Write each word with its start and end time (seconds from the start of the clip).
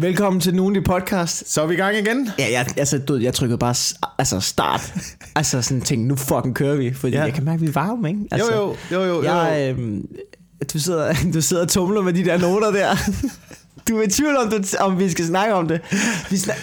Velkommen 0.00 0.40
til 0.40 0.54
nogen 0.54 0.76
i 0.76 0.80
podcast. 0.80 1.52
Så 1.52 1.62
er 1.62 1.66
vi 1.66 1.74
i 1.74 1.76
gang 1.76 1.96
igen. 1.96 2.28
Ja, 2.38 2.52
jeg, 2.52 2.66
altså, 2.76 2.98
du, 2.98 3.16
jeg 3.16 3.34
trykkede 3.34 3.58
bare 3.58 3.74
altså 4.18 4.40
start. 4.40 4.94
altså 5.36 5.62
sådan 5.62 5.80
tænkte, 5.80 6.08
nu 6.08 6.16
fucking 6.16 6.54
kører 6.54 6.76
vi. 6.76 6.92
Fordi 6.94 7.12
Ja. 7.12 7.18
ja. 7.18 7.24
jeg 7.24 7.34
kan 7.34 7.44
mærke, 7.44 7.54
at 7.54 7.60
vi 7.60 7.66
er 7.66 7.72
varme, 7.72 8.08
ikke? 8.08 8.20
Altså, 8.30 8.54
jo, 8.54 8.76
jo, 8.92 9.00
jo, 9.00 9.04
jo. 9.04 9.14
jo. 9.14 9.22
Jeg, 9.22 9.74
øhm, 9.78 10.06
du, 10.72 10.78
sidder, 10.78 11.14
du 11.34 11.40
sidder 11.40 11.62
og 11.62 11.68
tumler 11.68 12.02
med 12.02 12.12
de 12.12 12.24
der 12.24 12.38
noter 12.38 12.70
der. 12.70 12.96
du 13.88 13.98
er 13.98 14.02
i 14.02 14.10
tvivl 14.10 14.36
om, 14.36 14.50
du, 14.50 14.56
om 14.80 14.98
vi 14.98 15.08
skal 15.10 15.24
snakke 15.24 15.54
om 15.54 15.68
det. 15.68 15.80
Vi 16.30 16.36
snak, 16.36 16.56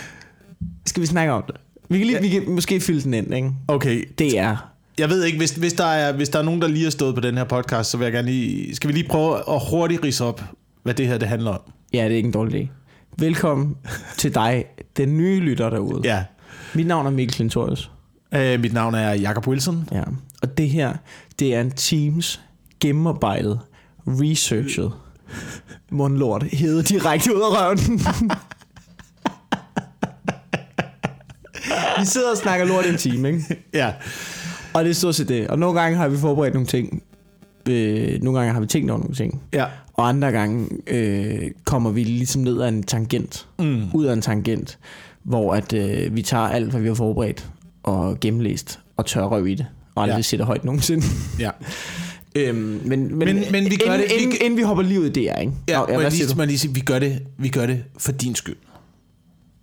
skal 0.86 1.02
vi 1.02 1.08
snakke 1.08 1.34
om 1.34 1.44
det? 1.48 1.56
Vi 1.90 1.98
kan, 1.98 2.08
lige, 2.08 2.22
vi 2.22 2.30
kan 2.30 2.50
måske 2.50 2.80
fylde 2.82 3.02
den 3.02 3.14
ind, 3.14 3.34
ikke? 3.34 3.52
Okay, 3.68 4.04
Det 4.20 4.40
er... 4.40 4.72
jeg 4.98 5.10
ved 5.10 5.24
ikke, 5.24 5.38
hvis, 5.38 5.52
hvis, 5.52 5.74
der 5.74 5.86
er, 5.86 6.14
hvis 6.14 6.30
der 6.30 6.40
er 6.40 6.44
nogen, 6.44 6.62
der 6.62 6.68
lige 6.68 6.84
har 6.84 6.92
stået 6.92 7.16
på 7.16 7.22
den 7.22 7.38
her 7.38 7.44
podcast, 7.44 7.90
så 7.90 7.98
vil 7.98 8.06
jeg 8.06 8.14
gerne 8.14 8.28
lige... 8.28 8.76
Skal 8.76 8.88
vi 8.88 8.94
lige 8.94 9.08
prøve 9.10 9.36
at 9.38 9.62
hurtigt 9.70 10.04
rise 10.04 10.24
op, 10.26 10.44
hvad 10.84 10.94
det 10.94 11.08
her 11.08 11.18
det 11.18 11.28
handler 11.28 11.52
om? 11.52 11.62
Ja, 11.94 12.04
det 12.04 12.12
er 12.12 12.16
ikke 12.16 12.28
en 12.28 12.34
dårlig 12.34 12.62
idé. 12.64 12.77
Velkommen 13.20 13.78
til 14.18 14.36
dig, 14.36 14.66
den 14.98 15.18
nye 15.18 15.40
lytter 15.40 15.70
derude. 15.70 16.02
Ja. 16.04 16.24
Mit 16.76 16.88
navn 16.88 17.06
er 17.06 17.10
Mikkel 17.10 17.36
Klintorius. 17.36 17.92
Øh, 18.34 18.60
mit 18.60 18.74
navn 18.74 18.96
er 18.96 19.14
Jakob 19.14 19.48
Wilson. 19.48 19.90
Ja. 19.92 20.04
Og 20.42 20.58
det 20.58 20.70
her, 20.70 20.94
det 21.40 21.56
er 21.56 21.62
en 21.62 21.72
Teams 21.72 22.42
gennemarbejdet, 22.80 23.60
researchet 24.08 24.94
mundlort, 25.90 26.44
hævet 26.44 26.90
direkte 26.90 27.36
ud 27.36 27.42
af 27.42 27.62
røven. 27.62 27.78
vi 32.00 32.06
sidder 32.06 32.32
og 32.32 32.38
snakker 32.38 32.66
lort 32.66 32.86
i 32.86 32.90
en 32.90 32.98
time, 32.98 33.28
ikke? 33.28 33.64
Ja. 33.74 33.94
Og 34.74 34.84
det 34.84 34.90
er 34.90 34.96
stort 34.96 35.16
set 35.16 35.28
det. 35.28 35.48
Og 35.48 35.60
nogle 35.60 35.82
gange 35.82 35.98
har 35.98 36.08
vi 36.08 36.18
forberedt 36.18 36.54
nogle 36.54 36.68
ting. 36.68 37.04
Øh, 37.70 38.24
nogle 38.24 38.40
gange 38.40 38.54
har 38.54 38.60
vi 38.62 38.68
tænkt 38.68 38.92
over 38.92 39.00
nogle 39.00 39.16
ting. 39.16 39.42
Ja. 39.54 39.66
Og 39.94 40.10
andre 40.10 40.32
gange 40.32 40.68
øh, 40.88 41.52
kommer 41.66 41.92
vi 41.92 42.04
ligesom 42.04 42.42
ned 42.42 42.62
ad 42.62 42.70
en 42.70 42.84
tangent. 42.84 43.48
Mm. 43.60 43.82
Ud 43.94 44.06
af 44.06 44.14
en 44.14 44.22
tangent. 44.22 44.78
Hvor 45.24 45.54
at 45.54 45.74
øh, 45.74 46.16
vi 46.16 46.22
tager 46.22 46.44
alt, 46.44 46.70
hvad 46.72 46.82
vi 46.82 46.88
har 46.88 46.96
forberedt 46.96 47.50
og 47.84 48.20
gennemlæst 48.20 48.80
og 48.98 49.06
tør 49.06 49.24
røv 49.24 49.48
i 49.48 49.56
det. 49.56 49.66
Og 49.96 50.04
aldrig 50.04 50.14
Ja. 50.14 50.18
ja. 50.18 50.22
sætter 50.22 50.46
højt 50.46 50.66
nogensinde. 50.66 51.04
Ja. 51.40 51.50
Øhm, 52.36 52.58
men, 52.58 52.80
men, 52.86 53.18
Men- 53.20 53.44
men 53.52 53.70
vi 53.70 53.76
gør 53.76 53.94
inden, 53.94 54.00
det- 54.10 54.18
vi- 54.18 54.24
Inden, 54.24 54.38
inden 54.42 54.58
vi 54.58 54.62
hopper 54.64 54.84
lige 54.84 55.00
ud 55.02 55.06
i 55.06 55.10
det 55.10 55.24
her, 55.24 55.36
ikke? 55.36 55.54
Ja, 55.70 55.80
Nå, 55.80 55.86
må 55.86 55.92
jeg 55.94 56.00
lige, 56.12 56.12
siger 56.28 56.36
jeg 56.38 56.48
lige 56.48 56.58
sige, 56.60 56.74
vi 56.74 56.80
gør, 56.80 57.00
det, 57.00 57.20
vi 57.38 57.50
gør 57.50 57.66
det 57.66 57.84
for 57.98 58.12
din 58.12 58.36
skyld. 58.36 58.56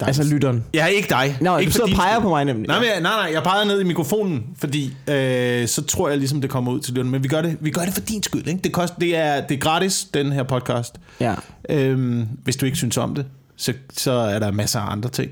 Er- 0.01 0.07
Altså 0.07 0.25
lytteren. 0.25 0.65
Ja, 0.75 0.87
ikke 0.87 1.09
dig. 1.09 1.39
Nå, 1.41 1.59
ikke 1.59 1.71
du 1.71 1.73
sidder 1.73 1.91
og 1.91 1.97
peger 1.97 2.21
på 2.21 2.29
mig 2.29 2.45
nemlig. 2.45 2.67
Nej, 2.69 2.79
men, 2.79 2.89
jeg- 2.89 3.01
nej, 3.01 3.13
nej, 3.23 3.31
jeg 3.33 3.43
peger 3.43 3.65
ned 3.65 3.81
i 3.81 3.85
mikrofonen, 3.85 4.43
fordi 4.59 4.97
øh, 5.11 5.69
så 5.69 5.83
tror 5.89 6.09
jeg 6.09 6.19
ligesom, 6.19 6.41
det 6.41 6.51
kommer 6.51 6.73
ud 6.73 6.81
til 6.81 6.93
lytterne. 6.95 7.11
Men 7.11 7.23
vi 7.23 7.29
gør 7.29 7.43
det, 7.43 7.57
vi 7.61 7.71
gør 7.71 7.83
det 7.83 7.95
for 7.95 8.01
din 8.01 8.23
skyld. 8.23 8.47
Ikke? 8.49 8.61
Det, 8.65 8.73
kost, 8.73 8.95
det, 9.01 9.17
er, 9.17 9.41
det 9.47 9.55
er 9.55 9.59
gratis, 9.59 10.07
den 10.15 10.33
her 10.33 10.43
podcast. 10.43 10.95
Ja. 11.21 11.35
Øhm, 11.71 12.27
hvis 12.45 12.57
du 12.57 12.67
ikke 12.67 12.79
synes 12.79 12.97
om 12.97 13.15
det, 13.15 13.27
så, 13.57 13.73
så 13.93 14.13
er 14.13 14.39
der 14.39 14.51
masser 14.53 14.81
af 14.81 14.93
andre 14.93 15.09
ting, 15.11 15.31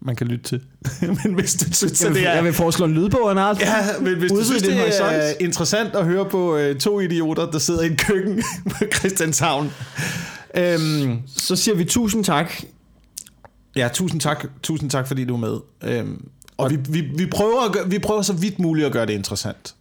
man 0.00 0.16
kan 0.16 0.26
lytte 0.26 0.44
til. 0.44 0.60
men 1.24 1.34
hvis 1.34 1.54
du 1.54 1.72
synes, 1.74 2.02
Jeg 2.04 2.10
vil, 2.14 2.20
det 2.20 2.28
er... 2.28 2.34
jeg 2.34 2.44
vil 2.44 2.52
foreslå 2.52 2.84
en 2.86 2.94
lydbog 2.94 3.28
af 3.28 3.32
en 3.32 3.38
art. 3.38 3.60
Ja, 3.60 3.74
men 4.00 4.14
hvis 4.18 4.30
du 4.32 4.44
synes, 4.44 4.62
din 4.62 4.70
det 4.70 4.78
er 4.78 4.82
horisont. 5.04 5.36
interessant 5.40 5.94
at 5.94 6.04
høre 6.04 6.24
på 6.24 6.56
øh, 6.56 6.76
to 6.80 7.00
idioter, 7.00 7.50
der 7.50 7.58
sidder 7.58 7.82
i 7.82 7.86
et 7.86 7.98
køkken 8.00 8.42
på 8.70 8.84
Christianshavn. 8.94 9.70
Øhm, 10.56 11.18
Så 11.36 11.56
siger 11.56 11.74
vi 11.74 11.84
tusind 11.84 12.24
tak. 12.24 12.52
Ja, 13.76 13.88
tusind 13.92 14.20
tak, 14.20 14.46
tusind 14.62 14.90
tak, 14.90 15.08
fordi 15.08 15.24
du 15.24 15.34
er 15.34 15.38
med. 15.38 15.56
Øhm, 15.84 16.24
og 16.56 16.70
vi, 16.70 16.76
vi, 16.88 17.00
vi, 17.00 17.26
prøver 17.26 17.64
at 17.66 17.72
gøre, 17.72 17.90
vi 17.90 17.98
prøver 17.98 18.22
så 18.22 18.32
vidt 18.32 18.58
muligt 18.58 18.86
at 18.86 18.92
gøre 18.92 19.06
det 19.06 19.12
interessant. 19.12 19.74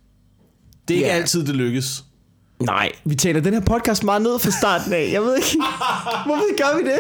Det 0.88 0.94
er 0.94 0.98
ikke 0.98 1.08
Ja. 1.10 1.14
altid, 1.16 1.46
det 1.46 1.56
lykkes. 1.56 2.04
Nej, 2.60 2.92
vi 3.06 3.16
taler 3.16 3.42
den 3.42 3.54
her 3.54 3.62
podcast 3.62 4.04
meget 4.04 4.22
ned 4.22 4.40
fra 4.40 4.52
starten 4.52 4.94
af. 4.94 5.10
Jeg 5.14 5.22
ved 5.22 5.36
ikke, 5.36 5.48
hvorfor 6.26 6.58
gør 6.58 6.78
vi 6.78 6.90
det? 6.90 7.00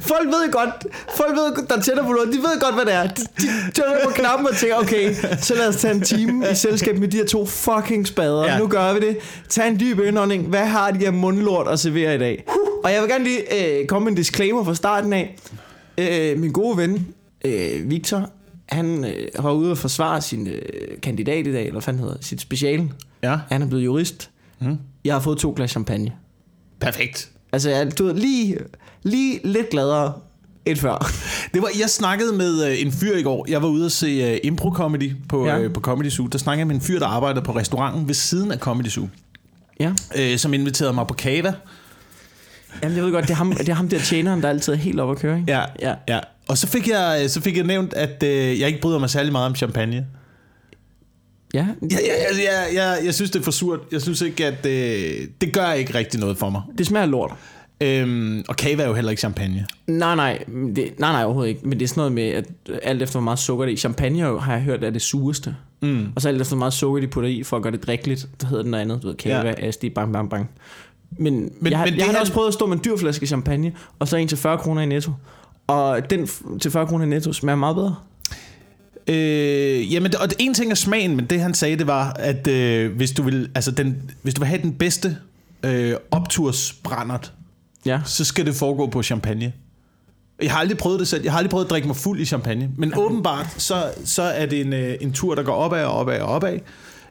Folk 0.00 0.26
ved 0.28 0.52
godt, 0.52 0.86
folk 1.16 1.32
ved, 1.36 1.66
der 1.68 1.80
tænder 1.82 2.02
på 2.02 2.12
noget, 2.12 2.28
de 2.32 2.38
ved 2.38 2.60
godt, 2.60 2.74
hvad 2.74 2.84
det 2.84 2.94
er. 2.94 3.02
De, 3.06 3.22
de 3.40 3.46
tænder 3.74 4.04
på 4.04 4.10
knappen 4.10 4.46
og 4.48 4.56
tænker, 4.56 4.76
okay, 4.76 5.14
så 5.40 5.54
lad 5.54 5.68
os 5.68 5.76
tage 5.76 5.94
en 5.94 6.00
time 6.00 6.46
i 6.52 6.54
selskab 6.54 6.98
med 6.98 7.08
de 7.08 7.16
her 7.16 7.26
to 7.26 7.46
fucking 7.46 8.06
spader. 8.06 8.44
Ja. 8.44 8.58
Nu 8.58 8.66
gør 8.66 8.92
vi 8.92 9.00
det. 9.00 9.16
Tag 9.48 9.68
en 9.68 9.80
dyb 9.80 9.98
indånding. 10.00 10.46
Hvad 10.46 10.66
har 10.66 10.90
de 10.90 10.98
her 10.98 11.10
mundlort 11.10 11.68
at 11.68 11.80
servere 11.80 12.14
i 12.14 12.18
dag? 12.18 12.44
Og 12.84 12.92
jeg 12.92 13.02
vil 13.02 13.10
gerne 13.10 13.24
lige 13.24 13.78
øh, 13.80 13.86
komme 13.86 14.04
med 14.04 14.12
en 14.12 14.16
disclaimer 14.16 14.64
fra 14.64 14.74
starten 14.74 15.12
af. 15.12 15.36
Øh, 16.00 16.38
min 16.38 16.52
gode 16.52 16.76
ven, 16.76 17.06
øh, 17.44 17.90
Victor, 17.90 18.30
han 18.68 19.04
øh, 19.04 19.28
var 19.44 19.52
ude 19.52 19.70
og 19.70 19.78
forsvare 19.78 20.20
sin 20.22 20.46
øh, 20.46 20.62
kandidat 21.02 21.46
i 21.46 21.52
dag, 21.52 21.60
eller 21.60 21.72
hvad 21.72 21.82
fanden 21.82 22.02
hedder 22.02 22.16
sit 22.20 22.40
speciale. 22.40 22.90
Ja. 23.22 23.38
Han 23.48 23.62
er 23.62 23.66
blevet 23.66 23.84
jurist. 23.84 24.30
Mm. 24.60 24.76
Jeg 25.04 25.14
har 25.14 25.20
fået 25.20 25.38
to 25.38 25.52
glas 25.56 25.70
champagne. 25.70 26.12
Perfekt. 26.80 27.30
Altså, 27.52 27.70
jeg, 27.70 27.98
du 27.98 28.04
ved, 28.04 28.14
lige, 28.14 28.56
lige 29.02 29.40
lidt 29.44 29.70
gladere 29.70 30.12
end 30.66 30.76
før. 30.76 31.10
Det 31.54 31.62
var, 31.62 31.68
jeg 31.80 31.90
snakkede 31.90 32.32
med 32.32 32.66
øh, 32.70 32.82
en 32.82 32.92
fyr 32.92 33.16
i 33.16 33.22
går. 33.22 33.46
Jeg 33.48 33.62
var 33.62 33.68
ude 33.68 33.84
at 33.86 33.92
se 33.92 34.06
øh, 34.06 34.52
impro-comedy 34.52 35.12
på, 35.28 35.46
Ja. 35.46 35.58
øh, 35.60 35.72
på 35.72 35.80
Comedy 35.80 36.08
Zoo. 36.10 36.26
Der 36.26 36.38
snakkede 36.38 36.58
jeg 36.60 36.66
med 36.66 36.74
en 36.74 36.80
fyr, 36.80 36.98
der 36.98 37.06
arbejdede 37.06 37.44
på 37.44 37.52
restauranten 37.56 38.08
ved 38.08 38.14
siden 38.14 38.52
af 38.52 38.58
Comedy 38.58 38.86
Zoo. 38.88 39.08
Ja. 39.80 39.92
Øh, 40.16 40.38
som 40.38 40.54
inviterede 40.54 40.92
mig 40.92 41.06
på 41.06 41.14
kava. 41.14 41.52
Jamen, 42.82 42.96
jeg 42.96 43.04
ved 43.04 43.12
godt, 43.12 43.24
det 43.24 43.30
er 43.30 43.34
ham, 43.34 43.52
det 43.52 43.68
er 43.68 43.74
ham 43.74 43.88
der 43.88 43.98
tjeneren, 43.98 44.42
der 44.42 44.48
altid 44.48 44.72
er 44.72 44.76
helt 44.76 45.00
oppe 45.00 45.12
at 45.12 45.18
køre, 45.18 45.38
ikke? 45.38 45.52
Ja, 45.52 45.64
Ja. 45.80 45.94
ja. 46.08 46.20
Og 46.48 46.58
så 46.58 46.66
fik 46.66 46.88
jeg, 46.88 47.24
så 47.28 47.40
fik 47.40 47.56
jeg 47.56 47.64
nævnt, 47.66 47.94
at 47.94 48.22
øh, 48.22 48.60
jeg 48.60 48.68
ikke 48.68 48.80
bryder 48.80 48.98
mig 48.98 49.10
særlig 49.10 49.32
meget 49.32 49.46
om 49.46 49.54
champagne. 49.54 50.06
Ja, 51.54 51.66
Jeg, 51.82 51.90
jeg, 51.90 51.98
jeg, 52.44 52.74
jeg, 52.74 52.98
jeg, 53.04 53.14
synes, 53.14 53.30
det 53.30 53.38
er 53.40 53.42
for 53.42 53.50
surt. 53.50 53.80
Jeg 53.92 54.02
synes 54.02 54.20
ikke, 54.20 54.46
at 54.46 54.66
øh, 54.66 55.26
det 55.40 55.52
gør 55.52 55.72
ikke 55.72 55.94
rigtig 55.94 56.20
noget 56.20 56.38
for 56.38 56.50
mig. 56.50 56.62
det 56.78 56.86
smager 56.86 57.06
lort. 57.06 57.32
Øhm, 57.82 58.44
og 58.48 58.56
kava 58.56 58.82
er 58.82 58.88
jo 58.88 58.94
heller 58.94 59.10
ikke 59.10 59.20
champagne. 59.20 59.66
Nej, 59.86 60.14
nej, 60.16 60.44
det, 60.76 60.76
nej, 60.98 61.12
nej, 61.12 61.24
overhovedet 61.24 61.48
ikke. 61.48 61.60
Men 61.68 61.78
det 61.78 61.84
er 61.84 61.88
sådan 61.88 62.00
noget 62.00 62.12
med, 62.12 62.22
at 62.28 62.44
alt 62.82 63.02
efter 63.02 63.12
hvor 63.12 63.20
meget 63.24 63.38
sukker 63.38 63.64
det 63.64 63.72
er 63.72 63.74
i. 63.74 63.76
Champagne 63.76 64.40
har 64.40 64.52
jeg 64.52 64.62
hørt 64.62 64.84
er 64.84 64.90
det 64.90 65.02
sureste. 65.02 65.56
Mm. 65.82 66.06
Og 66.16 66.22
så 66.22 66.28
alt 66.28 66.40
efter 66.40 66.54
hvor 66.54 66.58
meget 66.58 66.72
sukker 66.72 67.00
de 67.00 67.06
putter 67.06 67.30
i, 67.30 67.42
for 67.42 67.56
at 67.56 67.62
gøre 67.62 67.72
det 67.72 67.86
drikkeligt. 67.86 68.28
Der 68.40 68.46
hedder 68.46 68.62
den 68.62 68.70
noget 68.70 68.82
andet, 68.82 69.02
du 69.02 69.06
ved, 69.08 69.14
kava, 69.16 69.34
Ja. 69.36 69.46
ja. 69.58 69.66
asti, 69.68 69.88
bang, 69.88 70.12
bang, 70.12 70.30
bang. 70.30 70.50
Men, 71.18 71.52
Men- 71.60 71.70
jeg, 71.70 71.78
har, 71.78 71.86
men 71.86 71.96
jeg 71.96 72.04
har 72.04 72.12
her- 72.12 72.20
også 72.20 72.32
prøvet 72.32 72.48
at 72.48 72.54
stå 72.54 72.66
med 72.66 72.76
en 72.76 72.84
dyr 72.84 72.96
flaske 72.96 73.26
champagne, 73.26 73.72
og 73.98 74.08
så 74.08 74.16
en 74.16 74.28
til 74.28 74.38
40 74.38 74.58
kroner 74.58 74.82
i 74.82 74.86
netto. 74.86 75.12
Og 75.66 76.10
den 76.10 76.28
til 76.60 76.70
40 76.70 76.86
kroner 76.86 77.04
i 77.04 77.08
netto 77.08 77.32
smager 77.32 77.56
meget 77.56 77.76
bedre. 77.76 77.94
Øh, 79.06 79.92
jamen, 79.92 80.12
og 80.20 80.30
det, 80.30 80.36
en 80.38 80.54
ting 80.54 80.70
er 80.70 80.74
smagen, 80.74 81.16
men 81.16 81.24
det 81.26 81.40
han 81.40 81.54
sagde, 81.54 81.76
det 81.76 81.86
var, 81.86 82.12
at 82.18 82.46
øh, 82.48 82.96
hvis, 82.96 83.10
du 83.12 83.22
vil, 83.22 83.48
altså 83.54 83.70
den, 83.70 84.10
hvis 84.22 84.34
du 84.34 84.40
vil 84.40 84.48
have 84.48 84.62
den 84.62 84.72
bedste 84.72 85.16
øh, 85.62 85.94
optursbrændert, 86.10 87.32
Ja. 87.86 88.00
så 88.06 88.24
skal 88.24 88.46
det 88.46 88.54
foregå 88.54 88.86
på 88.86 89.02
champagne. 89.02 89.52
Jeg 90.42 90.52
har 90.52 90.58
aldrig 90.58 90.78
prøvet 90.78 91.00
det 91.00 91.08
selv. 91.08 91.22
Jeg 91.22 91.32
har 91.32 91.38
aldrig 91.38 91.50
prøvet 91.50 91.64
at 91.64 91.70
drikke 91.70 91.86
mig 91.88 91.96
fuld 91.96 92.20
i 92.20 92.24
champagne. 92.24 92.70
Men 92.76 92.92
åbenbart, 92.98 93.46
så, 93.58 93.90
så 94.04 94.22
er 94.22 94.46
det 94.46 94.60
en, 94.60 94.72
øh, 94.72 94.94
en 95.00 95.12
tur, 95.12 95.34
der 95.34 95.42
går 95.42 95.52
opad 95.52 95.84
og 95.84 95.92
opad 95.92 96.20
og 96.20 96.28
opad. 96.28 96.58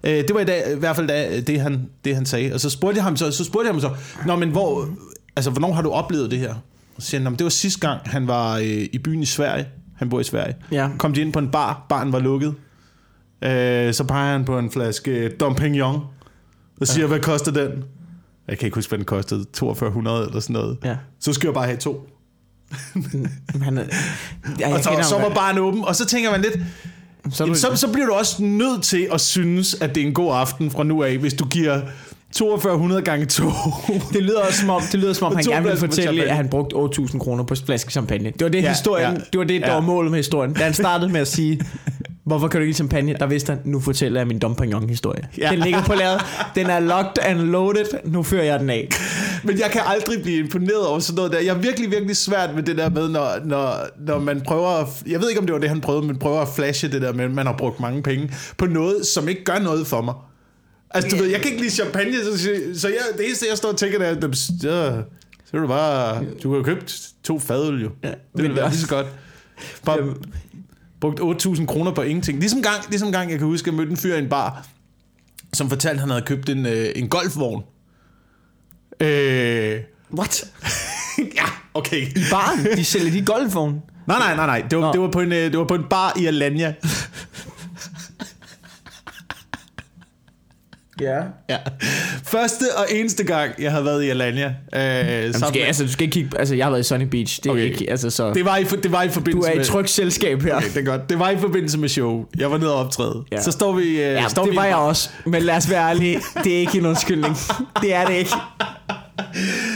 Øh, 0.04 0.12
det 0.12 0.30
var 0.34 0.40
i, 0.40 0.46
dag, 0.46 0.64
i 0.76 0.80
hvert 0.80 0.96
fald 0.96 1.08
da, 1.08 1.42
det, 1.42 1.62
han, 1.62 1.90
det, 2.06 2.16
han 2.16 2.26
sagde. 2.26 2.54
Og 2.54 2.60
så 2.60 2.70
spurgte 2.70 2.98
jeg 2.98 3.04
ham 3.04 3.18
så, 3.18 3.32
så, 3.32 3.44
spurgte 3.44 3.68
jeg 3.68 3.74
ham 3.74 3.82
så 3.82 3.92
Nå, 4.26 4.36
men 4.36 4.50
hvor, 4.50 4.88
altså, 5.36 5.52
hvornår 5.52 5.74
har 5.74 5.82
du 5.82 5.90
oplevet 5.92 6.32
det 6.32 6.40
her? 6.40 6.56
Så 7.00 7.06
siger 7.08 7.20
han, 7.20 7.24
"Nå, 7.24 7.30
men 7.30 7.38
det 7.40 7.44
var 7.44 7.50
sidste 7.50 7.80
gang, 7.88 8.02
han 8.06 8.28
var 8.28 8.58
øh, 8.58 8.66
i 8.66 8.98
byen 9.04 9.22
i 9.22 9.26
Sverige. 9.26 9.68
Han 9.98 10.10
bor 10.10 10.20
i 10.20 10.24
Sverige. 10.24 10.56
Ja. 10.72 10.90
Kom 10.98 11.14
de 11.14 11.22
ind 11.22 11.34
på 11.34 11.40
en 11.40 11.52
bar. 11.52 11.86
Baren 11.90 12.12
var 12.12 12.20
lukket. 12.20 12.54
Øh, 13.44 13.94
så 13.94 14.04
peger 14.08 14.32
han 14.32 14.46
på 14.46 14.60
en 14.60 14.72
flaske 14.72 15.30
Dom 15.30 15.56
Pignon. 15.56 16.02
Og 16.82 16.88
siger, 16.88 17.04
ja. 17.04 17.08
hvad 17.08 17.20
koster 17.20 17.52
den? 17.52 17.84
Jeg 18.48 18.58
kan 18.58 18.66
ikke 18.66 18.76
huske, 18.76 18.90
hvad 18.90 18.98
den 19.00 19.06
kostede. 19.06 19.46
4200 19.58 20.26
eller 20.28 20.40
sådan 20.40 20.54
noget. 20.54 20.78
Ja. 20.84 20.96
Så 21.20 21.34
skal 21.34 21.48
jeg 21.48 21.54
bare 21.54 21.66
have 21.66 21.78
to. 21.78 22.10
Han 23.64 23.78
er, 23.78 23.84
ja, 24.60 24.74
Og 24.74 24.84
så, 24.84 24.90
så 25.10 25.20
var 25.20 25.30
baren 25.34 25.58
åben, 25.58 25.84
og 25.86 25.96
så 25.96 26.06
tænker 26.06 26.32
man 26.32 26.42
lidt, 26.42 26.58
så, 27.32 27.44
jamen, 27.44 27.56
så, 27.56 27.76
så 27.76 27.88
bliver 27.92 28.06
du 28.08 28.14
også 28.14 28.44
nødt 28.44 28.84
til 28.84 29.08
at 29.14 29.22
synes, 29.22 29.74
at 29.82 29.96
det 29.96 30.04
er 30.04 30.08
en 30.08 30.14
god 30.14 30.34
aften 30.36 30.72
fra 30.72 30.84
nu 30.84 31.04
af, 31.04 31.18
hvis 31.18 31.34
du 31.34 31.46
giver 31.46 31.82
4200 32.38 33.02
gange 33.02 33.26
2. 33.26 33.44
Det 34.14 34.24
lyder 34.24 34.40
også 34.48 34.60
som 34.60 34.70
om, 34.70 34.82
det 34.92 35.00
lyder 35.00 35.14
som 35.14 35.28
om 35.28 35.36
han 35.36 35.44
gerne 35.46 35.68
vil 35.68 35.78
fortælle, 35.78 36.24
at 36.24 36.36
han 36.36 36.50
brugte 36.50 36.76
8.000 36.76 37.20
kroner 37.20 37.44
på 37.44 37.54
en 37.54 37.60
flaske 37.66 37.92
champagne. 37.92 38.26
Det 38.32 38.42
var 38.44 38.50
det, 38.50 38.64
Ja, 38.64 38.70
historien, 38.70 39.08
ja. 39.12 39.14
ja. 39.14 39.24
det 39.32 39.38
var 39.40 39.44
det, 39.46 39.62
der 39.62 39.68
Ja. 39.68 39.74
var 39.74 39.82
målet 39.82 40.12
med 40.12 40.20
historien. 40.20 40.54
Da 40.54 40.64
han 40.64 40.74
startede 40.74 41.12
med 41.12 41.22
at 41.22 41.28
sige, 41.28 41.62
hvorfor 42.30 42.48
kan 42.48 42.60
du 42.60 42.64
ikke 42.64 42.74
champagne? 42.74 43.16
Der 43.20 43.26
vidste 43.26 43.50
han, 43.50 43.62
nu 43.66 43.80
fortæller 43.80 44.20
jeg 44.20 44.28
min 44.28 44.40
Dom 44.40 44.56
Pignon-historie. 44.56 45.24
Ja. 45.38 45.50
Den 45.52 45.60
ligger 45.60 45.84
på 45.84 45.94
lageret. 45.94 46.22
Den 46.56 46.68
er 46.68 46.80
locked 46.80 47.24
and 47.24 47.40
loaded. 47.40 47.86
Nu 48.06 48.24
fører 48.24 48.44
jeg 48.44 48.60
den 48.60 48.70
af. 48.70 48.90
Men 49.44 49.60
jeg 49.60 49.70
kan 49.72 49.82
aldrig 49.86 50.22
blive 50.24 50.40
imponeret 50.40 50.88
over 50.88 51.00
sådan 51.00 51.16
noget 51.16 51.32
der. 51.32 51.40
Jeg 51.40 51.56
er 51.56 51.60
virkelig, 51.60 51.92
virkelig 51.92 52.18
svært 52.18 52.56
med 52.56 52.64
det 52.64 52.78
der 52.78 52.90
med, 52.90 53.10
når, 53.10 53.32
når, 53.46 53.76
når 54.08 54.20
man 54.20 54.42
prøver 54.42 54.68
at, 54.70 54.88
Jeg 55.08 55.22
ved 55.22 55.30
ikke, 55.30 55.40
om 55.40 55.46
det 55.46 55.54
var 55.54 55.60
det, 55.60 55.70
han 55.70 55.82
prøvede, 55.82 56.08
men 56.08 56.20
prøver 56.20 56.42
at 56.42 56.48
flashe 56.56 56.92
det 56.92 57.02
der 57.02 57.14
med, 57.14 57.26
at 57.26 57.32
man 57.32 57.46
har 57.46 57.56
brugt 57.58 57.80
mange 57.80 58.04
penge 58.04 58.32
på 58.58 58.66
noget, 58.66 59.06
som 59.06 59.28
ikke 59.30 59.44
gør 59.44 59.60
noget 59.60 59.88
for 59.88 60.02
mig. 60.02 60.14
Altså, 60.92 61.10
du 61.10 61.16
Ja. 61.16 61.22
ved, 61.22 61.30
jeg 61.32 61.42
kan 61.42 61.52
ikke 61.52 61.62
lide 61.64 61.74
champagne, 61.74 62.14
så, 62.24 62.50
så 62.80 62.88
jeg, 62.88 62.98
det 63.18 63.26
eneste, 63.26 63.46
jeg 63.50 63.58
står 63.58 63.70
og 63.70 63.78
tænker, 63.78 63.98
det 64.00 64.08
er, 64.08 64.12
"Jamen, 64.22 64.34
så, 64.34 64.52
så 65.52 65.58
er 65.58 65.62
du 65.62 65.68
bare... 65.68 66.24
Du 66.44 66.56
har 66.56 66.64
købt 66.64 67.02
to 67.24 67.40
fadøl, 67.40 67.82
jo. 67.84 67.90
Ja, 68.04 68.08
Det 68.08 68.18
ville 68.44 68.56
være 68.56 68.70
lige 68.70 68.80
så 68.80 68.88
godt. 68.88 69.06
Bare. 69.86 69.98
Brugt 71.02 71.20
8.000 71.20 71.66
kroner 71.66 71.92
på 71.92 72.02
ingenting. 72.02 72.40
Ligesom 72.40 72.62
gang, 72.62 72.90
ligesom 72.90 73.12
gang, 73.12 73.32
jeg 73.32 73.40
kan 73.40 73.48
huske, 73.48 73.68
at 73.68 73.68
jeg 73.68 73.78
mødte 73.78 73.92
en 73.92 73.98
fyr 73.98 74.16
i 74.16 74.20
en 74.20 74.30
bar, 74.30 74.68
som 75.54 75.70
fortalte, 75.70 75.94
at 75.94 76.00
han 76.00 76.10
havde 76.10 76.22
købt 76.22 76.50
en, 76.50 76.66
øh, 76.66 76.90
en 76.96 77.10
golfvogn. 77.10 77.64
Øh, 79.00 79.80
What? 80.14 80.44
ja, 81.38 81.46
Okay. 81.74 82.08
I 82.08 82.24
baren, 82.32 82.78
de 82.78 82.86
sælger 82.86 83.12
de 83.12 83.26
golfvogn. 83.26 83.82
Nej, 84.08 84.20
nej, 84.20 84.36
nej, 84.36 84.46
nej. 84.46 84.68
Det 84.70 84.78
var, 84.78 84.86
Nå. 84.86 84.92
det 84.92 85.02
var, 85.02 85.12
på, 85.12 85.22
en, 85.22 85.32
øh, 85.32 85.52
det 85.52 85.58
var 85.58 85.66
på 85.66 85.76
en 85.76 85.84
bar 85.90 86.14
i 86.20 86.26
Alanya. 86.26 86.74
Ja. 91.02 91.20
Ja. 91.50 91.58
Første 92.24 92.64
og 92.78 92.86
eneste 92.92 93.24
gang, 93.24 93.52
jeg 93.60 93.72
har 93.72 93.82
været 93.82 94.04
i 94.04 94.10
Alanya. 94.10 94.46
Øh, 94.46 94.82
Jamen, 94.82 95.34
skal, 95.34 95.52
med- 95.54 95.62
altså, 95.62 95.84
du 95.84 95.92
skal 95.92 96.04
ikke 96.04 96.14
kigge... 96.14 96.40
Altså, 96.40 96.56
jeg 96.56 96.66
har 96.66 96.70
været 96.72 96.82
i 96.82 96.88
Sunny 96.88 97.04
Beach. 97.06 97.40
Det 97.44 97.50
er 97.50 97.54
Okay. 97.54 97.64
ikke... 97.64 97.90
Altså, 97.92 98.10
så... 98.10 98.34
det, 98.34 98.46
var 98.46 98.58
i, 98.58 98.64
det 98.64 98.92
var 98.92 99.04
i 99.04 99.08
du 99.08 99.14
forbindelse 99.14 99.50
er 99.50 99.54
i 99.54 99.56
med... 99.56 99.66
et 99.66 99.70
trygt 99.72 99.90
selskab 99.90 100.42
her. 100.42 100.56
Okay, 100.56 100.68
det 100.68 100.78
er 100.78 100.82
godt. 100.86 101.10
Det 101.10 101.20
var 101.20 101.30
i 101.30 101.38
forbindelse 101.38 101.78
med 101.78 101.90
show. 101.90 102.26
Jeg 102.38 102.52
var 102.52 102.58
nede 102.58 102.74
og 102.74 102.80
optræde. 102.80 103.24
Ja. 103.32 103.42
Så 103.42 103.52
står 103.52 103.74
vi... 103.74 103.84
Øh, 103.90 103.98
Ja, 103.98 104.28
står 104.28 104.44
det 104.44 104.52
vi 104.52 104.58
var 104.58 104.66
jeg 104.66 104.76
også. 104.76 105.10
Men 105.26 105.42
lad 105.44 105.56
os 105.58 105.70
være 105.70 105.90
ærlige. 105.90 106.20
Det 106.44 106.56
er 106.56 106.60
ikke 106.60 106.78
en 106.78 106.86
undskyldning. 106.86 107.36
Det 107.82 107.94
er 107.96 108.06
det 108.06 108.16
ikke. 108.16 108.32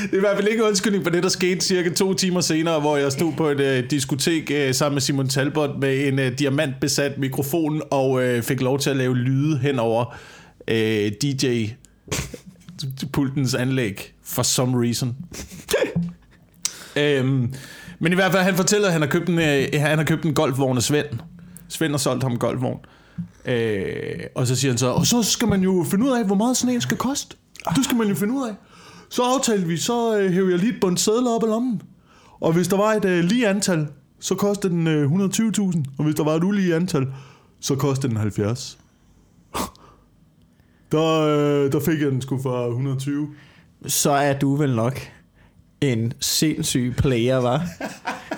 Det 0.04 0.14
er 0.14 0.18
i 0.18 0.20
hvert 0.20 0.36
fald 0.36 0.48
ikke 0.48 0.62
en 0.62 0.68
undskyldning 0.68 1.04
for 1.04 1.12
det, 1.12 1.24
der 1.24 1.30
skete 1.30 1.62
cirka 1.66 1.90
to 1.90 2.14
timer 2.14 2.42
senere, 2.42 2.80
hvor 2.80 2.98
jeg 2.98 3.12
stod 3.12 3.34
på 3.38 3.48
et 3.50 3.60
øh, 3.60 3.84
diskotek 3.92 4.52
øh, 4.54 4.74
sammen 4.74 4.96
med 4.96 5.02
Simon 5.02 5.28
Talbot 5.28 5.70
med 5.82 6.08
en 6.08 6.20
øh, 6.20 6.40
diamantbesat 6.40 7.18
mikrofon 7.18 7.82
og 7.92 8.24
øh, 8.24 8.42
fik 8.44 8.62
lov 8.62 8.80
til 8.80 8.90
at 8.90 8.96
lave 8.96 9.16
lyde 9.18 9.58
hen 9.58 9.80
øh, 10.68 11.12
DJ-pultens 11.24 13.56
anlæg 13.56 14.14
for 14.24 14.44
some 14.44 14.86
reason. 14.86 15.16
øhm, 16.96 17.54
men 18.00 18.12
i 18.12 18.16
hvert 18.16 18.32
fald, 18.32 18.44
han 18.44 18.56
fortæller, 18.56 18.88
at 18.88 18.94
han 18.94 19.02
har 19.02 19.10
købt 19.10 19.30
en, 19.30 19.40
øh, 19.40 19.68
han 19.74 19.98
har 19.98 20.06
købt 20.06 20.26
en 20.26 20.34
golfvogn 20.34 20.78
af 20.78 20.84
Svend. 20.84 21.06
Svend 21.68 21.92
har 21.94 21.98
solgt 21.98 22.24
ham 22.24 22.32
en 22.32 22.40
golfvogn. 22.40 22.80
Øh, 23.46 24.20
og 24.36 24.48
så 24.48 24.56
siger 24.56 24.72
han 24.72 24.78
så, 24.78 24.88
og 24.88 25.08
så 25.08 25.24
skal 25.24 25.48
man 25.48 25.62
jo 25.62 25.86
finde 25.92 26.06
ud 26.06 26.12
af, 26.12 26.26
hvor 26.26 26.36
meget 26.36 26.58
sådan 26.58 26.76
en 26.76 26.82
skal 26.82 26.98
koste. 26.98 27.36
Det 27.76 27.86
skal 27.86 27.98
man 27.98 28.08
jo 28.08 28.16
finde 28.16 28.34
ud 28.34 28.48
af. 28.48 28.54
Så 29.10 29.22
aftalte 29.22 29.68
vi, 29.68 29.78
så 29.78 30.18
øh, 30.18 30.32
hævde 30.32 30.52
jeg 30.52 30.60
lige 30.60 30.74
et 30.74 30.80
bundt 30.82 31.00
sædler 31.00 31.32
op 31.32 31.44
i 31.44 31.46
lommen. 31.46 31.82
Og 32.42 32.54
hvis 32.54 32.68
der 32.68 32.78
var 32.78 32.94
et 32.94 33.06
øh, 33.06 33.24
lige 33.24 33.48
antal, 33.48 33.88
så 34.20 34.36
kostede 34.36 34.74
den 34.74 34.88
øh, 34.88 35.12
120.000. 35.12 35.84
Og 35.98 36.04
hvis 36.04 36.16
der 36.16 36.24
var 36.24 36.32
et 36.32 36.44
ulige 36.44 36.76
antal, 36.76 37.08
så 37.60 37.76
kostede 37.76 38.08
den 38.08 38.18
70. 38.18 38.78
Der, 40.94 41.20
øh, 41.22 41.72
der 41.72 41.80
fik 41.80 42.02
jeg 42.02 42.12
den 42.12 42.22
sgu 42.22 42.42
for 42.42 42.68
120. 42.68 43.28
Så 43.88 44.12
er 44.12 44.40
du 44.40 44.56
vel 44.56 44.76
nok 44.76 45.00
en 45.82 46.14
sindssyg 46.20 46.94
player, 46.98 47.38
var. 47.38 47.68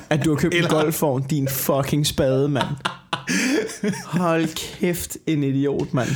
At 0.10 0.26
du 0.26 0.30
har 0.30 0.38
købt 0.38 0.54
en 0.54 0.58
Eller- 0.58 0.70
golfvogn, 0.70 1.24
din 1.30 1.48
fucking 1.48 2.08
spade, 2.08 2.50
mand. 2.50 2.66
Hold 4.06 4.48
kæft, 4.80 5.18
en 5.28 5.44
idiot, 5.44 5.94
mand. 5.94 6.10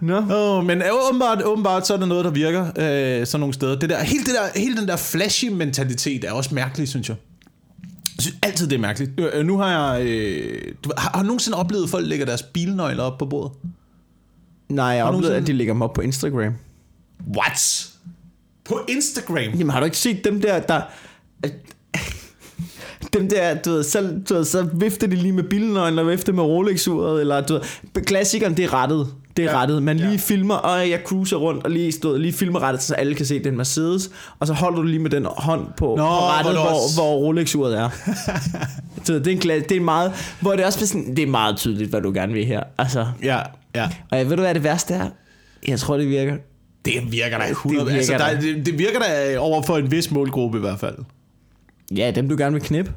Nå. 0.00 0.22
Oh, 0.30 0.64
men 0.64 0.82
øh, 0.82 0.88
åbenbart, 1.08 1.42
åbenbart 1.42 1.86
så 1.86 1.94
er 1.94 1.98
der 1.98 2.06
noget, 2.06 2.24
der 2.24 2.30
virker 2.30 2.66
øh, 2.66 3.26
sådan 3.26 3.40
nogle 3.40 3.54
steder. 3.54 3.78
Det 3.78 3.90
der, 3.90 4.02
hele, 4.02 4.24
det 4.24 4.34
der, 4.34 4.60
hele 4.60 4.76
den 4.76 4.88
der 4.88 4.96
flashy 4.96 5.44
mentalitet 5.44 6.24
er 6.24 6.32
også 6.32 6.54
mærkelig, 6.54 6.88
synes 6.88 7.08
jeg. 7.08 7.16
Jeg 8.16 8.22
synes 8.22 8.36
altid, 8.42 8.68
det 8.68 8.76
er 8.76 8.80
mærkeligt. 8.80 9.10
Øh, 9.20 9.46
nu 9.46 9.58
har 9.58 9.92
jeg... 9.94 10.06
Øh, 10.06 10.72
du, 10.84 10.90
har, 10.98 11.10
har 11.14 11.22
du 11.22 11.26
nogensinde 11.26 11.58
oplevet, 11.58 11.84
at 11.84 11.90
folk 11.90 12.06
lægger 12.06 12.26
deres 12.26 12.42
bilnøgler 12.42 13.02
op 13.02 13.18
på 13.18 13.26
bordet? 13.26 13.52
Nej, 14.68 14.84
jeg 14.84 15.04
Har 15.04 15.12
sådan- 15.12 15.32
at 15.42 15.46
de 15.46 15.52
lægger 15.52 15.74
dem 15.74 15.82
op 15.82 15.92
på 15.92 16.00
Instagram. 16.00 16.54
What? 17.36 17.88
På 18.64 18.80
Instagram? 18.88 19.36
Jamen, 19.58 19.70
har 19.70 19.78
du 19.80 19.84
ikke 19.84 19.96
set 19.98 20.24
dem 20.24 20.40
der, 20.40 20.58
der... 20.60 20.80
Dem 23.12 23.28
der, 23.28 23.54
du 23.54 23.70
ved, 23.70 23.82
så, 23.84 24.00
du 24.28 24.34
ved, 24.34 24.44
så 24.44 24.68
vifter 24.72 25.06
de 25.06 25.16
lige 25.16 25.32
med 25.32 25.42
bilnøglen 25.44 25.98
og 25.98 26.08
vifter 26.08 26.32
med 26.32 26.42
Rolex-uret, 26.44 27.20
eller 27.20 27.40
du 27.40 27.52
ved, 27.94 28.02
klassikeren, 28.02 28.56
det 28.56 28.64
er 28.64 28.74
rettet. 28.74 29.06
Det 29.36 29.44
er 29.44 29.50
ja. 29.50 29.60
Rettet. 29.60 29.82
Man 29.82 29.96
lige 29.96 30.10
Ja. 30.10 30.16
filmer, 30.16 30.54
og 30.54 30.90
jeg 30.90 31.00
cruiser 31.04 31.36
rundt, 31.36 31.64
og 31.64 31.70
lige, 31.70 31.92
stod, 31.92 32.18
lige 32.18 32.32
filmer 32.32 32.60
rettet, 32.62 32.82
så 32.82 32.94
alle 32.94 33.14
kan 33.14 33.26
se, 33.26 33.44
den 33.44 33.56
Mercedes, 33.56 34.10
og 34.38 34.46
så 34.46 34.52
holder 34.52 34.76
du 34.76 34.82
lige 34.82 34.98
med 34.98 35.10
den 35.10 35.26
hånd 35.36 35.66
på, 35.76 35.84
Nå, 35.86 35.96
på 35.96 36.02
rettet, 36.02 36.52
hvor 36.54 36.62
hvor, 36.62 36.70
også- 36.70 36.96
hvor 36.96 37.14
Rolex-uret 37.16 37.78
er. 37.78 37.88
så 39.04 39.12
det 39.18 39.26
er, 39.26 39.30
en, 39.54 39.62
det 39.68 39.72
er 39.76 39.80
meget, 39.80 40.12
hvor 40.40 40.56
det 40.56 40.64
også 40.64 40.78
er 40.82 40.86
sådan, 40.86 41.16
det 41.16 41.22
er 41.22 41.26
meget 41.26 41.56
tydeligt, 41.56 41.90
hvad 41.90 42.00
du 42.00 42.12
gerne 42.14 42.32
vil 42.32 42.44
her. 42.46 42.62
Altså, 42.78 43.06
Ja, 43.22 43.38
ja. 43.76 43.88
og 44.10 44.18
jeg 44.18 44.30
ved 44.30 44.36
du, 44.36 44.42
hvad 44.42 44.54
det 44.54 44.62
værste 44.64 44.94
er? 44.94 45.08
Jeg 45.68 45.80
tror, 45.80 45.96
det 45.96 46.08
virker. 46.08 46.36
Det 46.84 47.12
virker 47.12 47.38
da 47.38 47.44
Det 47.44 47.50
100. 47.50 47.84
virker 47.86 47.96
altså, 47.98 48.12
der, 48.12 48.24
er- 48.24 48.40
det, 48.40 48.66
det 48.66 48.78
virker 48.78 48.98
da 48.98 49.38
over 49.38 49.62
for 49.62 49.76
en 49.78 49.90
vis 49.90 50.10
målgruppe 50.10 50.58
i 50.58 50.60
hvert 50.60 50.80
fald. 50.80 50.94
Ja, 51.96 52.10
dem 52.10 52.28
du 52.28 52.36
gerne 52.38 52.52
vil 52.52 52.62
knippe. 52.62 52.92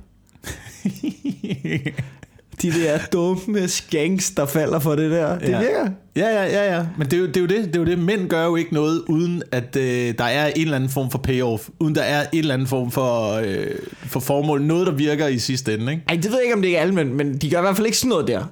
De 2.61 2.71
der 2.71 2.99
dumme 3.13 3.67
skanks, 3.67 4.31
der 4.31 4.45
falder 4.45 4.79
for 4.79 4.95
det 4.95 5.11
der. 5.11 5.39
Det 5.39 5.49
Ja. 5.49 5.59
virker. 5.59 5.91
Ja, 6.15 6.27
ja, 6.27 6.43
ja, 6.45 6.75
ja. 6.77 6.85
Men 6.97 7.07
det 7.07 7.13
er, 7.13 7.17
jo, 7.17 7.27
det 7.27 7.37
er 7.37 7.41
jo 7.41 7.47
det. 7.47 7.65
Det 7.65 7.75
er 7.75 7.79
jo 7.79 7.85
det. 7.85 7.99
Mænd 7.99 8.29
gør 8.29 8.45
jo 8.45 8.55
ikke 8.55 8.73
noget, 8.73 9.01
uden 9.09 9.43
at 9.51 9.75
øh, 9.75 10.13
der 10.17 10.23
er 10.23 10.47
en 10.47 10.61
eller 10.61 10.75
anden 10.75 10.89
form 10.89 11.11
for 11.11 11.17
payoff. 11.17 11.69
Uden 11.79 11.95
der 11.95 12.01
er 12.01 12.25
en 12.33 12.39
eller 12.39 12.53
anden 12.53 12.67
form 12.67 12.91
for, 12.91 13.33
øh, 13.33 13.67
for 13.95 14.19
formål. 14.19 14.61
Noget, 14.61 14.87
der 14.87 14.93
virker 14.93 15.27
i 15.27 15.39
sidste 15.39 15.73
ende, 15.73 15.91
ikke? 15.91 16.03
Ej, 16.09 16.15
det 16.15 16.25
ved 16.25 16.33
jeg 16.33 16.43
ikke, 16.43 16.55
om 16.55 16.61
det 16.61 16.77
er 16.77 16.81
alle 16.81 16.93
mænd, 16.95 17.11
men 17.13 17.37
de 17.37 17.49
gør 17.49 17.57
i 17.57 17.61
hvert 17.61 17.75
fald 17.75 17.85
ikke 17.87 17.97
sådan 17.97 18.09
noget 18.09 18.27
der. 18.27 18.43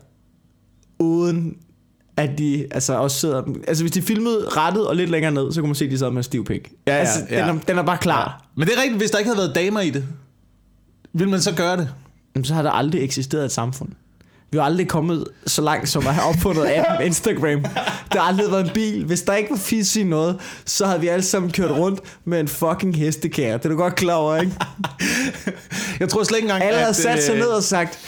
Uden 1.00 1.58
at 2.18 2.38
de 2.38 2.68
altså 2.72 2.94
også 2.94 3.20
sidder... 3.20 3.44
Altså, 3.68 3.84
hvis 3.84 3.92
de 3.92 4.02
filmede 4.02 4.50
rettet 4.50 4.88
og 4.88 4.96
lidt 4.96 5.10
længere 5.10 5.32
ned, 5.32 5.52
så 5.52 5.62
kunne 5.62 5.68
man 5.68 5.76
se, 5.76 5.86
at 5.86 5.92
de 5.92 5.98
sad 5.98 6.10
med 6.10 6.18
en 6.18 6.24
stiv 6.24 6.46
pik. 6.46 6.72
Ja, 6.88 6.94
ja, 6.94 7.00
altså, 7.00 7.20
ja. 7.30 7.48
Den, 7.48 7.58
er, 7.58 7.60
den 7.68 7.78
er 7.78 7.84
bare 7.84 7.98
klar. 7.98 8.46
Men 8.56 8.68
det 8.68 8.78
er 8.78 8.82
rigtigt, 8.82 8.98
hvis 8.98 9.12
der 9.12 9.18
ikke 9.18 9.30
havde 9.30 9.38
været 9.38 9.56
damer 9.56 9.82
i 9.82 9.90
det, 9.90 10.06
vil 11.14 11.30
man 11.30 11.42
så 11.42 11.56
gøre 11.56 11.78
det? 11.78 11.90
Jamen, 12.36 12.46
så 12.46 12.54
har 12.54 12.62
der 12.62 12.72
aldrig 12.72 13.04
eksisteret 13.04 13.46
et 13.46 13.52
samfund. 13.52 13.90
Vi 14.52 14.58
har 14.58 14.66
aldrig 14.66 14.88
kommet 14.88 15.26
så 15.48 15.62
langt, 15.62 15.90
som 15.90 16.08
at 16.08 16.14
have 16.14 16.30
opfundet 16.30 16.66
appen 16.66 17.06
Instagram. 17.06 17.62
Der 18.12 18.20
har 18.20 18.28
aldrig 18.28 18.52
været 18.52 18.66
en 18.66 18.74
bil. 18.74 19.06
Hvis 19.06 19.22
der 19.22 19.34
ikke 19.34 19.50
var 19.50 19.58
fisk 19.58 19.98
i 19.98 20.04
noget, 20.04 20.40
så 20.66 20.86
havde 20.86 21.02
vi 21.02 21.08
alle 21.08 21.24
sammen 21.24 21.52
kørt 21.52 21.72
rundt 21.72 22.00
med 22.26 22.40
en 22.40 22.48
fucking 22.48 22.96
hestekære. 22.96 23.58
Det 23.58 23.66
er 23.66 23.70
du 23.70 23.76
godt 23.76 23.96
klar 23.96 24.14
over, 24.14 24.38
ikke? 24.38 24.54
Jeg 26.00 26.10
tror 26.10 26.24
slet 26.24 26.38
ikke 26.38 26.46
engang, 26.46 26.64
Alle 26.64 26.80
har 26.80 26.88
at, 26.88 26.96
sat 26.96 27.24
sig 27.24 27.34
øh, 27.34 27.40
ned 27.40 27.48
og 27.48 27.64
sagt, 27.64 28.00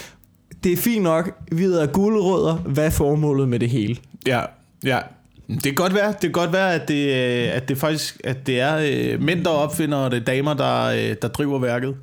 det 0.63 0.73
er 0.73 0.77
fint 0.77 1.03
nok, 1.03 1.31
vi 1.51 1.61
hedder 1.61 1.85
guldrødder, 1.85 2.55
hvad 2.55 2.85
er 2.85 2.89
formålet 2.89 3.49
med 3.49 3.59
det 3.59 3.69
hele? 3.69 3.97
Ja, 4.27 4.41
ja. 4.83 4.99
Det 5.47 5.63
kan 5.63 5.75
godt 5.75 5.93
være, 5.93 6.07
det 6.07 6.21
kan 6.21 6.31
godt 6.31 6.53
være 6.53 6.73
at, 6.73 6.87
det, 6.87 7.05
øh, 7.05 7.55
at 7.55 7.69
det 7.69 7.77
faktisk 7.77 8.21
at 8.23 8.47
det 8.47 8.59
er 8.59 8.77
øh, 8.91 9.21
mænd, 9.21 9.43
der 9.45 9.49
opfinder, 9.49 9.97
og 9.97 10.11
det 10.11 10.19
er 10.19 10.23
damer, 10.23 10.53
der, 10.53 10.83
øh, 10.85 11.15
der 11.21 11.27
driver 11.27 11.59
værket. 11.59 11.95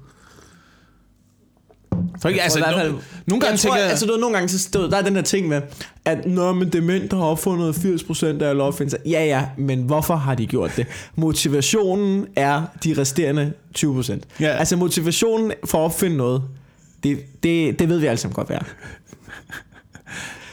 For 2.22 2.28
ikke, 2.28 2.42
altså, 2.42 2.58
no, 2.58 2.66
nogle 2.66 2.80
gange 2.80 3.00
jeg 3.26 3.40
tror, 3.40 3.56
tænker 3.56 3.76
jeg... 3.76 3.90
altså, 3.90 4.06
du 4.06 4.16
nogle 4.20 4.34
gange 4.36 4.48
så 4.48 4.58
stod, 4.58 4.90
der 4.90 4.96
er 4.96 5.02
den 5.02 5.14
her 5.14 5.22
ting 5.22 5.48
med, 5.48 5.62
at 6.04 6.26
Nå, 6.26 6.52
men 6.52 6.66
det 6.66 6.74
er 6.74 6.82
mænd, 6.82 7.08
der 7.08 7.16
har 7.16 7.24
opfundet 7.24 7.72
80% 7.74 8.42
af 8.42 8.48
alle 8.48 8.62
opfindelser. 8.62 8.98
Ja, 9.06 9.24
ja, 9.24 9.46
men 9.56 9.82
hvorfor 9.82 10.16
har 10.16 10.34
de 10.34 10.46
gjort 10.46 10.72
det? 10.76 10.86
Motivationen 11.16 12.26
er 12.36 12.62
de 12.84 12.94
resterende 12.98 13.52
20%. 13.78 14.20
Ja. 14.40 14.46
Altså 14.48 14.76
motivationen 14.76 15.52
for 15.64 15.78
at 15.78 15.82
opfinde 15.82 16.16
noget, 16.16 16.42
det, 17.08 17.24
det, 17.42 17.78
det 17.78 17.88
ved 17.88 17.98
vi 17.98 18.06
alle 18.06 18.18
sammen 18.18 18.34
godt, 18.34 18.46
hvad. 18.48 18.58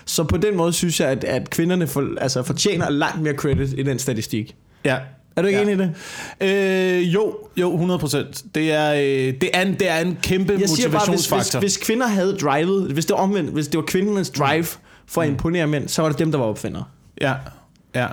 Så 0.05 0.23
på 0.23 0.37
den 0.37 0.57
måde 0.57 0.73
synes 0.73 0.99
jeg, 0.99 1.09
at, 1.09 1.23
at 1.23 1.49
kvinderne 1.49 1.87
for, 1.87 2.09
altså, 2.21 2.43
fortjener 2.43 2.89
langt 2.89 3.21
mere 3.21 3.33
credit 3.33 3.73
i 3.79 3.83
den 3.83 3.99
statistik. 3.99 4.55
ja. 4.85 4.97
Er 5.35 5.41
du 5.41 5.47
ikke 5.47 5.59
Ja. 5.59 5.65
enig 5.71 5.85
i 5.85 5.89
det? 6.41 7.01
Øh, 7.01 7.13
jo, 7.13 7.37
jo, 7.57 7.71
100 7.73 7.99
procent. 7.99 8.43
Det 8.55 8.71
er, 8.71 8.93
øh, 8.93 8.99
det, 9.41 9.49
er 9.53 9.61
en, 9.61 9.73
det 9.73 9.89
er 9.89 9.99
en 9.99 10.17
kæmpe 10.23 10.57
Jeg 10.59 10.69
siger 10.69 10.89
bare, 10.89 10.99
hvis, 10.99 11.09
hvis, 11.09 11.31
motivationsfaktor. 11.31 11.59
hvis 11.59 11.77
kvinder 11.77 12.07
havde 12.07 12.37
drivet, 12.37 12.91
hvis 12.91 13.05
det 13.05 13.13
var 13.13 13.19
omvendt, 13.19 13.49
hvis 13.51 13.67
det 13.67 13.77
var 13.77 13.83
kvindernes 13.83 14.29
drive 14.29 14.65
for 15.05 15.21
at 15.21 15.27
imponere 15.27 15.67
mænd, 15.67 15.87
så 15.87 16.01
var 16.01 16.09
det 16.09 16.19
dem, 16.19 16.31
der 16.31 16.39
var 16.39 16.45
opfindere. 16.45 16.83
Ja, 17.21 17.33
ja. 17.95 18.07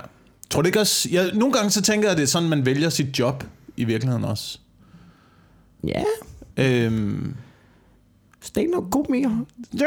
Tror 0.49 0.61
du 0.61 0.67
ikke 0.67 0.79
også... 0.79 1.09
Jeg, 1.11 1.29
nogle 1.33 1.53
gange 1.53 1.69
så 1.69 1.81
tænker 1.81 2.07
jeg, 2.07 2.11
at 2.11 2.17
det 2.17 2.23
er 2.23 2.27
sådan, 2.27 2.49
man 2.49 2.65
vælger 2.65 2.89
sit 2.89 3.19
job 3.19 3.43
i 3.77 3.83
virkeligheden 3.83 4.25
også. 4.25 4.57
Ja, 5.87 6.03
Øhm, 6.57 7.35
stand-up 8.43 8.91
komiker. 8.91 9.29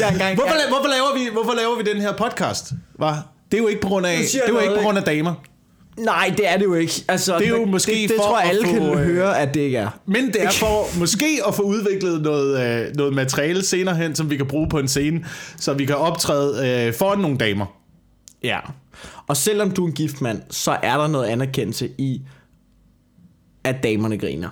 Jeg 0.00 0.08
er 0.08 0.12
engang, 0.12 0.34
hvorfor, 0.34 0.54
la- 0.54 0.68
hvorfor, 0.68 0.88
laver 0.88 1.14
vi, 1.18 1.28
hvorfor 1.32 1.52
laver 1.54 1.76
vi 1.82 1.90
den 1.92 2.00
her 2.00 2.12
podcast? 2.16 2.72
Hva? 2.98 3.06
Det 3.50 3.58
er 3.58 3.62
jo 3.62 3.68
ikke 3.68 3.80
på 3.80 3.88
grund 3.88 4.06
af, 4.06 4.18
det 4.32 4.34
er 4.46 4.52
jo 4.52 4.58
ikke 4.58 4.74
på 4.74 4.80
grund 4.82 4.98
af 4.98 5.04
damer. 5.04 5.34
Nej, 5.98 6.34
det 6.36 6.48
er 6.48 6.56
det 6.56 6.64
jo 6.64 6.74
ikke. 6.74 7.04
Altså, 7.08 7.38
Det 7.38 7.44
er 7.46 7.50
jo 7.50 7.64
måske 7.64 7.92
det, 7.92 8.08
det 8.08 8.16
for 8.16 8.24
tror 8.24 8.40
jeg, 8.40 8.50
at 8.50 8.56
alle 8.56 8.66
få, 8.66 8.72
kan 8.72 8.82
øh, 8.82 8.98
høre, 8.98 9.38
at 9.40 9.54
det 9.54 9.60
ikke 9.60 9.76
er. 9.78 9.88
Men 10.06 10.26
det 10.26 10.42
er 10.42 10.50
for 10.64 10.98
måske 10.98 11.40
at 11.48 11.54
få 11.54 11.62
udviklet 11.62 12.22
noget, 12.22 12.60
øh, 12.86 12.96
noget 12.96 13.14
materiale 13.14 13.64
senere 13.64 13.96
hen, 13.96 14.14
som 14.14 14.30
vi 14.30 14.36
kan 14.36 14.46
bruge 14.46 14.68
på 14.68 14.78
en 14.78 14.88
scene, 14.88 15.24
så 15.56 15.72
vi 15.72 15.84
kan 15.84 15.96
optræde 15.96 16.86
øh, 16.86 16.94
foran 16.94 17.18
nogle 17.18 17.38
damer. 17.38 17.66
Ja. 18.42 18.58
Og 19.26 19.36
selvom 19.36 19.70
du 19.70 19.84
er 19.84 19.88
en 19.88 19.94
gift 19.94 20.20
mand, 20.20 20.42
så 20.50 20.76
er 20.82 20.96
der 20.96 21.06
noget 21.06 21.26
anerkendelse 21.26 21.90
i, 21.98 22.22
at 23.64 23.82
damerne 23.82 24.18
griner. 24.18 24.48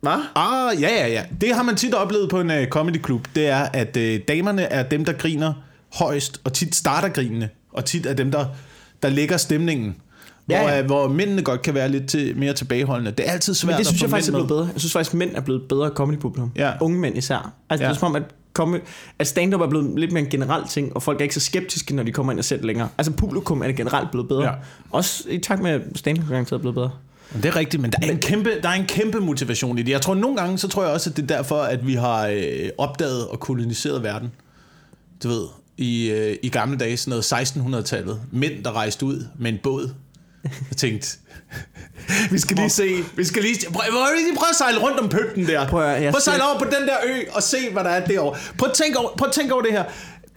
Hvad? 0.00 0.22
Ah, 0.34 0.82
ja, 0.82 0.88
ja, 0.88 1.08
ja. 1.08 1.22
Det 1.40 1.54
har 1.54 1.62
man 1.62 1.76
tit 1.76 1.94
oplevet 1.94 2.30
på 2.30 2.40
en 2.40 2.50
uh, 2.50 2.64
comedy 2.70 3.04
club. 3.04 3.28
Det 3.34 3.46
er, 3.48 3.68
at 3.72 3.96
uh, 3.96 4.16
damerne 4.28 4.62
er 4.62 4.82
dem, 4.82 5.04
der 5.04 5.12
griner 5.12 5.52
højst, 5.94 6.40
og 6.44 6.52
tit 6.52 6.74
starter 6.74 7.08
grinene, 7.08 7.48
og 7.72 7.84
tit 7.84 8.06
er 8.06 8.14
dem, 8.14 8.30
der, 8.30 8.46
der 9.02 9.08
lægger 9.08 9.36
stemningen. 9.36 9.96
Ja, 10.48 10.62
Hvor, 10.62 10.80
uh, 10.80 10.86
hvor 10.86 11.08
mændene 11.08 11.42
godt 11.42 11.62
kan 11.62 11.74
være 11.74 11.88
lidt 11.88 12.08
til, 12.08 12.36
mere 12.36 12.52
tilbageholdende. 12.52 13.10
Det 13.10 13.28
er 13.28 13.32
altid 13.32 13.54
svært 13.54 13.72
Men 13.72 13.78
det 13.78 13.86
synes 13.86 14.02
jeg 14.02 14.10
faktisk 14.10 14.28
er 14.28 14.32
blevet 14.32 14.48
bedre. 14.48 14.68
Jeg 14.72 14.80
synes 14.80 14.92
faktisk, 14.92 15.12
at 15.12 15.18
mænd 15.18 15.30
er 15.34 15.40
blevet 15.40 15.62
bedre 15.68 15.88
comedy-publikum. 15.88 16.52
Ja. 16.56 16.72
Unge 16.80 16.98
mænd 16.98 17.18
især. 17.18 17.52
Altså, 17.70 17.84
ja. 17.84 17.88
Det 17.88 17.96
er 17.96 18.00
som 18.00 18.10
om, 18.10 18.16
at, 18.16 18.22
comedy, 18.52 18.80
at 19.18 19.26
stand-up 19.26 19.60
er 19.60 19.66
blevet 19.66 19.98
lidt 19.98 20.12
mere 20.12 20.24
en 20.24 20.30
generel 20.30 20.68
ting, 20.68 20.96
og 20.96 21.02
folk 21.02 21.18
er 21.18 21.22
ikke 21.22 21.34
så 21.34 21.40
skeptiske, 21.40 21.94
når 21.94 22.02
de 22.02 22.12
kommer 22.12 22.32
ind 22.32 22.38
og 22.38 22.44
ser 22.44 22.56
det 22.56 22.64
længere. 22.64 22.88
Altså, 22.98 23.12
publikum 23.12 23.62
er 23.62 23.66
det 23.66 23.76
generelt 23.76 24.10
blevet 24.10 24.28
bedre. 24.28 24.44
Ja. 24.44 24.52
Også 24.90 25.24
i 25.28 25.38
takt 25.38 25.62
med, 25.62 25.70
at 25.70 25.82
stand-up 25.94 26.30
er 26.30 26.58
blevet 26.58 26.74
bedre. 26.74 26.90
Det 27.34 27.44
er 27.44 27.56
rigtigt, 27.56 27.80
men 27.82 27.90
der 27.90 27.98
er, 28.02 28.10
en 28.10 28.18
kæmpe, 28.18 28.50
der 28.62 28.68
er 28.68 28.72
en 28.72 28.86
kæmpe 28.86 29.20
motivation 29.20 29.78
i 29.78 29.82
det. 29.82 29.92
Jeg 29.92 30.02
tror 30.02 30.14
nogle 30.14 30.36
gange, 30.36 30.58
så 30.58 30.68
tror 30.68 30.82
jeg 30.82 30.92
også, 30.92 31.10
at 31.10 31.16
det 31.16 31.22
er 31.30 31.36
derfor, 31.36 31.62
at 31.62 31.86
vi 31.86 31.94
har 31.94 32.26
øh, 32.26 32.68
opdaget 32.78 33.28
og 33.28 33.40
koloniseret 33.40 34.02
verden. 34.02 34.32
Du 35.22 35.28
ved, 35.28 35.46
i, 35.76 36.10
øh, 36.10 36.36
i 36.42 36.48
gamle 36.48 36.78
dage, 36.78 36.96
sådan 36.96 37.10
noget 37.10 37.32
1600-tallet. 37.82 38.20
Mænd, 38.32 38.64
der 38.64 38.72
rejste 38.72 39.06
ud 39.06 39.26
med 39.38 39.52
en 39.52 39.58
båd. 39.62 39.94
Jeg 40.44 40.76
tænkte, 40.76 41.08
vi 42.32 42.38
skal 42.38 42.56
lige 42.56 42.70
se, 42.70 42.88
vi 43.16 43.24
skal 43.24 43.42
lige, 43.42 43.66
prøv, 43.72 43.82
prøv, 43.90 44.06
prøv 44.36 44.48
at 44.50 44.56
sejle 44.58 44.78
rundt 44.78 44.98
om 45.00 45.08
pynten 45.08 45.46
der. 45.46 45.68
Prøv 45.68 45.82
at- 45.84 45.96
prøv 46.00 46.16
at 46.16 46.22
sejle 46.22 46.42
over 46.44 46.58
på 46.58 46.64
den 46.64 46.88
der 46.88 46.96
ø 47.06 47.20
og 47.32 47.42
se, 47.42 47.56
hvad 47.72 47.84
der 47.84 47.90
er 47.90 48.06
derovre. 48.06 48.38
Prøv 48.58 48.68
at 48.68 48.74
tænke 48.74 48.98
over, 48.98 49.10
prøv 49.18 49.28
at 49.28 49.34
tænke 49.34 49.52
over 49.54 49.62
det 49.62 49.72
her. 49.72 49.84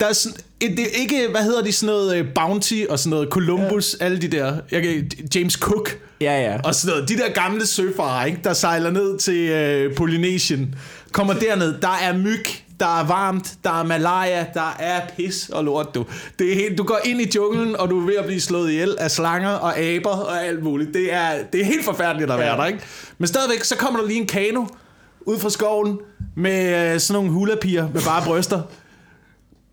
Der 0.00 0.06
er 0.06 0.12
sådan, 0.12 0.36
det 0.60 0.80
er 0.80 1.00
ikke, 1.00 1.28
hvad 1.30 1.42
hedder 1.42 1.62
de, 1.62 1.72
sådan 1.72 1.94
noget 1.94 2.16
øh, 2.16 2.24
Bounty 2.34 2.82
og 2.88 2.98
sådan 2.98 3.10
noget, 3.10 3.28
Columbus, 3.28 3.96
ja. 4.00 4.04
alle 4.04 4.18
de 4.18 4.28
der, 4.28 4.56
jeg, 4.70 4.82
kan- 4.82 5.10
James 5.34 5.54
Cook. 5.54 5.98
Ja, 6.20 6.40
ja. 6.42 6.58
Og 6.64 6.74
sådan 6.74 6.96
noget. 6.96 7.08
De 7.08 7.16
der 7.16 7.28
gamle 7.32 7.66
søfarer, 7.66 8.24
ikke, 8.24 8.40
der 8.44 8.52
sejler 8.52 8.90
ned 8.90 9.18
til 9.18 9.34
øh, 9.48 9.94
Polynesien, 9.94 10.74
kommer 11.12 11.34
derned. 11.34 11.74
Der 11.82 11.98
er 12.02 12.18
myg, 12.18 12.44
der 12.80 13.00
er 13.00 13.06
varmt, 13.06 13.54
der 13.64 13.80
er 13.80 13.84
malaria, 13.84 14.46
der 14.54 14.76
er 14.78 15.00
pis 15.16 15.48
og 15.52 15.64
lort, 15.64 15.94
du. 15.94 16.04
Det 16.38 16.50
er 16.50 16.54
helt, 16.54 16.78
du 16.78 16.82
går 16.82 16.98
ind 17.04 17.20
i 17.20 17.30
junglen, 17.36 17.76
og 17.76 17.90
du 17.90 18.00
er 18.02 18.06
ved 18.06 18.14
at 18.16 18.24
blive 18.24 18.40
slået 18.40 18.70
ihjel 18.70 18.96
af 18.98 19.10
slanger 19.10 19.50
og 19.50 19.78
aber 19.78 20.10
og 20.10 20.46
alt 20.46 20.62
muligt. 20.62 20.94
Det 20.94 21.12
er, 21.14 21.30
det 21.52 21.60
er 21.60 21.64
helt 21.64 21.84
forfærdeligt 21.84 22.30
at 22.30 22.38
være 22.38 22.50
Ja. 22.54 22.56
der, 22.60 22.66
ikke? 22.66 22.78
Men 23.18 23.28
stadigvæk, 23.28 23.64
så 23.64 23.76
kommer 23.76 24.00
der 24.00 24.06
lige 24.06 24.20
en 24.20 24.26
kano 24.26 24.64
ud 25.20 25.38
fra 25.38 25.50
skoven 25.50 25.98
med 26.36 26.92
øh, 26.94 27.00
sådan 27.00 27.14
nogle 27.22 27.30
hulapiger 27.30 27.88
med 27.94 28.00
bare 28.02 28.22
bryster. 28.24 28.60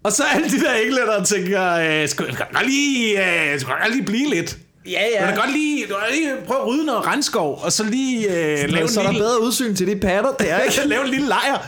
Og 0.08 0.14
så 0.14 0.24
alle 0.36 0.50
de 0.50 0.60
der 0.60 0.74
englænder 0.74 1.24
tænker, 1.24 1.72
øh, 1.72 2.10
skal 2.10 2.26
jeg 2.30 2.38
godt 2.38 2.68
lige, 2.68 3.20
øh, 3.20 3.60
skal 3.60 3.70
jeg 3.70 3.78
godt 3.84 3.94
lige 3.94 4.06
blive 4.06 4.30
lidt. 4.30 4.58
Ja, 4.86 5.02
Ja. 5.16 5.22
Du 5.22 5.26
kan 5.28 5.36
godt 5.36 5.52
lige, 5.52 5.86
du 5.86 5.94
kan 5.94 6.18
lige 6.18 6.30
prøve 6.48 6.60
at 6.62 6.68
rydde 6.68 6.86
noget 6.86 7.06
regnskov, 7.06 7.60
og 7.64 7.72
så 7.72 7.84
lige 7.84 8.28
øh, 8.28 8.70
lave, 8.70 8.88
så 8.88 9.00
en 9.00 9.06
der 9.06 9.12
lille, 9.12 9.26
bedre 9.26 9.42
udsyn 9.42 9.76
til 9.76 9.88
de 9.88 9.96
patter, 9.96 10.32
det 10.32 10.52
er 10.52 10.60
ikke. 10.60 10.88
lave 10.94 11.04
en 11.04 11.10
lille 11.10 11.28
lejr. 11.28 11.68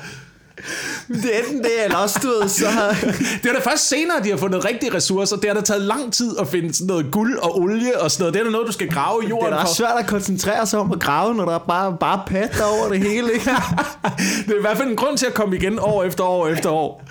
Det 1.08 1.36
er 1.36 1.40
enten 1.40 1.64
det, 1.64 1.84
eller 1.84 1.98
også, 1.98 2.20
du 2.24 2.28
ved, 2.28 2.50
så... 2.50 2.66
Det 3.44 3.50
er 3.50 3.54
da 3.54 3.70
først 3.72 3.90
senere, 3.90 4.24
de 4.24 4.30
har 4.30 4.38
fundet 4.38 4.66
rigtige 4.66 4.94
ressourcer. 4.94 5.36
Det 5.36 5.50
har 5.50 5.54
da 5.56 5.62
taget 5.62 5.82
lang 5.82 6.14
tid 6.14 6.38
at 6.40 6.48
finde 6.48 6.74
sådan 6.74 6.88
noget 6.88 7.12
guld 7.12 7.38
og 7.38 7.60
olie 7.60 8.02
og 8.02 8.12
sådan 8.12 8.22
noget. 8.22 8.34
Det 8.34 8.40
er 8.40 8.44
da 8.44 8.50
noget, 8.52 8.68
du 8.68 8.72
skal 8.72 8.90
grave 8.90 9.24
i 9.24 9.26
Det 9.26 9.30
jorden 9.30 9.54
er 9.54 9.58
da 9.58 9.64
også 9.64 9.76
svært 9.76 10.00
at 10.00 10.08
koncentrere 10.08 10.66
sig 10.68 10.80
om 10.80 10.92
at 10.92 11.00
grave, 11.00 11.36
når 11.36 11.46
der 11.46 11.54
er 11.56 11.66
bare, 11.68 11.98
bare 12.00 12.22
pat 12.28 12.62
over 12.62 12.90
det 12.90 13.00
hele, 13.00 13.34
ikke? 13.34 13.46
det 14.46 14.52
er 14.54 14.58
i 14.58 14.62
hvert 14.62 14.78
fald 14.78 14.90
en 14.90 14.96
grund 14.96 15.18
til 15.18 15.26
at 15.26 15.34
komme 15.34 15.56
igen 15.56 15.80
år 15.80 16.04
efter 16.04 16.24
år 16.24 16.48
efter 16.48 16.70
år. 16.70 17.04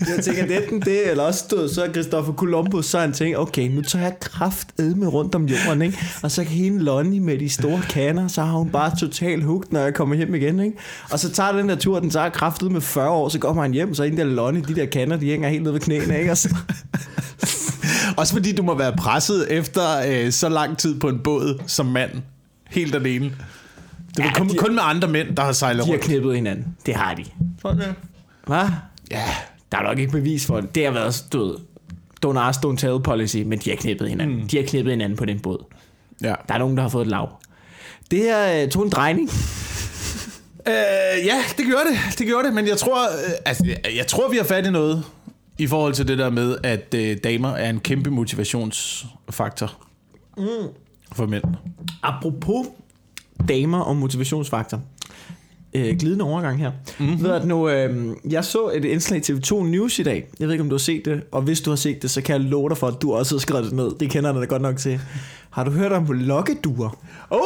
Jeg 0.00 0.24
tænker, 0.24 0.46
det 0.46 0.56
er 0.56 0.60
enten 0.60 0.80
det, 0.80 1.10
eller 1.10 1.24
også 1.24 1.40
stod 1.40 1.68
så 1.68 1.84
er 1.84 1.92
Christopher 1.92 2.32
Columbus, 2.32 2.86
så 2.86 2.98
han 2.98 3.12
tænker, 3.12 3.38
okay, 3.38 3.68
nu 3.68 3.82
tager 3.82 4.04
jeg 4.04 4.20
kraft 4.20 4.68
med 4.78 5.08
rundt 5.08 5.34
om 5.34 5.44
jorden, 5.44 5.82
ikke? 5.82 5.98
Og 6.22 6.30
så 6.30 6.42
kan 6.42 6.52
hende 6.52 6.84
Lonnie 6.84 7.20
med 7.20 7.38
de 7.38 7.50
store 7.50 7.82
kander, 7.90 8.28
så 8.28 8.42
har 8.42 8.58
hun 8.58 8.70
bare 8.70 8.96
totalt 9.00 9.44
hugt, 9.44 9.72
når 9.72 9.80
jeg 9.80 9.94
kommer 9.94 10.14
hjem 10.14 10.34
igen, 10.34 10.60
ikke? 10.60 10.76
Og 11.10 11.18
så 11.18 11.30
tager 11.30 11.52
den 11.52 11.68
der 11.68 11.76
tur, 11.76 12.00
den 12.00 12.10
tager 12.10 12.28
kraftet 12.28 12.72
med 12.76 12.82
40 12.82 13.10
år, 13.10 13.28
så 13.28 13.38
kommer 13.38 13.62
han 13.62 13.72
hjem, 13.72 13.94
så 13.94 14.04
er 14.04 14.08
den 14.08 14.18
der 14.18 14.24
Lonnie, 14.24 14.62
de 14.68 14.74
der 14.74 14.86
kander, 14.86 15.16
de 15.16 15.26
hænger 15.26 15.48
helt 15.48 15.62
nede 15.62 15.74
ved 15.74 15.80
knæene, 15.80 16.18
ikke? 16.18 16.30
Og 16.30 16.36
så, 16.36 16.56
Også 18.16 18.32
fordi 18.32 18.52
du 18.52 18.62
må 18.62 18.74
være 18.74 18.92
presset 18.96 19.52
efter 19.52 19.82
øh, 20.08 20.32
så 20.32 20.48
lang 20.48 20.78
tid 20.78 21.00
på 21.00 21.08
en 21.08 21.18
båd 21.18 21.62
som 21.66 21.86
mand. 21.86 22.10
Helt 22.70 22.94
alene. 22.94 23.24
Det 24.16 24.18
er 24.18 24.24
Ja, 24.24 24.32
kun, 24.38 24.48
de- 24.48 24.56
kun 24.56 24.74
med 24.74 24.82
andre 24.84 25.08
mænd, 25.08 25.36
der 25.36 25.42
har 25.44 25.52
sejlet 25.52 25.82
de 25.82 25.86
har 25.86 25.92
rundt. 25.92 26.04
knippet 26.04 26.34
hinanden. 26.34 26.64
Det 26.86 26.94
har 26.94 27.14
de. 27.14 27.24
Hvad? 28.46 28.68
Ja. 29.10 29.22
Der 29.72 29.78
er 29.78 29.82
nok 29.82 29.98
ikke 29.98 30.12
bevis 30.12 30.46
for 30.46 30.60
det. 30.60 30.74
Det 30.74 30.84
har 30.84 30.92
været, 30.92 31.24
ved, 31.32 31.54
don't 32.26 32.38
ask, 32.38 32.60
don't 32.66 32.76
tell 32.76 33.00
policy, 33.04 33.36
men 33.36 33.58
de 33.58 33.70
har 33.70 33.76
knippet 33.76 34.08
hinanden. 34.08 34.36
Mm. 34.36 34.48
De 34.48 34.56
har 34.56 34.64
knippet 34.64 34.92
hinanden 34.92 35.18
på 35.18 35.24
den 35.24 35.38
båd. 35.40 35.64
ja. 36.22 36.34
Der 36.48 36.54
er 36.54 36.58
nogen, 36.58 36.76
der 36.76 36.82
har 36.82 36.88
fået 36.90 37.02
et 37.04 37.10
lav. 37.10 37.28
Det 38.10 38.18
her 38.18 38.62
øh, 38.62 38.68
tog 38.70 38.82
en 38.84 38.90
drejning. 38.90 39.30
Øh, 40.68 41.26
ja, 41.26 41.42
det 41.56 41.66
gjorde 41.66 41.84
det. 41.90 42.18
Det 42.18 42.26
gjorde 42.26 42.46
det, 42.46 42.54
men 42.54 42.66
jeg 42.66 42.78
tror, 42.78 43.04
øh, 43.04 43.30
altså, 43.44 43.64
jeg, 43.66 43.96
jeg 43.96 44.06
tror, 44.06 44.28
vi 44.28 44.36
har 44.36 44.44
fat 44.44 44.66
i 44.66 44.70
noget 44.70 45.04
i 45.58 45.66
forhold 45.66 45.94
til 45.94 46.08
det 46.08 46.18
der 46.18 46.30
med, 46.30 46.56
at 46.62 46.94
øh, 46.94 47.16
damer 47.24 47.48
er 47.48 47.70
en 47.70 47.80
kæmpe 47.80 48.10
motivationsfaktor 48.10 49.72
mm. 50.36 50.44
for 51.12 51.26
mænd. 51.26 51.44
Apropos 52.02 52.66
damer 53.48 53.80
og 53.80 53.96
motivationsfaktor. 53.96 54.80
Øh, 55.74 55.96
glidende 55.98 56.24
overgang 56.24 56.58
her. 56.58 56.70
Mm-hmm. 56.98 57.22
Ved 57.22 57.30
at 57.30 57.46
nu, 57.46 57.68
øh, 57.68 58.16
jeg 58.30 58.44
så 58.44 58.70
et 58.74 58.84
indslag 58.84 59.30
i 59.30 59.32
TV2 59.32 59.62
News 59.62 59.98
i 59.98 60.02
dag. 60.02 60.28
Jeg 60.40 60.48
ved 60.48 60.54
ikke, 60.54 60.62
om 60.62 60.68
du 60.68 60.74
har 60.74 60.78
set 60.78 61.04
det. 61.04 61.22
Og 61.32 61.42
hvis 61.42 61.60
du 61.60 61.70
har 61.70 61.76
set 61.76 62.02
det, 62.02 62.10
så 62.10 62.22
kan 62.22 62.32
jeg 62.32 62.50
love 62.50 62.68
dig 62.68 62.76
for, 62.76 62.86
at 62.86 63.02
du 63.02 63.14
også 63.14 63.34
har 63.34 63.40
skrevet 63.40 63.64
det 63.64 63.72
ned. 63.72 63.90
Det 64.00 64.10
kender 64.10 64.32
jeg 64.32 64.40
da 64.40 64.46
godt 64.46 64.62
nok 64.62 64.76
til. 64.76 65.00
Har 65.50 65.64
du 65.64 65.70
hørt 65.70 65.92
om 65.92 66.06
lokkeduer? 66.10 66.98
Oh! 67.30 67.40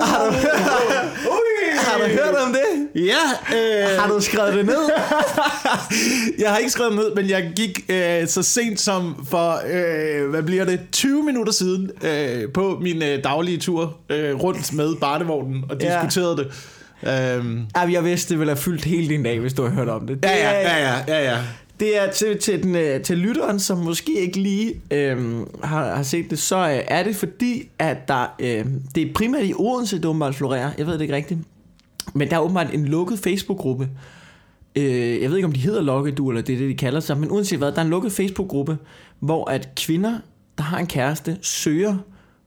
Har 0.00 0.24
du, 0.24 0.32
har 2.08 2.24
hørt 2.26 2.34
om 2.46 2.52
det? 2.52 3.02
Ja, 3.04 3.56
øh, 3.56 4.00
Har 4.00 4.08
du 4.08 4.20
skrevet 4.20 4.54
det 4.54 4.66
ned? 4.66 4.90
jeg 6.38 6.50
har 6.50 6.56
ikke 6.58 6.70
skrevet 6.70 6.94
ned, 6.94 7.14
men 7.16 7.30
jeg 7.30 7.52
gik 7.56 7.80
øh, 7.88 8.28
så 8.28 8.42
sent 8.42 8.80
som 8.80 9.26
for, 9.30 9.60
øh, 9.72 10.30
hvad 10.30 10.42
bliver 10.42 10.64
det, 10.64 10.80
20 10.92 11.22
minutter 11.22 11.52
siden 11.52 11.90
øh, 12.04 12.52
på 12.52 12.78
min 12.82 13.02
øh, 13.02 13.24
daglige 13.24 13.58
tur 13.58 13.96
øh, 14.10 14.34
rundt 14.34 14.72
med 14.72 14.94
barnevognen 15.00 15.64
og 15.70 15.76
Ja. 15.80 15.94
diskuterede 15.94 16.36
det. 16.36 16.46
Øhm, 17.36 17.60
Ja, 17.76 17.80
jeg 17.92 18.04
vidste, 18.04 18.28
det 18.30 18.38
ville 18.38 18.50
have 18.50 18.56
fyldt 18.62 18.84
hele 18.84 19.08
din 19.08 19.22
dag, 19.22 19.40
hvis 19.40 19.52
du 19.52 19.62
har 19.62 19.70
hørt 19.70 19.88
om 19.88 20.06
det. 20.06 20.22
det 20.22 20.28
ja, 20.28 20.50
ja, 20.50 20.60
ja, 20.60 20.92
ja, 21.08 21.18
ja, 21.18 21.30
ja. 21.32 21.38
Det 21.80 21.98
er 22.02 22.10
til, 22.10 22.38
til, 22.38 22.62
den, 22.62 22.74
øh, 22.76 23.00
til 23.02 23.18
lytteren, 23.18 23.60
som 23.60 23.78
måske 23.78 24.20
ikke 24.20 24.38
lige 24.40 24.74
øhm, 24.90 25.44
har, 25.64 25.94
har 25.94 26.02
set 26.02 26.30
det, 26.30 26.38
så 26.38 26.56
øh, 26.56 26.78
er 26.88 27.02
det 27.02 27.16
fordi, 27.16 27.68
at 27.78 28.08
der, 28.08 28.34
øh, 28.38 28.64
det 28.94 29.02
er 29.02 29.12
primært 29.14 29.44
i 29.44 29.52
Odense, 29.56 29.96
det 29.96 30.04
åbenbart 30.04 30.34
florerer. 30.34 30.70
Jeg 30.78 30.86
ved 30.86 30.94
det 30.94 31.00
ikke 31.00 31.14
rigtigt. 31.14 31.40
Men 32.14 32.30
der 32.30 32.36
er 32.36 32.40
åbenbart 32.40 32.74
en 32.74 32.84
lukket 32.84 33.18
Facebook-gruppe. 33.18 33.88
Øh, 34.76 35.22
jeg 35.22 35.30
ved 35.30 35.36
ikke, 35.36 35.46
om 35.46 35.52
de 35.52 35.60
hedder 35.60 35.82
Lokkedu, 35.82 36.28
eller 36.28 36.42
det 36.42 36.54
er 36.54 36.58
det, 36.58 36.68
de 36.68 36.74
kalder 36.74 37.00
sig. 37.00 37.18
Men 37.18 37.30
uanset 37.30 37.58
hvad, 37.58 37.72
der 37.72 37.78
er 37.78 37.84
en 37.84 37.90
lukket 37.90 38.12
Facebook-gruppe, 38.12 38.78
hvor 39.20 39.50
at 39.50 39.68
kvinder, 39.76 40.18
der 40.58 40.64
har 40.64 40.78
en 40.78 40.86
kæreste, 40.86 41.38
søger 41.42 41.96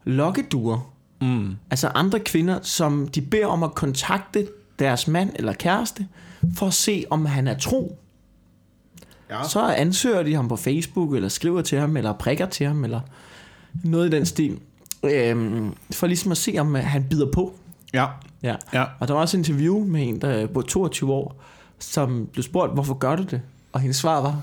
lokkeduer. 0.04 0.94
Mm. 1.22 1.56
Altså 1.72 1.88
andre 1.88 2.20
kvinder, 2.20 2.60
som 2.62 3.08
de 3.08 3.22
beder 3.22 3.46
om 3.46 3.64
at 3.64 3.76
kontakte 3.76 4.48
deres 4.80 5.08
mand 5.08 5.30
eller 5.36 5.54
kæreste, 5.54 6.08
for 6.56 6.68
at 6.68 6.74
se, 6.74 7.06
om 7.10 7.26
han 7.26 7.48
er 7.48 7.58
tro. 7.58 8.00
Ja. 9.30 9.44
Så 9.48 9.62
ansøger 9.62 10.24
de 10.24 10.36
ham 10.36 10.48
på 10.48 10.56
Facebook, 10.56 11.14
eller 11.14 11.30
skriver 11.30 11.62
til 11.62 11.80
ham, 11.80 11.98
eller 11.98 12.14
prikker 12.14 12.46
til 12.46 12.68
ham, 12.68 12.84
eller 12.84 13.02
noget 13.84 14.14
i 14.14 14.18
den 14.18 14.26
stil. 14.26 14.60
Øhm, 15.04 15.74
for 15.92 16.08
ligesom 16.08 16.32
at 16.32 16.38
se, 16.38 16.56
om 16.60 16.76
øh, 16.76 16.84
han 16.84 17.06
bider 17.10 17.32
på. 17.32 17.59
Ja. 17.94 18.06
Ja. 18.44 18.56
Ja. 18.74 18.86
Og 19.00 19.08
der 19.08 19.14
var 19.14 19.22
også 19.22 19.38
et 19.38 19.40
interview 19.40 19.86
med 19.86 20.08
en, 20.08 20.22
der 20.22 20.48
på 20.48 20.62
22 20.62 21.14
år, 21.14 21.44
som 21.80 22.28
blev 22.34 22.44
spurgt, 22.44 22.74
hvorfor 22.74 22.94
gør 22.94 23.16
du 23.16 23.24
det? 23.24 23.42
Og 23.74 23.80
hendes 23.80 23.98
svar 23.98 24.22
var, 24.22 24.42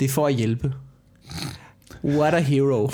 det 0.00 0.06
er 0.06 0.10
for 0.10 0.26
at 0.26 0.34
hjælpe. 0.34 0.72
What 2.04 2.34
a 2.34 2.38
hero. 2.38 2.90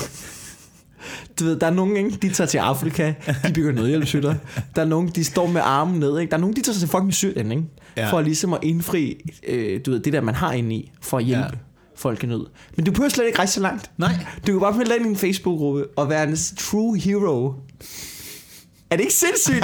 Du 1.39 1.43
ved, 1.43 1.59
der 1.59 1.67
er 1.67 1.71
nogen, 1.71 1.97
ikke? 1.97 2.09
de 2.09 2.29
tager 2.29 2.47
til 2.47 2.57
Afrika, 2.57 3.13
de 3.47 3.53
bygger 3.53 3.71
nødhjælpshytter. 3.71 4.35
Der 4.75 4.81
er 4.81 4.85
nogen, 4.85 5.07
de 5.07 5.23
står 5.23 5.47
med 5.47 5.61
armen 5.63 5.99
ned. 5.99 6.19
Ikke? 6.19 6.31
Der 6.31 6.37
er 6.37 6.41
nogen, 6.41 6.55
de 6.55 6.61
tager 6.61 6.79
til 6.79 6.87
fucking 6.87 7.13
Syrien, 7.13 7.51
ikke? 7.51 7.63
Ja. 7.97 8.11
for 8.11 8.21
ligesom 8.21 8.53
at 8.53 8.59
indfri 8.63 9.31
øh, 9.47 9.81
du 9.85 9.91
ved, 9.91 9.99
det 9.99 10.13
der, 10.13 10.21
man 10.21 10.35
har 10.35 10.51
inde 10.53 10.75
i, 10.75 10.91
for 11.01 11.17
at 11.17 11.23
hjælpe 11.23 11.43
Ja. 11.53 11.57
folk 11.95 12.23
i 12.23 12.27
nød. 12.27 12.45
Men 12.75 12.85
du 12.85 12.91
behøver 12.91 13.09
slet 13.09 13.25
ikke 13.25 13.37
rejse 13.39 13.53
så 13.53 13.61
langt. 13.61 13.91
Nej. 13.97 14.11
Du 14.47 14.51
kan 14.51 14.59
bare 14.59 14.73
melde 14.77 14.89
dig 14.91 14.97
ind 14.97 15.05
i 15.05 15.09
en 15.09 15.15
Facebook-gruppe 15.15 15.85
og 15.95 16.09
være 16.09 16.23
en 16.23 16.37
true 16.57 16.97
hero. 16.99 17.53
Er 18.89 18.95
det 18.95 19.03
ikke 19.03 19.13
sindssygt? 19.13 19.63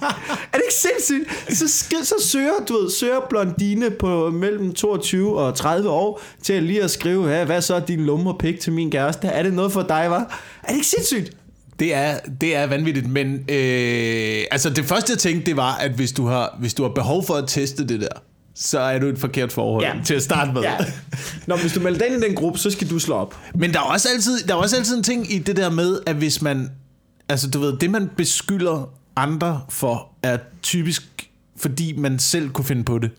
er 0.52 0.56
det 0.56 0.62
ikke 0.68 0.74
sindssygt? 0.74 1.58
Så, 1.58 1.84
så 2.04 2.14
søger, 2.26 2.52
du 2.68 2.74
ved, 2.74 2.90
søger 2.90 3.20
blondine 3.30 3.90
på 3.90 4.30
mellem 4.30 4.74
22 4.74 5.38
og 5.38 5.54
30 5.54 5.90
år 5.90 6.20
til 6.42 6.62
lige 6.62 6.82
at 6.82 6.90
skrive, 6.90 7.28
ja, 7.28 7.44
hvad 7.44 7.62
så 7.62 7.74
er 7.74 7.80
din 7.80 8.00
lummer 8.00 8.34
pik 8.38 8.60
til 8.60 8.72
min 8.72 8.90
kæreste? 8.90 9.28
Er 9.28 9.42
det 9.42 9.52
noget 9.52 9.72
for 9.72 9.82
dig, 9.82 10.06
var? 10.10 10.40
Er 10.62 10.68
det 10.68 10.74
ikke 10.74 10.86
sindssygt? 10.86 11.36
Det 11.78 11.94
er, 11.94 12.18
det 12.40 12.56
er 12.56 12.66
vanvittigt, 12.66 13.08
men 13.08 13.34
øh, 13.34 14.44
altså 14.50 14.70
det 14.70 14.84
første 14.84 15.12
jeg 15.12 15.18
tænkte, 15.18 15.46
det 15.46 15.56
var, 15.56 15.74
at 15.74 15.90
hvis 15.90 16.12
du, 16.12 16.26
har, 16.26 16.56
hvis 16.60 16.74
du 16.74 16.82
har 16.82 16.90
behov 16.90 17.26
for 17.26 17.34
at 17.34 17.44
teste 17.48 17.86
det 17.86 18.00
der, 18.00 18.08
så 18.54 18.78
er 18.78 18.98
du 18.98 19.06
et 19.06 19.18
forkert 19.18 19.52
forhold 19.52 19.84
ja. 19.84 19.92
til 20.04 20.14
at 20.14 20.22
starte 20.22 20.52
med. 20.52 20.62
Ja. 20.62 20.76
Nå, 21.46 21.56
hvis 21.56 21.72
du 21.72 21.80
melder 21.80 21.98
dig 21.98 22.08
ind 22.08 22.24
i 22.24 22.26
den 22.26 22.36
gruppe, 22.36 22.58
så 22.58 22.70
skal 22.70 22.90
du 22.90 22.98
slå 22.98 23.14
op. 23.14 23.36
Men 23.54 23.72
der 23.72 23.78
er, 23.78 23.82
også 23.82 24.08
altid, 24.14 24.38
der 24.48 24.54
er 24.54 24.58
også 24.58 24.76
altid 24.76 24.96
en 24.96 25.02
ting 25.02 25.32
i 25.32 25.38
det 25.38 25.56
der 25.56 25.70
med, 25.70 25.98
at 26.06 26.16
hvis 26.16 26.42
man, 26.42 26.70
altså 27.30 27.50
du 27.50 27.60
ved, 27.60 27.76
det 27.78 27.90
man 27.90 28.10
beskylder 28.16 28.92
andre 29.16 29.60
for, 29.68 30.08
er 30.22 30.38
typisk, 30.62 31.30
fordi 31.56 31.96
man 31.96 32.18
selv 32.18 32.50
kunne 32.50 32.64
finde 32.64 32.84
på 32.84 32.98
det. 32.98 33.10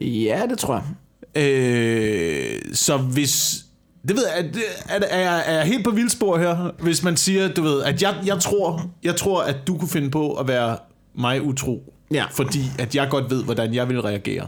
Ja, 0.00 0.42
det 0.50 0.58
tror 0.58 0.74
jeg. 0.74 1.42
Øh, 1.42 2.60
så 2.72 2.96
hvis... 2.96 3.64
Det 4.08 4.16
ved 4.16 4.24
jeg, 4.36 4.50
er, 4.88 4.98
er, 5.00 5.06
er, 5.06 5.30
er 5.36 5.54
jeg 5.54 5.64
helt 5.66 5.84
på 5.84 5.90
vildspor 5.90 6.38
her, 6.38 6.70
hvis 6.82 7.02
man 7.02 7.16
siger, 7.16 7.48
du 7.48 7.62
ved, 7.62 7.82
at 7.82 8.02
jeg, 8.02 8.16
jeg, 8.26 8.38
tror, 8.40 8.90
jeg 9.02 9.16
tror, 9.16 9.42
at 9.42 9.56
du 9.66 9.78
kunne 9.78 9.88
finde 9.88 10.10
på 10.10 10.32
at 10.34 10.48
være 10.48 10.78
mig 11.14 11.42
utro, 11.42 11.94
Ja. 12.10 12.24
fordi 12.32 12.60
at 12.78 12.94
jeg 12.94 13.08
godt 13.10 13.30
ved, 13.30 13.44
hvordan 13.44 13.74
jeg 13.74 13.88
vil 13.88 14.00
reagere, 14.02 14.46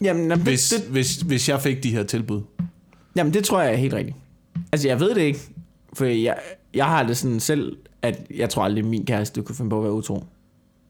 Jamen, 0.00 0.30
jamen, 0.30 0.44
hvis, 0.44 0.68
det, 0.68 0.90
hvis, 0.90 1.16
hvis 1.16 1.48
jeg 1.48 1.60
fik 1.60 1.82
de 1.82 1.90
her 1.90 2.02
tilbud. 2.02 2.42
Jamen, 3.16 3.34
det 3.34 3.44
tror 3.44 3.60
jeg 3.60 3.72
er 3.72 3.76
helt 3.76 3.94
rigtigt. 3.94 4.16
Altså, 4.72 4.88
jeg 4.88 5.00
ved 5.00 5.14
det 5.14 5.20
ikke. 5.22 5.40
For 5.92 6.04
jeg, 6.04 6.36
jeg 6.74 6.86
har 6.86 7.02
det 7.02 7.16
sådan 7.16 7.40
selv... 7.40 7.76
at 8.02 8.20
jeg 8.36 8.50
tror 8.50 8.64
aldrig, 8.64 8.84
min 8.84 9.06
kæreste 9.06 9.42
kunne 9.42 9.56
finde 9.56 9.70
på 9.70 9.78
at 9.78 9.84
være 9.84 9.92
utro. 9.92 10.14
Og 10.14 10.24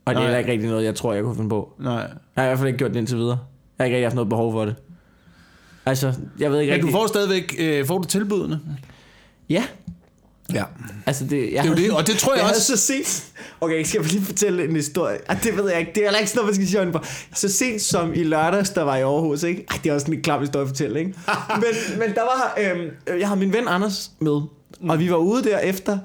det 0.07 0.11
er 0.11 0.13
Nej. 0.15 0.23
heller 0.23 0.39
ikke 0.39 0.53
rigtig 0.53 0.69
noget, 0.69 0.85
jeg 0.85 0.95
tror, 0.95 1.13
jeg 1.13 1.23
kunne 1.25 1.37
finde 1.37 1.49
på. 1.49 1.73
Nej. 1.79 1.93
Jeg 1.95 2.09
har 2.37 2.45
i 2.45 2.47
hvert 2.47 2.59
fald 2.59 2.69
ikke 2.69 2.79
gjort 2.79 2.91
det 2.91 2.99
indtil 2.99 3.17
videre. 3.17 3.39
Jeg 3.79 3.83
har 3.83 3.85
ikke 3.85 3.97
rigtig 3.97 4.07
haft 4.07 4.15
noget 4.15 4.29
behov 4.29 4.53
for 4.53 4.65
det. 4.65 4.75
Altså, 5.87 6.13
jeg 6.39 6.51
ved 6.53 6.61
ikke 6.61 6.71
Men 6.71 6.75
rigtig... 6.75 6.93
du 6.93 6.99
får 6.99 7.07
stadigvæk 7.07 7.55
øh, 7.59 7.87
får 7.87 7.99
du 7.99 8.09
tilbudene. 8.09 8.61
Ja, 9.51 9.65
Ja. 10.55 10.65
altså 11.07 11.25
det... 11.25 11.53
Jeg 11.53 11.63
Det 11.65 11.71
er 11.71 11.75
jo 11.75 11.75
det, 11.75 11.91
og 11.93 12.07
det 12.07 12.17
tror 12.17 12.35
jeg, 12.35 12.43
jeg 12.45 12.51
også... 12.51 12.77
så 12.77 12.77
sent... 12.77 13.33
Okay, 13.61 13.85
skal 13.85 14.01
jeg 14.03 14.13
lige 14.13 14.25
fortælle 14.25 14.65
en 14.65 14.77
historie? 14.77 15.19
Ej, 15.29 15.39
det 15.43 15.57
ved 15.57 15.71
jeg 15.71 15.81
ikke. 15.81 15.93
Det 15.95 16.01
er 16.01 16.05
heller 16.05 16.19
ikke 16.19 16.31
sådan 16.31 16.39
noget, 16.39 16.59
man 16.59 16.67
skal 16.67 16.69
sige 16.69 16.93
på. 16.93 16.99
Så 17.35 17.49
sent 17.49 17.83
som 17.83 18.15
i 18.15 18.23
lørdags, 18.23 18.71
der 18.71 18.83
var 18.83 18.97
i 18.97 19.01
Aarhus, 19.03 19.43
ikke? 19.43 19.65
Ej, 19.71 19.81
det 19.85 19.91
er 19.91 19.95
også 19.95 20.13
en 20.13 20.23
klam 20.23 20.41
historie 20.41 20.63
at 20.63 20.69
fortælle, 20.69 20.99
ikke? 20.99 21.15
men, 21.63 21.99
men 21.99 22.15
der 22.15 22.23
var... 22.23 22.59
Øhm, 22.61 23.19
jeg 23.21 23.29
har 23.29 23.35
min 23.35 23.53
ven 23.53 23.69
Anders 23.69 24.11
med, 24.21 24.41
og 24.89 24.99
vi 24.99 25.11
var 25.11 25.17
ude 25.17 25.45
derefter, 25.45 25.99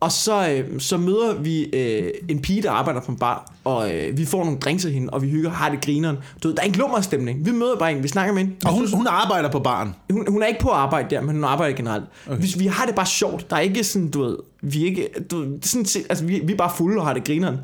og 0.00 0.12
så, 0.12 0.50
øh, 0.50 0.80
så 0.80 0.96
møder 0.96 1.34
vi 1.34 1.64
øh, 1.64 2.10
en 2.28 2.42
pige, 2.42 2.62
der 2.62 2.70
arbejder 2.70 3.00
på 3.00 3.12
en 3.12 3.18
bar, 3.18 3.52
og 3.64 3.94
øh, 3.94 4.18
vi 4.18 4.24
får 4.24 4.44
nogle 4.44 4.58
drinks 4.58 4.84
af 4.84 4.92
hende, 4.92 5.10
og 5.10 5.22
vi 5.22 5.30
hygger, 5.30 5.50
har 5.50 5.68
det 5.68 5.84
grineren. 5.84 6.16
Du 6.42 6.48
ved, 6.48 6.56
der 6.56 6.62
er 6.62 6.66
en 6.66 6.72
glummerstemning. 6.72 7.46
Vi 7.46 7.50
møder 7.50 7.76
bare 7.78 7.92
en, 7.92 8.02
vi 8.02 8.08
snakker 8.08 8.34
med 8.34 8.42
hende. 8.42 8.56
Og 8.64 8.72
hun, 8.72 8.92
hun 8.94 9.06
arbejder 9.06 9.50
på 9.50 9.58
baren. 9.58 9.94
Hun, 10.12 10.24
hun 10.28 10.42
er 10.42 10.46
ikke 10.46 10.60
på 10.60 10.70
arbejde 10.70 11.10
der, 11.10 11.20
men 11.20 11.34
hun 11.34 11.44
arbejder 11.44 11.76
generelt. 11.76 12.04
Okay. 12.26 12.42
Vi, 12.42 12.54
vi 12.58 12.66
har 12.66 12.86
det 12.86 12.94
bare 12.94 13.06
sjovt. 13.06 13.50
Der 13.50 13.56
er 13.56 13.60
ikke 13.60 13.84
sådan, 13.84 14.10
du 14.10 14.22
ved, 14.22 14.36
vi 14.62 14.82
er 14.82 14.86
ikke, 14.86 15.08
du 15.30 15.38
ved, 15.38 15.58
sådan, 15.62 16.06
altså, 16.08 16.24
vi, 16.24 16.40
vi 16.44 16.52
er 16.52 16.56
bare 16.56 16.72
fulde 16.76 17.00
og 17.00 17.06
har 17.06 17.14
det 17.14 17.24
grineren. 17.24 17.56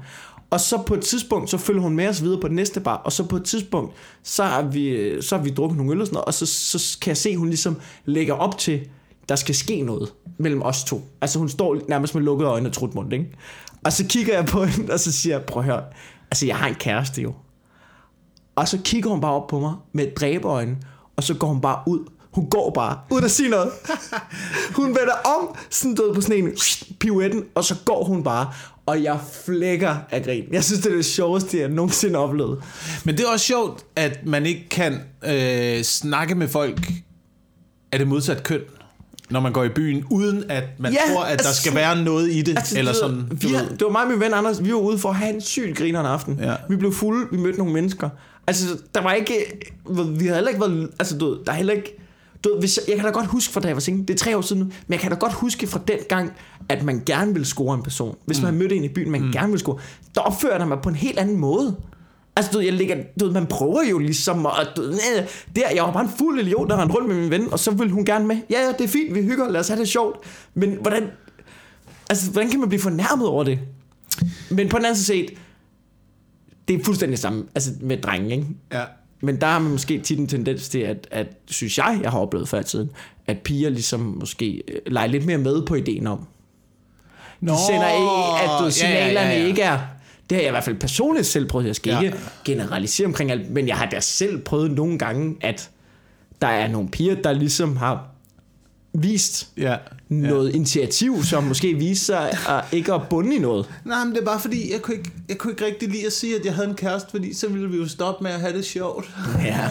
Og 0.51 0.61
så 0.61 0.83
på 0.87 0.95
et 0.95 1.01
tidspunkt, 1.01 1.51
så 1.51 1.59
følger 1.59 1.83
hun 1.83 1.95
med 1.97 2.09
os 2.09 2.23
videre 2.23 2.41
på 2.41 2.49
den 2.49 2.57
næste 2.57 2.81
bar, 2.81 2.97
og 2.97 3.13
så 3.13 3.25
på 3.25 3.37
et 3.37 3.45
tidspunkt, 3.45 3.95
så 4.23 4.45
har 4.45 4.63
vi, 4.63 5.13
så 5.23 5.37
har 5.37 5.45
vi 5.45 5.51
drukket 5.51 5.77
nogle 5.77 5.93
øl 5.93 6.01
og 6.01 6.07
sådan 6.07 6.15
noget, 6.15 6.25
og 6.25 6.35
så, 6.35 6.47
så 6.47 6.99
kan 7.01 7.09
jeg 7.09 7.17
se, 7.17 7.29
at 7.29 7.37
hun 7.37 7.49
ligesom 7.49 7.77
lægger 8.05 8.35
op 8.35 8.59
til, 8.59 8.81
der 9.29 9.37
skal 9.37 9.55
ske 9.55 9.83
noget 9.83 10.13
mellem 10.39 10.63
os 10.63 10.85
to. 10.85 11.09
Altså 11.21 11.39
hun 11.39 11.49
står 11.49 11.79
nærmest 11.89 12.15
med 12.15 12.23
lukkede 12.23 12.51
øjne 12.51 12.69
og 12.69 12.73
trutmund, 12.73 13.13
ikke? 13.13 13.27
Og 13.85 13.93
så 13.93 14.05
kigger 14.09 14.35
jeg 14.35 14.47
på 14.47 14.65
hende, 14.65 14.93
og 14.93 15.01
så 15.01 15.13
siger 15.13 15.37
jeg, 15.37 15.45
prøv 15.45 15.61
at 15.61 15.67
høre, 15.67 15.85
altså 16.31 16.47
jeg 16.47 16.57
har 16.57 16.69
en 16.69 16.75
kæreste 16.75 17.23
jo. 17.23 17.35
Og 18.57 18.69
så 18.69 18.79
kigger 18.85 19.11
hun 19.11 19.21
bare 19.21 19.33
op 19.33 19.47
på 19.47 19.61
mig 19.61 19.75
med 19.93 20.07
dræbeøjne, 20.17 20.77
og 21.17 21.23
så 21.23 21.35
går 21.35 21.47
hun 21.47 21.61
bare 21.61 21.83
ud. 21.87 22.11
Hun 22.31 22.51
går 22.51 22.71
bare, 22.71 22.99
uden 23.11 23.25
at 23.25 23.31
sige 23.31 23.49
noget. 23.49 23.71
hun 24.77 24.87
vender 24.87 25.13
om, 25.39 25.57
sådan 25.71 25.95
død 25.95 26.15
på 26.15 26.21
sådan 26.21 26.45
en 26.45 26.53
pirouetten, 27.01 27.45
og 27.55 27.65
så 27.65 27.77
går 27.85 28.05
hun 28.05 28.23
bare. 28.23 28.53
Og 28.87 29.03
jeg 29.03 29.21
flækker 29.45 29.97
af 30.11 30.25
grin. 30.25 30.45
Jeg 30.53 30.65
synes, 30.65 30.81
det 30.81 30.93
er 30.93 30.97
det 30.97 31.05
sjoveste, 31.05 31.59
jeg 31.59 31.69
nogensinde 31.69 32.15
har 32.15 32.21
oplevet. 32.21 32.63
Men 33.05 33.17
det 33.17 33.25
er 33.25 33.31
også 33.31 33.47
sjovt, 33.47 33.85
at 33.97 34.27
man 34.27 34.47
ikke 34.47 34.69
kan 34.69 35.01
øh, 35.27 35.83
snakke 35.83 36.35
med 36.35 36.49
folk 36.49 36.93
af 37.93 37.99
det 37.99 38.09
modsatte 38.09 38.43
køn, 38.43 38.61
når 39.35 39.41
man 39.41 39.53
går 39.53 39.65
i 39.65 39.69
byen, 39.69 40.05
uden 40.11 40.45
at 40.49 40.65
man 40.79 40.93
Ja, 40.93 40.99
tror, 41.13 41.23
at 41.23 41.39
der 41.39 41.47
altså, 41.47 41.63
skal 41.63 41.75
være 41.75 42.03
noget 42.03 42.33
i 42.33 42.43
det. 42.43 42.57
Altså, 42.57 42.79
eller 42.79 42.93
sådan, 42.93 43.29
du 43.29 43.37
vi 43.37 43.53
ved. 43.53 43.71
det 43.71 43.83
var 43.83 43.89
mig 43.89 44.03
og 44.03 44.11
min 44.11 44.21
ven 44.21 44.35
Anders, 44.35 44.65
vi 44.65 44.73
var 44.73 44.79
ude 44.79 44.99
for 44.99 45.09
at 45.09 45.15
have 45.15 45.35
en 45.35 45.41
sygt 45.41 45.77
grinerende 45.79 46.11
aften. 46.11 46.39
Ja. 46.43 46.55
Vi 46.69 46.77
blev 46.77 46.93
fulde, 46.93 47.27
vi 47.31 47.37
mødte 47.37 47.59
nogle 47.59 47.73
mennesker. 47.73 48.09
Altså, 48.47 48.79
der 48.95 49.03
var 49.03 49.13
ikke... 49.13 49.35
Vi 49.89 50.27
havde 50.27 50.35
heller 50.35 50.49
ikke 50.49 50.61
været... 50.61 50.91
Altså, 50.99 51.19
du 51.19 51.31
ved, 51.31 51.37
der 51.47 51.53
er 51.53 51.57
heller 51.57 51.73
ikke... 51.73 52.01
Du 52.45 52.49
ved, 52.49 52.59
hvis 52.59 52.77
jeg, 52.77 52.85
jeg 52.89 52.97
kan 52.97 53.05
da 53.05 53.11
godt 53.11 53.27
huske 53.27 53.53
fra 53.53 53.61
da 53.61 53.69
jeg 53.69 53.77
var 53.77 53.81
single, 53.81 54.07
det 54.07 54.15
er 54.15 54.19
tre 54.19 54.37
år 54.37 54.41
siden 54.41 54.63
nu, 54.63 54.67
men 54.67 54.93
jeg 54.93 55.01
kan 55.01 55.11
da 55.11 55.17
godt 55.17 55.33
huske 55.33 55.67
fra 55.67 55.81
den 55.89 55.99
gang, 56.09 56.33
at 56.69 56.83
man 56.83 57.03
gerne 57.07 57.33
ville 57.33 57.47
score 57.47 57.75
en 57.75 57.83
person. 57.83 58.17
Hvis 58.27 58.43
man 58.43 58.55
mødte 58.55 58.77
en 58.77 58.85
i 58.85 58.89
byen, 58.89 59.11
man 59.11 59.21
mm. 59.21 59.33
gerne 59.33 59.49
ville 59.49 59.61
score, 59.61 59.79
der 60.15 60.21
opfører 60.21 60.59
der 60.59 60.67
mig 60.67 60.79
på 60.83 60.89
en 60.89 60.95
helt 60.95 61.19
anden 61.19 61.37
måde. 61.37 61.77
Altså, 62.37 62.53
du 62.53 62.59
ved, 62.59 62.65
jeg 62.65 62.75
ligger, 62.75 62.97
du 63.21 63.25
ved, 63.25 63.33
man 63.33 63.47
prøver 63.47 63.83
jo 63.91 63.99
ligesom, 63.99 64.47
og 64.47 64.53
du 64.77 64.83
øh, 64.83 65.29
der, 65.57 65.71
jeg 65.75 65.85
var 65.85 65.93
bare 65.93 66.05
en 66.05 66.11
fuld 66.19 66.41
idiot, 66.41 66.71
der 66.71 66.81
rendte 66.81 66.95
rundt 66.95 67.09
med 67.09 67.17
min 67.17 67.31
ven, 67.31 67.53
og 67.53 67.59
så 67.59 67.71
ville 67.71 67.93
hun 67.93 68.05
gerne 68.05 68.27
med. 68.27 68.37
Ja, 68.51 68.61
ja, 68.61 68.73
det 68.73 68.81
er 68.81 68.89
fint, 68.89 69.15
vi 69.15 69.23
hygger, 69.23 69.51
lad 69.51 69.61
os 69.61 69.69
have 69.69 69.81
det 69.81 69.89
sjovt. 69.89 70.19
Men 70.55 70.79
hvordan, 70.81 71.11
altså, 72.11 72.31
hvordan 72.31 72.51
kan 72.51 72.61
man 72.61 72.69
blive 72.69 72.81
fornærmet 72.81 73.27
over 73.27 73.45
det? 73.45 73.59
Men 74.51 74.69
på 74.69 74.77
den 74.77 74.85
anden 74.85 74.97
side 74.97 75.07
set, 75.07 75.39
det 76.69 76.81
er 76.81 76.85
fuldstændig 76.85 77.19
samme 77.19 77.45
altså 77.55 77.71
med 77.81 77.97
drenge, 77.97 78.35
ikke? 78.35 78.47
Ja. 78.73 78.85
Men 79.21 79.41
der 79.41 79.47
har 79.47 79.59
man 79.59 79.71
måske 79.71 79.99
tit 79.99 80.19
en 80.19 80.27
tendens 80.27 80.69
til, 80.69 80.79
at, 80.79 81.09
at 81.11 81.27
synes 81.47 81.79
jeg, 81.79 81.99
jeg 82.03 82.11
har 82.11 82.19
oplevet 82.19 82.49
før 82.49 82.61
i 82.61 82.65
tiden, 82.65 82.91
at 83.27 83.39
piger 83.39 83.71
ligesom 83.71 84.01
måske 84.01 84.63
øh, 84.69 84.81
leger 84.87 85.07
lidt 85.07 85.27
mere 85.27 85.39
med 85.39 85.67
på 85.67 85.75
ideen 85.75 86.07
om. 86.07 86.19
De 86.19 86.25
Nå, 87.47 87.55
sender 87.67 87.89
ikke, 87.89 88.43
at 88.43 88.65
du, 88.65 88.71
signalerne 88.71 89.29
ja, 89.29 89.35
ja, 89.35 89.41
ja. 89.41 89.47
ikke 89.47 89.63
er... 89.63 89.79
Det 90.31 90.37
har 90.37 90.43
jeg 90.43 90.49
i 90.49 90.51
hvert 90.51 90.65
fald 90.65 90.77
personligt 90.77 91.27
selv 91.27 91.49
prøvet. 91.49 91.67
Jeg 91.67 91.77
skal 91.77 91.91
Ja. 91.91 91.97
ja. 92.01 92.03
ikke 92.07 92.19
generalisere 92.45 93.07
omkring 93.07 93.31
alt, 93.31 93.51
men 93.51 93.69
jeg 93.69 93.77
har 93.77 93.87
da 93.87 94.01
selv 94.01 94.39
prøvet 94.39 94.71
nogle 94.71 94.99
gange, 94.99 95.37
at 95.41 95.71
der 96.43 96.47
er 96.49 96.69
nogle 96.69 96.89
piger, 96.89 97.15
der 97.15 97.33
ligesom 97.33 97.77
har 97.77 98.07
vist 98.95 99.49
Ja. 99.57 99.77
noget 100.09 100.55
initiativ, 100.55 101.23
som 101.25 101.45
måske 101.53 101.75
viser 101.75 102.05
sig 102.31 102.57
at 102.59 102.65
ikke 102.73 102.93
at 102.93 103.01
bunde 103.11 103.37
i 103.37 103.39
noget. 103.39 103.67
Nej, 103.85 104.05
men 104.05 104.15
det 104.15 104.21
er 104.21 104.25
bare 104.25 104.41
fordi, 104.41 104.73
jeg 104.73 104.83
kunne, 104.83 104.97
ikke, 104.97 105.11
jeg 105.29 105.39
kunne 105.39 105.53
ikke 105.53 105.65
rigtig 105.67 105.89
lide 105.89 106.07
at 106.07 106.13
sige, 106.13 106.37
at 106.39 106.45
jeg 106.45 106.55
havde 106.55 106.69
en 106.69 106.75
kæreste, 106.75 107.11
fordi 107.11 107.35
så 107.35 107.49
ville 107.49 107.71
vi 107.71 107.77
jo 107.77 107.89
stoppe 107.89 108.23
med 108.25 108.31
at 108.33 108.41
have 108.41 108.53
det 108.57 108.65
sjovt. 108.65 109.11
Ja. 109.45 109.69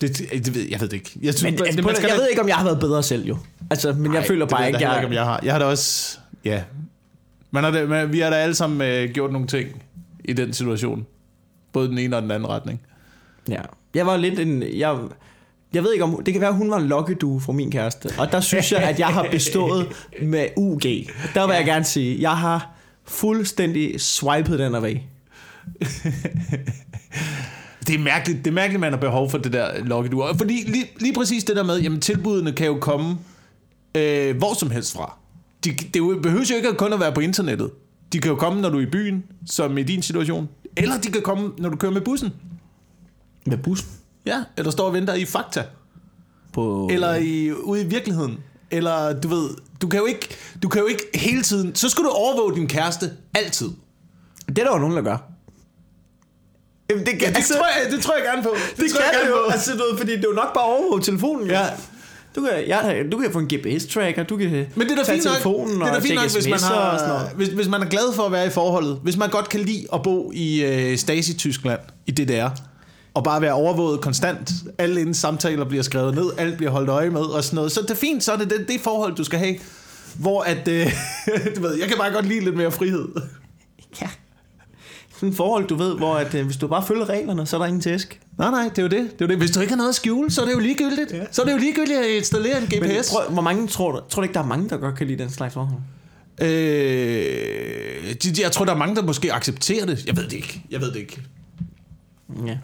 Det, 0.00 0.18
det, 0.18 0.44
det 0.46 0.54
ved, 0.54 0.62
jeg 0.70 0.80
ved 0.80 0.88
det 0.88 0.96
ikke. 0.96 1.10
Jeg, 1.22 1.34
synes, 1.34 1.58
Men 1.58 1.66
altså, 1.66 1.82
på, 1.82 1.90
jeg 2.08 2.16
ved 2.16 2.28
ikke, 2.28 2.42
om 2.42 2.48
jeg 2.48 2.56
har 2.56 2.64
været 2.64 2.80
bedre 2.80 3.02
selv 3.02 3.24
jo. 3.26 3.38
Altså, 3.70 3.92
men 3.92 4.12
jeg 4.14 4.20
Ej, 4.20 4.26
føler 4.26 4.44
det 4.46 4.50
bare 4.50 4.66
ikke, 4.66 4.80
jeg, 4.80 4.88
jeg... 4.88 4.96
ikke, 4.98 5.06
om 5.06 5.12
jeg 5.12 5.24
har. 5.24 5.40
Jeg 5.42 5.52
har 5.52 5.58
da 5.58 5.64
også... 5.64 6.18
Ja. 6.44 6.62
Man 7.54 7.64
har 7.64 7.70
da, 7.70 7.86
man, 7.86 8.12
vi 8.12 8.20
har 8.20 8.30
da 8.30 8.36
alle 8.36 8.54
sammen 8.54 8.88
øh, 8.88 9.10
gjort 9.10 9.32
nogle 9.32 9.46
ting 9.46 9.82
i 10.24 10.32
den 10.32 10.52
situation. 10.52 11.06
Både 11.72 11.88
den 11.88 11.98
ene 11.98 12.16
og 12.16 12.22
den 12.22 12.30
anden 12.30 12.48
retning. 12.48 12.80
Ja. 13.48 13.60
Jeg 13.94 14.06
var 14.06 14.16
lidt 14.16 14.38
en... 14.38 14.62
Jeg, 14.62 14.98
jeg 15.72 15.82
ved 15.82 15.92
ikke 15.92 16.04
om... 16.04 16.22
Det 16.24 16.34
kan 16.34 16.40
være, 16.40 16.52
hun 16.52 16.70
var 16.70 16.76
en 16.76 16.86
lokkedue 16.86 17.40
fra 17.40 17.52
min 17.52 17.70
kæreste. 17.70 18.10
Og 18.18 18.32
der 18.32 18.40
synes 18.40 18.72
jeg, 18.72 18.82
at 18.82 18.98
jeg 18.98 19.06
har 19.06 19.26
bestået 19.30 19.88
med 20.22 20.48
UG. 20.56 20.82
Der 21.34 21.46
vil 21.46 21.54
jeg 21.54 21.64
gerne 21.64 21.84
sige, 21.84 22.20
jeg 22.20 22.36
har 22.36 22.74
fuldstændig 23.04 24.00
swipet 24.00 24.58
den 24.58 24.74
away. 24.74 24.96
Det 27.86 27.94
er 27.94 27.98
mærkeligt, 27.98 28.38
det 28.38 28.50
er 28.50 28.54
mærkeligt, 28.54 28.80
man 28.80 28.92
har 28.92 29.00
behov 29.00 29.30
for 29.30 29.38
det 29.38 29.52
der 29.52 29.84
lokkeduer. 29.84 30.34
Fordi 30.34 30.64
lige, 30.66 30.86
lige 31.00 31.14
præcis 31.14 31.44
det 31.44 31.56
der 31.56 31.64
med, 31.64 31.80
jamen 31.80 32.00
tilbudene 32.00 32.52
kan 32.52 32.66
jo 32.66 32.78
komme 32.80 33.18
øh, 33.94 34.36
hvor 34.36 34.54
som 34.54 34.70
helst 34.70 34.92
fra. 34.92 35.18
De, 35.64 35.70
det 35.70 35.96
jo- 35.96 36.18
behøver 36.22 36.44
jo 36.50 36.56
ikke 36.56 36.74
kun 36.74 36.92
at 36.92 37.00
være 37.00 37.12
på 37.12 37.20
internettet. 37.20 37.70
De 38.12 38.18
kan 38.20 38.30
jo 38.30 38.36
komme, 38.36 38.60
når 38.60 38.68
du 38.68 38.76
er 38.78 38.82
i 38.82 38.90
byen, 38.90 39.24
som 39.46 39.78
i 39.78 39.82
din 39.82 40.02
situation. 40.02 40.48
Eller 40.76 40.98
de 41.00 41.10
kan 41.12 41.22
komme, 41.22 41.50
når 41.58 41.68
du 41.68 41.76
kører 41.76 41.92
med 41.92 42.00
bussen. 42.00 42.30
Med 43.46 43.58
bussen. 43.58 43.88
Ja, 44.26 44.42
eller 44.56 44.70
står 44.70 44.86
og 44.86 44.92
venter 44.92 45.14
i 45.14 45.24
Fakta. 45.24 45.62
På... 46.52 46.88
Eller 46.92 47.14
i, 47.14 47.52
ude 47.52 47.82
i 47.82 47.84
virkeligheden. 47.86 48.38
Eller 48.70 49.20
du 49.20 49.28
ved, 49.28 49.50
du 49.82 49.88
kan 49.88 50.00
jo 50.00 50.06
ikke, 50.06 50.28
du 50.62 50.68
kan 50.68 50.80
jo 50.80 50.86
ikke 50.86 51.02
hele 51.14 51.42
tiden, 51.42 51.74
så 51.74 51.88
skal 51.88 52.04
du 52.04 52.08
overvåge 52.08 52.54
din 52.54 52.68
kæreste 52.68 53.10
altid. 53.34 53.70
Det 54.48 54.58
er 54.58 54.64
der 54.64 54.72
jo 54.72 54.78
nogen, 54.78 54.96
der 54.96 55.02
gør. 55.02 55.16
Jamen, 56.90 57.06
det, 57.06 57.12
kan, 57.18 57.28
Ja, 57.32 57.38
det, 57.38 57.44
tror 57.44 57.66
jeg, 57.82 57.92
det 57.92 58.00
tror 58.02 58.14
jeg 58.16 58.24
gerne 58.24 58.42
på. 58.42 58.48
Det, 58.76 58.84
det 58.84 58.90
tror 58.92 59.00
jeg 59.00 59.10
gerne 59.12 59.24
det 59.24 59.30
jo. 59.30 59.44
på. 59.46 59.52
Altså, 59.52 59.72
du 59.72 59.78
ved, 59.78 59.98
fordi 59.98 60.12
det 60.12 60.24
er 60.24 60.28
jo 60.28 60.34
nok 60.34 60.54
bare 60.54 60.64
overvåge 60.64 61.02
telefonen. 61.02 61.46
Ja. 61.50 61.66
Du 62.34 62.40
kan, 62.40 62.66
ja, 62.66 63.02
du 63.12 63.18
kan 63.18 63.32
få 63.32 63.38
en 63.38 63.50
GPS-tracker, 63.54 64.22
du 64.22 64.36
kan 64.36 64.50
Men 64.74 64.88
det 64.88 64.98
er 64.98 65.04
da 65.04 65.12
fint 65.12 65.24
nok, 65.24 65.32
telefonen 65.32 65.80
det 65.80 65.86
er 65.86 65.90
da 65.90 65.96
og 65.96 66.02
fint 66.02 66.14
nok 66.14 66.30
hvis, 66.32 66.46
man 66.46 66.54
og 66.54 66.60
har, 66.60 67.30
hvis, 67.36 67.48
hvis 67.48 67.68
man 67.68 67.82
er 67.82 67.86
glad 67.86 68.12
for 68.14 68.22
at 68.22 68.32
være 68.32 68.46
i 68.46 68.50
forholdet. 68.50 68.98
Hvis 69.02 69.16
man 69.16 69.30
godt 69.30 69.48
kan 69.48 69.60
lide 69.60 69.86
at 69.92 70.02
bo 70.02 70.32
i 70.34 70.64
øh, 70.64 70.98
Stasi-Tyskland, 70.98 71.80
i 72.06 72.10
DDR, 72.10 72.48
og 73.14 73.24
bare 73.24 73.40
være 73.40 73.52
overvåget 73.52 74.00
konstant. 74.00 74.50
Alle 74.78 75.00
ens 75.00 75.16
samtaler 75.16 75.64
bliver 75.64 75.82
skrevet 75.82 76.14
ned, 76.14 76.26
alt 76.38 76.56
bliver 76.56 76.70
holdt 76.70 76.88
øje 76.88 77.10
med 77.10 77.20
og 77.20 77.44
sådan 77.44 77.54
noget. 77.54 77.72
Så 77.72 77.82
det 77.82 77.90
er 77.90 77.94
fint, 77.94 78.24
så 78.24 78.32
er 78.32 78.36
det 78.36 78.50
det, 78.50 78.68
det 78.68 78.80
forhold, 78.80 79.14
du 79.16 79.24
skal 79.24 79.38
have. 79.38 79.54
Hvor 80.18 80.42
at, 80.42 80.68
øh, 80.68 80.86
du 81.56 81.60
ved, 81.60 81.74
jeg 81.74 81.88
kan 81.88 81.98
bare 81.98 82.12
godt 82.12 82.28
lide 82.28 82.40
lidt 82.40 82.56
mere 82.56 82.70
frihed. 82.70 83.08
Sådan 85.24 85.32
et 85.32 85.36
forhold, 85.36 85.66
du 85.68 85.74
ved, 85.74 85.96
hvor 85.96 86.14
at, 86.14 86.34
øh, 86.34 86.44
hvis 86.44 86.56
du 86.56 86.66
bare 86.66 86.86
følger 86.86 87.08
reglerne, 87.08 87.46
så 87.46 87.56
er 87.56 87.60
der 87.60 87.66
ingen 87.66 87.80
tæsk. 87.80 88.20
Nej, 88.38 88.50
nej, 88.50 88.62
det 88.68 88.78
er 88.78 88.82
jo 88.82 88.88
det. 88.88 88.98
det, 88.98 89.04
er 89.04 89.08
jo 89.20 89.26
det. 89.26 89.36
Hvis 89.36 89.50
du 89.50 89.60
ikke 89.60 89.70
har 89.70 89.76
noget 89.76 89.88
at 89.88 89.94
skjule, 89.94 90.30
så 90.30 90.40
er 90.42 90.46
det 90.46 90.52
jo 90.52 90.58
ligegyldigt. 90.58 91.12
Ja. 91.12 91.24
Så 91.30 91.42
er 91.42 91.46
det 91.46 91.52
jo 91.52 91.58
ligegyldigt 91.58 91.98
at 91.98 92.06
installere 92.10 92.58
en 92.62 92.68
Men 92.80 92.90
GPS. 92.90 93.10
prøv, 93.12 93.32
hvor 93.32 93.42
mange 93.42 93.66
tror 93.68 93.92
du, 93.92 94.00
tror 94.08 94.22
du 94.22 94.24
ikke, 94.24 94.34
der 94.34 94.40
er 94.40 94.46
mange, 94.46 94.68
der 94.68 94.76
godt 94.76 94.94
kan 94.94 95.06
lide 95.06 95.22
den 95.22 95.30
slags 95.30 95.54
forhold? 95.54 95.78
Øh, 96.42 96.48
de- 98.22 98.30
de- 98.32 98.42
jeg 98.42 98.52
tror, 98.52 98.64
der 98.64 98.72
er 98.72 98.76
mange, 98.76 98.96
der 98.96 99.02
måske 99.02 99.32
accepterer 99.32 99.86
det. 99.86 100.06
Jeg 100.06 100.16
ved 100.16 100.24
det 100.24 100.32
ikke. 100.32 100.62
Jeg 100.70 100.80
ved 100.80 100.88
det 100.92 100.96
ikke. 100.98 101.22
Ja. 102.46 102.58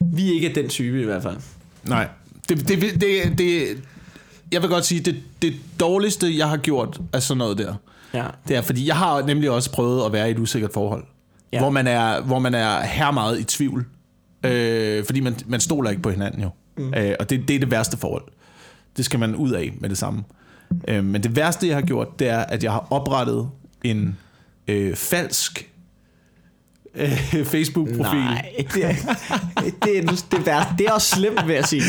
Vi 0.00 0.28
er 0.30 0.34
ikke 0.34 0.52
den 0.54 0.68
type 0.68 1.00
i 1.02 1.04
hvert 1.04 1.22
fald. 1.22 1.36
Nej. 1.84 2.08
Det, 2.48 2.68
det, 2.68 2.80
det, 3.00 3.38
det, 3.38 3.78
jeg 4.52 4.62
vil 4.62 4.70
godt 4.70 4.84
sige, 4.86 5.00
det, 5.00 5.16
det 5.42 5.54
dårligste, 5.80 6.36
jeg 6.38 6.48
har 6.48 6.56
gjort 6.56 7.00
af 7.12 7.22
sådan 7.22 7.38
noget 7.38 7.58
der, 7.58 7.74
Ja. 8.14 8.24
det 8.48 8.56
er, 8.56 8.62
fordi 8.62 8.86
jeg 8.86 8.96
har 8.96 9.22
nemlig 9.26 9.50
også 9.50 9.70
prøvet 9.70 10.04
at 10.06 10.12
være 10.12 10.28
i 10.28 10.30
et 10.32 10.38
usikkert 10.38 10.70
forhold. 10.72 11.04
Ja. 11.52 11.58
Hvor, 11.58 11.70
man 11.70 11.86
er, 11.86 12.20
hvor 12.20 12.38
man 12.38 12.54
er 12.54 12.80
her 12.80 13.10
meget 13.10 13.40
i 13.40 13.44
tvivl. 13.44 13.86
Øh, 14.44 15.04
fordi 15.04 15.20
man, 15.20 15.36
man 15.46 15.60
stoler 15.60 15.90
ikke 15.90 16.02
på 16.02 16.10
hinanden 16.10 16.42
jo. 16.42 16.48
Mm. 16.76 16.94
Øh, 16.94 17.14
og 17.20 17.30
det, 17.30 17.48
det 17.48 17.56
er 17.56 17.60
det 17.60 17.70
værste 17.70 17.96
forhold. 17.96 18.24
Det 18.96 19.04
skal 19.04 19.20
man 19.20 19.34
ud 19.34 19.50
af 19.52 19.72
med 19.80 19.88
det 19.88 19.98
samme. 19.98 20.24
Øh, 20.88 21.04
men 21.04 21.22
det 21.22 21.36
værste, 21.36 21.68
jeg 21.68 21.76
har 21.76 21.82
gjort, 21.82 22.18
det 22.18 22.28
er, 22.28 22.38
at 22.38 22.64
jeg 22.64 22.72
har 22.72 22.86
oprettet 22.90 23.48
en 23.84 24.18
øh, 24.68 24.96
falsk 24.96 25.70
øh, 26.94 27.44
Facebook-profil. 27.44 28.20
Nej, 28.20 28.54
det 28.74 28.84
er, 28.84 28.94
det, 29.84 29.98
er 29.98 30.02
det, 30.30 30.46
værste. 30.46 30.74
det 30.78 30.86
er 30.86 30.92
også 30.92 31.16
slemt, 31.16 31.46
vil 31.46 31.54
jeg 31.54 31.64
sige. 31.64 31.82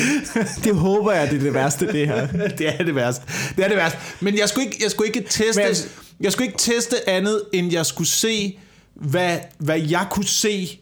Det 0.63 0.76
håber 0.76 1.12
jeg, 1.12 1.30
det 1.30 1.38
er 1.38 1.43
det 1.43 1.54
værste, 1.54 1.91
det 1.91 2.08
her. 2.08 2.28
det 2.58 2.80
er 2.80 2.84
det 2.84 2.95
værste. 2.95 3.26
Det 3.56 3.65
er 3.65 3.67
det 3.67 3.78
værste. 3.78 3.97
Men 4.21 4.38
jeg 4.38 4.49
skulle 4.49 4.65
ikke, 4.65 4.78
jeg 4.84 4.91
skulle 4.91 5.08
ikke 5.08 5.23
teste, 5.30 5.62
Men, 5.63 5.76
jeg 6.19 6.32
skulle 6.32 6.47
ikke 6.47 6.58
teste 6.58 7.10
andet, 7.10 7.41
end 7.54 7.71
jeg 7.71 7.86
skulle 7.86 8.10
se, 8.10 8.60
hvad, 8.95 9.38
hvad 9.58 9.79
jeg 9.79 10.08
kunne 10.12 10.25
se 10.25 10.79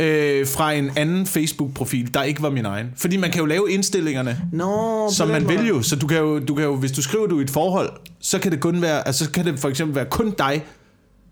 øh, 0.00 0.46
fra 0.46 0.72
en 0.72 0.90
anden 0.96 1.26
Facebook-profil, 1.26 2.14
der 2.14 2.22
ikke 2.22 2.42
var 2.42 2.50
min 2.50 2.64
egen. 2.64 2.92
Fordi 2.96 3.16
man 3.16 3.30
kan 3.30 3.40
jo 3.40 3.46
lave 3.46 3.70
indstillingerne, 3.70 4.40
på 5.08 5.14
som 5.14 5.28
man 5.28 5.48
vil 5.48 5.68
jo. 5.68 5.82
Så 5.82 5.96
du 5.96 6.06
kan 6.06 6.18
jo, 6.18 6.38
du 6.38 6.54
kan 6.54 6.64
jo, 6.64 6.76
hvis 6.76 6.92
du 6.92 7.02
skriver 7.02 7.26
du 7.26 7.38
i 7.38 7.42
et 7.42 7.50
forhold, 7.50 7.90
så 8.20 8.38
kan 8.38 8.52
det 8.52 8.60
kun 8.60 8.82
være, 8.82 9.06
altså 9.06 9.24
så 9.24 9.30
kan 9.30 9.46
det 9.46 9.58
for 9.58 9.68
eksempel 9.68 9.94
være 9.94 10.06
kun 10.10 10.30
dig, 10.38 10.64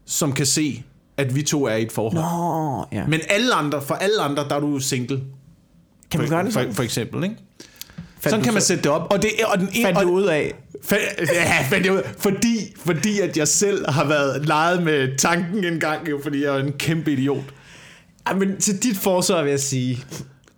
som 0.07 0.33
kan 0.33 0.47
se, 0.47 0.83
at 1.17 1.35
vi 1.35 1.43
to 1.43 1.67
er 1.67 1.75
i 1.75 1.83
et 1.83 1.93
forhold. 1.93 2.23
Nå, 2.23 2.99
ja. 2.99 3.07
Men 3.07 3.21
alle 3.29 3.55
andre, 3.55 3.83
for 3.83 3.95
alle 3.95 4.21
andre, 4.23 4.49
der 4.49 4.55
er 4.55 4.61
du 4.61 4.81
single. 4.81 5.21
Kan 6.11 6.21
man 6.21 6.29
for, 6.29 6.35
gøre 6.35 6.45
det 6.45 6.53
for, 6.53 6.61
sådan? 6.61 6.75
for 6.75 6.83
eksempel, 6.83 7.25
ikke? 7.25 7.37
Fandt 8.21 8.31
Sådan 8.31 8.45
kan 8.45 8.53
man 8.53 8.63
sætte 8.63 8.83
det 8.83 8.91
op. 8.91 9.13
Og 9.13 9.23
det, 9.23 9.31
og 9.53 9.59
den, 9.59 9.69
Fandt 9.83 9.99
og, 9.99 10.05
du 10.05 10.11
ud 10.11 10.25
af? 10.25 10.55
Ja, 11.35 11.63
fandt 11.71 11.87
jeg 11.87 11.93
ud. 11.95 11.99
af. 11.99 12.11
Fordi, 12.19 12.75
fordi 12.87 13.21
at 13.21 13.37
jeg 13.37 13.49
selv 13.49 13.91
har 13.91 14.05
været 14.05 14.47
leget 14.47 14.83
med 14.83 15.17
tanken 15.19 15.65
en 15.65 15.81
gang, 15.81 16.11
jo, 16.11 16.21
fordi 16.23 16.45
jeg 16.45 16.57
er 16.57 16.63
en 16.63 16.73
kæmpe 16.73 17.13
idiot. 17.13 17.45
Ja, 18.29 18.35
men 18.35 18.57
til 18.57 18.83
dit 18.83 18.97
forsvar 18.97 19.43
vil 19.43 19.51
jeg 19.51 19.61
sige, 19.61 20.05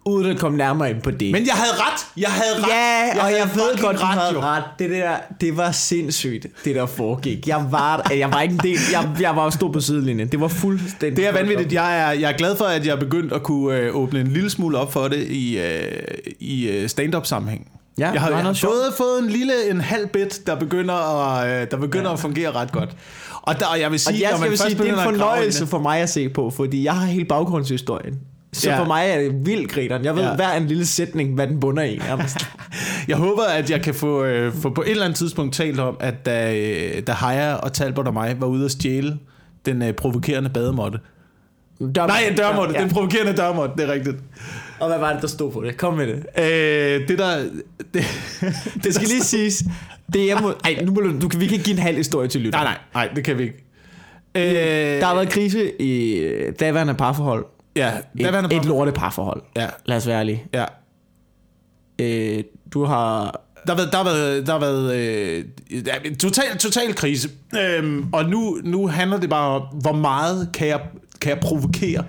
uden 0.04 0.30
at 0.30 0.38
komme 0.38 0.58
nærmere 0.58 0.90
ind 0.90 1.02
på 1.02 1.10
det. 1.10 1.32
Men 1.32 1.46
jeg 1.46 1.54
havde 1.54 1.72
ret. 1.72 2.06
Jeg 2.16 2.30
havde 2.30 2.54
ret. 2.62 2.68
Ja, 2.68 3.20
og 3.20 3.26
havde 3.26 3.38
jeg 3.38 3.50
ved 3.54 3.82
godt, 3.82 3.96
du 3.96 4.04
havde 4.04 4.32
jo. 4.34 4.40
ret. 4.40 4.62
Det 4.78 4.90
der, 4.90 5.16
det 5.40 5.56
var 5.56 5.72
sindssygt, 5.72 6.46
det 6.64 6.74
der 6.74 6.86
foregik. 6.86 7.48
Jeg 7.48 7.66
var, 7.70 8.10
jeg 8.18 8.32
var 8.32 8.40
ikke 8.40 8.52
en 8.52 8.60
del, 8.62 8.78
jeg, 8.92 9.08
jeg 9.20 9.36
var 9.36 9.50
stod 9.50 9.72
på 9.72 9.80
sidelinjen. 9.80 10.28
Det 10.28 10.40
var 10.40 10.48
fuldstændig... 10.48 11.16
Det 11.16 11.26
er 11.26 11.32
vanvittigt. 11.32 11.72
Jeg 11.72 12.00
er, 12.00 12.10
jeg 12.12 12.32
er 12.32 12.36
glad 12.36 12.56
for, 12.56 12.64
at 12.64 12.86
jeg 12.86 12.92
er 12.92 13.00
begyndt 13.00 13.32
at 13.32 13.42
kunne 13.42 13.76
øh, 13.76 13.96
åbne 13.96 14.20
en 14.20 14.26
lille 14.26 14.50
smule 14.50 14.78
op 14.78 14.92
for 14.92 15.08
det 15.08 15.26
i, 15.26 15.58
øh, 15.58 15.92
i 16.40 16.68
øh, 16.68 16.88
stand-up 16.88 17.26
sammenhæng. 17.26 17.70
Ja, 17.98 18.10
jeg 18.10 18.20
har, 18.20 18.30
jeg 18.30 18.56
sjovt. 18.56 18.74
fået, 18.74 18.94
fået 18.96 19.22
en 19.22 19.28
lille 19.28 19.70
en 19.70 19.80
halv 19.80 20.06
bit, 20.06 20.46
der 20.46 20.54
begynder 20.54 20.94
at, 20.94 21.62
øh, 21.62 21.70
der 21.70 21.76
begynder 21.76 22.06
ja. 22.06 22.12
at 22.12 22.20
fungere 22.20 22.50
ret 22.50 22.72
godt. 22.72 22.90
Og, 23.42 23.60
der, 23.60 23.66
og 23.66 23.80
jeg 23.80 23.90
vil 23.90 24.00
sige, 24.00 24.14
Og 24.14 24.20
jeg 24.20 24.30
skal 24.38 24.48
man 24.48 24.58
sige, 24.58 24.78
det 24.78 24.88
er 24.88 24.96
en 24.96 25.02
fornøjelse 25.04 25.66
for 25.66 25.78
mig 25.78 26.00
at 26.00 26.10
se 26.10 26.28
på, 26.28 26.50
fordi 26.50 26.84
jeg 26.84 26.94
har 26.94 27.06
hele 27.06 27.24
baggrundshistorien. 27.24 28.18
Så 28.52 28.70
Ja. 28.70 28.80
for 28.80 28.84
mig 28.84 29.06
er 29.10 29.20
det 29.20 29.46
vildt 29.46 29.70
grineren. 29.72 30.04
Jeg 30.04 30.16
ved 30.16 30.22
Ja. 30.22 30.34
hver 30.34 30.52
en 30.52 30.66
lille 30.66 30.86
sætning, 30.86 31.34
hvad 31.34 31.46
den 31.46 31.60
bunder 31.60 31.82
i. 31.82 32.00
Jeg 33.08 33.16
håber, 33.16 33.42
at 33.42 33.70
jeg 33.70 33.82
kan 33.82 33.94
få, 33.94 34.24
øh, 34.24 34.52
få 34.54 34.70
på 34.70 34.82
et 34.82 34.90
eller 34.90 35.04
andet 35.04 35.18
tidspunkt 35.18 35.54
talt 35.54 35.80
om, 35.80 35.96
at 36.00 36.26
da, 36.26 36.54
øh, 36.56 37.02
da 37.06 37.12
Haya 37.12 37.54
og 37.54 37.72
Talbot 37.72 38.06
og 38.06 38.12
mig 38.14 38.36
var 38.40 38.46
ude 38.46 38.64
at 38.64 38.70
stjæle 38.70 39.18
den 39.66 39.82
øh, 39.82 39.92
provokerende 39.92 40.50
bademåtte. 40.50 40.98
Dør, 41.94 42.06
Nej, 42.06 42.20
en 42.30 42.36
dørmåtte. 42.36 42.74
Ja. 42.74 42.80
Den 42.82 42.90
provokerende 42.90 43.32
dørmåtte, 43.36 43.74
det 43.82 43.88
er 43.88 43.92
rigtigt. 43.92 44.16
Og 44.80 44.88
hvad 44.88 44.98
var 44.98 45.12
det, 45.12 45.22
der 45.22 45.28
stod 45.28 45.52
på 45.52 45.62
det? 45.62 45.76
Kom 45.76 45.94
med 45.94 46.06
det. 46.06 46.14
Øh, 46.38 47.08
det 47.08 47.18
der... 47.18 47.36
Det, 47.94 48.04
Det 48.84 48.94
skal 48.94 49.08
lige 49.08 49.22
siges. 49.24 49.62
Det 50.12 50.26
jeg 50.26 50.38
må, 50.42 50.52
ej, 50.64 50.78
nu 50.84 50.92
må 50.92 51.00
du, 51.00 51.20
du, 51.20 51.28
vi 51.38 51.44
kan 51.46 51.52
ikke 51.52 51.64
give 51.64 51.76
en 51.76 51.82
halv 51.82 51.96
historie 51.96 52.28
til 52.28 52.40
lytter. 52.40 52.58
nej, 52.58 52.64
nej, 52.64 52.78
nej, 53.06 53.14
det 53.14 53.24
kan 53.24 53.38
vi 53.38 53.42
ikke. 53.42 53.64
Øh, 54.34 55.00
Der 55.00 55.06
har 55.06 55.14
været 55.14 55.28
krise 55.28 55.82
i 55.82 56.22
daværende 56.60 56.94
parforhold. 56.94 57.44
Ja, 57.76 57.92
Et, 58.18 58.32
var 58.32 58.48
et 58.52 58.64
lorte 58.64 58.92
parforhold. 58.92 59.42
Ja, 59.56 59.68
Lad 59.84 59.96
os 59.96 60.06
være 60.06 60.18
ærlige. 60.18 60.44
ja. 60.54 60.64
Øh, 61.98 62.44
du 62.72 62.84
har... 62.84 63.40
Der 63.66 63.72
har 63.72 63.76
været, 63.76 63.92
der 63.92 63.96
har 63.98 64.04
været, 64.04 64.46
der 64.46 64.52
har 64.52 64.58
været 64.60 64.94
øh, 64.94 65.44
ja, 65.86 66.14
total, 66.20 66.58
total 66.58 66.94
krise. 66.94 67.28
Øhm, 67.58 68.08
og 68.12 68.24
nu, 68.24 68.60
nu 68.64 68.86
handler 68.88 69.16
det 69.20 69.30
bare 69.30 69.48
om, 69.60 69.62
hvor 69.80 69.92
meget 69.92 70.50
kan 70.54 70.68
jeg, 70.68 70.80
kan 71.20 71.30
jeg 71.30 71.40
provokere 71.40 72.04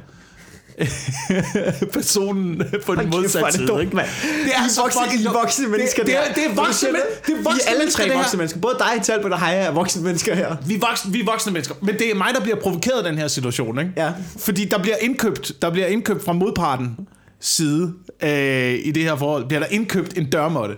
personen 1.94 2.64
på 2.86 2.96
den 2.96 3.10
modsatte 3.10 3.52
side. 3.52 3.82
ikke? 3.82 3.96
mand. 3.96 4.08
Det 4.46 4.54
er 4.56 4.68
I 4.68 4.70
så 4.70 4.82
voksne, 4.82 5.02
fucking 5.04 5.22
I 5.24 5.28
voksne 5.34 5.68
mennesker 5.68 6.04
det, 6.04 6.14
det, 6.14 6.30
er, 6.30 6.34
det 6.34 6.46
er 6.46 6.56
voksne, 6.66 6.92
men, 6.92 7.02
det 7.28 7.34
er 7.34 7.44
voksne 7.44 7.54
Vi 7.54 7.60
er 7.68 7.80
alle 7.80 7.92
tre 7.92 8.04
det 8.04 8.12
her. 8.12 8.18
voksne 8.18 8.38
mennesker. 8.38 8.60
Både 8.60 8.76
dig, 8.80 9.04
Talbot 9.04 9.32
og 9.32 9.40
Haja 9.40 9.62
er 9.62 9.72
voksne 9.72 10.04
mennesker 10.04 10.36
her. 10.36 10.56
Vi 10.68 10.76
er, 10.76 10.80
voksne, 10.80 11.12
vi 11.12 11.20
er 11.20 11.26
voksne 11.26 11.52
mennesker, 11.52 11.76
men 11.82 11.96
det 11.96 12.12
er 12.12 12.16
mig, 12.16 12.28
der 12.36 12.42
bliver 12.42 12.58
provokeret 12.58 12.98
af 12.98 13.04
den 13.04 13.18
her 13.18 13.28
situation, 13.28 13.80
ikke? 13.80 13.92
Ja. 13.98 14.12
Fordi 14.40 14.66
der 14.66 14.82
bliver 14.82 14.96
indkøbt, 15.02 15.52
der 15.62 15.70
bliver 15.70 15.88
indkøbt 15.88 16.26
fra 16.26 16.34
modparten 16.34 16.98
side 17.40 17.94
øh, 18.24 18.74
i 18.84 18.92
det 18.92 19.04
her 19.04 19.16
forhold, 19.16 19.46
bliver 19.48 19.60
der 19.60 19.68
indkøbt 19.68 20.18
en 20.18 20.30
dørmåtte. 20.30 20.76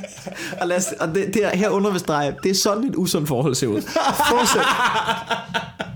Og, 0.60 0.66
lad 0.66 0.76
os, 0.76 0.86
og 1.00 1.08
det, 1.14 1.34
det 1.34 1.44
er 1.44 1.56
her 1.56 1.68
undervestreget. 1.68 2.34
Det 2.42 2.50
er 2.50 2.54
sådan 2.54 2.84
et 2.84 2.94
usundt 2.96 3.28
forhold 3.28 3.54
ser 3.54 3.66
ud. 3.66 3.82
Fortsæt. 4.28 4.62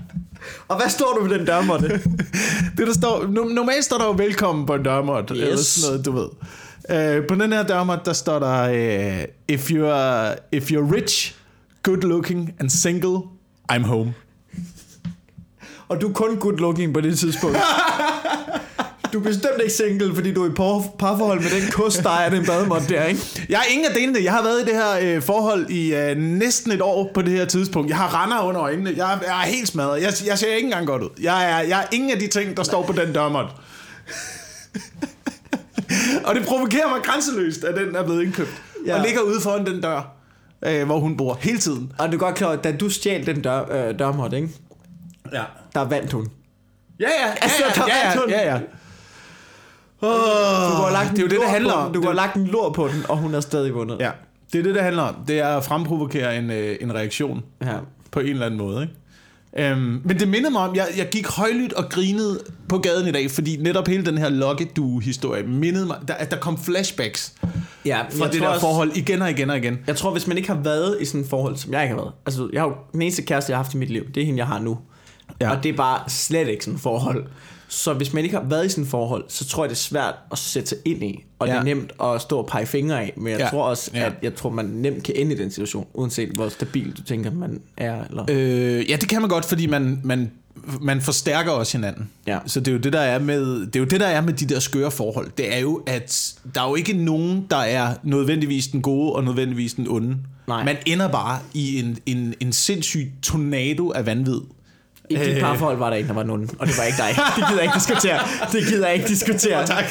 og 0.71 0.77
hvad 0.77 0.89
står 0.89 1.13
du 1.13 1.25
med 1.25 1.37
den 1.37 1.45
dørmåtte? 1.45 1.87
Det 2.77 2.87
der 2.87 2.93
står, 2.93 3.19
no- 3.19 3.53
normalt 3.53 3.85
står 3.85 3.97
der 3.97 4.05
jo 4.05 4.11
velkommen 4.11 4.65
på 4.65 4.75
en 4.75 4.83
dørmåt, 4.83 5.31
yes. 5.31 5.41
eller 5.41 5.57
sådan 5.57 5.91
noget, 5.91 6.05
du 6.05 6.11
ved. 6.11 6.29
Øh, 7.17 7.27
på 7.27 7.35
den 7.35 7.53
her 7.53 7.63
dørmåt, 7.63 8.05
der 8.05 8.13
står 8.13 8.39
der, 8.39 8.61
øh, 8.61 9.25
if, 9.47 9.71
you're, 9.71 10.35
if 10.51 10.71
you're 10.71 10.95
rich, 10.95 11.35
good 11.83 12.01
looking 12.01 12.53
and 12.59 12.69
single, 12.69 13.17
I'm 13.71 13.81
home. 13.81 14.13
Og 15.87 16.01
du 16.01 16.09
er 16.09 16.13
kun 16.13 16.37
good 16.37 16.57
looking 16.57 16.93
på 16.93 17.01
det 17.01 17.19
tidspunkt. 17.19 17.57
Du 19.13 19.19
er 19.19 19.23
bestemt 19.23 19.61
ikke 19.61 19.73
single, 19.73 20.15
fordi 20.15 20.33
du 20.33 20.43
er 20.43 20.47
i 20.49 20.53
par, 20.53 20.83
parforhold 20.99 21.39
med 21.41 21.61
den 21.61 21.71
kost, 21.71 22.03
der 22.03 22.09
er 22.09 22.29
den 22.29 22.45
bademåtte 22.45 22.87
der, 22.87 23.03
ikke? 23.05 23.21
Jeg 23.49 23.59
er 23.59 23.63
ingen 23.73 23.87
af 23.87 23.93
delene. 23.95 24.19
Jeg 24.23 24.31
har 24.31 24.43
været 24.43 24.61
i 24.61 24.65
det 24.65 24.73
her 24.73 25.15
øh, 25.15 25.21
forhold 25.21 25.69
i 25.69 25.95
øh, 25.95 26.17
næsten 26.17 26.71
et 26.71 26.81
år 26.81 27.11
på 27.13 27.21
det 27.21 27.31
her 27.31 27.45
tidspunkt. 27.45 27.89
Jeg 27.89 27.97
har 27.97 28.23
render 28.23 28.39
under 28.41 28.61
øjnene. 28.61 28.93
Jeg, 28.97 29.13
er- 29.13 29.19
jeg 29.27 29.41
er 29.41 29.45
helt 29.45 29.67
smadret. 29.67 30.01
Jeg, 30.01 30.13
jeg 30.25 30.39
ser 30.39 30.53
ikke 30.55 30.65
engang 30.65 30.87
godt 30.87 31.01
ud. 31.03 31.09
Jeg 31.21 31.51
er, 31.51 31.59
jeg 31.59 31.79
er 31.81 31.85
ingen 31.91 32.11
af 32.11 32.19
de 32.19 32.27
ting, 32.27 32.57
der 32.57 32.63
står 32.63 32.83
på 32.83 32.93
den 32.93 33.13
dørmåt. 33.13 33.45
og 36.25 36.35
det 36.35 36.45
provokerer 36.45 36.89
mig 36.89 36.99
grænseløst, 37.03 37.63
at 37.63 37.75
den 37.75 37.95
er 37.95 38.03
blevet 38.03 38.23
indkøbt. 38.23 38.49
Ja. 38.85 38.91
Ja. 38.91 38.99
Og 38.99 39.05
ligger 39.05 39.21
ude 39.21 39.41
foran 39.41 39.65
den 39.65 39.81
dør, 39.81 40.15
øh, 40.65 40.85
hvor 40.85 40.99
hun 40.99 41.17
bor 41.17 41.37
hele 41.41 41.57
tiden. 41.57 41.91
Og 41.99 42.09
du 42.11 42.15
er 42.15 42.19
godt 42.19 42.35
klar, 42.35 42.47
over, 42.47 42.57
da 42.57 42.71
du 42.71 42.89
stjal 42.89 43.25
den 43.25 43.41
dør, 43.41 43.87
øh, 43.89 43.99
dørmåtte, 43.99 44.37
ikke? 44.37 44.49
Ja. 45.33 45.41
Der 45.75 45.81
vandt 45.85 46.11
hun. 46.11 46.27
Ja, 46.99 47.07
ja, 47.21 47.27
ja, 47.27 47.33
Altså, 47.41 47.63
der 47.75 47.81
ja, 47.87 48.07
vandt 48.07 48.15
ja, 48.15 48.19
hun. 48.21 48.29
ja, 48.29 48.53
ja. 48.53 48.59
Oh, 50.01 50.09
Du 50.09 50.83
har 50.83 50.91
lagt 50.91 51.11
det 51.11 51.17
er 51.17 51.21
jo 51.23 51.27
det, 51.27 51.39
det 51.39 51.49
handler 51.49 51.73
om. 51.73 51.93
Du 51.93 52.01
har 52.05 52.13
lagt 52.13 52.35
en 52.35 52.47
lort 52.47 52.73
på 52.73 52.87
den, 52.87 53.05
og 53.09 53.17
hun 53.17 53.33
har 53.33 53.41
stadig 53.41 53.73
vundet. 53.73 53.97
Ja, 53.99 54.11
det 54.53 54.59
er 54.59 54.63
det, 54.63 54.75
det 54.75 54.83
handler 54.83 55.01
om. 55.03 55.15
Det 55.27 55.39
er 55.39 55.47
at 55.47 55.63
fremprovokere 55.63 56.37
en, 56.37 56.51
øh, 56.51 56.75
en 56.81 56.95
reaktion. 56.95 57.43
ja. 57.65 57.73
på 58.11 58.19
en 58.19 58.27
eller 58.27 58.45
anden 58.45 58.57
måde. 58.57 58.81
Ikke? 58.81 58.93
Øhm, 59.71 60.01
men 60.05 60.19
det 60.19 60.27
mindede 60.27 60.51
mig 60.51 60.61
om, 60.61 60.75
jeg, 60.75 60.87
jeg 60.97 61.09
gik 61.11 61.27
højlydt 61.27 61.73
og 61.73 61.89
grinede 61.89 62.39
på 62.69 62.77
gaden 62.77 63.07
i 63.07 63.11
dag, 63.11 63.31
fordi 63.31 63.57
netop 63.57 63.87
hele 63.87 64.05
den 64.05 64.17
her 64.17 64.29
Lokke-du-historie 64.29 65.43
mindede 65.43 65.85
mig, 65.85 65.97
der, 66.07 66.13
at 66.13 66.31
der 66.31 66.37
kom 66.37 66.57
flashbacks 66.57 67.33
ja 67.85 68.01
fra 68.19 68.27
det 68.31 68.41
der 68.41 68.47
også, 68.47 68.61
forhold 68.61 68.91
igen 68.95 69.21
og 69.21 69.29
igen 69.29 69.49
og 69.49 69.57
igen. 69.57 69.79
Jeg 69.87 69.95
tror, 69.95 70.11
hvis 70.11 70.27
man 70.27 70.37
ikke 70.37 70.49
har 70.49 70.59
været 70.61 70.97
i 71.01 71.05
sådan 71.05 71.21
et 71.21 71.27
forhold, 71.29 71.55
som 71.55 71.73
jeg 71.73 71.83
ikke 71.83 71.95
har 71.95 72.01
været. 72.01 72.13
Altså, 72.25 72.49
jeg 72.53 72.61
har 72.61 72.67
jo, 72.67 72.75
den 72.93 73.01
eneste 73.01 73.21
kæreste, 73.21 73.51
jeg 73.51 73.57
har 73.57 73.63
haft 73.63 73.73
i 73.73 73.77
mit 73.77 73.89
liv, 73.89 74.03
det 74.15 74.21
er 74.21 74.25
hende, 74.25 74.39
jeg 74.39 74.47
har 74.47 74.59
nu. 74.59 74.77
Ja. 75.41 75.51
Og 75.51 75.63
det 75.63 75.69
er 75.71 75.77
bare 75.77 75.99
slet 76.09 76.47
ikke 76.47 76.63
sådan 76.63 76.75
et 76.75 76.81
forhold. 76.81 77.25
Så 77.73 77.93
hvis 77.93 78.13
man 78.13 78.23
ikke 78.23 78.35
har 78.35 78.43
været 78.43 78.65
i 78.65 78.69
sådan 78.69 78.83
et 78.83 78.89
forhold, 78.89 79.23
så 79.27 79.45
tror 79.45 79.63
jeg, 79.63 79.69
det 79.69 79.75
er 79.75 79.79
svært 79.79 80.13
at 80.31 80.37
sætte 80.37 80.69
sig 80.69 80.77
ind 80.85 81.03
i. 81.03 81.23
Og 81.39 81.47
ja. 81.47 81.53
det 81.53 81.59
er 81.59 81.63
nemt 81.63 81.91
at 82.03 82.21
stå 82.21 82.37
og 82.37 82.47
pege 82.47 82.65
fingre 82.65 83.01
af. 83.01 83.13
Men 83.17 83.31
jeg 83.31 83.39
ja. 83.39 83.47
tror 83.49 83.63
også, 83.63 83.91
Ja. 83.93 84.05
at 84.05 84.13
jeg 84.21 84.35
tror, 84.35 84.49
man 84.49 84.65
nemt 84.65 85.03
kan 85.03 85.15
ende 85.17 85.35
i 85.35 85.37
den 85.37 85.51
situation, 85.51 85.87
uanset 85.93 86.29
hvor 86.29 86.49
stabil 86.49 86.97
du 86.97 87.03
tænker, 87.03 87.31
man 87.31 87.61
er. 87.77 88.03
Eller... 88.09 88.25
Øh, 88.29 88.89
ja, 88.89 88.95
det 88.95 89.09
kan 89.09 89.21
man 89.21 89.29
godt, 89.29 89.45
fordi 89.45 89.67
man, 89.67 90.01
man, 90.03 90.31
man 90.81 91.01
forstærker 91.01 91.51
også 91.51 91.77
hinanden. 91.77 92.09
Ja. 92.27 92.39
Så 92.45 92.59
det 92.59 92.67
er 92.67 92.71
jo 92.71 92.77
det, 92.77 92.93
der 92.93 92.99
er 92.99 93.19
med, 93.19 93.59
det 93.65 93.75
er 93.75 93.79
jo 93.79 93.85
det, 93.85 93.99
der 93.99 94.07
er 94.07 94.21
med 94.21 94.33
de 94.33 94.45
der 94.45 94.59
skøre 94.59 94.91
forhold. 94.91 95.31
Det 95.37 95.55
er 95.55 95.59
jo, 95.59 95.83
at 95.87 96.33
der 96.55 96.61
er 96.61 96.69
jo 96.69 96.75
ikke 96.75 96.93
nogen, 96.93 97.47
der 97.49 97.57
er 97.57 97.93
nødvendigvis 98.03 98.67
den 98.67 98.81
gode 98.81 99.13
og 99.13 99.23
nødvendigvis 99.23 99.73
den 99.73 99.87
onde. 99.89 100.17
Nej. 100.47 100.63
Man 100.63 100.77
ender 100.85 101.07
bare 101.07 101.39
i 101.53 101.79
en, 101.79 101.97
en, 102.05 102.33
en 102.39 102.53
sindssyg 102.53 103.11
tornado 103.23 103.91
af 103.91 104.05
vanvid. 104.05 104.41
I 105.11 105.15
dit 105.25 105.35
Øh. 105.35 105.39
parforhold 105.39 105.77
var 105.77 105.89
der 105.89 105.97
en, 105.97 106.07
der 106.07 106.13
var 106.13 106.23
nogen, 106.23 106.49
og 106.59 106.67
det 106.67 106.77
var 106.77 106.83
ikke 106.83 106.97
dig. 106.97 107.15
Det 107.35 107.43
gider 107.47 107.61
jeg 107.61 107.63
ikke 107.63 107.75
diskutere. 107.75 108.19
Det 108.51 108.63
gider 108.67 108.87
jeg 108.87 108.95
ikke 108.95 109.07
diskutere. 109.07 109.65
tak. 109.67 109.83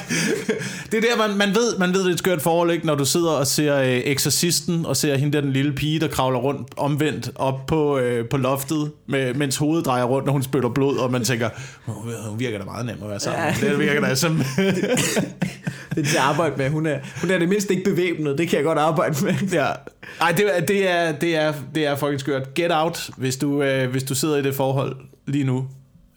Det 0.92 0.94
er 1.04 1.16
der, 1.16 1.28
man, 1.28 1.36
man, 1.36 1.48
ved, 1.54 1.78
man 1.78 1.92
ved, 1.94 2.00
det 2.00 2.08
er 2.08 2.12
et 2.12 2.18
skørt 2.18 2.42
forhold, 2.42 2.70
ikke? 2.70 2.86
når 2.86 2.94
du 2.94 3.04
sidder 3.04 3.30
og 3.30 3.46
ser 3.46 3.76
øh, 3.76 3.86
Exorcisten, 3.88 4.86
og 4.86 4.96
ser 4.96 5.16
hende 5.16 5.32
der, 5.32 5.40
den 5.40 5.52
lille 5.52 5.72
pige, 5.72 6.00
der 6.00 6.08
kravler 6.08 6.38
rundt 6.38 6.68
omvendt 6.76 7.30
op 7.34 7.66
på, 7.66 7.98
øh, 7.98 8.28
på 8.28 8.36
loftet, 8.36 8.90
med, 9.08 9.34
mens 9.34 9.56
hovedet 9.56 9.86
drejer 9.86 10.04
rundt, 10.04 10.28
og 10.28 10.32
hun 10.32 10.42
spytter 10.42 10.68
blod, 10.68 10.96
og 10.96 11.12
man 11.12 11.24
tænker, 11.24 11.48
"Åh, 11.88 11.94
hun 12.30 12.38
virker 12.40 12.58
da 12.58 12.64
meget 12.64 12.86
nem 12.86 12.96
at 13.02 13.10
være 13.10 13.20
sammen. 13.20 13.42
Ja. 13.62 13.68
Det 13.70 13.78
virker 13.78 14.00
da 14.00 14.14
som... 14.14 14.42
Det 15.94 16.00
er 16.00 16.04
til 16.04 16.16
at 16.16 16.22
arbejde 16.22 16.54
med. 16.56 16.70
Hun 16.70 16.86
er, 16.86 16.98
hun 17.20 17.30
er 17.30 17.38
det 17.38 17.48
mindste 17.48 17.74
ikke 17.74 17.90
bevæbnet. 17.90 18.38
Det 18.38 18.48
kan 18.48 18.56
jeg 18.56 18.64
godt 18.64 18.78
arbejde 18.78 19.24
med. 19.24 19.34
ja. 19.52 19.66
Ej, 20.20 20.32
det, 20.32 20.68
det, 20.68 20.90
er, 20.90 21.12
det, 21.12 21.36
er, 21.36 21.52
det 21.74 21.86
er 21.86 21.96
fucking 21.96 22.20
skørt. 22.20 22.54
Get 22.54 22.70
out, 22.72 23.10
hvis 23.16 23.36
du, 23.36 23.62
øh, 23.62 23.90
hvis 23.90 24.02
du 24.02 24.14
sidder 24.14 24.36
i 24.36 24.42
det 24.42 24.54
forhold 24.54 24.96
lige 25.26 25.44
nu. 25.44 25.66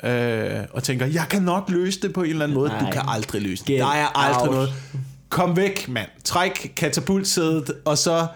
Øh, 0.03 0.59
og 0.71 0.83
tænker, 0.83 1.05
jeg 1.05 1.25
kan 1.29 1.41
nok 1.41 1.63
løse 1.69 2.01
det 2.01 2.13
på 2.13 2.23
en 2.23 2.29
eller 2.29 2.43
anden 2.43 2.57
måde. 2.57 2.69
Nej. 2.69 2.79
Du 2.79 2.85
kan 2.91 3.01
aldrig 3.07 3.41
løse 3.41 3.63
det. 3.67 3.79
Der 3.79 3.85
er 3.85 4.17
aldrig 4.17 4.41
out. 4.41 4.51
noget. 4.51 4.73
Kom 5.29 5.57
væk, 5.57 5.89
mand. 5.89 6.07
Træk 6.23 6.73
katapultsædet, 6.75 7.73
og 7.85 7.97
så... 7.97 8.27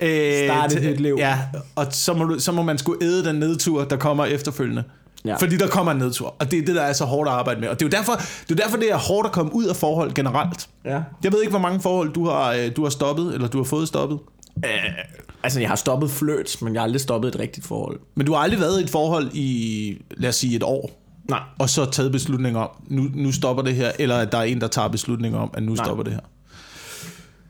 Øh, 0.00 0.46
Start 0.46 0.72
et 0.72 0.82
nyt 0.82 1.00
liv. 1.00 1.16
Ja, 1.18 1.38
og 1.76 1.86
så 1.90 2.14
må, 2.14 2.24
du, 2.24 2.38
så 2.38 2.52
må 2.52 2.62
man 2.62 2.78
skulle 2.78 3.04
æde 3.04 3.24
den 3.24 3.36
nedtur, 3.36 3.84
der 3.84 3.96
kommer 3.96 4.24
efterfølgende. 4.24 4.84
Ja. 5.24 5.36
Fordi 5.36 5.56
der 5.56 5.68
kommer 5.68 5.92
en 5.92 5.98
nedtur, 5.98 6.34
og 6.38 6.50
det 6.50 6.58
er 6.58 6.64
det, 6.64 6.74
der 6.74 6.82
er 6.82 6.92
så 6.92 7.04
hårdt 7.04 7.28
at 7.28 7.34
arbejde 7.34 7.60
med. 7.60 7.68
Og 7.68 7.80
det 7.80 7.86
er 7.86 7.88
jo 7.88 8.02
derfor, 8.02 8.12
det 8.48 8.50
er, 8.60 8.64
derfor, 8.64 8.76
det 8.76 8.90
er 8.92 8.96
hårdt 8.96 9.26
at 9.26 9.32
komme 9.32 9.54
ud 9.54 9.64
af 9.64 9.76
forhold 9.76 10.12
generelt. 10.14 10.68
Ja. 10.84 11.00
Jeg 11.24 11.32
ved 11.32 11.40
ikke, 11.40 11.50
hvor 11.50 11.58
mange 11.58 11.80
forhold 11.80 12.12
du 12.12 12.28
har, 12.28 12.52
øh, 12.52 12.76
du 12.76 12.82
har 12.82 12.90
stoppet, 12.90 13.34
eller 13.34 13.48
du 13.48 13.58
har 13.58 13.64
fået 13.64 13.88
stoppet. 13.88 14.18
Altså, 15.42 15.60
jeg 15.60 15.68
har 15.68 15.76
stoppet 15.76 16.10
flirts, 16.10 16.62
men 16.62 16.74
jeg 16.74 16.80
har 16.80 16.84
aldrig 16.84 17.00
stoppet 17.00 17.34
et 17.34 17.40
rigtigt 17.40 17.66
forhold. 17.66 18.00
Men 18.14 18.26
du 18.26 18.32
har 18.32 18.40
aldrig 18.40 18.60
været 18.60 18.80
i 18.80 18.84
et 18.84 18.90
forhold 18.90 19.30
i, 19.32 19.96
lad 20.10 20.28
os 20.28 20.36
sige, 20.36 20.56
et 20.56 20.62
år, 20.62 20.90
Nej. 21.28 21.40
og 21.58 21.70
så 21.70 21.90
taget 21.90 22.12
beslutning 22.12 22.56
om, 22.56 22.68
nu, 22.88 23.08
nu 23.14 23.32
stopper 23.32 23.62
det 23.62 23.74
her, 23.74 23.92
eller 23.98 24.18
at 24.18 24.32
der 24.32 24.38
er 24.38 24.42
en, 24.42 24.60
der 24.60 24.68
tager 24.68 24.88
beslutning 24.88 25.36
om, 25.36 25.50
at 25.54 25.62
nu 25.62 25.72
Nej. 25.74 25.84
stopper 25.84 26.04
det 26.04 26.12
her. 26.12 26.20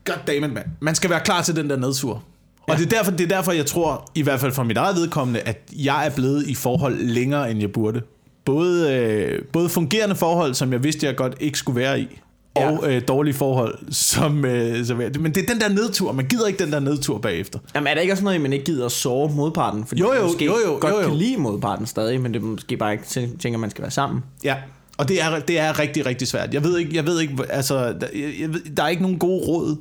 Goddammit, 0.04 0.52
mand. 0.52 0.66
Man 0.80 0.94
skal 0.94 1.10
være 1.10 1.20
klar 1.20 1.42
til 1.42 1.56
den 1.56 1.70
der 1.70 1.76
nedtur. 1.76 2.22
Og 2.68 2.76
det, 2.78 2.84
er 2.92 2.96
derfor, 2.96 3.10
det 3.10 3.20
er 3.32 3.36
derfor, 3.36 3.52
jeg 3.52 3.66
tror, 3.66 4.10
i 4.14 4.22
hvert 4.22 4.40
fald 4.40 4.52
for 4.52 4.62
mit 4.62 4.76
eget 4.76 4.96
vedkommende, 4.96 5.40
at 5.40 5.62
jeg 5.72 6.06
er 6.06 6.10
blevet 6.10 6.46
i 6.46 6.54
forhold 6.54 6.98
længere, 7.04 7.50
end 7.50 7.60
jeg 7.60 7.72
burde. 7.72 8.02
Både, 8.44 8.92
øh, 8.94 9.42
både 9.52 9.68
fungerende 9.68 10.14
forhold, 10.14 10.54
som 10.54 10.72
jeg 10.72 10.84
vidste, 10.84 11.06
jeg 11.06 11.16
godt 11.16 11.34
ikke 11.40 11.58
skulle 11.58 11.80
være 11.80 12.00
i, 12.00 12.08
Ja. 12.56 12.70
og 12.70 12.92
øh, 12.92 13.02
dårlige 13.08 13.34
forhold, 13.34 13.78
som, 13.92 14.44
øh, 14.44 14.84
som 14.86 14.96
Men 14.96 15.06
det 15.34 15.36
er 15.36 15.46
den 15.52 15.60
der 15.60 15.68
nedtur. 15.68 16.12
Man 16.12 16.24
gider 16.26 16.46
ikke 16.46 16.64
den 16.64 16.72
der 16.72 16.80
nedtur 16.80 17.18
bagefter. 17.18 17.58
Jamen, 17.74 17.86
er 17.86 17.94
der 17.94 18.00
ikke 18.00 18.12
også 18.12 18.24
noget, 18.24 18.34
at 18.36 18.42
man 18.42 18.52
ikke 18.52 18.64
gider 18.64 18.86
at 18.86 18.92
sove 18.92 19.30
modparten? 19.34 19.86
Fordi 19.86 20.00
Jo, 20.00 20.06
jo, 20.06 20.12
man 20.14 20.22
måske 20.22 20.44
jo, 20.44 20.54
jo, 20.66 20.78
godt 20.80 20.94
jo, 20.94 21.00
jo. 21.00 21.08
kan 21.08 21.16
lide 21.16 21.36
modparten 21.36 21.86
stadig, 21.86 22.20
men 22.20 22.34
det 22.34 22.42
måske 22.42 22.76
bare 22.76 22.92
ikke 22.92 23.04
tæ- 23.04 23.38
tænker, 23.38 23.58
man 23.58 23.70
skal 23.70 23.82
være 23.82 23.90
sammen. 23.90 24.22
Ja, 24.44 24.56
og 24.98 25.08
det 25.08 25.22
er, 25.22 25.38
det 25.38 25.58
er 25.58 25.78
rigtig, 25.78 26.06
rigtig 26.06 26.28
svært. 26.28 26.54
Jeg 26.54 26.64
ved 26.64 26.78
ikke, 26.78 26.96
jeg 26.96 27.06
ved 27.06 27.20
ikke 27.20 27.34
altså, 27.50 27.76
der, 27.76 28.06
jeg, 28.14 28.32
jeg 28.40 28.48
der 28.76 28.82
er 28.82 28.88
ikke 28.88 29.02
nogen 29.02 29.18
gode 29.18 29.46
råd 29.46 29.76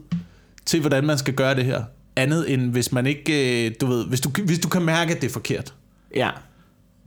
til, 0.65 0.79
hvordan 0.79 1.05
man 1.05 1.17
skal 1.17 1.33
gøre 1.33 1.55
det 1.55 1.65
her. 1.65 1.83
Andet 2.21 2.53
end, 2.53 2.71
hvis 2.71 2.91
man 2.91 3.05
ikke, 3.07 3.65
øh, 3.67 3.71
du 3.81 3.86
ved, 3.86 4.05
hvis 4.05 4.21
du, 4.21 4.29
hvis 4.45 4.60
du 4.60 4.67
kan 4.69 4.81
mærke, 4.81 5.15
at 5.15 5.21
det 5.21 5.27
er 5.27 5.34
forkert, 5.34 5.73
Ja. 6.15 6.29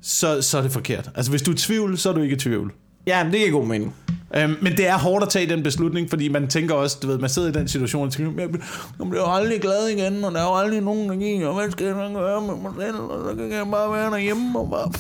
så, 0.03 0.42
så 0.42 0.59
er 0.59 0.62
det 0.62 0.72
forkert. 0.72 1.11
Altså, 1.14 1.31
hvis 1.31 1.42
du 1.42 1.50
er 1.50 1.55
i 1.55 1.59
tvivl, 1.59 1.98
så 1.98 2.09
er 2.09 2.12
du 2.12 2.20
ikke 2.22 2.35
i 2.37 2.38
tvivl. 2.38 2.72
Ja, 3.07 3.24
men 3.24 3.33
det 3.33 3.40
giver 3.40 3.53
god 3.53 3.66
mening. 3.66 3.94
Øhm, 4.37 4.57
men 4.62 4.77
det 4.77 4.87
er 4.88 4.98
hårdt 4.98 5.22
at 5.22 5.29
tage 5.29 5.46
den 5.50 5.62
beslutning, 5.62 6.11
fordi 6.11 6.29
man 6.29 6.48
tænker 6.48 6.74
også, 6.74 6.98
du 7.03 7.07
ved, 7.07 7.18
man 7.18 7.31
sidder 7.31 7.48
i 7.48 7.53
den 7.53 7.68
situation 7.68 8.07
og 8.07 8.12
tænker, 8.12 8.42
jeg, 8.42 8.50
bliver- 8.50 8.66
jeg 9.00 9.09
bliver 9.11 9.22
jo 9.29 9.35
aldrig 9.35 9.61
glad 9.61 9.88
igen, 9.88 10.24
og 10.24 10.33
der 10.33 10.38
er 10.40 10.44
jo 10.44 10.55
aldrig 10.57 10.81
nogen, 10.81 11.09
der 11.09 11.16
giver, 11.16 11.46
og 11.48 11.55
hvad 11.55 11.70
skal 11.70 11.87
jeg 11.87 11.94
gøre 12.14 12.40
med 12.40 12.55
mig 12.55 12.72
selv, 12.81 12.96
og 12.96 13.24
så 13.31 13.37
kan 13.37 13.53
jeg 13.53 13.66
bare 13.70 13.92
være 13.92 14.11
derhjemme 14.11 14.59
og 14.59 14.70
bare... 14.70 14.92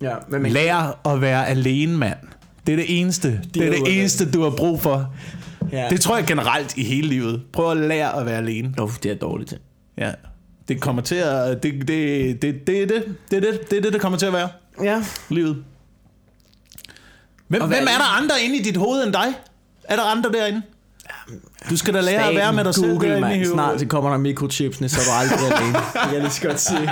Ja, 0.00 0.14
men 0.28 0.52
Lær 0.52 1.00
at 1.14 1.20
være 1.20 1.48
alene, 1.48 1.96
mand. 1.98 2.18
Det 2.66 2.72
er 2.72 2.76
det 2.76 3.00
eneste. 3.00 3.40
Det 3.54 3.66
er 3.66 3.70
det 3.70 3.98
eneste, 3.98 4.30
du 4.30 4.42
har 4.42 4.50
brug 4.50 4.80
for. 4.80 5.14
Ja. 5.72 5.88
Det 5.90 6.00
tror 6.00 6.16
jeg 6.16 6.26
generelt 6.26 6.76
i 6.76 6.84
hele 6.84 7.08
livet. 7.08 7.42
Prøv 7.52 7.70
at 7.70 7.76
lære 7.76 8.20
at 8.20 8.26
være 8.26 8.36
alene. 8.36 8.74
Oh, 8.78 8.90
det 9.02 9.10
er 9.10 9.14
dårligt 9.14 9.48
til. 9.48 9.58
Ja. 9.98 10.12
Det 10.68 10.80
kommer 10.80 11.02
til 11.02 11.14
at... 11.14 11.62
Det, 11.62 11.72
det, 11.74 11.88
det, 11.88 12.42
det, 12.42 12.66
det, 12.66 12.82
er 12.82 12.86
det, 12.86 13.04
det, 13.30 13.42
det, 13.42 13.70
det 13.70 13.78
er 13.78 13.82
det, 13.82 13.92
det 13.92 14.00
kommer 14.00 14.18
til 14.18 14.26
at 14.26 14.32
være. 14.32 14.48
Ja. 14.82 15.04
Livet. 15.28 15.64
Hvem, 17.48 17.62
hvem 17.62 17.82
er 17.82 17.98
der 17.98 18.16
andre 18.22 18.34
inde 18.44 18.56
i 18.56 18.62
dit 18.62 18.76
hoved 18.76 19.04
end 19.04 19.12
dig? 19.12 19.34
Er 19.84 19.96
der 19.96 20.02
andre 20.02 20.32
derinde? 20.32 20.62
Du 21.70 21.76
skal 21.76 21.94
da 21.94 22.00
lære 22.00 22.28
at 22.28 22.34
være 22.34 22.52
med 22.52 22.64
dig 22.64 22.74
selv. 22.74 22.90
Google, 22.90 23.08
derinde 23.08 23.18
i 23.18 23.20
man. 23.20 23.32
hovedet. 23.32 23.52
Snart 23.52 23.80
så 23.80 23.86
kommer 23.86 24.10
der 24.10 24.18
mikrochipsene, 24.18 24.88
så 24.88 25.00
er 25.00 25.04
du 25.04 25.32
aldrig 25.32 25.52
alene. 25.58 25.78
Det 25.78 26.00
kan 26.04 26.12
jeg 26.12 26.20
lige 26.20 26.30
så 26.30 26.42
godt 26.42 26.60
sige. 26.60 26.90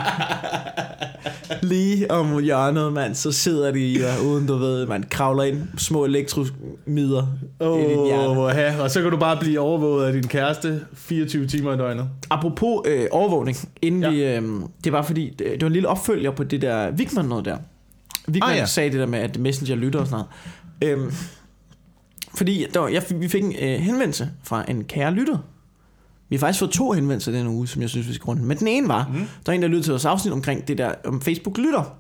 Lige 1.63 2.11
om 2.11 2.43
hjørnet, 2.43 2.93
mand, 2.93 3.15
så 3.15 3.33
sidder 3.33 3.71
de 3.71 3.93
i 3.93 3.99
dig, 3.99 4.15
uden 4.27 4.47
du 4.47 4.57
ved, 4.57 4.87
man 4.87 5.05
kravler 5.11 5.43
ind 5.43 5.63
små 5.79 6.05
elektromider 6.05 7.27
oh. 7.61 7.81
i 7.81 7.85
din 7.85 8.05
hjerne. 8.05 8.29
Åh, 8.41 8.53
ja. 8.57 8.83
Og 8.83 8.91
så 8.91 9.03
kan 9.03 9.11
du 9.11 9.17
bare 9.17 9.37
blive 9.37 9.61
overvåget 9.61 10.07
af 10.07 10.13
din 10.13 10.29
kæreste 10.29 10.81
24 10.95 11.47
timer 11.47 11.75
i 11.75 11.77
døgnet. 11.77 12.09
Apropos 12.31 12.81
øh, 12.87 13.07
overvågning, 13.11 13.57
inden 13.83 14.03
Ja. 14.03 14.11
vi, 14.11 14.25
øh, 14.25 14.43
det 14.85 14.93
var 14.93 15.03
fordi, 15.03 15.31
det, 15.31 15.39
det 15.39 15.61
var 15.61 15.67
en 15.67 15.73
lille 15.73 15.89
opfølger 15.89 16.31
på 16.31 16.45
det 16.45 16.63
der 16.63 16.91
Vigman 16.91 17.25
noget 17.25 17.45
der. 17.45 17.57
Vigman 18.27 18.51
Ah, 18.51 18.57
ja. 18.57 18.67
sagde 18.67 18.91
det 18.91 19.01
der 19.01 19.07
med, 19.07 19.19
at 19.19 19.39
Messenger 19.39 19.77
lytter 19.77 20.01
og 20.01 20.07
sådan 20.07 20.25
noget. 20.81 20.99
Øhm, 20.99 21.13
fordi 22.35 22.67
der 22.75 22.89
jeg, 22.89 23.03
vi 23.11 23.29
fik 23.29 23.43
en 23.43 23.55
øh, 23.63 23.81
henvendelse 23.81 24.31
fra 24.45 24.65
en 24.69 24.85
kære 24.85 25.13
lytter. 25.13 25.39
Vi 26.33 26.37
har 26.37 26.41
faktisk 26.41 26.59
fået 26.59 26.71
to 26.71 26.93
henvendelser 26.93 27.33
denne 27.33 27.51
uge, 27.51 27.69
som 27.69 27.83
jeg 27.83 27.91
synes, 27.91 28.09
vi 28.09 28.15
skal 28.15 28.25
runde. 28.25 28.43
Men 28.43 28.59
den 28.59 28.69
ene 28.69 28.89
var, 28.89 29.11
mm. 29.13 29.19
der 29.19 29.27
var 29.47 29.53
en, 29.53 29.63
der 29.63 29.69
lyttede 29.69 29.87
til 29.87 29.91
vores 29.91 30.05
afsnit 30.05 30.33
omkring 30.33 30.69
det 30.69 30.79
der 30.79 30.93
om 31.07 31.21
Facebook 31.21 31.59
lytter. 31.59 31.97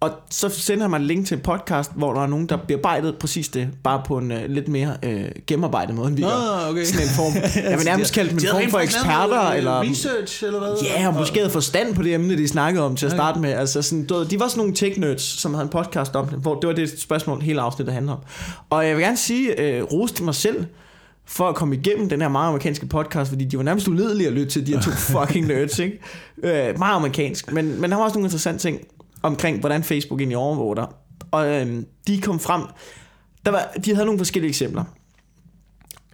Og 0.00 0.10
så 0.30 0.48
sender 0.48 0.82
han 0.82 0.90
mig 0.90 0.96
en 0.96 1.06
link 1.06 1.26
til 1.26 1.34
en 1.34 1.40
podcast, 1.40 1.90
hvor 1.94 2.12
der 2.12 2.20
er 2.20 2.26
nogen, 2.26 2.46
der 2.46 2.56
bearbejdet 2.56 3.16
præcis 3.20 3.48
det, 3.48 3.68
bare 3.84 4.02
på 4.06 4.18
en 4.18 4.32
uh, 4.32 4.38
lidt 4.48 4.68
mere 4.68 4.96
uh, 5.06 5.12
gennemarbejdet 5.46 5.94
måde, 5.94 6.08
end 6.08 6.16
vi 6.16 6.22
Nå, 6.22 6.28
gør. 6.28 6.70
okay. 6.70 6.84
Sådan 6.84 7.06
en 7.06 7.12
form, 7.12 7.32
jeg 7.70 7.78
vil 7.78 7.86
nærmest 7.86 8.14
kalde 8.14 8.30
dem 8.30 8.38
en 8.38 8.44
form 8.50 8.70
for 8.70 8.78
eksperter, 8.78 9.26
noget, 9.26 9.56
eller 9.56 9.80
Research, 9.80 10.44
eller 10.44 10.58
hvad? 10.58 10.70
Ja, 10.82 11.08
og 11.08 11.14
måske 11.14 11.38
havde 11.38 11.50
forstand 11.50 11.94
på 11.94 12.02
det 12.02 12.14
emne, 12.14 12.36
de 12.36 12.48
snakkede 12.48 12.84
om 12.84 12.96
til 12.96 13.06
at 13.06 13.12
starte 13.12 13.40
med. 13.40 13.52
Altså 13.52 13.82
sådan, 13.82 14.06
du 14.06 14.24
de 14.24 14.40
var 14.40 14.48
sådan 14.48 14.58
nogle 14.58 14.74
tech-nerds, 14.74 15.22
som 15.22 15.54
havde 15.54 15.64
en 15.64 15.70
podcast 15.70 16.16
om 16.16 16.28
det, 16.28 16.38
hvor 16.38 16.54
det 16.60 16.68
var 16.68 16.74
det 16.74 17.00
spørgsmål, 17.00 17.42
hele 17.42 17.60
afsnittet 17.60 17.94
handler 17.94 18.12
om. 18.12 18.20
Og 18.70 18.86
jeg 18.86 18.96
vil 18.96 19.04
gerne 19.04 19.16
sige, 19.16 19.82
rose 19.82 20.14
til 20.14 20.24
mig 20.24 20.34
selv, 20.34 20.66
for 21.30 21.48
at 21.48 21.54
komme 21.54 21.76
igennem 21.76 22.08
den 22.08 22.20
her 22.20 22.28
meget 22.28 22.48
amerikanske 22.48 22.86
podcast, 22.86 23.30
fordi 23.30 23.44
de 23.44 23.56
var 23.56 23.62
nærmest 23.62 23.88
uledelige 23.88 24.26
at 24.26 24.32
lytte 24.32 24.50
til, 24.50 24.66
de 24.66 24.72
her 24.72 24.80
to 24.80 24.90
fucking 25.18 25.46
nerds, 25.46 25.78
ikke? 25.78 25.98
Øh, 26.42 26.78
meget 26.78 26.96
amerikansk, 26.96 27.52
men, 27.52 27.80
men 27.80 27.90
der 27.90 27.96
var 27.96 28.04
også 28.04 28.14
nogle 28.14 28.26
interessante 28.26 28.62
ting 28.62 28.80
omkring, 29.22 29.60
hvordan 29.60 29.84
Facebook 29.84 30.20
egentlig 30.20 30.36
overvåger 30.36 30.74
dig. 30.74 30.86
Og 31.30 31.48
øh, 31.48 31.82
de 32.06 32.20
kom 32.20 32.40
frem, 32.40 32.62
der 33.46 33.50
var, 33.50 33.72
de 33.84 33.94
havde 33.94 34.06
nogle 34.06 34.18
forskellige 34.18 34.48
eksempler. 34.48 34.84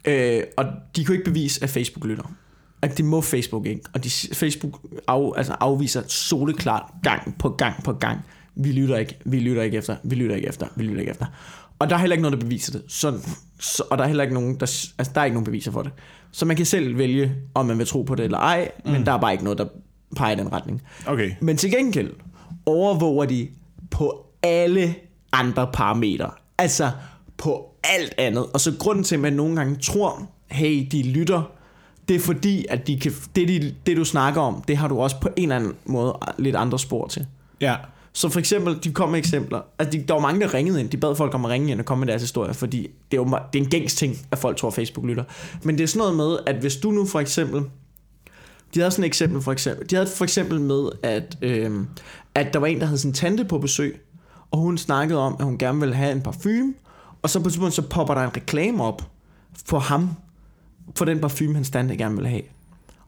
Øh, 0.05 0.43
og 0.57 0.65
de 0.97 1.05
kunne 1.05 1.17
ikke 1.17 1.31
bevise, 1.31 1.63
at 1.63 1.71
Facebook 1.71 2.05
lytter. 2.05 2.33
At 2.83 2.99
det 2.99 3.05
må 3.05 3.21
Facebook 3.21 3.67
ikke. 3.67 3.81
Og 3.95 4.05
de, 4.05 4.11
Facebook 4.33 4.81
af, 5.09 5.31
altså 5.37 5.57
afviser 5.61 6.03
soleklart 6.07 6.93
gang 7.03 7.39
på 7.39 7.49
gang 7.49 7.85
på 7.85 7.93
gang. 7.93 8.21
Vi 8.55 8.73
lytter 8.73 8.97
ikke, 8.97 9.19
vi 9.25 9.39
lytter 9.39 9.63
ikke 9.63 9.77
efter, 9.77 9.97
vi 10.05 10.15
lytter 10.15 10.37
ikke 10.37 10.49
efter, 10.49 10.67
vi 10.77 10.83
lytter 10.83 11.01
ikke 11.01 11.11
efter. 11.11 11.27
Og 11.79 11.91
der 11.91 11.97
er 11.97 12.01
heller 12.01 12.15
ikke 12.15 12.23
noget, 12.23 12.39
der 12.39 12.45
beviser 12.45 12.73
det. 12.73 12.83
Så, 12.89 13.19
så, 13.61 13.83
og 13.91 13.99
der 13.99 14.05
er 14.05 14.09
heller 14.09 14.25
ikke 14.25 14.35
nogen, 14.35 14.55
der, 14.55 14.91
altså, 14.99 15.13
der 15.15 15.21
er 15.21 15.25
ikke 15.25 15.35
nogen 15.35 15.45
beviser 15.45 15.73
for 15.73 15.83
det. 15.83 15.93
Så 16.33 16.45
man 16.45 16.57
kan 16.57 16.67
selv 16.67 16.99
vælge, 16.99 17.35
om 17.55 17.67
man 17.67 17.79
vil 17.79 17.87
tro 17.87 18.03
på 18.03 18.15
det 18.15 18.25
eller 18.25 18.39
ej, 18.39 18.71
mm. 18.85 18.91
men 18.91 19.07
der 19.07 19.13
er 19.13 19.19
bare 19.19 19.33
ikke 19.33 19.45
noget, 19.45 19.59
der 19.59 19.67
peger 20.17 20.37
i 20.37 20.39
den 20.39 20.53
retning. 20.53 20.83
Okay. 21.07 21.31
Men 21.41 21.57
til 21.57 21.71
gengæld 21.71 22.13
overvåger 22.67 23.25
de 23.25 23.49
på 23.91 24.27
alle 24.43 24.95
andre 25.33 25.71
parametre. 25.73 26.31
Altså 26.59 26.91
på 27.37 27.75
alt 27.85 28.15
andet. 28.19 28.47
Og 28.55 28.61
så 28.61 28.73
grunden 28.79 29.05
til, 29.05 29.15
at 29.15 29.21
man 29.21 29.33
nogle 29.33 29.57
gange 29.57 29.77
tror, 29.77 30.31
hey, 30.47 30.87
de 30.93 31.03
lytter, 31.03 31.43
det 32.09 32.17
er 32.17 32.21
fordi, 32.21 32.67
at 32.69 32.87
de 32.87 33.01
kan, 33.01 33.13
det, 33.37 33.49
de, 33.49 33.75
det 33.87 33.97
du 33.97 34.05
snakker 34.05 34.41
om, 34.41 34.63
det 34.69 34.77
har 34.77 34.89
du 34.89 35.01
også 35.01 35.21
på 35.21 35.29
en 35.37 35.43
eller 35.43 35.57
anden 35.57 35.73
måde 35.85 36.19
lidt 36.39 36.57
andre 36.57 36.79
spor 36.79 37.07
til. 37.07 37.27
Ja. 37.61 37.77
Så 38.17 38.29
for 38.29 38.39
eksempel, 38.39 38.79
de 38.85 38.93
kom 38.93 39.09
med 39.09 39.19
eksempler. 39.19 39.61
Altså, 39.79 39.99
de, 39.99 40.05
der 40.09 40.15
var 40.15 40.21
mange, 40.21 40.41
der 40.41 40.55
ringede 40.55 40.81
ind. 40.81 40.91
De 40.91 40.97
bad 40.97 41.17
folk 41.17 41.35
om 41.35 41.45
at 41.45 41.51
ringe 41.51 41.73
ind 41.73 41.81
og 41.81 41.87
komme 41.87 42.01
med 42.01 42.09
deres 42.09 42.23
historie, 42.23 42.55
fordi 42.55 42.91
det 43.11 43.19
er, 43.19 43.23
jo, 43.23 43.25
det 43.53 43.59
er 43.59 43.65
en 43.65 43.71
gængs 43.71 43.95
ting, 43.95 44.17
at 44.31 44.39
folk 44.39 44.57
tror, 44.57 44.69
at 44.69 44.75
Facebook 44.75 45.07
lytter. 45.07 45.25
Men 45.63 45.79
det 45.79 45.85
er 45.85 45.89
sådan 45.89 45.99
noget 45.99 46.17
med, 46.17 46.39
at 46.47 46.57
hvis 46.61 46.77
du 46.77 46.91
nu 46.91 47.07
for 47.07 47.21
eksempel... 47.21 47.63
De 48.75 48.81
havde 48.81 48.91
sådan 48.91 49.05
et 49.05 49.07
eksempel 49.07 49.43
for 49.43 49.53
eksempel. 49.53 49.91
De 49.91 49.95
havde 49.97 50.09
for 50.09 50.25
eksempel 50.25 50.61
med, 50.61 50.89
at, 51.03 51.39
øh, 51.43 51.81
at 52.35 52.53
der 52.53 52.59
var 52.59 52.67
en, 52.67 52.81
der 52.81 52.87
havde 52.87 52.99
sin 52.99 53.13
tante 53.13 53.45
på 53.45 53.59
besøg, 53.59 54.01
og 54.51 54.59
hun 54.59 54.79
snakkede 54.79 55.19
om, 55.19 55.37
at 55.39 55.45
hun 55.45 55.59
gerne 55.59 55.81
ville 55.81 55.95
have 55.95 56.13
en 56.13 56.21
parfume, 56.23 56.75
og 57.23 57.31
så 57.31 57.41
på 57.41 57.47
et 57.47 57.53
tidspunkt, 57.53 57.75
så 57.75 57.83
popper 57.83 58.15
der 58.15 58.23
en 58.23 58.37
reklame 58.37 58.85
op 58.85 59.11
for 59.67 59.79
ham, 59.79 60.11
for 60.97 61.05
den 61.05 61.21
parfume, 61.21 61.55
hans 61.55 61.71
tante 61.71 61.97
gerne 61.97 62.15
ville 62.15 62.29
have. 62.29 62.43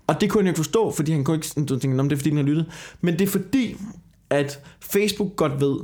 Og 0.07 0.21
det 0.21 0.31
kunne 0.31 0.41
han 0.41 0.47
jo 0.47 0.51
ikke 0.51 0.59
forstå, 0.59 0.91
fordi 0.91 1.13
han 1.13 1.25
kunne 1.25 1.37
ikke 1.37 1.47
sådan, 1.47 1.67
du 1.67 1.75
"Nå, 1.89 2.03
det 2.03 2.13
er 2.13 2.17
fordi, 2.17 2.31
den 2.31 2.37
har 2.39 2.45
lyttet. 2.45 2.67
Men 3.01 3.19
det 3.19 3.21
er 3.21 3.31
fordi, 3.31 3.77
at 4.31 4.61
Facebook 4.81 5.37
godt 5.37 5.61
ved, 5.61 5.77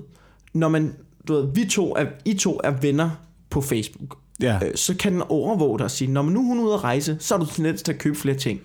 når 0.55 0.69
man, 0.69 0.95
du 1.29 1.33
ved, 1.35 1.47
vi 1.55 1.65
to 1.69 1.97
er, 1.97 2.05
I 2.25 2.35
to 2.35 2.61
er 2.65 2.71
venner 2.71 3.11
på 3.51 3.61
Facebook, 3.61 4.17
Ja. 4.41 4.59
øh, 4.67 4.75
så 4.75 4.95
kan 4.97 5.13
den 5.13 5.23
overvåge 5.29 5.79
dig 5.79 5.85
og 5.85 5.91
sige, 5.91 6.11
når 6.11 6.23
nu 6.23 6.41
er 6.41 6.45
hun 6.45 6.61
ude 6.61 6.75
at 6.75 6.85
rejse, 6.85 7.17
så 7.21 7.35
er 7.35 7.39
du 7.39 7.47
tendens 7.47 7.83
til 7.83 7.93
at 7.93 7.99
købe 7.99 8.17
flere 8.19 8.37
ting. 8.37 8.61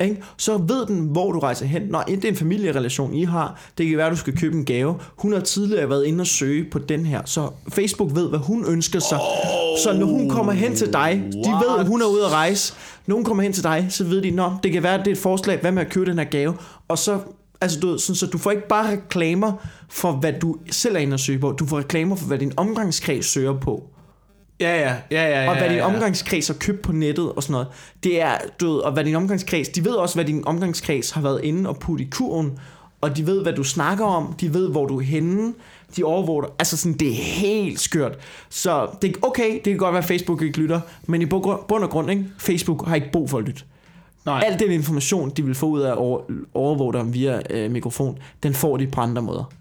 Ikke? 0.00 0.22
Så 0.36 0.56
ved 0.58 0.86
den, 0.86 1.00
hvor 1.00 1.32
du 1.32 1.38
rejser 1.38 1.66
hen. 1.66 1.82
Når 1.82 2.02
det 2.02 2.24
er 2.24 2.28
en 2.28 2.36
familierelation, 2.36 3.14
I 3.14 3.24
har, 3.24 3.60
det 3.78 3.88
kan 3.88 3.96
være, 3.96 4.06
at 4.06 4.12
du 4.12 4.16
skal 4.16 4.36
købe 4.36 4.56
en 4.56 4.64
gave. 4.64 4.94
Hun 5.16 5.32
har 5.32 5.40
tidligere 5.40 5.88
været 5.90 6.04
inde 6.04 6.20
og 6.22 6.26
søge 6.26 6.70
på 6.70 6.78
den 6.78 7.06
her, 7.06 7.22
så 7.24 7.50
Facebook 7.72 8.14
ved, 8.14 8.28
hvad 8.28 8.38
hun 8.38 8.64
ønsker 8.68 8.98
sig. 9.00 9.18
Oh, 9.20 9.78
så 9.84 9.92
når 9.98 10.06
hun 10.06 10.30
kommer 10.30 10.52
hen 10.52 10.76
til 10.76 10.92
dig, 10.92 11.22
de 11.32 11.50
ved, 11.50 11.78
at 11.80 11.86
hun 11.86 12.02
er 12.02 12.06
ude 12.06 12.24
at 12.24 12.32
rejse. 12.32 12.74
Når 13.06 13.14
hun 13.16 13.24
kommer 13.24 13.42
hen 13.42 13.52
til 13.52 13.62
dig, 13.62 13.86
så 13.90 14.04
ved 14.04 14.22
de, 14.22 14.30
nå, 14.30 14.52
det 14.62 14.72
kan 14.72 14.82
være, 14.82 14.94
at 14.94 15.00
det 15.00 15.08
er 15.08 15.12
et 15.14 15.18
forslag, 15.22 15.60
hvad 15.60 15.72
med 15.72 15.82
at 15.82 15.90
købe 15.90 16.06
den 16.06 16.18
her 16.18 16.24
gave? 16.24 16.54
Og 16.88 16.98
så, 16.98 17.18
altså 17.60 17.80
du 17.80 17.98
sådan, 17.98 18.16
så 18.16 18.26
du 18.26 18.38
får 18.38 18.50
ikke 18.50 18.68
bare 18.68 18.90
reklamer 18.90 19.52
for, 19.88 20.12
hvad 20.12 20.32
du 20.32 20.56
selv 20.70 20.96
er 20.96 21.00
inde 21.00 21.14
og 21.14 21.20
søge 21.20 21.38
på. 21.38 21.52
Du 21.52 21.66
får 21.66 21.78
reklamer 21.78 22.16
for, 22.16 22.26
hvad 22.26 22.38
din 22.38 22.52
omgangskreds 22.56 23.26
søger 23.26 23.60
på. 23.60 23.90
Ja, 24.60 24.76
ja, 24.76 24.94
ja, 25.10 25.28
ja, 25.28 25.42
ja. 25.42 25.50
Og 25.50 25.56
hvad 25.58 25.68
din 25.68 25.78
ja. 25.78 25.86
omgangskreds 25.86 26.46
har 26.46 26.54
købt 26.54 26.82
på 26.82 26.92
nettet 26.92 27.32
og 27.32 27.42
sådan 27.42 27.52
noget. 27.52 27.68
Det 28.02 28.20
er, 28.20 28.38
du 28.60 28.72
ved, 28.72 28.80
og 28.80 28.92
hvad 28.92 29.04
din 29.04 29.14
omgangskreds, 29.14 29.68
de 29.68 29.84
ved 29.84 29.92
også, 29.92 30.14
hvad 30.14 30.24
din 30.24 30.46
omgangskreds 30.46 31.10
har 31.10 31.20
været 31.20 31.40
inde 31.44 31.68
og 31.68 31.78
putte 31.78 32.04
i 32.04 32.08
kurven, 32.10 32.58
og 33.00 33.16
de 33.16 33.26
ved, 33.26 33.42
hvad 33.42 33.52
du 33.52 33.64
snakker 33.64 34.04
om, 34.04 34.34
de 34.40 34.54
ved, 34.54 34.70
hvor 34.70 34.86
du 34.86 34.98
er 34.98 35.02
henne, 35.02 35.54
de 35.96 36.04
overvåger 36.04 36.42
dig. 36.42 36.50
Altså 36.58 36.76
sådan, 36.76 36.98
det 36.98 37.08
er 37.08 37.22
helt 37.22 37.80
skørt. 37.80 38.18
Så 38.48 38.86
det 39.02 39.16
er 39.16 39.26
okay, 39.26 39.54
det 39.54 39.64
kan 39.64 39.76
godt 39.76 39.92
være, 39.92 40.02
at 40.02 40.08
Facebook 40.08 40.42
ikke 40.42 40.58
lytter, 40.58 40.80
men 41.06 41.22
i 41.22 41.26
bund 41.26 41.84
og 41.84 41.90
grund, 41.90 42.10
ikke? 42.10 42.24
Facebook 42.38 42.86
har 42.86 42.94
ikke 42.94 43.10
brug 43.12 43.30
for 43.30 43.38
at 43.38 43.44
lytte. 43.44 43.62
Nej. 44.28 44.44
Al 44.46 44.58
den 44.58 44.70
information, 44.70 45.30
de 45.30 45.44
vil 45.44 45.54
få 45.54 45.66
ud 45.66 45.80
af 45.80 45.90
at 45.90 45.96
over, 45.96 46.20
overvåge 46.54 46.92
dig 46.92 47.14
via 47.14 47.40
øh, 47.50 47.70
mikrofon, 47.70 48.18
den 48.42 48.54
får 48.54 48.76
de 48.76 48.86
på 48.86 49.00
andre 49.00 49.22
måder. 49.22 49.52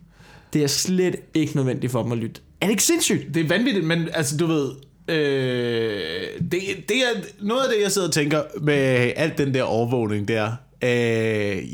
Det 0.53 0.63
er 0.63 0.67
slet 0.67 1.15
ikke 1.34 1.56
nødvendigt 1.56 1.91
for 1.91 2.03
dem 2.03 2.12
at 2.12 2.17
lytte. 2.17 2.41
Er 2.62 2.65
det 2.65 2.71
ikke 2.71 2.84
sindssygt? 2.84 3.34
Det 3.34 3.43
er 3.43 3.47
vanvittigt, 3.47 3.86
men 3.86 4.10
altså, 4.13 4.38
du 4.38 4.45
ved, 4.45 4.71
Øh, 5.10 6.27
det, 6.51 6.62
det 6.89 6.97
er 6.97 7.21
noget 7.41 7.62
af 7.62 7.69
det, 7.75 7.84
jeg 7.84 7.91
sidder 7.91 8.08
og 8.08 8.13
tænker 8.13 8.41
med 8.62 9.12
alt 9.15 9.38
den 9.38 9.53
der 9.53 9.63
overvågning 9.63 10.27
der. 10.27 10.51
Øh, 10.82 10.89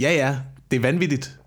ja, 0.02 0.14
ja, 0.14 0.36
det 0.72 0.78
er 0.78 0.82
vanvittigt. 0.82 1.40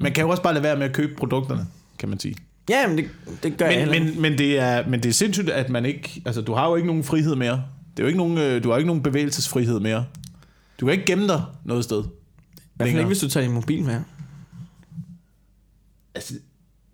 Man 0.00 0.12
kan 0.12 0.24
jo 0.24 0.30
også 0.30 0.42
bare 0.42 0.52
lade 0.52 0.62
være 0.62 0.76
med 0.76 0.86
at 0.86 0.92
købe 0.92 1.14
produkterne, 1.16 1.66
kan 1.98 2.08
man 2.08 2.20
sige. 2.20 2.34
Ja, 2.70 2.86
men 2.86 2.98
det, 2.98 3.08
det 3.42 3.56
gør 3.56 3.66
jeg 3.66 3.86
Men, 3.86 3.94
heller. 3.94 4.12
men, 4.12 4.22
men, 4.22 4.38
det 4.38 4.58
er, 4.58 4.88
men 4.88 5.02
det 5.02 5.08
er 5.08 5.12
sindssygt, 5.12 5.50
at 5.50 5.70
man 5.70 5.86
ikke... 5.86 6.22
Altså, 6.26 6.40
du 6.40 6.52
har 6.52 6.68
jo 6.68 6.76
ikke 6.76 6.86
nogen 6.86 7.04
frihed 7.04 7.36
mere. 7.36 7.62
Det 7.96 8.02
er 8.02 8.02
jo 8.02 8.06
ikke 8.06 8.18
nogen, 8.18 8.38
øh, 8.38 8.64
du 8.64 8.70
har 8.70 8.76
ikke 8.76 8.86
nogen 8.86 9.02
bevægelsesfrihed 9.02 9.80
mere. 9.80 10.04
Du 10.80 10.86
kan 10.86 10.92
ikke 10.92 11.06
gemme 11.06 11.28
dig 11.28 11.42
noget 11.64 11.84
sted. 11.84 11.98
I 11.98 12.02
hvert 12.04 12.10
fald 12.78 12.86
længere. 12.86 13.00
ikke, 13.00 13.06
hvis 13.08 13.18
du 13.18 13.28
tager 13.28 13.46
din 13.46 13.54
mobil 13.54 13.84
med. 13.84 14.00
Altså, 16.14 16.34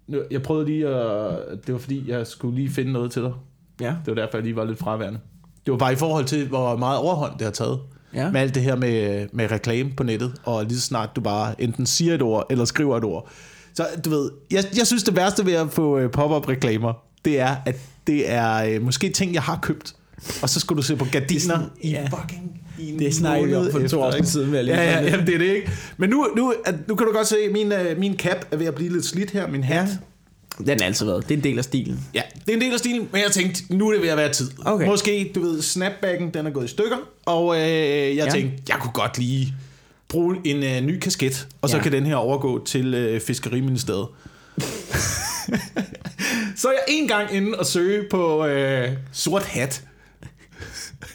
nu- 0.07 0.23
jeg 0.31 0.42
prøvede 0.42 0.66
lige 0.66 0.88
at... 0.88 1.38
Det 1.66 1.73
var 1.75 1.79
fordi, 1.81 2.11
jeg 2.11 2.27
skulle 2.27 2.55
lige 2.57 2.70
finde 2.70 2.92
noget 2.92 3.11
til 3.12 3.23
dig. 3.23 3.33
Ja. 3.81 3.87
Det 4.07 4.07
var 4.07 4.14
derfor, 4.14 4.38
jeg 4.38 4.42
lige 4.44 4.57
var 4.57 4.64
lidt 4.64 4.79
fraværende. 4.79 5.20
Det 5.66 5.73
var 5.73 5.79
bare 5.79 5.92
i 5.92 5.97
forhold 5.97 6.25
til, 6.25 6.49
hvor 6.49 6.77
meget 6.77 6.99
overhånd 6.99 7.33
det 7.33 7.42
har 7.42 7.51
taget. 7.51 7.81
Ja. 8.14 8.31
Med 8.31 8.40
alt 8.40 8.55
det 8.55 8.62
her 8.62 8.77
med, 8.77 9.27
med 9.33 9.51
reklame 9.51 9.92
på 9.97 10.03
nettet, 10.03 10.35
og 10.44 10.64
lige 10.64 10.77
så 10.79 10.87
snart 10.87 11.16
du 11.16 11.20
bare 11.20 11.62
enten 11.62 11.87
siger 11.87 12.14
et 12.14 12.23
ord, 12.23 12.47
eller 12.51 12.64
skriver 12.64 12.97
et 12.97 13.05
ord. 13.05 13.29
Så 13.75 13.87
du 14.05 14.11
ved, 14.11 14.31
jeg, 14.51 14.64
jeg 14.77 14.87
synes 14.87 15.03
det 15.03 15.16
værste 15.16 15.47
ved 15.47 15.53
at 15.53 15.70
få 15.70 15.99
øh, 15.99 16.11
pop-up 16.11 16.49
reklamer, 16.49 16.92
det 17.25 17.40
er, 17.40 17.57
at 17.66 17.77
det 18.07 18.33
er 18.33 18.55
øh, 18.75 18.83
måske 18.83 19.11
ting, 19.11 19.35
jeg 19.35 19.42
har 19.42 19.59
købt. 19.62 19.94
Og 20.43 20.49
så 20.51 20.61
skulle 20.61 20.77
du 20.77 20.83
se 20.87 20.97
på 20.97 21.05
gardiner 21.13 21.59
i 21.81 21.91
ja. 21.91 22.05
fucking 22.05 22.61
i 22.79 22.97
Det 22.99 23.15
snakkede 23.15 23.49
vi 23.49 23.55
om 23.55 23.71
for 23.73 23.89
to 23.89 24.13
ikke? 24.17 24.27
siden, 24.29 24.51
lige 24.51 24.65
Ja, 24.65 24.83
ja, 24.93 25.03
jamen, 25.11 25.27
det 25.27 25.35
er 25.35 25.39
det 25.39 25.55
ikke. 25.55 25.71
Men 25.97 26.11
nu, 26.11 26.27
nu, 26.37 26.55
nu 26.89 26.95
kan 26.95 27.07
du 27.07 27.13
godt 27.13 27.27
se, 27.27 27.37
at 27.47 27.53
min, 27.53 27.73
øh, 27.73 27.99
min 27.99 28.17
cap 28.19 28.47
er 28.51 28.57
ved 28.57 28.67
at 28.67 28.75
blive 28.75 28.93
lidt 28.93 29.05
slidt 29.05 29.31
her, 29.31 29.49
min 29.49 29.65
hat. 29.65 29.89
Den 30.59 30.81
har 30.81 30.87
altid 30.87 31.07
været. 31.07 31.29
Det 31.29 31.35
er 31.35 31.39
en 31.39 31.45
del 31.45 31.59
af 31.59 31.65
stilen. 31.65 32.01
Ja, 32.15 32.23
det 32.47 32.53
er 32.53 32.57
en 32.57 32.61
del 32.61 32.73
af 32.73 32.79
stilen, 32.79 33.09
men 33.13 33.21
jeg 33.23 33.31
tænkte, 33.33 33.63
nu 33.77 33.89
er 33.89 33.93
det 33.93 34.03
ved 34.03 34.09
at 34.09 34.17
være 34.17 34.33
tid. 34.33 34.51
Okay. 34.65 34.87
Måske, 34.87 35.33
du 35.35 35.41
ved, 35.41 35.63
snapbacken, 35.63 36.31
den 36.35 36.47
er 36.47 36.51
gået 36.51 36.65
i 36.65 36.69
stykker, 36.69 36.97
og 37.27 37.57
øh, 37.57 37.61
jeg 37.63 38.15
Ja. 38.15 38.25
ja. 38.25 38.31
tænkte, 38.31 38.63
jeg 38.69 38.77
kunne 38.81 38.93
godt 38.93 39.19
lige 39.19 39.55
bruge 40.09 40.37
en 40.45 40.63
øh, 40.63 40.81
ny 40.81 40.99
kasket, 40.99 41.47
og 41.63 41.71
så 41.71 41.77
Ja. 41.77 41.83
kan 41.83 41.93
den 41.93 42.07
her 42.07 42.17
overgå 42.17 42.65
til 42.65 42.95
øh, 42.95 43.21
Fiskeriministeriet. 43.21 44.07
så 46.57 46.69
er 46.69 46.73
jeg 46.73 46.85
en 46.89 47.09
gang 47.09 47.35
inde 47.35 47.59
og 47.59 47.67
søge 47.67 48.05
på 48.11 48.47
øh, 48.47 48.89
sort 49.13 49.43
hat. 49.43 49.83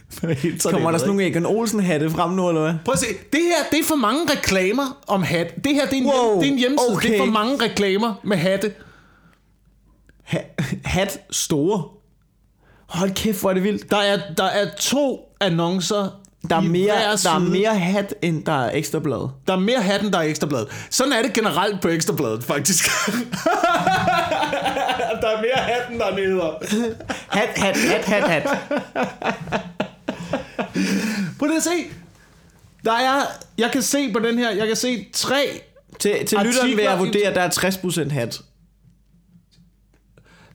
Kommer 0.72 0.92
der 0.92 0.98
sådan 0.98 1.08
nogle 1.08 1.28
Egon 1.28 1.46
Olsen 1.46 1.80
hatte 1.84 2.10
frem 2.10 2.32
nu, 2.32 2.50
eller 2.50 2.62
hvad? 2.62 2.74
Prøv 2.86 2.94
at 2.94 3.00
se, 3.00 3.06
det 3.34 3.42
her, 3.42 3.64
det 3.72 3.80
er 3.80 3.84
for 3.84 3.96
mange 3.96 4.22
reklamer 4.32 4.98
om 5.08 5.24
hat. 5.24 5.56
Det 5.64 5.74
her, 5.74 5.86
det 5.86 5.94
er 5.94 5.98
en, 5.98 6.06
Wow, 6.06 6.14
hjem, 6.32 6.40
det 6.42 6.48
er 6.48 6.52
en 6.52 6.60
hjemmeside. 6.60 6.96
Okay. 6.96 7.10
Det 7.10 7.16
er 7.20 7.26
for 7.26 7.32
mange 7.32 7.64
reklamer 7.64 8.14
med 8.24 8.38
hatte. 8.38 8.72
Ha- 10.24 10.44
hat 10.86 11.20
store. 11.32 11.84
Hold 12.90 13.12
kæft, 13.12 13.42
hvor 13.42 13.50
er 13.50 13.54
det 13.54 13.64
vildt. 13.64 13.92
Der 13.92 13.98
er, 13.98 14.20
der 14.38 14.44
er 14.44 14.66
to 14.80 15.20
annoncer 15.42 16.20
Der 16.50 16.56
er, 16.56 16.62
mere, 16.62 16.88
der 17.24 17.32
er 17.36 17.40
mere 17.40 17.76
hat, 17.80 18.14
end 18.22 18.46
der 18.46 18.66
er 18.66 18.72
ekstra 18.74 19.00
blad. 19.00 19.30
Der 19.48 19.54
er 19.54 19.60
mere 19.60 19.82
hat, 19.82 20.02
end 20.02 20.12
der 20.12 20.18
er 20.20 20.24
ekstrabladet. 20.24 20.68
Sådan 20.90 21.14
er 21.14 21.22
det 21.22 21.34
generelt 21.34 21.82
på 21.82 21.88
ekstrabladet, 21.88 22.44
faktisk. 22.44 22.86
der 25.22 25.28
er 25.28 25.42
mere 25.42 25.58
hat, 25.58 25.90
end 25.92 26.00
der 26.00 26.06
er 26.06 26.16
neder. 26.16 26.52
Hat, 27.28 27.50
hat, 27.58 27.78
hat, 27.78 28.06
hat, 28.06 28.30
hat. 28.30 28.58
Prøv 31.40 31.48
lige 31.48 31.58
at 31.58 31.64
se. 31.64 31.86
Der 32.86 32.92
er, 32.94 33.22
jeg 33.58 33.72
kan 33.72 33.82
se 33.82 34.14
på 34.14 34.20
den 34.20 34.38
her, 34.38 34.52
jeg 34.52 34.68
kan 34.68 34.76
se 34.76 35.08
tre, 35.14 35.62
Til, 36.00 36.26
til 36.26 36.38
lytteren 36.44 36.70
vil 36.78 36.84
jeg 36.84 37.00
vurdere, 37.00 37.28
at 37.28 37.36
der 37.36 37.42
er 37.42 37.50
60% 37.50 38.10
hat. 38.14 38.42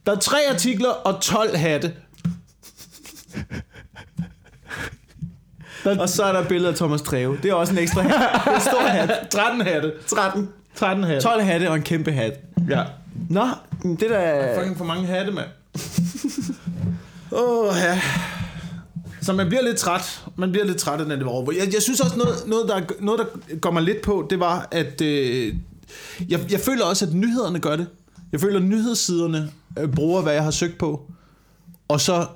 der 0.05 0.11
er 0.11 0.19
tre 0.19 0.37
artikler 0.51 0.89
og 0.89 1.21
12 1.21 1.57
hatte. 1.57 1.93
Og 5.99 6.09
så 6.09 6.23
er 6.23 6.31
der 6.31 6.39
et 6.39 6.47
billede 6.47 6.69
af 6.69 6.75
Thomas 6.75 7.01
Treve. 7.01 7.37
Det 7.43 7.49
er 7.51 7.53
også 7.53 7.73
en 7.73 7.79
ekstra 7.79 8.01
hat. 8.01 8.11
Det 8.11 8.51
er 8.51 8.55
en 8.55 8.61
stor 8.61 8.81
hat. 8.81 9.27
13 9.31 9.61
hatte. 9.61 9.93
13. 10.07 10.49
13 10.75 11.03
hatte. 11.03 11.21
12 11.21 11.43
hatte 11.43 11.69
og 11.69 11.75
en 11.75 11.81
kæmpe 11.83 12.11
hat. 12.11 12.33
Ja. 12.69 12.83
Nå, 13.29 13.47
det 13.83 14.09
der 14.09 14.17
er... 14.17 14.59
Fucking 14.59 14.77
for 14.77 14.85
mange 14.85 15.07
hatte, 15.07 15.31
mand. 15.31 15.47
Åh, 17.31 17.69
oh, 17.69 17.75
ja. 17.77 18.01
Så 19.25 19.33
man 19.33 19.47
bliver 19.47 19.61
lidt 19.61 19.77
træt. 19.77 20.23
Man 20.35 20.51
bliver 20.51 20.65
lidt 20.65 20.77
træt 20.77 20.99
af 20.99 21.05
den 21.05 21.21
der 21.21 21.27
over. 21.27 21.51
Jeg, 21.51 21.73
jeg 21.73 21.81
synes 21.81 21.99
også, 21.99 22.17
noget, 22.17 22.35
noget, 22.47 22.67
der, 22.67 22.81
noget, 22.99 23.19
der 23.19 23.57
går 23.57 23.71
mig 23.71 23.83
lidt 23.83 24.01
på, 24.01 24.27
det 24.29 24.39
var, 24.39 24.67
at 24.71 25.01
øh, 25.01 25.53
jeg, 26.29 26.51
jeg 26.51 26.59
føler 26.59 26.85
også, 26.85 27.05
at 27.05 27.13
nyhederne 27.13 27.59
gør 27.59 27.75
det. 27.75 27.87
Jeg 28.31 28.41
føler, 28.41 28.59
at 28.59 28.65
nyhedssiderne 28.65 29.51
øh, 29.79 29.89
bruger, 29.89 30.21
hvad 30.21 30.33
jeg 30.33 30.43
har 30.43 30.51
søgt 30.51 30.77
på, 30.77 31.11
og 31.87 32.01
så 32.01 32.27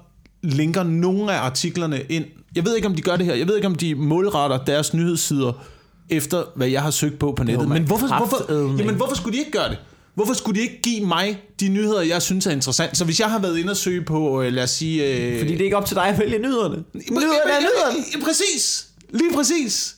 linker 0.44 0.84
nogle 0.84 1.34
af 1.34 1.38
artiklerne 1.38 2.02
ind. 2.10 2.26
Jeg 2.56 2.66
ved 2.66 2.76
ikke, 2.76 2.88
om 2.88 2.96
de 2.96 3.02
gør 3.02 3.16
det 3.16 3.26
her. 3.26 3.34
Jeg 3.34 3.48
ved 3.48 3.56
ikke, 3.56 3.68
om 3.68 3.76
de 3.76 3.96
målretter 3.96 4.64
deres 4.66 4.94
nyhedssider 4.94 5.66
efter, 6.10 6.44
hvad 6.56 6.68
jeg 6.68 6.82
har 6.82 6.92
søgt 6.92 7.20
på 7.20 7.32
på 7.38 7.44
nettet. 7.44 7.68
man 7.68 7.78
Men 7.78 7.88
hvorfor, 7.88 8.18
hvorfor, 8.18 8.54
jamen, 8.80 8.96
hvorfor 8.96 9.16
skulle 9.16 9.34
de 9.34 9.40
ikke 9.40 9.52
gøre 9.52 9.70
det? 9.70 9.78
Hvorfor 10.20 10.34
skulle 10.34 10.60
de 10.60 10.64
ikke 10.64 10.82
give 10.82 11.06
mig 11.06 11.44
de 11.60 11.70
nyheder, 11.70 12.02
jeg 12.02 12.22
synes 12.22 12.48
er 12.48 12.52
interessant? 12.52 12.98
Så 12.98 13.06
hvis 13.06 13.20
jeg 13.20 13.30
har 13.30 13.40
været 13.40 13.58
inde 13.58 13.72
og 13.72 13.78
søge 13.78 14.02
på, 14.02 14.42
øh, 14.42 14.54
lad 14.54 14.64
os 14.64 14.70
sige... 14.70 15.06
Øh, 15.06 15.40
Fordi 15.40 15.52
det 15.52 15.62
er 15.62 15.66
ikke 15.66 15.78
op 15.78 15.86
til 15.86 15.96
dig 15.96 16.04
at 16.06 16.20
vælge 16.20 16.40
nyhederne. 16.40 16.84
Nyhederne 16.94 17.52
er 17.52 17.60
nyhederne. 17.60 18.24
Præcis. 18.24 18.88
Lige 19.10 19.34
præcis. 19.36 19.96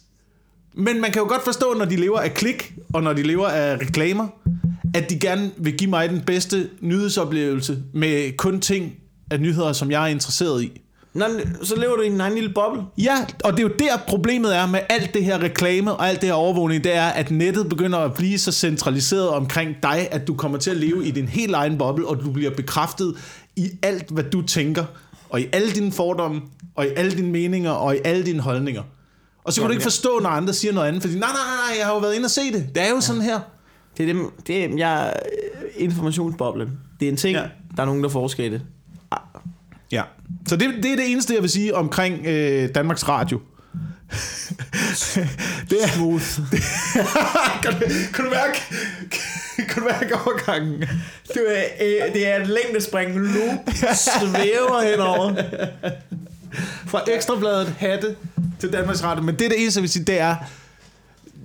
Men 0.74 1.02
man 1.02 1.12
kan 1.12 1.22
jo 1.22 1.28
godt 1.28 1.44
forstå, 1.44 1.74
når 1.74 1.86
de 1.86 1.96
lever 1.96 2.20
af 2.20 2.34
klik, 2.34 2.74
og 2.94 3.04
når 3.04 3.14
de 3.14 3.24
lever 3.24 3.48
af 3.48 3.78
reklamer, 3.78 4.28
at 4.96 5.10
de 5.10 5.20
gerne 5.20 5.52
vil 5.58 5.78
give 5.78 5.90
mig 5.90 6.10
den 6.10 6.22
bedste 6.22 6.70
nyhedsoplevelse 6.82 7.78
med 7.94 8.38
kun 8.38 8.62
ting 8.62 8.94
af 9.32 9.40
nyheder, 9.40 9.74
som 9.74 9.92
jeg 9.92 10.04
er 10.04 10.08
interesseret 10.08 10.64
i. 10.64 10.82
Nå, 11.14 11.26
så 11.64 11.76
lever 11.76 11.96
du 11.96 12.02
i 12.02 12.08
en 12.08 12.22
egen 12.22 12.34
lille 12.34 12.50
boble. 12.54 12.82
Ja, 12.98 13.16
og 13.44 13.52
det 13.52 13.60
er 13.60 13.64
jo 13.64 13.74
der 13.80 13.98
problemet 14.08 14.56
er 14.56 14.66
med 14.66 14.80
alt 14.90 15.14
det 15.14 15.24
her 15.24 15.40
reklame 15.44 15.94
og 15.94 16.10
alt 16.10 16.22
det 16.22 16.30
her 16.30 16.34
overvågning, 16.34 16.84
det 16.84 16.96
er, 16.96 17.06
at 17.08 17.32
nettet 17.32 17.70
begynder 17.70 18.00
at 18.00 18.14
blive 18.14 18.38
så 18.38 18.52
centraliseret 18.52 19.30
omkring 19.30 19.76
dig, 19.84 20.08
at 20.12 20.28
du 20.28 20.34
kommer 20.36 20.58
til 20.58 20.72
at 20.72 20.78
leve 20.78 21.06
i 21.08 21.12
din 21.12 21.28
helt 21.28 21.54
egen 21.56 21.78
boble, 21.78 22.08
og 22.08 22.20
du 22.20 22.32
bliver 22.32 22.52
bekræftet 22.52 23.16
i 23.56 23.70
alt, 23.84 24.10
hvad 24.10 24.24
du 24.24 24.42
tænker, 24.42 24.86
og 25.30 25.42
i 25.42 25.46
alle 25.54 25.72
dine 25.72 25.92
fordomme, 25.92 26.42
og 26.76 26.86
i 26.86 26.90
alle 26.96 27.12
dine 27.12 27.32
meninger, 27.32 27.72
og 27.72 27.96
i 27.96 28.00
alle 28.06 28.26
dine 28.26 28.40
holdninger. 28.42 28.84
Og 29.44 29.54
så 29.54 29.62
kan 29.62 29.68
du 29.68 29.72
ikke 29.72 29.84
forstå, 29.84 30.20
når 30.20 30.30
andre 30.30 30.54
siger 30.54 30.74
noget 30.74 30.88
andet, 30.88 31.02
fordi 31.02 31.14
nej, 31.20 31.30
nej, 31.30 31.68
nej, 31.70 31.78
jeg 31.78 31.86
har 31.86 31.94
jo 31.94 32.00
været 32.00 32.16
inde 32.16 32.26
og 32.26 32.32
se 32.32 32.42
det. 32.54 32.70
Det 32.76 32.84
er 32.84 32.90
jo 32.90 33.02
sådan 33.02 33.22
her. 33.22 33.40
Det 33.98 34.04
er, 34.10 34.14
dem, 34.14 34.32
det 34.48 34.64
er 34.66 34.70
jeg 34.78 35.08
er 35.10 35.14
informationsboblen. 35.78 36.70
Det 37.00 37.06
er 37.08 37.12
en 37.12 37.18
ting, 37.18 37.36
Ja. 37.36 37.42
ja. 37.42 37.48
der 37.76 37.82
er 37.82 37.86
nogen, 37.86 38.04
der 38.04 38.10
forsker 38.10 38.44
i 38.44 38.50
det. 38.50 38.62
Ja. 39.92 40.04
Så 40.52 40.56
det, 40.58 40.70
det 40.84 40.92
er 40.92 40.96
det 40.96 41.12
eneste, 41.12 41.34
jeg 41.34 41.42
vil 41.42 41.50
sige 41.50 41.76
omkring 41.76 42.26
øh, 42.26 42.70
Danmarks 42.76 43.08
Radio. 43.08 43.42
det 45.70 45.84
er 45.84 45.88
Smooth. 45.96 46.26
kan, 47.64 47.74
du, 47.74 47.80
kan, 48.14 48.26
du 48.26 48.30
mærke, 48.32 48.62
kan 49.70 49.84
du 49.84 49.90
mærke 49.90 50.16
overgangen? 50.16 50.82
Det 51.28 51.44
er, 51.48 51.64
øh, 52.08 52.14
det 52.14 52.28
er 52.28 52.42
et 52.42 52.48
længdespring. 52.48 53.20
Loop 53.20 53.70
svæver 53.96 54.90
henover. 54.92 55.36
Fra 56.88 57.02
Ekstrabladet, 57.12 57.74
hatte 57.80 58.16
til 58.60 58.74
Danmarks 58.74 59.04
Radio. 59.04 59.24
Men 59.24 59.36
det 59.36 59.46
er 59.46 59.50
det 59.50 59.62
eneste, 59.62 59.78
jeg 59.78 59.82
vil 59.82 59.90
sige, 59.90 60.06
det 60.06 60.20
er... 60.20 60.36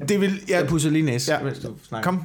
Det 0.09 0.21
vil... 0.21 0.41
Jeg 0.49 0.61
Jeg, 0.61 0.69
pusser 0.69 0.91
lige 0.91 1.03
næse, 1.05 1.33
Ja. 1.33 1.43
mens 1.43 1.59
du 1.59 1.75
snakker. 1.89 2.11
kom. 2.11 2.23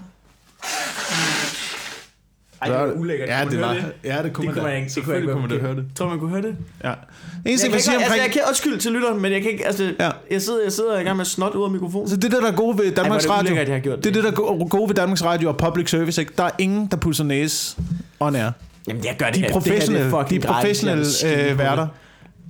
Ej, 2.62 2.68
det 2.68 2.78
er 2.78 2.92
ulækkert. 2.92 3.30
Ja, 3.30 3.46
det 3.52 3.62
var... 3.62 3.74
det? 3.74 3.86
Ja, 4.04 4.24
det 4.24 4.34
kunne 4.34 4.48
Det 4.48 4.56
man 4.56 4.64
kunne 4.64 4.64
man 4.74 4.78
ikke. 4.84 4.92
Det 4.96 5.04
kunne 5.04 5.16
ikke 5.16 5.28
kunne 5.28 5.42
man 5.42 5.50
da 5.50 5.58
høre 5.58 5.76
det. 5.76 5.86
Tror 5.96 6.10
man 6.10 6.20
kunne 6.20 6.30
høre 6.30 6.42
det? 6.42 6.56
Ja. 6.84 6.90
Det 6.90 6.98
eneste, 7.46 7.66
jeg, 7.66 7.72
kan, 7.72 7.82
sige 7.82 7.94
ikke, 7.94 8.04
altså, 8.04 8.14
omkring... 8.14 8.24
jeg 8.24 8.32
kan 8.32 8.42
undskyld 8.48 8.80
til 8.80 8.92
lytteren, 8.92 9.22
men 9.22 9.32
jeg 9.32 9.42
kan 9.42 9.52
ikke, 9.52 9.68
altså, 9.68 9.84
Ja. 9.84 10.06
ja. 10.06 10.12
jeg, 10.32 10.42
sidder, 10.42 10.64
jeg 10.64 10.72
sidder 10.72 11.00
i 11.00 11.04
gang 11.04 11.18
med 11.18 11.26
snot 11.26 11.56
ud 11.56 11.64
af 11.64 11.72
mikrofonen. 11.72 12.10
Så 12.10 12.16
det, 12.16 12.32
der 12.32 12.42
er 12.48 12.52
gode 12.52 12.78
ved 12.78 12.92
Danmarks 12.92 13.26
er 13.26 13.30
det 13.30 13.38
Radio, 13.38 13.80
gjort 13.82 13.98
det 14.04 14.06
er 14.10 14.14
det, 14.14 14.24
der 14.24 14.32
er 14.32 14.68
gode 14.68 14.90
ved 14.90 14.96
Danmarks 14.96 15.24
Radio 15.24 15.50
og 15.50 15.58
public 15.58 15.90
service, 15.90 16.22
ikke? 16.22 16.34
Der 16.38 16.44
er 16.44 16.50
ingen, 16.58 16.88
der 16.92 16.98
pusser 16.98 17.24
næse 17.24 17.78
on 18.20 18.36
air. 18.36 18.50
Jamen, 18.88 19.06
jeg 19.06 19.16
gør 19.18 19.26
det 19.26 19.36
De 19.36 19.46
er 19.46 19.52
professionelle, 19.52 20.06
det 20.12 20.18
her, 20.18 20.24
de 20.24 20.36
er 20.36 20.40
gratis. 20.40 20.46
professionelle 20.62 21.52
øh, 21.52 21.60
værter. 21.60 21.82
det. 21.82 21.90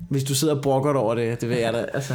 Hvis 0.09 0.23
du 0.23 0.35
sidder 0.35 0.55
og 0.55 0.61
brokker 0.61 0.93
over 0.93 1.15
det, 1.15 1.41
det 1.41 1.49
ved 1.49 1.57
jeg 1.57 1.73
da. 1.73 1.85
Altså, 1.93 2.13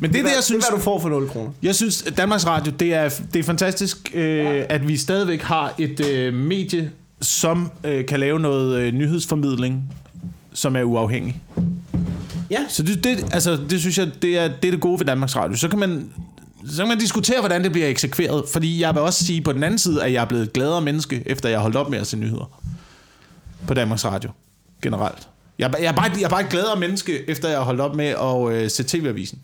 Men 0.00 0.12
det 0.12 0.18
er 0.18 0.22
det, 0.22 0.34
jeg 0.34 0.44
synes... 0.44 0.64
Det 0.64 0.72
er, 0.72 0.76
du 0.76 0.82
får 0.82 0.98
for 1.00 1.08
0 1.08 1.28
kroner. 1.28 1.50
Jeg 1.62 1.74
synes, 1.74 2.04
Danmarks 2.16 2.46
Radio, 2.46 2.72
det 2.80 2.94
er, 2.94 3.20
det 3.32 3.38
er 3.38 3.42
fantastisk, 3.42 4.10
øh, 4.14 4.64
at 4.68 4.88
vi 4.88 4.96
stadigvæk 4.96 5.42
har 5.42 5.74
et 5.78 6.06
øh, 6.06 6.34
medie, 6.34 6.90
som 7.20 7.70
øh, 7.84 8.06
kan 8.06 8.20
lave 8.20 8.40
noget 8.40 8.80
øh, 8.80 8.92
nyhedsformidling, 8.94 9.94
som 10.52 10.76
er 10.76 10.82
uafhængig. 10.82 11.40
Ja. 12.50 12.58
Så 12.68 12.82
det, 12.82 13.04
det, 13.04 13.26
altså, 13.32 13.58
det 13.70 13.80
synes 13.80 13.98
jeg, 13.98 14.10
det 14.22 14.38
er, 14.38 14.48
det 14.48 14.68
er 14.68 14.70
det 14.72 14.80
gode 14.80 14.98
ved 14.98 15.06
Danmarks 15.06 15.36
Radio. 15.36 15.56
Så 15.56 15.68
kan 15.68 15.78
man 15.78 16.12
så 16.68 16.76
kan 16.82 16.88
man 16.88 16.98
diskutere, 16.98 17.40
hvordan 17.40 17.62
det 17.64 17.72
bliver 17.72 17.88
eksekveret. 17.88 18.44
Fordi 18.52 18.80
jeg 18.80 18.94
vil 18.94 19.02
også 19.02 19.24
sige 19.24 19.40
på 19.42 19.52
den 19.52 19.62
anden 19.62 19.78
side, 19.78 20.04
at 20.04 20.12
jeg 20.12 20.20
er 20.20 20.24
blevet 20.26 20.42
et 20.44 20.52
gladere 20.52 20.80
menneske, 20.80 21.22
efter 21.26 21.48
jeg 21.48 21.58
holdt 21.58 21.76
op 21.76 21.90
med 21.90 21.98
at 21.98 22.06
se 22.06 22.16
nyheder. 22.16 22.60
På 23.66 23.74
Danmarks 23.74 24.04
Radio. 24.04 24.30
Generelt. 24.82 25.28
Jeg, 25.58 25.70
er- 25.74 25.78
jeg, 25.78 25.86
er 25.88 25.92
bare, 25.92 26.10
jeg 26.14 26.22
er 26.22 26.28
bare 26.28 26.40
et 26.40 26.48
gladere 26.48 26.80
menneske, 26.80 27.30
efter 27.30 27.48
jeg 27.48 27.58
har 27.58 27.64
holdt 27.64 27.80
op 27.80 27.94
med 27.96 28.06
at 28.06 28.62
øh, 28.62 28.70
se 28.70 28.82
TV-avisen. 28.84 29.38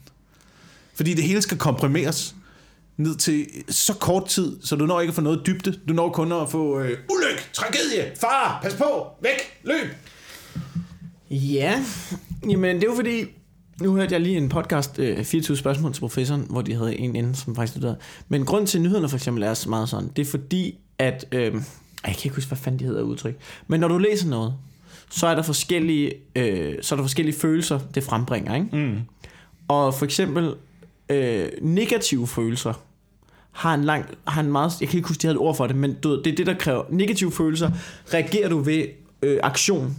Fordi 0.94 1.14
det 1.14 1.24
hele 1.24 1.42
skal 1.42 1.58
komprimeres 1.58 2.34
ned 3.02 3.16
til 3.16 3.46
så 3.68 3.94
kort 3.94 4.26
tid, 4.26 4.56
så 4.62 4.76
du 4.76 4.86
når 4.86 5.00
ikke 5.00 5.10
at 5.10 5.14
få 5.14 5.20
noget 5.20 5.46
dybde. 5.46 5.80
Du 5.88 5.92
når 5.92 6.10
kun 6.10 6.32
at 6.32 6.50
få 6.50 6.78
øh, 6.78 6.84
ulykke, 6.84 7.42
tragedie, 7.52 8.12
far, 8.20 8.60
pas 8.62 8.74
på, 8.74 9.06
væk, 9.22 9.60
løb. 9.64 9.94
Ja, 11.30 11.84
jamen 12.48 12.76
det 12.76 12.84
er 12.84 12.88
jo 12.88 12.94
fordi, 12.94 13.24
nu 13.80 13.94
hørte 13.94 14.12
jeg 14.12 14.20
lige 14.20 14.36
en 14.36 14.48
podcast, 14.48 14.98
øh, 14.98 15.24
24 15.24 15.56
spørgsmål 15.56 15.92
til 15.92 16.00
professoren, 16.00 16.46
hvor 16.50 16.62
de 16.62 16.74
havde 16.74 16.98
en 16.98 17.16
inde, 17.16 17.36
som 17.36 17.56
faktisk 17.56 17.72
studerede. 17.72 17.98
Men 18.28 18.44
grund 18.44 18.66
til 18.66 18.78
at 18.78 18.82
nyhederne 18.82 19.08
for 19.08 19.16
eksempel 19.16 19.42
er 19.42 19.54
så 19.54 19.68
meget 19.68 19.88
sådan, 19.88 20.10
det 20.16 20.26
er 20.26 20.30
fordi, 20.30 20.78
at, 20.98 21.24
øh, 21.32 21.40
jeg 21.40 21.52
kan 22.04 22.16
ikke 22.24 22.34
huske, 22.34 22.48
hvad 22.48 22.58
fanden 22.58 22.78
de 22.80 22.84
hedder 22.84 23.02
udtryk, 23.02 23.36
men 23.66 23.80
når 23.80 23.88
du 23.88 23.98
læser 23.98 24.28
noget, 24.28 24.54
så 25.10 25.26
er 25.26 25.34
der 25.34 25.42
forskellige, 25.42 26.12
øh, 26.36 26.74
så 26.82 26.94
er 26.94 26.96
der 26.96 27.04
forskellige 27.04 27.36
følelser, 27.36 27.80
det 27.94 28.04
frembringer, 28.04 28.54
ikke? 28.54 28.76
Mm. 28.76 28.98
Og 29.68 29.94
for 29.94 30.04
eksempel 30.04 30.54
øh, 31.08 31.48
negative 31.60 32.26
følelser 32.26 32.72
har 33.52 33.74
en 33.74 33.84
lang, 33.84 34.04
har 34.26 34.40
en 34.42 34.52
meget, 34.52 34.72
jeg 34.80 34.88
kan 34.88 34.96
ikke 34.98 35.08
huske, 35.08 35.22
de 35.22 35.26
havde 35.26 35.34
et 35.34 35.40
ord 35.40 35.56
for 35.56 35.66
det, 35.66 35.76
men 35.76 35.94
du 36.02 36.22
det 36.22 36.32
er 36.32 36.36
det, 36.36 36.46
der 36.46 36.54
kræver 36.54 36.82
negative 36.90 37.32
følelser. 37.32 37.70
Reagerer 38.14 38.48
du 38.48 38.58
ved 38.58 38.84
øh, 39.22 39.38
aktion? 39.42 39.96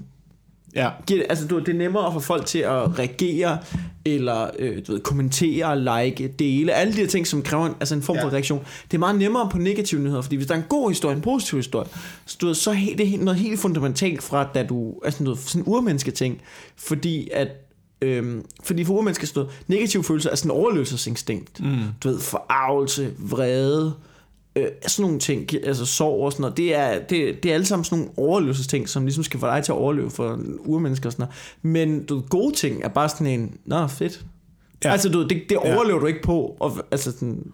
Ja. 0.76 0.89
Giver- 1.08 1.26
Altså, 1.30 1.47
du, 1.47 1.60
det 1.60 1.70
er 1.70 1.74
nemmere 1.74 2.08
at 2.08 2.14
få 2.14 2.20
folk 2.20 2.45
til 2.45 2.60
at 2.60 2.99
reagere, 2.99 3.58
eller 4.06 4.47
øh, 4.60 4.82
du 4.88 4.91
ved, 4.91 4.99
kommentere, 4.99 6.04
like, 6.06 6.28
dele, 6.28 6.74
alle 6.74 6.93
de 6.93 6.97
her 6.97 7.08
ting, 7.08 7.28
som 7.28 7.41
kræver 7.41 7.66
en, 7.66 7.74
altså 7.80 7.95
en 7.95 8.01
form 8.01 8.16
Ja. 8.16 8.24
for 8.24 8.30
reaktion. 8.30 8.60
Det 8.91 8.97
er 8.97 8.99
meget 8.99 9.16
nemmere 9.20 9.49
på 9.49 9.58
negative 9.58 10.01
nyheder, 10.01 10.22
fordi 10.22 10.36
hvis 10.36 10.47
der 10.47 10.54
er 10.54 10.58
en 10.60 10.66
god 10.70 10.89
historie, 10.89 11.16
en 11.16 11.22
positiv 11.22 11.58
historie, 11.60 11.88
så, 12.26 12.38
du 12.41 12.54
så 12.54 12.72
er 12.72 12.76
det 12.97 13.14
er 13.14 13.18
noget 13.18 13.39
helt 13.39 13.60
fundamentalt 13.60 14.24
fra, 14.24 14.47
da 14.56 14.64
du, 14.64 14.93
altså 15.06 15.24
noget, 15.24 15.39
sådan 15.39 15.62
en 15.62 15.68
urmenneske 15.74 16.12
ting, 16.12 16.41
fordi 16.78 17.30
at 17.34 17.47
Øhm, 18.04 18.45
fordi 18.64 18.84
for 18.84 18.93
urmennesker 18.93 19.28
stod 19.28 19.45
negative 19.68 20.04
følelser 20.04 20.30
er 20.32 20.36
sådan 20.36 20.51
en 20.51 20.58
overlevelsesinstinkt. 20.58 21.60
Mm. 21.60 21.78
Du 22.04 22.10
ved, 22.10 22.20
forarvelse, 22.20 23.14
vrede, 23.20 23.93
øh, 24.56 24.68
sådan 24.88 25.04
nogle 25.04 25.20
ting, 25.20 25.54
altså 25.66 25.86
sorg 25.86 26.26
og 26.26 26.32
sådan 26.32 26.41
noget, 26.41 26.58
det 26.58 26.76
er, 26.76 26.99
det, 26.99 27.43
det 27.43 27.49
er 27.49 27.54
alle 27.54 27.66
sammen 27.66 27.84
sådan 27.86 27.97
nogle 27.97 28.12
overlevelsesting, 28.18 28.89
som 28.89 29.06
ligesom 29.06 29.24
skal 29.24 29.39
få 29.39 29.47
dig 29.47 29.64
til 29.64 29.72
at 29.72 29.78
overleve 29.78 30.10
for 30.12 30.39
urmennesker 30.60 31.10
og 31.10 31.14
sådan 31.14 31.28
noget. 31.64 31.76
Men 31.76 32.06
du 32.06 32.24
gode 32.30 32.56
ting 32.56 32.84
er 32.84 32.88
bare 32.88 33.10
sådan 33.10 33.28
en, 33.28 33.58
nå 33.66 33.88
fedt. 33.88 34.26
Ja. 34.84 34.88
Ja. 34.88 34.91
Altså 34.91 35.10
du 35.10 35.22
det, 35.22 35.30
det 35.49 35.58
Ja. 35.66 35.76
overlever 35.76 35.99
du 35.99 36.06
ikke 36.06 36.22
på, 36.22 36.58
og, 36.60 36.78
altså 36.91 37.12
sådan, 37.12 37.51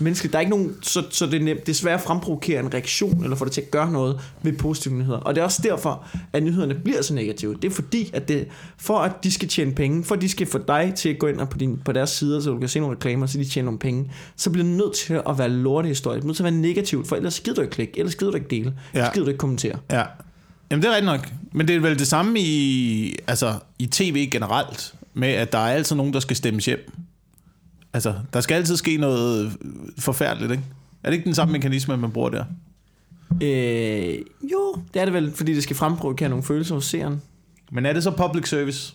menneskeligt. 0.00 0.32
Der 0.32 0.38
er 0.38 0.40
ikke 0.40 0.50
nogen, 0.50 0.74
så, 0.82 1.02
så 1.10 1.26
det 1.26 1.34
er 1.34 1.44
nemt, 1.44 1.66
det 1.66 1.72
er 1.72 1.76
svært 1.76 1.94
at 1.94 2.06
fremprovokere 2.06 2.60
en 2.60 2.74
reaktion, 2.74 3.22
eller 3.24 3.36
få 3.36 3.44
det 3.44 3.52
til 3.52 3.60
at 3.60 3.70
gøre 3.70 3.92
noget 3.92 4.20
ved 4.42 4.52
positive 4.52 4.94
nyheder. 4.94 5.18
Og 5.18 5.34
det 5.34 5.40
er 5.40 5.44
også 5.44 5.62
derfor, 5.62 6.06
at 6.32 6.42
nyhederne 6.42 6.74
bliver 6.74 7.02
så 7.02 7.14
negative. 7.14 7.54
Det 7.62 7.64
er 7.70 7.74
fordi, 7.74 8.10
at 8.12 8.28
det, 8.28 8.46
for 8.78 8.98
at 8.98 9.12
de 9.24 9.32
skal 9.32 9.48
tjene 9.48 9.72
penge, 9.74 10.04
for 10.04 10.14
at 10.14 10.20
de 10.20 10.28
skal 10.28 10.46
få 10.46 10.58
dig 10.68 10.92
til 10.96 11.08
at 11.08 11.18
gå 11.18 11.26
ind 11.26 11.46
på, 11.50 11.58
din, 11.58 11.78
på 11.84 11.92
deres 11.92 12.10
sider, 12.10 12.40
så 12.40 12.50
du 12.50 12.58
kan 12.58 12.68
se 12.68 12.80
nogle 12.80 12.96
reklamer, 12.96 13.26
så 13.26 13.38
de 13.38 13.44
tjener 13.44 13.64
nogle 13.64 13.78
penge, 13.78 14.10
så 14.36 14.50
bliver 14.50 14.64
det 14.66 14.74
nødt 14.76 14.94
til 14.94 15.14
at 15.28 15.38
være 15.38 15.48
lortehistorie. 15.48 16.14
Det 16.14 16.20
bliver 16.22 16.28
nødt 16.28 16.36
til 16.36 16.42
at 16.44 16.52
være 16.52 16.60
negativt, 16.62 17.08
for 17.08 17.16
ellers 17.16 17.40
gider 17.40 17.54
du 17.54 17.60
ikke 17.62 17.72
klikke, 17.74 17.98
ellers 17.98 18.14
gider 18.14 18.30
du 18.30 18.36
ikke 18.36 18.50
dele, 18.50 18.74
Ja. 18.94 18.98
ellers 18.98 19.12
gider 19.14 19.24
du 19.24 19.30
ikke 19.30 19.38
kommentere. 19.38 19.76
Ja. 19.90 20.02
Jamen 20.70 20.82
det 20.82 20.88
er 20.90 20.94
rigtigt 20.96 21.06
nok. 21.12 21.28
Men 21.52 21.68
det 21.68 21.76
er 21.76 21.80
vel 21.80 21.98
det 21.98 22.06
samme 22.06 22.40
i, 22.40 23.14
altså, 23.26 23.54
i 23.78 23.86
tv 23.86 24.28
generelt, 24.30 24.94
med 25.14 25.28
at 25.28 25.52
der 25.52 25.58
er 25.58 25.74
altid 25.74 25.96
nogen, 25.96 26.12
der 26.12 26.20
skal 26.20 26.36
stemmes 26.36 26.64
hjem. 26.64 26.92
Altså, 27.92 28.14
der 28.32 28.40
skal 28.40 28.54
altid 28.54 28.76
ske 28.76 28.96
noget 28.96 29.52
forfærdeligt, 29.98 30.52
ikke? 30.52 30.64
Er 31.04 31.10
det 31.10 31.16
ikke 31.16 31.24
den 31.24 31.34
samme 31.34 31.52
mekanisme, 31.52 31.96
man 31.96 32.10
bruger 32.10 32.30
der? 32.30 32.44
Øh, 33.42 34.14
jo, 34.52 34.76
det 34.94 35.00
er 35.00 35.04
det 35.04 35.14
vel, 35.14 35.32
fordi 35.34 35.54
det 35.54 35.62
skal 35.62 35.76
fremprovokere 35.76 36.28
nogle 36.28 36.44
følelser 36.44 36.74
hos 36.74 36.86
seeren. 36.86 37.22
Men 37.72 37.86
er 37.86 37.92
det 37.92 38.02
så 38.02 38.10
public 38.10 38.48
service? 38.48 38.94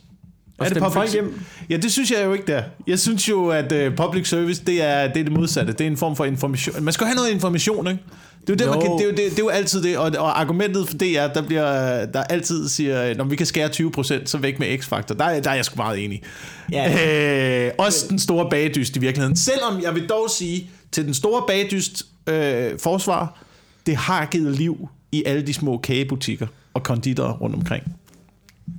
Og 0.58 0.68
stemme 0.68 0.92
folk 0.92 1.12
hjem. 1.14 1.42
Ja, 1.70 1.78
det 1.78 1.92
synes 1.92 2.12
jeg 2.12 2.26
jo 2.26 2.34
ikke 2.34 2.46
der. 2.48 2.64
Jeg 2.88 3.00
synes 3.00 3.30
jo, 3.30 3.48
at 3.48 3.88
uh, 3.88 3.96
public 3.96 4.30
service, 4.30 4.66
det 4.66 4.82
er, 4.82 5.08
det 5.08 5.20
er 5.20 5.24
det 5.24 5.32
modsatte. 5.32 5.74
Det 5.74 5.82
er 5.82 5.88
en 5.88 5.98
form 5.98 6.16
for 6.16 6.26
information. 6.26 6.84
Man 6.84 6.94
skal 6.94 7.08
have 7.08 7.16
noget 7.16 7.30
information, 7.30 7.88
ikke? 7.88 8.04
Det 8.48 8.62
er 8.62 8.66
jo, 8.66 8.72
det, 8.72 8.80
man 8.80 8.88
Jo. 8.90 8.98
kan, 8.98 8.98
det, 8.98 9.02
er 9.02 9.06
jo, 9.06 9.12
det, 9.12 9.18
det 9.32 9.40
er 9.40 9.44
jo 9.44 9.50
altid 9.50 9.84
det, 9.84 9.98
og, 9.98 10.12
og 10.18 10.40
argumentet 10.40 10.88
for 10.90 10.98
det 10.98 11.18
er, 11.20 11.34
der 11.34 11.42
bliver 11.42 12.06
der 12.06 12.24
altid 12.24 12.70
siger, 12.70 13.16
når 13.16 13.24
vi 13.24 13.36
kan 13.36 13.46
skære 13.46 13.70
20%, 13.70 14.26
så 14.26 14.38
væk 14.38 14.60
med 14.60 14.78
X-faktor. 14.78 15.16
Der, 15.16 15.26
er- 15.26 15.40
der 15.40 15.50
er 15.50 15.56
jeg 15.56 15.66
sgu 15.66 15.76
meget 15.78 16.04
enig. 16.06 16.22
Ja. 16.72 17.66
Øh, 17.68 17.72
også 17.78 18.06
den 18.10 18.20
store 18.20 18.50
bagdyst 18.50 18.96
i 18.96 19.00
virkeligheden. 19.00 19.36
Selvom 19.38 19.82
jeg 19.84 19.96
vil 19.96 20.10
dog 20.10 20.30
sige, 20.30 20.70
til 20.92 21.06
den 21.06 21.14
store 21.14 21.44
bagdyst 21.48 22.04
øh, 22.28 22.80
forsvar, 22.80 23.44
det 23.86 23.96
har 23.96 24.26
givet 24.26 24.56
liv 24.58 24.90
i 25.12 25.24
alle 25.26 25.42
de 25.48 25.54
små 25.54 25.78
kagebutikker 25.78 26.48
og 26.74 26.84
konditorer 26.84 27.34
rundt 27.34 27.56
omkring. 27.56 27.84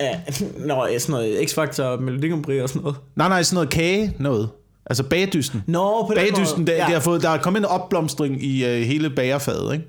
Ja, 0.00 0.20
nå, 0.66 0.86
ja, 0.86 0.98
sådan 0.98 1.12
noget 1.12 1.36
X-Factor 1.50 1.82
og 1.82 2.02
Melodi 2.02 2.28
Grand 2.28 2.44
Prix 2.44 2.62
og 2.62 2.68
sådan 2.68 2.82
noget. 2.82 2.96
Nej, 3.16 3.28
nej, 3.28 3.42
sådan 3.42 3.54
noget 3.54 3.70
kage 3.70 4.12
noget. 4.18 4.48
Altså 4.86 5.02
bagdysten. 5.02 5.62
Nå, 5.66 6.06
på 6.06 6.14
den 6.14 6.26
Bagdysten, 6.26 6.60
måde. 6.60 6.70
der, 6.70 6.76
ja. 6.76 6.86
der, 6.90 6.96
er 6.96 7.00
fået, 7.00 7.22
der 7.22 7.30
er 7.30 7.38
kommet 7.38 7.60
en 7.60 7.64
opblomstring 7.64 8.44
i 8.44 8.64
uh, 8.64 8.70
hele 8.70 9.10
bagerfaget, 9.10 9.72
ikke? 9.72 9.84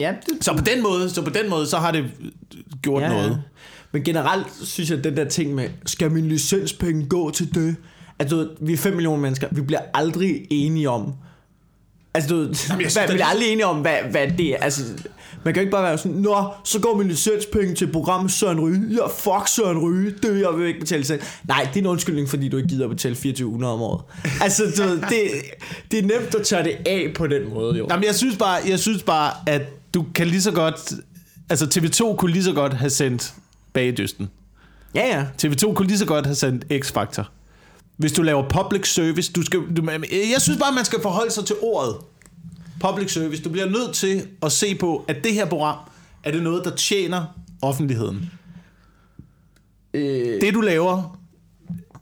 Ja, 0.00 0.14
det, 0.26 0.44
Så 0.44 0.52
på 0.52 0.64
den 0.64 0.82
måde, 0.82 1.10
så 1.10 1.22
på 1.22 1.30
den 1.30 1.50
måde, 1.50 1.66
så 1.66 1.76
har 1.78 1.90
det 1.90 2.04
gjort 2.82 3.02
ja, 3.02 3.08
noget. 3.08 3.42
Men 3.92 4.04
generelt 4.04 4.46
synes 4.62 4.90
jeg, 4.90 4.98
at 4.98 5.04
den 5.04 5.16
der 5.16 5.24
ting 5.24 5.54
med, 5.54 5.68
skal 5.86 6.10
min 6.10 6.28
licenspenge 6.28 7.06
gå 7.06 7.30
til 7.30 7.54
det? 7.54 7.76
Altså, 8.18 8.48
vi 8.60 8.72
er 8.72 8.76
5 8.76 8.92
millioner 8.92 9.22
mennesker, 9.22 9.48
vi 9.50 9.60
bliver 9.60 9.80
aldrig 9.94 10.46
enige 10.50 10.90
om, 10.90 11.12
altså 12.14 12.30
du 12.30 12.36
ved, 12.36 12.48
jeg 12.48 12.56
synes, 12.56 12.94
hvad, 12.94 13.06
vi 13.06 13.12
bliver 13.12 13.26
aldrig 13.26 13.48
enige 13.52 13.66
om, 13.66 13.80
hvad, 13.80 13.96
hvad 14.10 14.28
det 14.38 14.46
er. 14.46 14.56
Altså, 14.56 14.82
man 15.44 15.54
kan 15.54 15.60
jo 15.60 15.60
ikke 15.60 15.70
bare 15.70 15.82
være 15.82 15.98
sådan, 15.98 16.16
Nå, 16.16 16.46
så 16.64 16.80
går 16.80 16.96
min 16.96 17.08
licenspenge 17.08 17.74
til 17.74 17.92
programmet 17.92 18.32
Søren 18.32 18.60
Ryge. 18.60 18.82
Ja, 18.90 19.06
fuck 19.06 19.48
Søren 19.48 19.78
Ryge. 19.78 20.14
Det 20.22 20.40
jeg 20.40 20.58
vil 20.58 20.66
ikke 20.66 20.80
betale 20.80 21.04
selv. 21.04 21.22
Nej, 21.44 21.68
det 21.74 21.76
er 21.76 21.80
en 21.80 21.86
undskyldning, 21.86 22.28
fordi 22.28 22.48
du 22.48 22.56
ikke 22.56 22.68
gider 22.68 22.84
at 22.84 22.90
betale 22.90 23.14
2400 23.14 23.74
om 23.74 23.82
året. 23.82 24.02
Altså, 24.40 24.62
du 24.76 24.82
det, 24.82 25.30
det 25.90 25.98
er 25.98 26.02
nemt 26.02 26.34
at 26.34 26.46
tage 26.46 26.64
det 26.64 26.76
af 26.86 27.12
på 27.16 27.26
den 27.26 27.54
måde, 27.54 27.78
jo. 27.78 27.86
Jamen, 27.90 28.04
jeg 28.04 28.14
synes 28.14 28.36
bare, 28.36 28.58
jeg 28.68 28.78
synes 28.78 29.02
bare, 29.02 29.32
at 29.46 29.62
du 29.94 30.06
kan 30.14 30.26
lige 30.26 30.42
så 30.42 30.50
godt... 30.50 30.92
Altså, 31.50 31.64
TV2 31.64 32.16
kunne 32.16 32.32
lige 32.32 32.44
så 32.44 32.52
godt 32.52 32.74
have 32.74 32.90
sendt 32.90 33.34
bagdysten. 33.72 34.30
Ja, 34.94 35.06
ja. 35.06 35.48
TV2 35.48 35.74
kunne 35.74 35.88
lige 35.88 35.98
så 35.98 36.06
godt 36.06 36.26
have 36.26 36.34
sendt 36.34 36.64
X-Factor. 36.72 37.30
Hvis 37.96 38.12
du 38.12 38.22
laver 38.22 38.48
public 38.48 38.88
service, 38.94 39.32
du 39.32 39.42
skal, 39.42 39.60
du, 39.76 39.90
jeg 40.32 40.36
synes 40.40 40.58
bare, 40.58 40.72
man 40.74 40.84
skal 40.84 41.02
forholde 41.02 41.30
sig 41.30 41.44
til 41.44 41.56
ordet 41.62 41.96
public 42.80 43.12
service. 43.12 43.42
Du 43.42 43.48
bliver 43.48 43.66
nødt 43.70 43.94
til 43.94 44.26
at 44.42 44.52
se 44.52 44.74
på, 44.74 45.04
at 45.08 45.16
det 45.24 45.34
her 45.34 45.46
program, 45.46 45.78
er 46.24 46.30
det 46.30 46.42
noget, 46.42 46.64
der 46.64 46.76
tjener 46.76 47.24
offentligheden. 47.62 48.30
Øh, 49.94 50.40
Det 50.40 50.54
du 50.54 50.60
laver, 50.60 51.18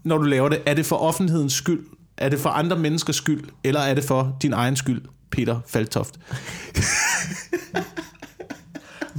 når 0.05 0.18
du 0.18 0.24
laver 0.24 0.49
det, 0.49 0.62
er 0.66 0.74
det 0.74 0.86
for 0.86 0.97
offentlighedens 0.97 1.53
skyld? 1.53 1.86
Er 2.16 2.28
det 2.28 2.40
for 2.40 2.49
andre 2.51 2.78
menneskers 2.78 3.16
skyld? 3.16 3.45
Eller 3.64 3.80
er 3.80 3.95
det 3.95 4.05
for 4.05 4.36
din 4.43 4.53
egen 4.53 4.76
skyld, 4.76 5.03
Peter 5.30 5.61
Faltoft? 5.66 6.14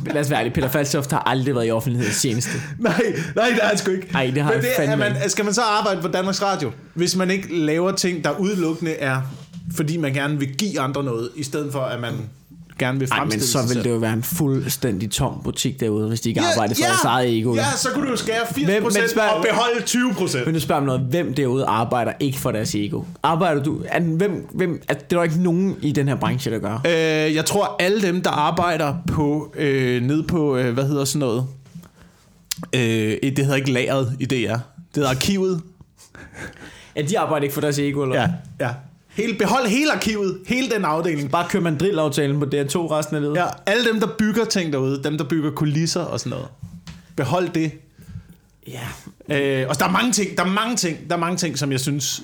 lad 0.06 0.22
os 0.22 0.30
være 0.30 0.40
ærlige, 0.40 0.54
Peter 0.54 0.70
Falstoft 0.70 1.12
har 1.12 1.20
aldrig 1.20 1.56
været 1.56 1.68
i 1.68 1.72
offentlighedens 1.72 2.22
tjeneste. 2.22 2.52
Nej, 2.80 3.04
nej, 3.36 3.50
det 3.50 3.60
er 3.62 3.68
han 3.68 3.78
sgu 3.78 3.92
ikke. 3.92 4.08
Ej, 4.14 4.32
det 4.36 4.44
har 4.44 4.52
Men 4.52 4.62
det, 4.62 4.70
fandme 4.78 4.96
man, 4.96 5.16
ikke. 5.16 5.30
Skal 5.30 5.46
man 5.46 5.54
så 5.54 5.62
arbejde 5.62 6.02
på 6.02 6.08
Danmarks 6.08 6.42
Radio, 6.42 6.72
hvis 6.94 7.16
man 7.16 7.32
ikke 7.32 7.58
laver 7.58 7.92
ting, 7.92 8.24
der 8.24 8.40
udelukkende 8.40 8.92
er, 8.92 9.22
fordi 9.76 9.98
man 9.98 10.14
gerne 10.14 10.40
vil 10.40 10.56
give 10.56 10.80
andre 10.80 11.04
noget, 11.04 11.30
i 11.36 11.44
stedet 11.44 11.72
for 11.72 11.80
at 11.80 12.00
man 12.00 12.14
gerne 12.86 13.00
vil 13.00 13.08
Ej, 13.12 13.20
men 13.20 13.32
fremstille 13.32 13.68
så 13.68 13.74
vil 13.74 13.84
det 13.84 13.90
jo 13.90 13.96
være 13.96 14.14
en 14.14 14.24
fuldstændig 14.24 15.12
tom 15.12 15.42
butik 15.44 15.80
derude, 15.80 16.08
hvis 16.08 16.22
de 16.22 16.30
ikke 16.30 16.42
arbejder 16.42 16.76
for 16.76 16.82
ja, 16.84 16.88
deres 16.88 17.04
eget 17.04 17.38
ego. 17.40 17.56
Ja, 17.56 17.66
så 17.78 17.90
kunne 17.94 18.06
du 18.06 18.12
jo 18.12 18.18
skære 18.18 18.42
80% 18.42 18.66
Hvem- 18.66 18.84
men 18.84 18.92
spørg- 18.92 19.30
og 19.30 19.46
beholde 19.50 19.80
20%. 19.86 20.46
Men 20.46 20.54
nu 20.54 20.60
spørger 20.60 20.82
mig 20.82 20.86
noget, 20.88 21.02
hvem 21.02 21.34
derude 21.34 21.66
arbejder 21.66 22.12
ikke 22.20 22.40
for 22.40 22.52
deres 22.52 22.76
ego? 22.76 23.04
Arbejder 23.24 23.64
du... 23.64 23.82
Er, 23.86 24.00
hvem, 24.00 24.48
hvem, 24.54 24.82
er, 24.90 24.94
det 24.94 25.04
er 25.14 25.18
der 25.18 25.24
ikke 25.24 25.42
nogen 25.44 25.76
i 25.82 25.92
den 25.92 26.08
her 26.08 26.16
branche, 26.16 26.52
der 26.52 26.60
gør. 26.60 26.82
Øh, 26.86 27.36
jeg 27.36 27.46
tror, 27.46 27.76
alle 27.80 28.02
dem, 28.02 28.22
der 28.22 28.30
arbejder 28.30 28.96
på 29.08 29.54
øh, 29.58 30.02
ned 30.02 30.24
på, 30.24 30.58
øh, 30.58 30.74
hvad 30.74 30.86
hedder 30.88 31.06
sådan 31.06 31.20
noget? 31.20 31.46
Øh, 32.76 32.82
det 33.22 33.38
hedder 33.38 33.56
ikke 33.56 33.72
lageret 33.72 34.16
i 34.20 34.26
DR. 34.26 34.34
Det 34.34 34.60
hedder 34.96 35.10
arkivet. 35.10 35.62
Ja, 36.96 37.02
de 37.02 37.20
arbejder 37.20 37.44
ikke 37.44 37.54
for 37.54 37.62
deres 37.62 37.80
ego, 37.80 38.02
eller 38.04 38.16
Ja, 38.22 38.30
ja. 38.60 38.70
Hele, 39.14 39.34
behold 39.38 39.68
hele 39.68 39.92
arkivet, 39.92 40.40
hele 40.48 40.70
den 40.70 40.86
afdeling. 40.86 41.32
Bare 41.32 41.50
kører 41.50 41.64
man 41.64 41.78
drillaftalen 41.78 42.40
på 42.40 42.46
DR2 42.46 42.78
resten 42.78 43.16
af 43.16 43.22
livet. 43.22 43.36
Ja, 43.36 43.46
alle 43.66 43.86
dem, 43.86 44.00
der 44.00 44.08
bygger 44.18 44.46
ting 44.46 44.74
derude, 44.74 45.04
dem, 45.04 45.18
der 45.18 45.26
bygger 45.26 45.52
kulisser 45.52 46.02
og 46.02 46.20
sådan 46.20 46.30
noget. 46.30 46.48
Behold 47.16 47.50
det. 47.50 47.72
ja. 48.68 48.88
Øh, 49.30 49.70
og 49.70 49.80
der 49.80 49.86
er 49.86 49.92
mange 49.92 50.12
ting, 50.12 50.38
der 50.38 50.44
er 50.44 50.48
mange 50.48 50.76
ting, 50.76 50.98
der 51.10 51.16
er 51.16 51.20
mange 51.20 51.38
ting, 51.38 51.58
som 51.58 51.72
jeg 51.72 51.80
synes 51.80 52.24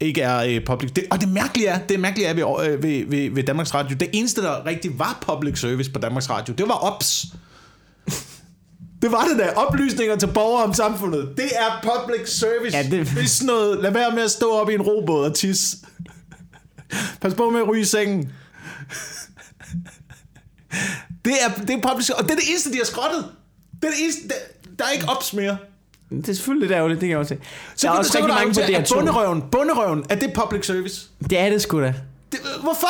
ikke 0.00 0.20
er 0.20 0.44
øh, 0.44 0.64
public. 0.66 0.90
Det, 0.90 1.04
og 1.10 1.20
det 1.20 1.28
mærkelige 1.28 1.68
er, 1.68 1.78
det 1.78 2.00
mærkelige 2.00 2.28
er 2.28 2.34
ved, 2.34 2.68
øh, 2.68 2.82
ved, 2.82 3.06
ved, 3.06 3.30
ved 3.30 3.42
Danmarks 3.42 3.74
Radio, 3.74 3.96
det 4.00 4.08
eneste, 4.12 4.42
der 4.42 4.66
rigtig 4.66 4.98
var 4.98 5.18
public 5.26 5.58
service 5.58 5.90
på 5.90 5.98
Danmarks 5.98 6.30
Radio, 6.30 6.54
det 6.54 6.68
var 6.68 6.74
OPS. 6.74 7.26
Det 9.02 9.12
var 9.12 9.24
det 9.24 9.38
da. 9.38 9.50
Oplysninger 9.56 10.16
til 10.16 10.26
borgere 10.26 10.64
om 10.64 10.74
samfundet. 10.74 11.28
Det 11.36 11.44
er 11.56 11.80
public 11.82 12.28
service. 12.28 12.76
Ja, 12.76 12.82
det- 12.82 12.90
det 13.16 13.22
er 13.22 13.26
sådan 13.26 13.46
noget. 13.46 13.82
Lad 13.82 13.90
være 13.92 14.10
med 14.14 14.22
at 14.22 14.30
stå 14.30 14.52
op 14.52 14.70
i 14.70 14.74
en 14.74 14.82
robåd 14.82 15.24
og 15.24 15.34
tisse. 15.34 15.76
Pas 17.20 17.34
på 17.34 17.50
med 17.50 17.60
at 17.60 17.68
ryge 17.68 17.80
i 17.82 17.84
sengen. 17.84 18.32
Det 21.24 21.32
er, 21.46 21.60
det 21.60 21.70
er 21.70 21.88
public. 21.88 22.10
Og 22.10 22.24
det 22.24 22.30
er 22.30 22.34
det 22.34 22.44
eneste, 22.50 22.72
de 22.72 22.76
har 22.78 22.84
skrottet. 22.84 23.24
Det 23.82 23.88
er 23.88 23.92
det 23.92 24.02
eneste, 24.02 24.28
der, 24.28 24.34
der 24.78 24.84
er 24.84 24.90
ikke 24.90 25.08
ops 25.08 25.32
mere. 25.32 25.56
Det 26.10 26.28
er 26.28 26.32
selvfølgelig 26.34 26.68
lidt 26.68 26.76
ærgerligt, 26.76 27.00
det 27.00 27.06
kan 27.06 27.10
jeg 27.10 27.18
også 27.18 27.34
se. 27.34 27.40
Så 27.76 27.86
der 27.86 27.92
er 27.92 27.98
også 27.98 28.12
rigtig 28.18 28.28
mange 28.34 28.54
på 28.54 28.60
argumentere, 28.60 28.80
at 28.80 28.90
DR2. 28.90 28.94
Bunderøven, 28.94 29.42
bunderøven, 29.52 30.04
er 30.10 30.14
det 30.14 30.32
public 30.34 30.66
service? 30.66 31.06
Det 31.30 31.38
er 31.38 31.50
det 31.50 31.62
sgu 31.62 31.80
da. 31.80 31.94
Det, 32.32 32.40
hvorfor? 32.62 32.88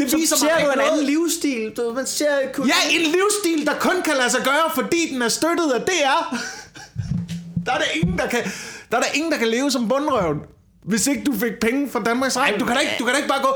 Det 0.00 0.10
Så 0.10 0.16
viser 0.16 0.36
ser 0.36 0.46
mig 0.46 0.64
du 0.66 0.70
en 0.70 0.78
noget. 0.78 0.90
anden 0.90 1.06
livsstil. 1.06 1.72
Du, 1.76 1.92
man 1.94 2.06
ser 2.06 2.52
kun... 2.52 2.66
Ja, 2.66 2.74
en 2.90 3.00
livsstil, 3.00 3.66
der 3.66 3.74
kun 3.78 4.02
kan 4.04 4.14
lade 4.16 4.30
sig 4.30 4.40
gøre, 4.44 4.70
fordi 4.74 5.12
den 5.12 5.22
er 5.22 5.28
støttet 5.28 5.70
af 5.72 5.80
DR. 5.80 6.36
Der 7.66 7.72
er 7.72 7.78
der 7.78 7.84
ingen, 8.02 8.18
der 8.18 8.26
kan, 8.26 8.42
der 8.90 8.96
er 8.96 9.00
der 9.02 9.08
ingen, 9.14 9.32
der 9.32 9.38
kan 9.38 9.48
leve 9.48 9.70
som 9.70 9.88
bundrøven. 9.88 10.38
Hvis 10.84 11.06
ikke 11.06 11.22
du 11.24 11.32
fik 11.32 11.52
penge 11.60 11.88
fra 11.92 12.00
Danmarks 12.02 12.36
Radio. 12.36 12.54
Du 12.60 12.64
kan 12.64 12.74
da 12.74 12.80
ikke, 12.80 12.92
du 12.98 13.04
kan 13.04 13.12
da 13.14 13.16
ikke 13.16 13.28
bare 13.28 13.42
gå... 13.42 13.52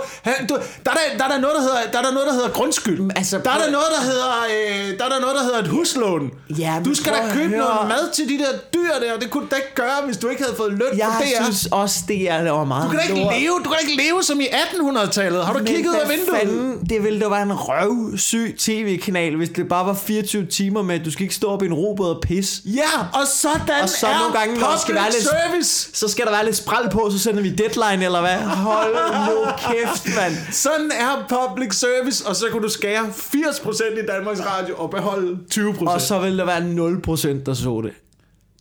Du, 0.49 0.55
der, 0.85 0.91
er 0.91 0.95
der, 0.95 1.19
der, 1.19 1.25
er 1.25 1.29
der, 1.29 1.39
noget, 1.41 1.57
der, 1.57 1.63
hedder, 1.63 1.81
der 1.93 1.99
er 1.99 2.03
der 2.03 2.13
noget, 2.13 2.27
der 2.29 2.35
hedder 2.35 2.49
grundskyld. 2.49 3.01
altså, 3.17 3.39
der 3.45 3.51
er 3.51 3.59
der 3.65 3.71
noget, 3.71 3.87
der 3.99 4.03
hedder, 4.11 4.31
øh, 4.55 4.99
der 4.99 5.05
er 5.05 5.09
der 5.09 5.21
noget, 5.21 5.37
der 5.39 5.43
hedder 5.43 5.59
et 5.59 5.69
huslån. 5.69 6.31
Ja, 6.59 6.75
du 6.85 6.95
skal 6.95 7.13
da 7.13 7.19
købe 7.33 7.49
høre. 7.49 7.59
noget 7.59 7.89
mad 7.89 8.13
til 8.13 8.29
de 8.29 8.39
der 8.39 8.53
dyr 8.75 8.93
der. 9.07 9.19
Det 9.21 9.31
kunne 9.31 9.43
du 9.45 9.49
da 9.51 9.57
ikke 9.57 9.75
gøre, 9.75 9.99
hvis 10.07 10.17
du 10.17 10.29
ikke 10.29 10.43
havde 10.43 10.57
fået 10.57 10.73
løn 10.73 10.99
Jeg 10.99 11.07
for 11.17 11.23
det. 11.23 11.33
synes 11.45 11.69
også, 11.71 11.99
det 12.09 12.31
er 12.31 12.51
var 12.51 12.65
meget 12.65 12.85
Du 12.85 12.89
kan 12.91 12.99
da 12.99 13.05
ikke 13.05 13.21
lort. 13.21 13.35
leve, 13.41 13.55
du 13.65 13.69
kan 13.71 13.73
da 13.73 13.89
ikke 13.89 14.03
leve 14.03 14.23
som 14.23 14.41
i 14.41 14.45
1800-tallet. 14.47 15.45
Har 15.47 15.53
du 15.53 15.59
Men 15.59 15.67
kigget 15.67 15.91
ud 15.91 15.95
af 15.95 16.09
vinduet? 16.11 16.39
Fanden, 16.41 16.81
det 16.91 17.03
ville 17.05 17.21
da 17.21 17.29
være 17.29 17.43
en 17.43 17.53
røvsyg 17.53 18.55
tv-kanal, 18.59 19.37
hvis 19.37 19.49
det 19.49 19.69
bare 19.69 19.87
var 19.87 19.95
24 19.95 20.47
timer 20.47 20.83
med, 20.83 20.95
at 21.01 21.05
du 21.05 21.11
skal 21.11 21.23
ikke 21.23 21.35
stå 21.35 21.49
op 21.49 21.63
i 21.63 21.67
en 21.67 21.75
robåd 21.75 22.09
og 22.15 22.21
pisse. 22.21 22.63
Ja, 22.65 22.91
og 23.13 23.27
sådan 23.27 23.61
Og 23.83 23.89
så 23.89 24.07
er 24.07 24.19
nogle 24.19 24.35
gange, 24.39 24.55
der 24.61 24.61
skal 24.61 24.95
public 24.95 25.03
være 25.03 25.13
lidt- 25.13 25.23
service. 25.53 25.89
Så 25.95 26.09
skal 26.09 26.25
der 26.25 26.31
være 26.31 26.45
lidt 26.45 26.57
spral 26.57 26.91
på, 26.91 27.11
så 27.19 27.23
sender 27.25 27.43
vi 27.43 27.51
deadline, 27.51 28.05
eller 28.05 28.21
hvad? 28.21 28.39
Hold 28.39 28.95
nu 29.29 29.37
kæft, 29.69 30.17
mand. 30.17 30.35
Sådan 30.53 30.91
er 30.93 31.13
public 31.37 31.75
service, 31.75 32.27
og 32.27 32.37
så 32.37 32.47
kan 32.53 32.63
du 32.63 32.69
skære 32.69 33.05
80% 33.35 34.03
i 34.03 34.07
Danmarks 34.07 34.41
Radio 34.41 34.75
og 34.77 34.91
beholde 34.91 35.39
20%. 35.55 35.87
Og 35.87 36.01
så 36.01 36.19
vil 36.19 36.39
der 36.39 36.45
være 36.45 36.61
0% 36.61 37.45
der 37.47 37.55
så 37.55 37.81
det. 37.85 37.93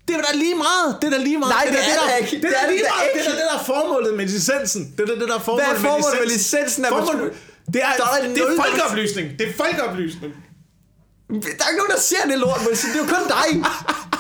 Det 0.07 0.15
er 0.15 0.21
da 0.21 0.37
lige 0.37 0.55
meget. 0.55 0.89
Det 1.01 1.07
er 1.07 1.11
da 1.17 1.23
lige 1.23 1.37
meget. 1.37 1.53
Nej, 1.55 1.63
det 1.65 1.73
da 1.73 1.79
er 1.79 1.97
der, 1.99 2.15
det 2.15 2.31
ikke. 2.31 2.35
Det 2.35 2.41
Det 2.43 2.57
er 2.57 2.61
er 2.61 2.65
da 2.65 2.71
lige 2.71 2.83
det 2.83 2.91
meget. 2.95 3.09
Det 3.15 3.21
er 3.27 3.35
det, 3.39 3.45
der 3.51 3.57
er 3.59 3.63
formålet 3.73 4.11
med 4.19 4.25
licensen. 4.35 4.81
Det 4.97 5.01
er 5.09 5.15
det, 5.21 5.27
der 5.31 5.35
er 5.35 5.39
formålet 5.39 5.65
Hvad 5.67 5.75
er 5.77 5.81
formålet 5.89 6.17
med 6.21 6.27
licensen? 6.37 6.85
Er 6.85 6.89
man 6.91 6.99
Formålet, 7.05 7.31
det 7.73 7.81
er, 7.87 7.91
Der 8.01 8.07
er 8.15 8.21
det 8.35 8.41
er 8.41 8.45
der- 8.47 8.61
folkeoplysning. 8.63 9.25
Det 9.39 9.45
er 9.49 9.53
folkeoplysning. 9.63 10.31
Der 11.57 11.63
er 11.65 11.69
ikke 11.71 11.79
nogen, 11.83 11.93
der 11.97 12.01
ser 12.11 12.23
det 12.31 12.37
lort, 12.45 12.61
Wilson. 12.67 12.87
Det 12.93 12.97
er 12.99 13.03
jo 13.05 13.09
kun 13.17 13.25
dig. 13.37 13.49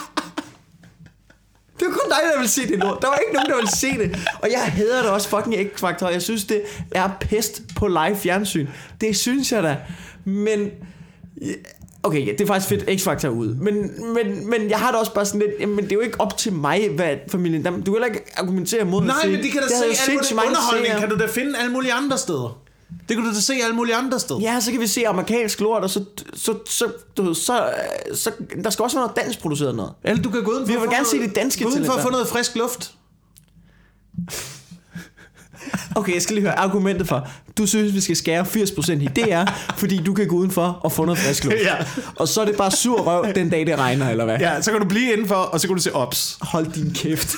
Det 1.75 1.81
er 1.81 1.85
jo 1.85 1.91
kun 1.91 2.09
dig, 2.09 2.19
der 2.33 2.39
vil 2.39 2.49
se 2.49 2.67
det 2.67 2.79
lort. 2.79 3.01
Der 3.01 3.07
var 3.07 3.15
ikke 3.15 3.33
nogen, 3.33 3.49
der 3.49 3.55
vil 3.55 3.67
se 3.67 3.97
det. 3.97 4.29
Og 4.41 4.51
jeg 4.51 4.61
hader 4.61 5.01
det 5.01 5.11
også 5.11 5.29
fucking 5.29 5.55
X-Factor. 5.55 6.07
Jeg 6.07 6.21
synes, 6.21 6.45
det 6.45 6.61
er 6.91 7.09
pest 7.21 7.61
på 7.75 7.87
live 7.87 8.15
fjernsyn. 8.15 8.67
Det 9.01 9.15
synes 9.17 9.51
jeg 9.51 9.63
da. 9.63 9.77
Men... 10.25 10.69
Okay, 12.03 12.27
ja, 12.27 12.31
det 12.31 12.41
er 12.41 12.47
faktisk 12.47 12.69
fedt, 12.69 13.01
X-Factor 13.01 13.27
ude. 13.27 13.57
Men, 13.61 13.73
men, 14.13 14.49
men 14.49 14.69
jeg 14.69 14.79
har 14.79 14.91
det 14.91 14.99
også 14.99 15.13
bare 15.13 15.25
sådan 15.25 15.39
lidt, 15.39 15.51
jamen 15.59 15.83
det 15.83 15.91
er 15.91 15.95
jo 15.95 16.01
ikke 16.01 16.21
op 16.21 16.37
til 16.37 16.53
mig, 16.53 16.89
hvad 16.89 17.15
familien... 17.31 17.63
Du 17.63 17.71
kan 17.71 17.93
heller 17.93 18.05
ikke 18.05 18.23
argumentere 18.37 18.85
mod 18.85 19.03
Nej, 19.03 19.15
at 19.23 19.31
men 19.31 19.43
de 19.43 19.51
kan 19.51 19.61
da 19.61 19.67
det 19.67 19.97
se 19.97 20.11
alt 20.11 20.13
muligt 20.13 20.47
underholdning. 20.47 20.99
Kan 20.99 21.09
du 21.09 21.17
da 21.17 21.25
finde 21.25 21.59
alle 21.59 21.71
mulige 21.71 21.93
andre 21.93 22.17
steder. 22.17 22.62
Det 23.09 23.17
kan 23.17 23.25
du 23.25 23.33
da 23.35 23.39
se 23.41 23.53
alle 23.63 23.75
mulige 23.75 23.95
andre 23.95 24.19
steder. 24.19 24.39
Ja, 24.39 24.59
så 24.59 24.71
kan 24.71 24.79
vi 24.79 24.87
se 24.87 25.07
amerikansk 25.07 25.59
lort, 25.59 25.83
og 25.83 25.89
så, 25.89 26.03
så, 26.33 26.57
så, 26.69 26.85
du 27.17 27.23
ved, 27.23 27.35
så, 27.35 27.69
så, 28.15 28.31
der 28.63 28.69
skal 28.69 28.83
også 28.83 28.97
være 28.97 29.07
noget 29.07 29.25
dansk 29.25 29.39
produceret 29.41 29.75
noget. 29.75 29.91
Eller 30.03 30.23
du 30.23 30.29
kan 30.29 30.43
gå 30.43 30.51
uden 30.51 30.65
for 30.67 30.73
Vi 30.73 30.79
vil 30.79 30.89
gerne 30.89 31.05
se 31.05 31.15
noget- 31.17 31.35
de 31.35 31.39
danske 31.39 31.67
uden 31.67 31.85
for 31.85 31.93
at 31.93 32.01
få 32.01 32.09
noget 32.09 32.27
frisk 32.27 32.55
luft. 32.55 32.91
Okay, 35.95 36.13
jeg 36.13 36.21
skal 36.21 36.35
lige 36.35 36.43
høre 36.45 36.59
argumentet 36.59 37.07
for. 37.07 37.27
Du 37.57 37.65
synes, 37.67 37.93
vi 37.93 38.01
skal 38.01 38.15
skære 38.15 38.41
80% 38.45 38.91
i 38.91 39.05
DR, 39.05 39.51
fordi 39.77 39.97
du 40.03 40.13
kan 40.13 40.27
gå 40.27 40.35
udenfor 40.35 40.63
og 40.83 40.91
få 40.91 41.05
noget 41.05 41.19
frisk 41.19 41.43
luft. 41.43 41.55
Ja. 41.63 41.75
Og 42.15 42.27
så 42.27 42.41
er 42.41 42.45
det 42.45 42.55
bare 42.57 42.71
sur 42.71 43.01
røv 43.01 43.25
den 43.35 43.49
dag, 43.49 43.67
det 43.67 43.77
regner, 43.79 44.09
eller 44.09 44.25
hvad? 44.25 44.37
Ja, 44.39 44.61
så 44.61 44.71
kan 44.71 44.81
du 44.81 44.87
blive 44.87 45.11
indenfor, 45.13 45.35
og 45.35 45.59
så 45.59 45.67
kan 45.67 45.75
du 45.75 45.81
se 45.81 45.95
ops. 45.95 46.37
Hold 46.41 46.67
din 46.71 46.93
kæft. 46.93 47.35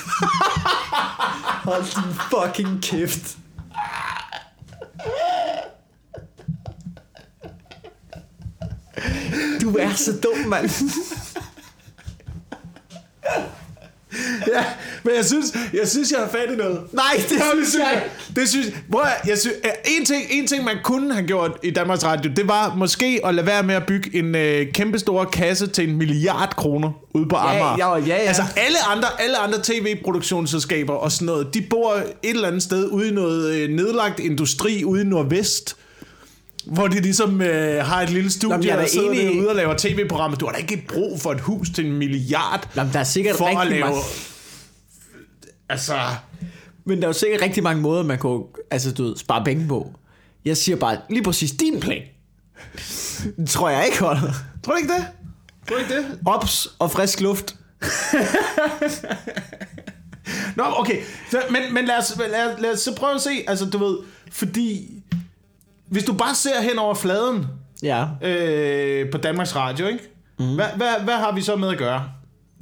Hold 1.68 1.82
din 1.84 2.14
fucking 2.30 2.82
kæft. 2.82 3.36
Du 9.62 9.76
er 9.76 9.92
så 9.94 10.12
dum, 10.22 10.38
mand. 10.48 10.70
Ja, 14.54 14.64
men 15.04 15.14
jeg 15.16 15.24
synes, 15.24 15.46
jeg 15.72 15.88
synes, 15.88 16.10
jeg 16.10 16.20
har 16.20 16.28
fat 16.28 16.52
i 16.52 16.56
noget. 16.56 16.80
Nej, 16.92 17.04
det 17.28 17.36
Ja, 17.36 17.42
synes 17.54 17.74
jeg 17.74 18.02
Det 18.36 18.48
synes 18.48 18.66
at, 18.66 19.28
jeg 19.28 19.38
synes, 19.38 19.56
en, 19.98 20.04
ting, 20.04 20.22
en 20.30 20.46
ting, 20.46 20.64
man 20.64 20.76
kunne 20.84 21.14
have 21.14 21.26
gjort 21.26 21.50
i 21.62 21.70
Danmarks 21.70 22.04
Radio, 22.04 22.30
det 22.36 22.48
var 22.48 22.74
måske 22.74 23.20
at 23.24 23.34
lade 23.34 23.46
være 23.46 23.62
med 23.62 23.74
at 23.74 23.86
bygge 23.86 24.16
en 24.18 24.34
øh, 24.34 24.72
kæmpe 24.72 24.98
stor 24.98 25.24
kasse 25.24 25.66
til 25.66 25.88
en 25.88 25.96
milliard 25.96 26.54
kroner 26.56 26.90
ude 27.14 27.28
på 27.28 27.36
Amager. 27.36 27.76
ja, 27.78 27.96
ja, 27.96 28.06
ja. 28.06 28.14
Altså 28.14 28.42
alle 28.56 28.78
andre, 28.86 29.08
alle 29.18 29.36
andre 29.38 29.58
tv-produktionsselskaber 29.62 30.94
og 30.94 31.12
sådan 31.12 31.26
noget, 31.26 31.54
de 31.54 31.62
bor 31.70 31.92
et 31.94 32.04
eller 32.22 32.48
andet 32.48 32.62
sted 32.62 32.88
ude 32.88 33.08
i 33.08 33.12
noget 33.12 33.54
øh, 33.54 33.68
nedlagt 33.70 34.20
industri 34.20 34.84
ude 34.84 35.02
i 35.02 35.04
Nordvest. 35.04 35.76
Hvor 36.66 36.88
de 36.88 37.00
ligesom 37.00 37.42
øh, 37.42 37.84
har 37.84 38.02
et 38.02 38.10
lille 38.10 38.30
studie, 38.30 38.54
Jamen, 38.54 38.66
jeg 38.66 38.72
er 38.72 38.76
og 38.76 38.82
da 38.82 38.88
sidder 38.88 39.10
enig 39.10 39.24
derude 39.24 39.48
og 39.48 39.56
laver 39.56 39.74
tv-programmer. 39.78 40.36
Du 40.36 40.46
har 40.46 40.52
da 40.52 40.58
ikke 40.58 40.84
brug 40.88 41.20
for 41.20 41.32
et 41.32 41.40
hus 41.40 41.70
til 41.70 41.86
en 41.86 41.92
milliard 41.92 42.68
Jamen, 42.76 42.92
der 42.92 42.98
er 42.98 43.04
sikkert 43.04 43.36
for 43.36 43.46
at 43.46 43.56
rigtig 43.56 43.70
lave... 43.70 43.84
mange... 43.84 44.00
Altså... 45.68 45.98
Men 46.84 46.98
der 46.98 47.04
er 47.04 47.08
jo 47.08 47.12
sikkert 47.12 47.42
rigtig 47.42 47.62
mange 47.62 47.82
måder, 47.82 48.02
man 48.02 48.18
kunne 48.18 48.42
altså, 48.70 48.92
du 48.92 49.04
ved, 49.04 49.16
spare 49.16 49.44
penge 49.44 49.68
på. 49.68 49.92
Jeg 50.44 50.56
siger 50.56 50.76
bare, 50.76 50.98
lige 51.10 51.22
præcis 51.22 51.50
din 51.50 51.80
plan. 51.80 52.02
Tror 53.48 53.68
jeg 53.68 53.86
ikke 53.86 54.00
holder. 54.00 54.32
Tror 54.64 54.72
du 54.72 54.78
ikke 54.78 54.92
det? 54.92 55.06
Tror 55.68 55.76
du 55.76 55.82
ikke 55.82 55.96
det? 55.96 56.18
Ops 56.26 56.68
og 56.78 56.90
frisk 56.90 57.20
luft. 57.20 57.56
Nå, 60.56 60.64
okay. 60.76 61.02
Så, 61.30 61.42
men, 61.50 61.74
men 61.74 61.84
lad, 61.84 61.98
os, 61.98 62.16
lad, 62.18 62.58
lad 62.58 62.72
os 62.72 62.80
så 62.80 62.94
prøve 62.94 63.14
at 63.14 63.20
se, 63.20 63.44
altså 63.46 63.64
du 63.64 63.78
ved, 63.78 63.96
fordi 64.32 65.02
hvis 65.88 66.04
du 66.04 66.12
bare 66.12 66.34
ser 66.34 66.60
hen 66.62 66.78
over 66.78 66.94
fladen 66.94 67.46
Ja. 67.82 68.04
øh, 68.22 69.10
på 69.10 69.18
Danmarks 69.18 69.56
Radio, 69.56 69.86
ikke? 69.86 70.00
Mm. 70.38 70.54
Hvad, 70.54 70.66
hvad, 70.76 70.88
hvad 71.04 71.14
har 71.14 71.32
vi 71.34 71.42
så 71.42 71.56
med 71.56 71.68
at 71.68 71.78
gøre? 71.78 72.04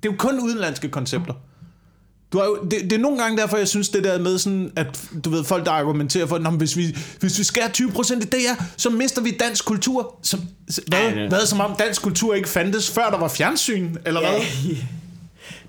Det 0.02 0.08
er 0.08 0.12
jo 0.12 0.16
kun 0.18 0.40
udenlandske 0.40 0.88
koncepter. 0.88 1.34
Du 2.32 2.38
har 2.38 2.44
jo, 2.44 2.58
det, 2.62 2.72
det 2.82 2.92
er 2.92 2.98
nogle 2.98 3.18
gange 3.18 3.36
derfor, 3.38 3.56
jeg 3.56 3.68
synes 3.68 3.88
det 3.88 4.04
der 4.04 4.18
med 4.18 4.38
sådan, 4.38 4.72
at 4.76 5.00
du 5.24 5.30
ved, 5.30 5.44
folk 5.44 5.64
der 5.64 5.70
argumenterer 5.70 6.26
for, 6.26 6.36
at 6.36 6.52
hvis 6.52 6.76
vi, 6.76 6.96
hvis 7.20 7.38
vi 7.38 7.44
skærer 7.44 7.68
20% 7.68 8.14
i 8.16 8.20
DR, 8.20 8.62
så 8.76 8.90
mister 8.90 9.22
vi 9.22 9.30
dansk 9.30 9.64
kultur. 9.64 10.14
Som, 10.22 10.40
hvad, 10.86 11.12
det- 11.12 11.28
hvad, 11.28 11.46
som 11.46 11.60
om 11.60 11.74
dansk 11.78 12.02
kultur 12.02 12.34
ikke 12.34 12.48
fandtes, 12.48 12.90
før 12.90 13.10
der 13.10 13.18
var 13.18 13.28
fjernsyn, 13.28 13.96
eller 14.06 14.20
hvad? 14.20 14.30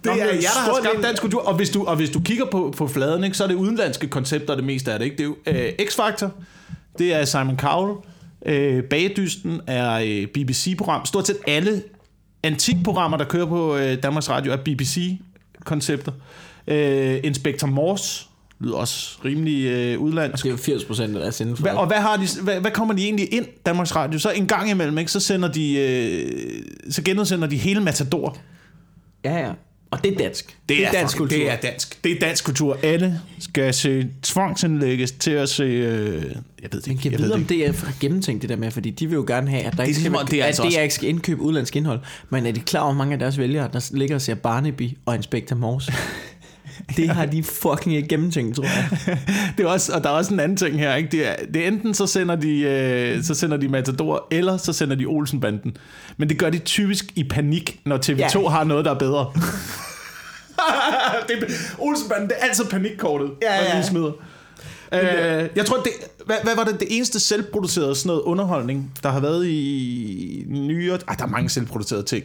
Nå, 0.03 0.12
Det 0.14 0.22
er 0.22 0.26
men 0.26 0.36
jeg, 0.36 0.41
der 0.53 0.60
har 0.60 0.80
skabt 0.84 1.03
dansk 1.03 1.22
kultur. 1.22 1.41
Og 1.41 1.56
hvis 1.56 1.70
du, 1.70 1.84
og 1.86 1.95
hvis 1.95 2.10
du 2.10 2.20
kigger 2.20 2.45
på, 2.51 2.74
på 2.78 2.88
fladen, 2.88 3.24
ikke, 3.24 3.38
så 3.38 3.43
er 3.43 3.47
det 3.47 3.56
udenlandske 3.56 4.08
koncepter 4.08 4.56
det 4.56 4.64
meste 4.64 4.91
af 4.93 4.99
det. 4.99 5.06
Ikke? 5.06 5.18
Det 5.18 5.24
er 5.24 5.28
jo 5.28 5.36
øh, 5.66 5.72
X-Factor, 5.82 6.28
det 7.00 7.14
er 7.14 7.26
Simon 7.26 7.58
Cowell, 7.58 7.98
øh, 8.46 8.84
Bagdysten 8.84 9.62
er 9.68 9.91
øh, 9.91 10.28
BBC-program. 10.28 11.06
Stort 11.06 11.28
set 11.28 11.38
alle 11.48 11.84
antikprogrammer, 12.43 13.18
der 13.18 13.26
kører 13.26 13.46
på 13.46 13.76
øh, 13.76 14.04
Danmarks 14.04 14.30
Radio, 14.30 14.52
er 14.52 14.58
BBC-koncepter. 14.58 16.12
Øh, 16.68 17.20
Inspector 17.24 17.68
Morse 17.68 18.26
lyder 18.60 18.76
også 18.76 19.18
rimelig 19.26 19.66
øh, 19.66 20.00
udlandsk. 20.00 20.43
Det 20.43 20.50
er 20.50 20.54
jo 20.54 20.58
80 20.58 20.86
procent 20.86 21.16
af 21.16 21.22
deres 21.22 21.39
inden 21.39 21.58
for. 21.58 21.70
Og 21.70 21.88
hvad, 21.88 21.98
har 21.98 22.18
de, 22.18 22.28
hvad, 22.43 22.60
hvad 22.60 22.72
kommer 22.72 22.93
de 22.93 23.04
egentlig 23.04 23.34
ind, 23.34 23.46
Danmarks 23.66 23.96
Radio? 23.96 24.20
Så 24.20 24.32
en 24.32 24.48
gang 24.48 24.70
imellem, 24.70 24.98
ikke, 24.98 25.12
så, 25.12 25.20
sender 25.20 25.52
de, 25.52 25.78
øh, 25.78 26.64
så 26.89 27.02
genudsender 27.02 27.48
de 27.48 27.58
hele 27.58 27.80
Matador. 27.80 28.38
Ja, 29.26 29.38
ja. 29.38 29.52
Og 29.92 30.04
det 30.04 30.14
er 30.14 30.18
dansk. 30.18 30.58
Det 30.70 30.86
er, 30.88 30.92
dansk 30.92 31.16
fucking- 31.16 31.18
kultur. 31.18 31.38
Det 31.38 31.52
er 31.52 31.56
dansk. 31.56 32.04
Det 32.04 32.12
er 32.12 32.20
dansk 32.20 32.46
kultur. 32.46 32.78
Alle 32.84 33.22
skal 33.40 33.74
se 33.74 34.08
tvangsindlægges 34.24 35.12
til 35.12 35.32
at 35.32 35.50
se... 35.50 35.64
Øh, 35.64 36.24
jeg 36.62 36.70
ved 36.72 36.82
det 36.82 36.88
Men 36.88 36.92
ikke. 36.92 37.02
kan 37.02 37.12
jeg 37.12 37.20
ved 37.20 37.26
vide, 37.26 37.34
om 37.36 37.40
det 37.40 37.50
det 37.50 37.68
er 37.68 37.74
gennemtænkt 38.00 38.42
det 38.42 38.50
der 38.50 38.56
med, 38.56 38.72
fordi 38.72 38.90
de 38.90 39.08
vil 39.08 39.16
jo 39.16 39.24
gerne 39.28 39.50
have, 39.50 39.64
at 39.64 39.78
der 39.78 39.84
ikke 39.84 40.00
skal, 40.00 40.12
ligesom, 40.12 40.28
det 40.28 40.40
er 40.40 40.44
at 40.44 40.48
altså 40.48 40.62
DR 40.62 40.66
også- 40.66 40.82
ikke 40.82 40.94
skal 40.94 41.10
indkøbe 41.10 41.42
udlandsk 41.42 41.76
indhold. 41.76 42.00
Men 42.30 42.46
er 42.46 42.52
de 42.52 42.60
klar 42.60 42.82
over 42.82 42.94
mange 42.94 43.14
af 43.14 43.20
deres 43.20 43.38
vælgere, 43.38 43.70
der 43.74 43.90
ligger 43.94 44.16
og 44.16 44.22
ser 44.22 44.36
Barnaby 44.36 44.90
og 45.06 45.16
Inspector 45.16 45.56
Morse? 45.56 45.94
det 46.98 47.10
har 47.10 47.26
de 47.26 47.44
fucking 47.44 47.96
ikke 47.96 48.08
gennemtænkt, 48.08 48.56
tror 48.56 48.64
jeg. 48.64 49.18
det 49.58 49.66
er 49.66 49.68
også, 49.70 49.94
og 49.94 50.04
der 50.04 50.10
er 50.10 50.14
også 50.14 50.34
en 50.34 50.40
anden 50.40 50.58
ting 50.58 50.80
her. 50.80 50.96
Ikke? 50.96 51.10
Det, 51.12 51.28
er, 51.28 51.36
det 51.54 51.64
er 51.64 51.68
enten 51.68 51.94
så 51.94 52.08
sender, 52.08 52.36
de, 52.36 52.60
øh, 52.62 53.24
så 53.24 53.34
sender 53.36 53.58
de 53.58 53.68
Matador, 53.68 54.28
eller 54.32 54.58
så 54.58 54.74
sender 54.74 54.96
de 54.96 55.06
Olsenbanden. 55.06 55.78
Men 56.18 56.30
det 56.30 56.38
gør 56.40 56.50
de 56.50 56.58
typisk 56.60 57.06
i 57.16 57.24
panik, 57.24 57.80
når 57.86 57.98
TV2 57.98 58.40
Ja. 58.40 58.50
har 58.50 58.64
noget, 58.64 58.86
der 58.86 58.92
er 58.92 58.98
bedre. 59.00 59.32
det, 61.28 61.48
Olsenbanden, 61.80 62.28
det 62.28 62.36
er 62.40 62.46
altid 62.48 62.66
panikkortet, 62.66 63.32
Ja, 63.42 63.74
ja. 63.74 63.80
de 63.82 63.86
smider. 63.88 64.12
Øh, 64.94 65.50
jeg 65.56 65.66
tror, 65.66 65.78
det, 65.78 65.92
hvad, 66.26 66.36
hvad 66.44 66.56
var 66.56 66.64
det, 66.64 66.80
det 66.80 66.88
eneste 66.92 67.20
selvproducerede 67.20 67.96
sådan 67.96 68.08
noget 68.08 68.22
underholdning, 68.22 68.92
der 69.04 69.10
har 69.10 69.20
været 69.20 69.48
i 69.48 70.46
nyere... 70.48 71.00
Ej, 71.08 71.16
der 71.16 71.24
er 71.24 71.30
mange 71.30 71.50
selvproducerede 71.50 72.04
ting. 72.04 72.24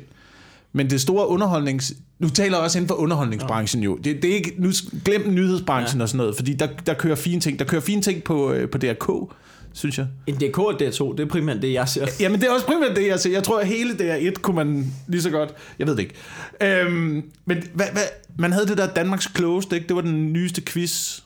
Men 0.72 0.90
det 0.90 1.00
store 1.00 1.28
underholdnings... 1.28 1.92
Nu 2.18 2.28
taler 2.28 2.56
jeg 2.56 2.64
også 2.64 2.78
inden 2.78 2.88
for 2.88 2.94
underholdningsbranchen 2.94 3.82
jo. 3.82 3.96
Det, 3.96 4.22
det 4.22 4.30
er 4.30 4.34
ikke... 4.34 4.54
Nu 4.58 4.70
glem 5.04 5.32
nyhedsbranchen 5.32 5.98
ja. 5.98 6.02
og 6.02 6.08
sådan 6.08 6.16
noget, 6.16 6.36
fordi 6.36 6.54
der, 6.54 6.68
der 6.86 6.94
kører 6.94 7.14
fine 7.14 7.40
ting. 7.40 7.58
Der 7.58 7.64
kører 7.64 7.82
fine 7.82 8.02
ting 8.02 8.22
på, 8.22 8.52
øh, 8.52 8.70
på 8.70 8.78
DRK, 8.78 9.34
synes 9.72 9.98
jeg. 9.98 10.06
En 10.26 10.34
DK 10.34 10.58
og 10.58 10.72
DR2, 10.72 11.16
det 11.16 11.20
er 11.20 11.28
primært 11.30 11.62
det, 11.62 11.72
jeg 11.72 11.88
ser. 11.88 12.06
Jamen, 12.20 12.40
det 12.40 12.48
er 12.48 12.52
også 12.52 12.66
primært 12.66 12.96
det, 12.96 13.06
jeg 13.06 13.20
siger. 13.20 13.36
Jeg 13.36 13.44
tror, 13.44 13.60
at 13.60 13.66
hele 13.66 13.90
DR1 13.90 14.32
kunne 14.40 14.56
man 14.56 14.92
lige 15.08 15.22
så 15.22 15.30
godt... 15.30 15.54
Jeg 15.78 15.86
ved 15.86 15.96
det 15.96 16.02
ikke. 16.02 16.14
Øhm, 16.60 17.22
men 17.44 17.62
hvad, 17.74 17.86
hvad, 17.92 18.02
man 18.38 18.52
havde 18.52 18.66
det 18.66 18.78
der 18.78 18.86
Danmarks 18.86 19.26
Klogeste, 19.26 19.76
ikke? 19.76 19.88
Det 19.88 19.96
var 19.96 20.02
den 20.02 20.32
nyeste 20.32 20.62
quiz. 20.62 21.20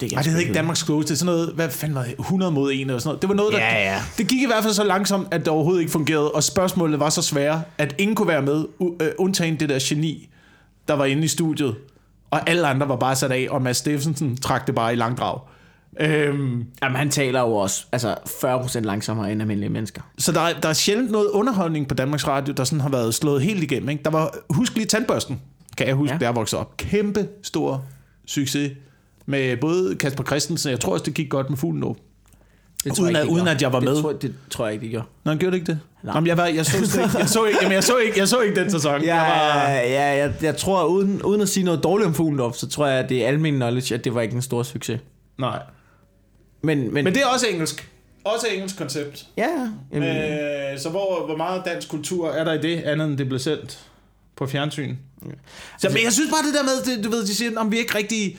Det, 0.00 0.12
Nej, 0.12 0.22
det 0.22 0.32
hed 0.32 0.40
ikke 0.40 0.52
Danmarks 0.54 0.82
Klogeste. 0.82 1.08
Det 1.08 1.14
er 1.14 1.18
sådan 1.18 1.34
noget... 1.34 1.52
Hvad 1.54 1.70
fanden 1.70 1.94
var 1.94 2.02
det? 2.04 2.14
100 2.18 2.52
mod 2.52 2.72
1 2.72 2.80
eller 2.80 2.98
sådan 2.98 3.08
noget. 3.08 3.22
Det 3.22 3.28
var 3.28 3.34
noget, 3.34 3.52
der... 3.52 3.58
Ja, 3.58 3.92
ja. 3.94 4.02
Det 4.18 4.28
gik 4.28 4.42
i 4.42 4.46
hvert 4.46 4.62
fald 4.62 4.74
så 4.74 4.84
langsomt, 4.84 5.28
at 5.30 5.40
det 5.40 5.48
overhovedet 5.48 5.80
ikke 5.80 5.92
fungerede, 5.92 6.30
og 6.32 6.44
spørgsmålet 6.44 7.00
var 7.00 7.10
så 7.10 7.22
svære, 7.22 7.62
at 7.78 7.94
ingen 7.98 8.14
kunne 8.14 8.28
være 8.28 8.42
med, 8.42 8.64
øh, 9.02 9.08
undtagen 9.18 9.60
det 9.60 9.68
der 9.68 9.78
geni, 9.82 10.28
der 10.88 10.94
var 10.94 11.04
inde 11.04 11.24
i 11.24 11.28
studiet, 11.28 11.74
og 12.30 12.50
alle 12.50 12.66
andre 12.66 12.88
var 12.88 12.96
bare 12.96 13.16
sat 13.16 13.32
af, 13.32 13.46
og 13.50 13.62
Mads 13.62 13.76
Steffensen 13.76 14.36
trak 14.36 14.66
det 14.66 14.74
bare 14.74 14.92
i 14.92 14.96
langdrag. 14.96 15.40
Øhm, 16.00 16.64
Jamen, 16.82 16.96
han 16.96 17.10
taler 17.10 17.40
jo 17.40 17.52
også 17.54 17.84
altså 17.92 18.14
40% 18.26 18.80
langsommere 18.80 19.32
end 19.32 19.40
almindelige 19.42 19.70
mennesker. 19.70 20.02
så 20.18 20.32
der, 20.32 20.40
er- 20.40 20.60
der 20.60 20.68
er 20.68 20.72
sjældent 20.72 21.10
noget 21.10 21.28
underholdning 21.28 21.88
på 21.88 21.94
Danmarks 21.94 22.26
Radio, 22.28 22.54
der 22.54 22.64
sådan 22.64 22.80
har 22.80 22.88
været 22.88 23.14
slået 23.14 23.42
helt 23.42 23.62
igennem. 23.62 23.88
Ikke? 23.88 24.02
Der 24.04 24.10
var, 24.10 24.34
husk 24.50 24.74
lige 24.74 24.86
tandbørsten, 24.86 25.40
kan 25.76 25.86
jeg 25.86 25.94
huske, 25.94 26.16
Ja. 26.20 26.26
jeg 26.26 26.36
voksede 26.36 26.60
op. 26.60 26.76
Kæmpe 26.76 27.28
stor 27.42 27.84
succes 28.26 28.70
med 29.28 29.56
både 29.56 29.96
Kasper 29.96 30.24
Christensen, 30.24 30.70
jeg 30.70 30.80
tror 30.80 30.92
også, 30.92 31.04
det 31.04 31.14
gik 31.14 31.28
godt 31.30 31.50
med 31.50 31.58
fuglen. 31.58 31.82
Det 31.82 32.92
tror 32.96 33.02
Uden 33.04 33.12
jeg 33.14 33.20
at- 33.20 33.24
ikke, 33.26 33.34
de 33.34 33.34
uden 33.34 33.48
at 33.48 33.62
jeg 33.62 33.72
var 33.72 33.80
det 33.80 33.88
med. 33.88 34.02
Tror, 34.02 34.12
det 34.12 34.34
tror 34.50 34.66
jeg 34.66 34.74
ikke, 34.74 34.86
de 34.86 34.90
gjorde. 34.90 35.06
Nå, 35.24 35.34
gjorde 35.34 35.46
det 35.56 35.60
ikke 35.60 35.72
det? 35.72 35.80
Nej. 36.02 36.14
Jamen, 36.14 36.26
jeg, 36.26 36.36
var, 36.36 36.46
jeg, 36.46 36.66
så, 36.66 36.76
ikke, 36.76 37.18
jeg, 37.18 37.28
så 37.28 37.44
ikke, 37.44 37.58
jamen, 37.62 37.72
jeg, 37.74 37.84
så 37.84 37.96
ikke, 37.96 38.18
jeg 38.18 38.28
så 38.28 38.40
ikke 38.40 38.60
den 38.60 38.70
sæson. 38.70 39.02
Ja, 39.02 39.14
jeg 39.16 39.32
var, 39.32 39.70
ja 39.72 40.16
jeg, 40.16 40.34
jeg 40.42 40.56
tror, 40.56 40.84
uden, 40.84 41.22
uden 41.22 41.40
at 41.40 41.48
sige 41.48 41.64
noget 41.64 41.82
dårligt 41.82 42.06
om 42.06 42.14
Fuglendorf, 42.14 42.54
så 42.54 42.68
tror 42.68 42.86
jeg, 42.86 42.98
at 42.98 43.08
det 43.08 43.24
er 43.24 43.28
almen 43.28 43.54
knowledge, 43.54 43.94
at 43.94 44.04
det 44.04 44.14
var 44.14 44.20
ikke 44.20 44.34
en 44.36 44.42
stor 44.42 44.62
succes. 44.62 45.00
nej. 45.38 45.58
Men, 46.62 46.94
men, 46.94 47.04
Men 47.04 47.14
det 47.14 47.22
er 47.22 47.26
også 47.26 47.46
engelsk. 47.46 47.90
Også 48.24 48.46
engelsk 48.54 48.78
koncept. 48.78 49.26
ja, 49.36 49.48
jamen, 49.92 50.08
Øh, 50.16 50.78
så 50.78 50.88
hvor, 50.90 51.26
hvor 51.26 51.36
meget 51.36 51.62
dansk 51.64 51.88
kultur 51.88 52.30
er 52.30 52.44
der 52.44 52.52
i 52.52 52.58
det, 52.62 52.76
andet 52.82 53.08
end 53.08 53.18
det 53.18 53.26
blev 53.28 53.38
sendt 53.38 53.78
på 54.36 54.46
fjernsyn? 54.46 54.96
Så, 55.78 55.88
men 55.88 55.98
jeg 56.04 56.12
synes 56.12 56.30
bare 56.30 56.42
det 56.46 56.54
der 56.54 56.62
med, 56.62 56.96
det, 56.96 57.04
du 57.04 57.10
ved, 57.10 57.22
de 57.26 57.34
siger, 57.34 57.58
om 57.60 57.72
vi 57.72 57.78
ikke 57.78 57.94
rigtig... 57.98 58.38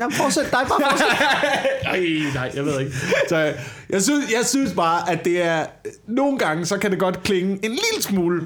jamen, 0.00 0.12
fortsæt 0.12 0.44
dig 0.44 0.50
bare 0.52 0.90
fortsæt. 0.90 1.06
Ej, 1.92 2.06
nej, 2.34 2.52
jeg 2.54 2.64
ved 2.64 2.80
ikke. 2.80 2.92
Så 3.28 3.36
jeg 3.90 4.02
synes, 4.02 4.32
jeg 4.38 4.46
synes 4.46 4.72
bare, 4.72 5.10
at 5.10 5.24
det 5.24 5.42
er... 5.42 5.66
Nogle 6.06 6.38
gange, 6.38 6.66
så 6.66 6.78
kan 6.78 6.90
det 6.90 6.98
godt 6.98 7.22
klinge 7.22 7.52
en 7.52 7.70
lille 7.70 8.02
smule... 8.02 8.42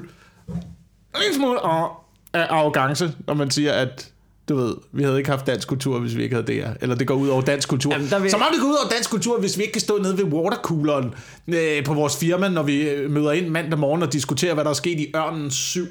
En 1.15 1.21
lille 1.21 1.35
smule 1.35 1.59
af 1.65 1.87
af 2.33 2.47
arrogance, 2.49 3.15
når 3.27 3.33
man 3.33 3.51
siger, 3.51 3.73
at 3.73 4.11
du 4.49 4.55
ved, 4.55 4.75
vi 4.91 5.03
havde 5.03 5.17
ikke 5.17 5.29
haft 5.29 5.47
dansk 5.47 5.67
kultur, 5.67 5.99
hvis 5.99 6.15
vi 6.17 6.23
ikke 6.23 6.35
havde 6.35 6.47
det 6.47 6.55
her. 6.55 6.73
Eller 6.81 6.95
det 6.95 7.07
går 7.07 7.13
ud 7.15 7.27
over 7.27 7.41
dansk 7.41 7.69
kultur. 7.69 7.91
Jamen, 7.93 8.07
vil- 8.21 8.31
Som 8.31 8.41
om 8.41 8.47
det 8.53 8.61
går 8.61 8.67
ud 8.67 8.75
over 8.83 8.89
dansk 8.89 9.09
kultur, 9.09 9.39
hvis 9.39 9.57
vi 9.57 9.61
ikke 9.63 9.71
kan 9.71 9.81
stå 9.81 9.97
nede 9.97 10.17
ved 10.17 10.23
watercooleren 10.23 11.13
øh, 11.47 11.85
på 11.85 11.93
vores 11.93 12.17
firma, 12.17 12.49
når 12.49 12.63
vi 12.63 12.89
øh, 12.89 13.11
møder 13.11 13.31
ind 13.31 13.47
mandag 13.47 13.79
morgen 13.79 14.03
og 14.03 14.13
diskuterer, 14.13 14.53
hvad 14.53 14.63
der 14.63 14.69
er 14.69 14.73
sket 14.73 14.99
i 14.99 15.11
Ørnen 15.15 15.51
7. 15.51 15.85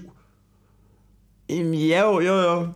Jamen, 1.49 1.74
ja, 1.74 2.01
jo, 2.11 2.20
jo, 2.20 2.34
jo. 2.41 2.66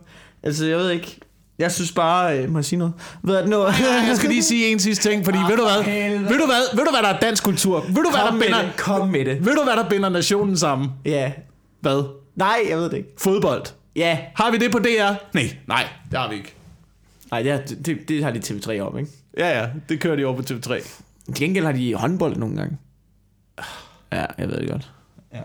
Altså, 0.43 0.65
jeg 0.65 0.77
ved 0.77 0.89
ikke. 0.91 1.19
Jeg 1.59 1.71
synes 1.71 1.91
bare, 1.91 2.39
øh, 2.39 2.49
må 2.51 2.57
jeg 2.57 2.65
sige 2.65 2.79
noget? 2.79 2.93
Ved 3.23 3.43
du 3.43 3.47
noget? 3.49 3.73
Jeg 4.07 4.13
skal 4.17 4.29
lige 4.29 4.43
sige 4.43 4.67
en 4.67 4.79
sidste 4.79 5.09
ting, 5.09 5.25
fordi 5.25 5.37
ved 5.37 5.57
du 5.57 5.63
hvad? 5.63 5.83
helvede. 5.83 6.29
Ved 6.29 6.37
du 6.39 6.45
hvad? 6.45 6.77
Ved 6.77 6.85
du 6.85 6.91
hvad 6.91 7.01
der 7.03 7.09
er 7.09 7.19
dansk 7.19 7.43
kultur? 7.43 7.79
Ved 7.87 7.95
du 7.95 8.09
hvad 8.11 8.19
der 8.19 8.25
Kom 8.27 8.33
med 8.37 8.45
binder? 8.45 8.61
det, 8.61 8.77
kom 8.77 9.07
med 9.07 9.25
det. 9.25 9.45
Ved 9.45 9.55
du 9.55 9.63
hvad 9.63 9.73
der 9.75 9.89
binder 9.89 10.09
nationen 10.09 10.57
sammen? 10.57 10.89
Ja. 11.05 11.31
Hvad? 11.81 12.03
Nej, 12.35 12.57
jeg 12.69 12.77
ved 12.77 12.89
det 12.89 12.97
ikke. 12.97 13.09
Fodbold. 13.19 13.63
Ja. 13.95 14.19
Har 14.35 14.51
vi 14.51 14.57
det 14.57 14.71
på 14.71 14.79
DR? 14.79 15.13
Nej, 15.33 15.57
nej, 15.67 15.87
det 16.11 16.19
har 16.19 16.29
vi 16.29 16.35
ikke. 16.35 16.53
Nej, 17.31 17.41
det, 17.41 17.77
det, 17.85 18.09
det 18.09 18.23
har 18.23 18.31
de 18.31 18.39
TV3 18.39 18.79
om, 18.79 18.97
ikke? 18.97 19.11
Ja, 19.37 19.59
ja, 19.59 19.67
det 19.89 19.99
kører 19.99 20.15
de 20.15 20.25
over 20.25 20.35
på 20.35 20.43
TV3. 20.51 20.73
Til 21.25 21.35
gengæld 21.35 21.65
har 21.65 21.71
de 21.71 21.95
håndbold 21.95 22.35
nogle 22.35 22.55
gange. 22.57 22.77
Ja, 24.13 24.25
jeg 24.37 24.47
ved 24.49 24.57
det 24.57 24.69
godt. 24.69 24.91
Ja. 25.33 25.39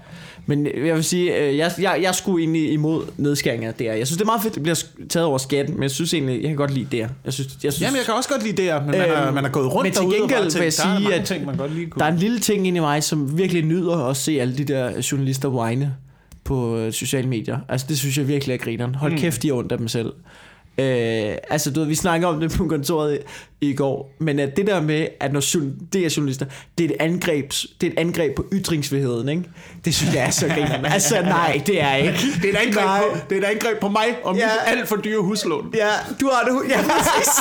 Men 0.51 0.67
jeg 0.87 0.95
vil 0.95 1.05
sige, 1.05 1.37
øh, 1.37 1.57
jeg, 1.57 1.73
jeg, 1.81 1.99
jeg 2.03 2.15
skulle 2.15 2.43
egentlig 2.43 2.73
imod 2.73 3.03
nedskæringer 3.17 3.73
der. 3.73 3.93
Jeg 3.93 4.07
synes, 4.07 4.17
det 4.19 4.23
er 4.25 4.27
meget 4.27 4.43
fedt, 4.43 4.55
det 4.55 4.63
bliver 4.63 4.85
taget 5.09 5.27
over 5.27 5.39
skatten, 5.39 5.75
men 5.75 5.83
jeg 5.83 5.91
synes 5.91 6.15
egentlig, 6.15 6.41
jeg 6.43 6.49
kan 6.49 6.57
godt 6.57 6.75
lide 6.75 6.87
det. 6.91 6.99
Jeg 7.25 7.33
synes, 7.33 7.49
jeg 7.65 7.73
synes, 7.73 7.81
Jamen, 7.81 7.97
jeg 7.97 8.05
kan 8.05 8.15
også 8.15 8.29
godt 8.29 8.43
lide 8.43 8.69
DR, 8.69 8.81
men 8.81 8.87
man, 8.91 8.95
er, 9.01 9.27
Øhm, 9.27 9.35
man 9.35 9.45
er 9.45 9.49
gået 9.49 9.73
rundt 9.75 9.83
men 9.85 9.93
til 9.93 10.03
gengæld 10.21 10.43
vil 10.45 10.53
jeg 10.53 10.53
der 10.53 10.67
er 10.67 10.99
sige, 10.99 11.15
at 11.15 11.25
ting, 11.25 11.47
man 11.47 11.57
godt 11.57 11.75
lige 11.75 11.87
kunne. 11.87 12.01
der 12.01 12.07
er 12.07 12.13
en 12.13 12.19
lille 12.19 12.39
ting 12.39 12.67
inde 12.67 12.77
i 12.77 12.81
mig, 12.81 13.03
som 13.05 13.39
virkelig 13.39 13.65
nyder 13.65 13.97
at 13.97 14.17
se 14.17 14.41
alle 14.41 14.57
de 14.59 14.65
der 14.65 15.09
journalister 15.13 15.49
whine 15.49 15.95
på 16.45 16.77
øh, 16.77 16.93
sociale 16.93 17.29
medier. 17.29 17.59
Altså, 17.69 17.87
det 17.89 17.99
synes 17.99 18.19
jeg 18.19 18.29
virkelig 18.29 18.55
er 18.55 18.59
grineren. 18.59 18.95
Hold 18.95 19.13
Mm. 19.13 19.19
kæft, 19.19 19.43
de 19.43 19.49
er 19.49 19.53
ondt 19.53 19.73
af 19.73 19.79
dem 19.79 19.89
selv. 19.89 20.13
Øh, 20.79 21.35
altså, 21.51 21.71
du 21.71 21.81
ved, 21.81 21.87
vi 21.89 21.95
snakker 21.95 22.29
om 22.29 22.41
det 22.41 22.51
på 22.53 22.65
kontoret 22.67 23.19
i, 23.61 23.71
i 23.71 23.75
går, 23.75 24.13
men 24.19 24.39
at 24.39 24.57
det 24.57 24.67
der 24.67 24.81
med, 24.83 25.07
at 25.21 25.33
når 25.33 25.41
det 25.93 26.07
er 26.07 26.15
journalister, 26.17 26.47
det 26.79 26.85
er 26.85 26.95
et 26.95 26.97
angreb, 27.01 27.51
det 27.81 27.87
er 27.87 27.91
et 27.93 27.99
angreb 27.99 28.37
på 28.37 28.45
ytringsfriheden, 28.53 29.29
ikke? 29.29 29.43
Det 29.85 29.95
synes 29.95 30.15
jeg 30.15 30.27
er 30.27 30.31
så 30.31 30.49
grineren. 30.49 30.85
Altså, 30.85 31.21
nej, 31.23 31.63
det 31.67 31.83
er 31.83 31.95
ikke. 31.95 32.19
Det 32.43 32.45
er, 32.45 32.53
et 32.53 32.57
angreb 32.67 32.85
Nej. 32.85 33.01
på, 33.13 33.17
det 33.31 33.39
er 33.39 33.41
et 33.49 33.55
angreb 33.55 33.81
på 33.81 33.89
mig 33.89 34.07
og 34.25 34.35
mit 34.35 34.43
Ja. 34.43 34.49
alt 34.67 34.89
for 34.89 34.97
dyre 34.97 35.23
huslån. 35.23 35.71
Ja, 35.75 35.89
du 36.21 36.31
har 36.33 36.45
det. 36.49 36.71
Ja, 36.71 36.83
præcis. 36.83 37.33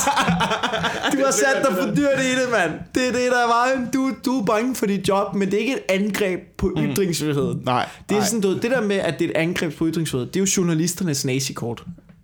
Du 1.13 1.25
har 1.25 1.32
sat 1.32 1.65
dig 1.67 1.77
for 1.77 1.86
dyrt 1.95 2.19
i 2.19 2.32
det, 2.41 2.49
mand. 2.51 2.71
Det 2.95 3.07
er 3.07 3.11
det, 3.11 3.32
der 3.32 3.38
er 3.43 3.47
vejen. 3.47 3.89
Du, 3.93 4.11
du 4.25 4.39
er 4.41 4.45
bange 4.45 4.75
for 4.75 4.86
dit 4.86 5.07
job, 5.07 5.36
men 5.36 5.47
det 5.51 5.53
er 5.53 5.59
ikke 5.61 5.73
et 5.73 5.84
angreb 5.89 6.39
på 6.57 6.71
ytringsfriheden. 6.77 7.61
Nej, 7.65 7.86
Det 8.09 8.15
er 8.15 8.19
nej. 8.19 8.27
sådan, 8.27 8.41
du, 8.41 8.53
det 8.53 8.71
der 8.71 8.82
med, 8.82 8.95
at 8.95 9.19
det 9.19 9.25
er 9.25 9.30
et 9.30 9.38
angreb 9.38 9.77
på 9.77 9.88
ytringsfrihed, 9.88 10.27
det 10.27 10.36
er 10.36 10.39
jo 10.39 10.47
journalisternes 10.57 11.25
nazikort. 11.25 11.84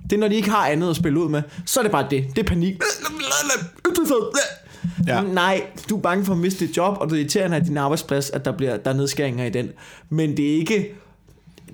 Det 0.10 0.14
er, 0.14 0.18
når 0.18 0.28
de 0.28 0.36
ikke 0.36 0.50
har 0.50 0.68
andet 0.68 0.90
at 0.90 0.96
spille 0.96 1.20
ud 1.20 1.30
med, 1.30 1.42
så 1.66 1.80
er 1.80 1.84
det 1.84 1.92
bare 1.92 2.08
det. 2.10 2.26
Det 2.36 2.40
er 2.40 2.48
panik. 2.48 2.76
Ja. 5.08 5.22
Nej, 5.22 5.64
du 5.90 5.98
er 5.98 6.02
bange 6.02 6.26
for 6.26 6.34
at 6.34 6.40
miste 6.40 6.68
dit 6.68 6.78
job, 6.78 6.98
og 7.00 7.10
det 7.10 7.16
er 7.16 7.20
irriterende 7.20 7.58
af 7.58 7.64
din 7.64 7.78
arbejdsplads, 7.78 8.30
at 8.30 8.46
der, 8.46 8.52
bliver, 8.52 8.78
der 8.78 8.92
er 8.92 8.96
nedskæringer 8.96 9.46
i 9.46 9.50
den. 9.50 9.70
Men 10.10 10.38
det 10.38 10.52
er 10.52 10.56
ikke 10.56 10.96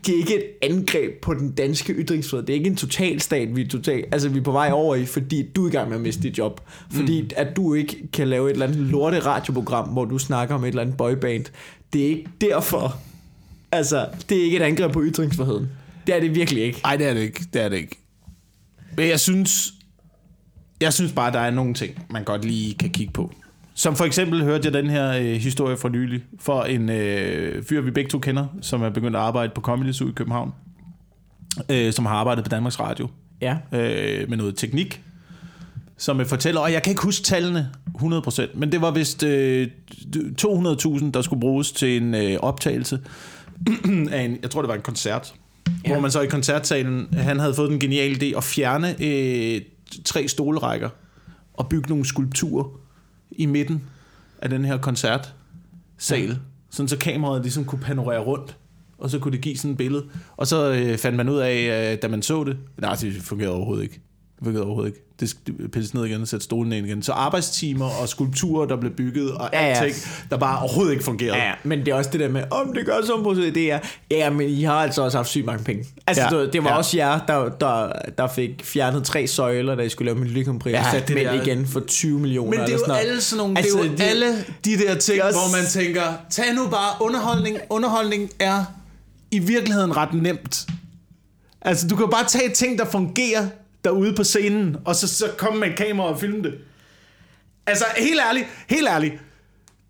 det 0.05 0.13
er 0.13 0.17
ikke 0.17 0.36
et 0.36 0.71
angreb 0.71 1.21
på 1.21 1.34
den 1.34 1.51
danske 1.51 1.93
ytringsfrihed. 1.93 2.45
Det 2.45 2.53
er 2.53 2.57
ikke 2.57 2.69
en 2.69 2.75
totalstat, 2.75 3.55
vi 3.55 3.61
er, 3.61 3.67
total, 3.67 4.03
altså, 4.11 4.29
vi 4.29 4.39
er 4.39 4.43
på 4.43 4.51
vej 4.51 4.69
over 4.73 4.95
i, 4.95 5.05
fordi 5.05 5.47
du 5.55 5.65
er 5.65 5.69
i 5.69 5.71
gang 5.71 5.89
med 5.89 5.97
at 5.97 6.01
miste 6.01 6.21
dit 6.21 6.38
job. 6.38 6.61
Fordi 6.91 7.21
mm. 7.21 7.29
at 7.36 7.55
du 7.55 7.73
ikke 7.73 8.07
kan 8.13 8.27
lave 8.27 8.49
et 8.49 8.53
eller 8.53 8.65
andet 8.65 8.79
lorte 8.79 9.19
radioprogram, 9.19 9.89
hvor 9.89 10.05
du 10.05 10.17
snakker 10.17 10.55
om 10.55 10.63
et 10.63 10.67
eller 10.67 10.82
andet 10.82 10.97
boyband. 10.97 11.45
Det 11.93 12.01
er 12.01 12.07
ikke 12.07 12.29
derfor. 12.41 12.97
Altså, 13.71 14.07
det 14.29 14.38
er 14.38 14.43
ikke 14.43 14.57
et 14.57 14.63
angreb 14.63 14.91
på 14.91 15.01
ytringsfriheden. 15.03 15.69
Det 16.07 16.15
er 16.15 16.19
det 16.19 16.36
virkelig 16.36 16.63
ikke. 16.63 16.79
Nej, 16.84 16.95
det 16.95 17.07
er 17.07 17.13
det 17.13 17.21
ikke. 17.21 17.45
Det 17.53 17.61
er 17.61 17.69
det 17.69 17.77
ikke. 17.77 18.01
Men 18.97 19.09
jeg 19.09 19.19
synes, 19.19 19.73
jeg 20.81 20.93
synes 20.93 21.11
bare, 21.11 21.31
der 21.31 21.39
er 21.39 21.51
nogle 21.51 21.73
ting, 21.73 22.05
man 22.09 22.23
godt 22.23 22.45
lige 22.45 22.73
kan 22.73 22.89
kigge 22.89 23.13
på. 23.13 23.31
Som 23.73 23.95
for 23.95 24.05
eksempel 24.05 24.43
hørte 24.43 24.65
jeg 24.65 24.73
den 24.73 24.89
her 24.89 25.11
øh, 25.11 25.25
historie 25.25 25.77
fra 25.77 25.89
nylig 25.89 26.23
for 26.39 26.63
en 26.63 26.89
øh, 26.89 27.63
fyr, 27.63 27.81
vi 27.81 27.91
begge 27.91 28.09
to 28.09 28.19
kender, 28.19 28.45
som 28.61 28.81
er 28.83 28.89
begyndt 28.89 29.15
at 29.15 29.21
arbejde 29.21 29.51
på 29.55 29.61
Comedy 29.61 29.91
Zoo 29.91 30.09
i 30.09 30.11
København, 30.11 30.51
øh, 31.69 31.93
som 31.93 32.05
har 32.05 32.13
arbejdet 32.15 32.43
på 32.43 32.49
Danmarks 32.49 32.79
Radio 32.79 33.07
Ja. 33.41 33.57
øh, 33.71 34.29
med 34.29 34.37
noget 34.37 34.55
teknik, 34.55 35.01
som 35.97 36.19
øh, 36.19 36.25
fortæller, 36.25 36.61
og 36.61 36.71
jeg 36.71 36.83
kan 36.83 36.91
ikke 36.91 37.03
huske 37.03 37.23
tallene 37.23 37.69
100%, 37.97 38.41
men 38.53 38.71
det 38.71 38.81
var 38.81 38.91
vist 38.91 39.23
øh, 39.23 39.67
200.000, 40.41 41.11
der 41.11 41.21
skulle 41.21 41.39
bruges 41.39 41.71
til 41.71 42.01
en 42.01 42.15
øh, 42.15 42.37
optagelse 42.39 42.99
af 44.11 44.21
en, 44.21 44.37
jeg 44.41 44.51
tror 44.51 44.61
det 44.61 44.69
var 44.69 44.75
en 44.75 44.81
koncert, 44.81 45.33
ja. 45.86 45.91
Hvor 45.91 45.99
man 45.99 46.12
så 46.12 46.22
i 46.22 46.28
koncertsalen, 46.28 47.07
han 47.14 47.39
havde 47.39 47.53
fået 47.53 47.70
den 47.70 47.80
geniale 47.80 48.16
idé 48.16 48.38
at 48.38 48.43
fjerne 48.43 48.95
øh, 49.03 49.62
tre 50.05 50.28
stolerækker 50.28 50.89
og 51.53 51.70
bygge 51.70 51.89
nogle 51.89 52.05
skulpturer 52.05 52.66
i 53.32 53.45
midten 53.45 53.84
af 54.41 54.49
den 54.49 54.66
her 54.66 54.78
koncertsal, 54.78 55.34
ja. 56.12 56.36
sådan 56.70 56.88
så 56.88 56.97
kameraet 56.97 57.41
ligesom 57.41 57.66
kunne 57.66 57.82
panorere 57.82 58.20
rundt, 58.20 58.57
og 58.97 59.09
så 59.09 59.20
kunne 59.20 59.32
det 59.32 59.41
give 59.41 59.57
sådan 59.57 59.72
et 59.72 59.78
billede. 59.78 60.05
Og 60.38 60.47
så 60.47 60.72
øh, 60.72 60.97
fandt 60.97 61.18
man 61.18 61.30
ud 61.30 61.38
af, 61.38 61.91
øh, 61.91 61.97
da 62.01 62.07
man 62.07 62.22
så 62.22 62.43
det, 62.43 62.57
nej, 62.78 62.95
det 62.95 63.14
fungerede 63.14 63.53
overhovedet 63.55 63.84
ikke. 63.84 63.95
Det 64.36 64.43
fungerede 64.43 64.66
overhovedet 64.66 64.89
ikke. 64.89 65.05
Det 65.22 65.30
sk- 65.30 65.67
pilles 65.67 65.93
ned 65.93 66.05
igen 66.05 66.22
og 66.22 66.28
sætte 66.28 66.43
stolen 66.43 66.72
ind 66.74 66.88
igen. 66.88 67.03
Så 67.03 67.11
arbejdstimer 67.11 67.86
og 68.01 68.09
skulpturer, 68.09 68.65
der 68.67 68.76
blev 68.76 68.91
bygget, 68.91 69.32
og 69.32 69.49
Ja, 69.53 69.67
ja. 69.67 69.74
alting, 69.74 69.95
der 70.30 70.38
bare 70.38 70.59
overhovedet 70.59 70.91
ikke 70.91 71.03
fungerede. 71.03 71.38
Ja, 71.38 71.51
men 71.63 71.80
det 71.80 71.88
er 71.88 71.93
også 71.95 72.09
det 72.11 72.19
der 72.19 72.30
med, 72.30 72.43
om 72.51 72.74
det 72.74 72.86
gør 72.86 72.95
sådan 73.05 73.24
på 73.24 73.34
det 73.34 73.72
er, 73.72 73.80
ja, 74.11 74.30
men 74.30 74.49
I 74.49 74.63
har 74.63 74.74
altså 74.74 75.01
også 75.01 75.17
haft 75.17 75.30
sygt 75.30 75.45
mange 75.45 75.63
penge. 75.63 75.86
Altså, 76.07 76.24
Ja, 76.32 76.38
ja, 76.38 76.45
det 76.45 76.63
var 76.63 76.69
ja. 76.69 76.74
ja. 76.74 76.78
også 76.78 76.97
jer, 76.97 77.19
der, 77.28 77.49
der, 77.49 77.91
der 78.17 78.28
fik 78.28 78.61
fjernet 78.63 79.03
tre 79.03 79.28
søjler, 79.28 79.76
da 79.76 79.84
I 79.84 79.89
skulle 79.89 80.13
lave 80.13 80.19
Miljøkompris, 80.24 80.74
Ja, 80.74 80.80
ja, 80.86 80.91
sat 80.91 81.07
det 81.07 81.17
dem 81.17 81.26
der- 81.26 81.41
igen 81.41 81.67
for 81.67 81.80
20 81.80 82.19
millioner. 82.19 82.49
Men 82.51 82.59
det 82.59 82.67
er 82.69 82.74
jo 82.74 82.80
sådan 82.80 82.95
alle 83.07 83.22
sådan 83.22 83.38
nogle, 83.38 83.57
Altså, 83.57 83.78
det 83.78 83.86
er 83.86 83.89
jo 83.91 83.97
det- 83.97 84.03
alle 84.03 84.45
de 84.65 84.78
der 84.78 84.95
ting, 84.95 85.24
også- 85.24 85.39
hvor 85.39 85.57
man 85.57 85.65
tænker, 85.69 86.03
tag 86.30 86.53
nu 86.55 86.67
bare 86.67 86.89
underholdning. 87.05 87.57
Underholdning 87.69 88.30
er 88.39 88.63
i 89.32 89.39
virkeligheden 89.39 89.97
ret 89.97 90.13
nemt. 90.13 90.67
Altså, 91.61 91.88
du 91.88 91.95
kan 91.95 92.07
bare 92.11 92.26
tage 92.28 92.49
ting, 92.49 92.80
der 92.80 92.86
fungerer 92.86 93.47
derude 93.84 94.13
på 94.13 94.23
scenen, 94.23 94.77
og 94.86 94.95
så, 94.95 95.07
så 95.07 95.25
komme 95.38 95.59
med 95.59 95.67
et 95.67 95.75
kamera 95.75 96.07
og 96.07 96.19
filme 96.19 96.43
det. 96.43 96.53
Altså, 97.67 97.86
helt 97.97 98.19
ærligt, 98.29 98.45
helt 98.67 98.88
ærligt. 98.88 99.13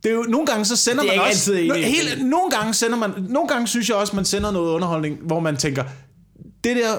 Det 0.03 0.11
er 0.11 0.15
jo, 0.15 0.21
nogle 0.21 0.45
gange 0.45 0.65
så 0.65 0.75
sender 0.75 1.03
er 1.03 1.07
man 1.07 1.19
også... 1.19 1.53
altid 1.53 1.83
hele, 1.83 2.29
nogle 2.29 2.51
gange 2.51 2.73
sender 2.73 2.97
man... 2.97 3.11
Nogle 3.29 3.47
gange 3.47 3.67
synes 3.67 3.89
jeg 3.89 3.97
også, 3.97 4.15
man 4.15 4.25
sender 4.25 4.51
noget 4.51 4.71
underholdning, 4.71 5.17
hvor 5.21 5.39
man 5.39 5.57
tænker, 5.57 5.83
det 6.63 6.75
der... 6.75 6.97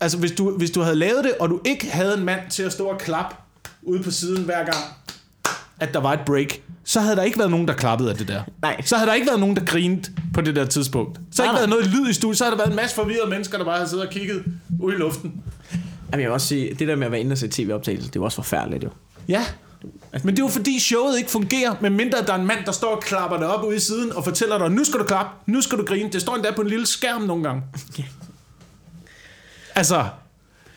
Altså, 0.00 0.18
hvis 0.18 0.32
du, 0.32 0.50
hvis 0.50 0.70
du 0.70 0.80
havde 0.80 0.96
lavet 0.96 1.24
det, 1.24 1.32
og 1.40 1.48
du 1.48 1.60
ikke 1.64 1.90
havde 1.90 2.18
en 2.18 2.24
mand 2.24 2.40
til 2.50 2.62
at 2.62 2.72
stå 2.72 2.86
og 2.86 2.98
klappe 2.98 3.36
ude 3.82 4.02
på 4.02 4.10
siden 4.10 4.44
hver 4.44 4.64
gang, 4.64 4.84
at 5.80 5.94
der 5.94 6.00
var 6.00 6.12
et 6.12 6.20
break, 6.26 6.60
så 6.84 7.00
havde 7.00 7.16
der 7.16 7.22
ikke 7.22 7.38
været 7.38 7.50
nogen, 7.50 7.68
der 7.68 7.74
klappede 7.74 8.10
af 8.10 8.16
det 8.16 8.28
der. 8.28 8.42
Nej. 8.62 8.82
Så 8.84 8.96
havde 8.96 9.08
der 9.08 9.14
ikke 9.14 9.26
været 9.26 9.40
nogen, 9.40 9.56
der 9.56 9.64
grinede 9.64 10.12
på 10.34 10.40
det 10.40 10.56
der 10.56 10.66
tidspunkt. 10.66 11.20
Så 11.32 11.42
havde 11.42 11.54
Nej, 11.54 11.62
ikke 11.62 11.72
været 11.72 11.84
noget 11.84 12.00
lyd 12.00 12.10
i 12.10 12.12
studiet, 12.12 12.38
så 12.38 12.44
havde 12.44 12.52
der 12.52 12.58
været 12.58 12.70
en 12.70 12.76
masse 12.76 12.96
forvirrede 12.96 13.30
mennesker, 13.30 13.58
der 13.58 13.64
bare 13.64 13.76
havde 13.76 13.88
siddet 13.88 14.06
og 14.06 14.12
kigget 14.12 14.44
ud 14.80 14.92
i 14.92 14.96
luften. 14.96 15.32
Jamen, 16.12 16.22
jeg 16.22 16.28
vil 16.28 16.32
også 16.32 16.46
sige, 16.46 16.74
det 16.74 16.88
der 16.88 16.96
med 16.96 17.06
at 17.06 17.12
være 17.12 17.20
inde 17.20 17.32
og 17.32 17.38
se 17.38 17.48
tv-optagelse, 17.48 18.08
det 18.08 18.16
er 18.16 18.20
jo 18.20 18.24
også 18.24 18.36
forfærdeligt 18.36 18.84
jo. 18.84 18.90
Ja. 19.28 19.44
Men 20.12 20.36
det 20.36 20.42
er 20.42 20.44
jo 20.44 20.48
fordi 20.48 20.78
showet 20.78 21.18
ikke 21.18 21.30
fungerer, 21.30 21.74
medmindre 21.80 22.22
der 22.26 22.32
er 22.32 22.38
en 22.38 22.46
mand, 22.46 22.64
der 22.66 22.72
står 22.72 22.96
og 22.96 23.02
klapper 23.02 23.36
det 23.36 23.46
op 23.46 23.64
ude 23.64 23.76
i 23.76 23.80
siden 23.80 24.12
og 24.12 24.24
fortæller 24.24 24.58
dig, 24.58 24.70
nu 24.70 24.84
skal 24.84 25.00
du 25.00 25.04
klappe, 25.04 25.52
nu 25.52 25.60
skal 25.60 25.78
du 25.78 25.84
grine. 25.84 26.10
Det 26.10 26.20
står 26.20 26.34
endda 26.34 26.52
på 26.56 26.62
en 26.62 26.68
lille 26.68 26.86
skærm 26.86 27.22
nogle 27.22 27.42
gange. 27.42 27.62
Altså, 29.74 30.06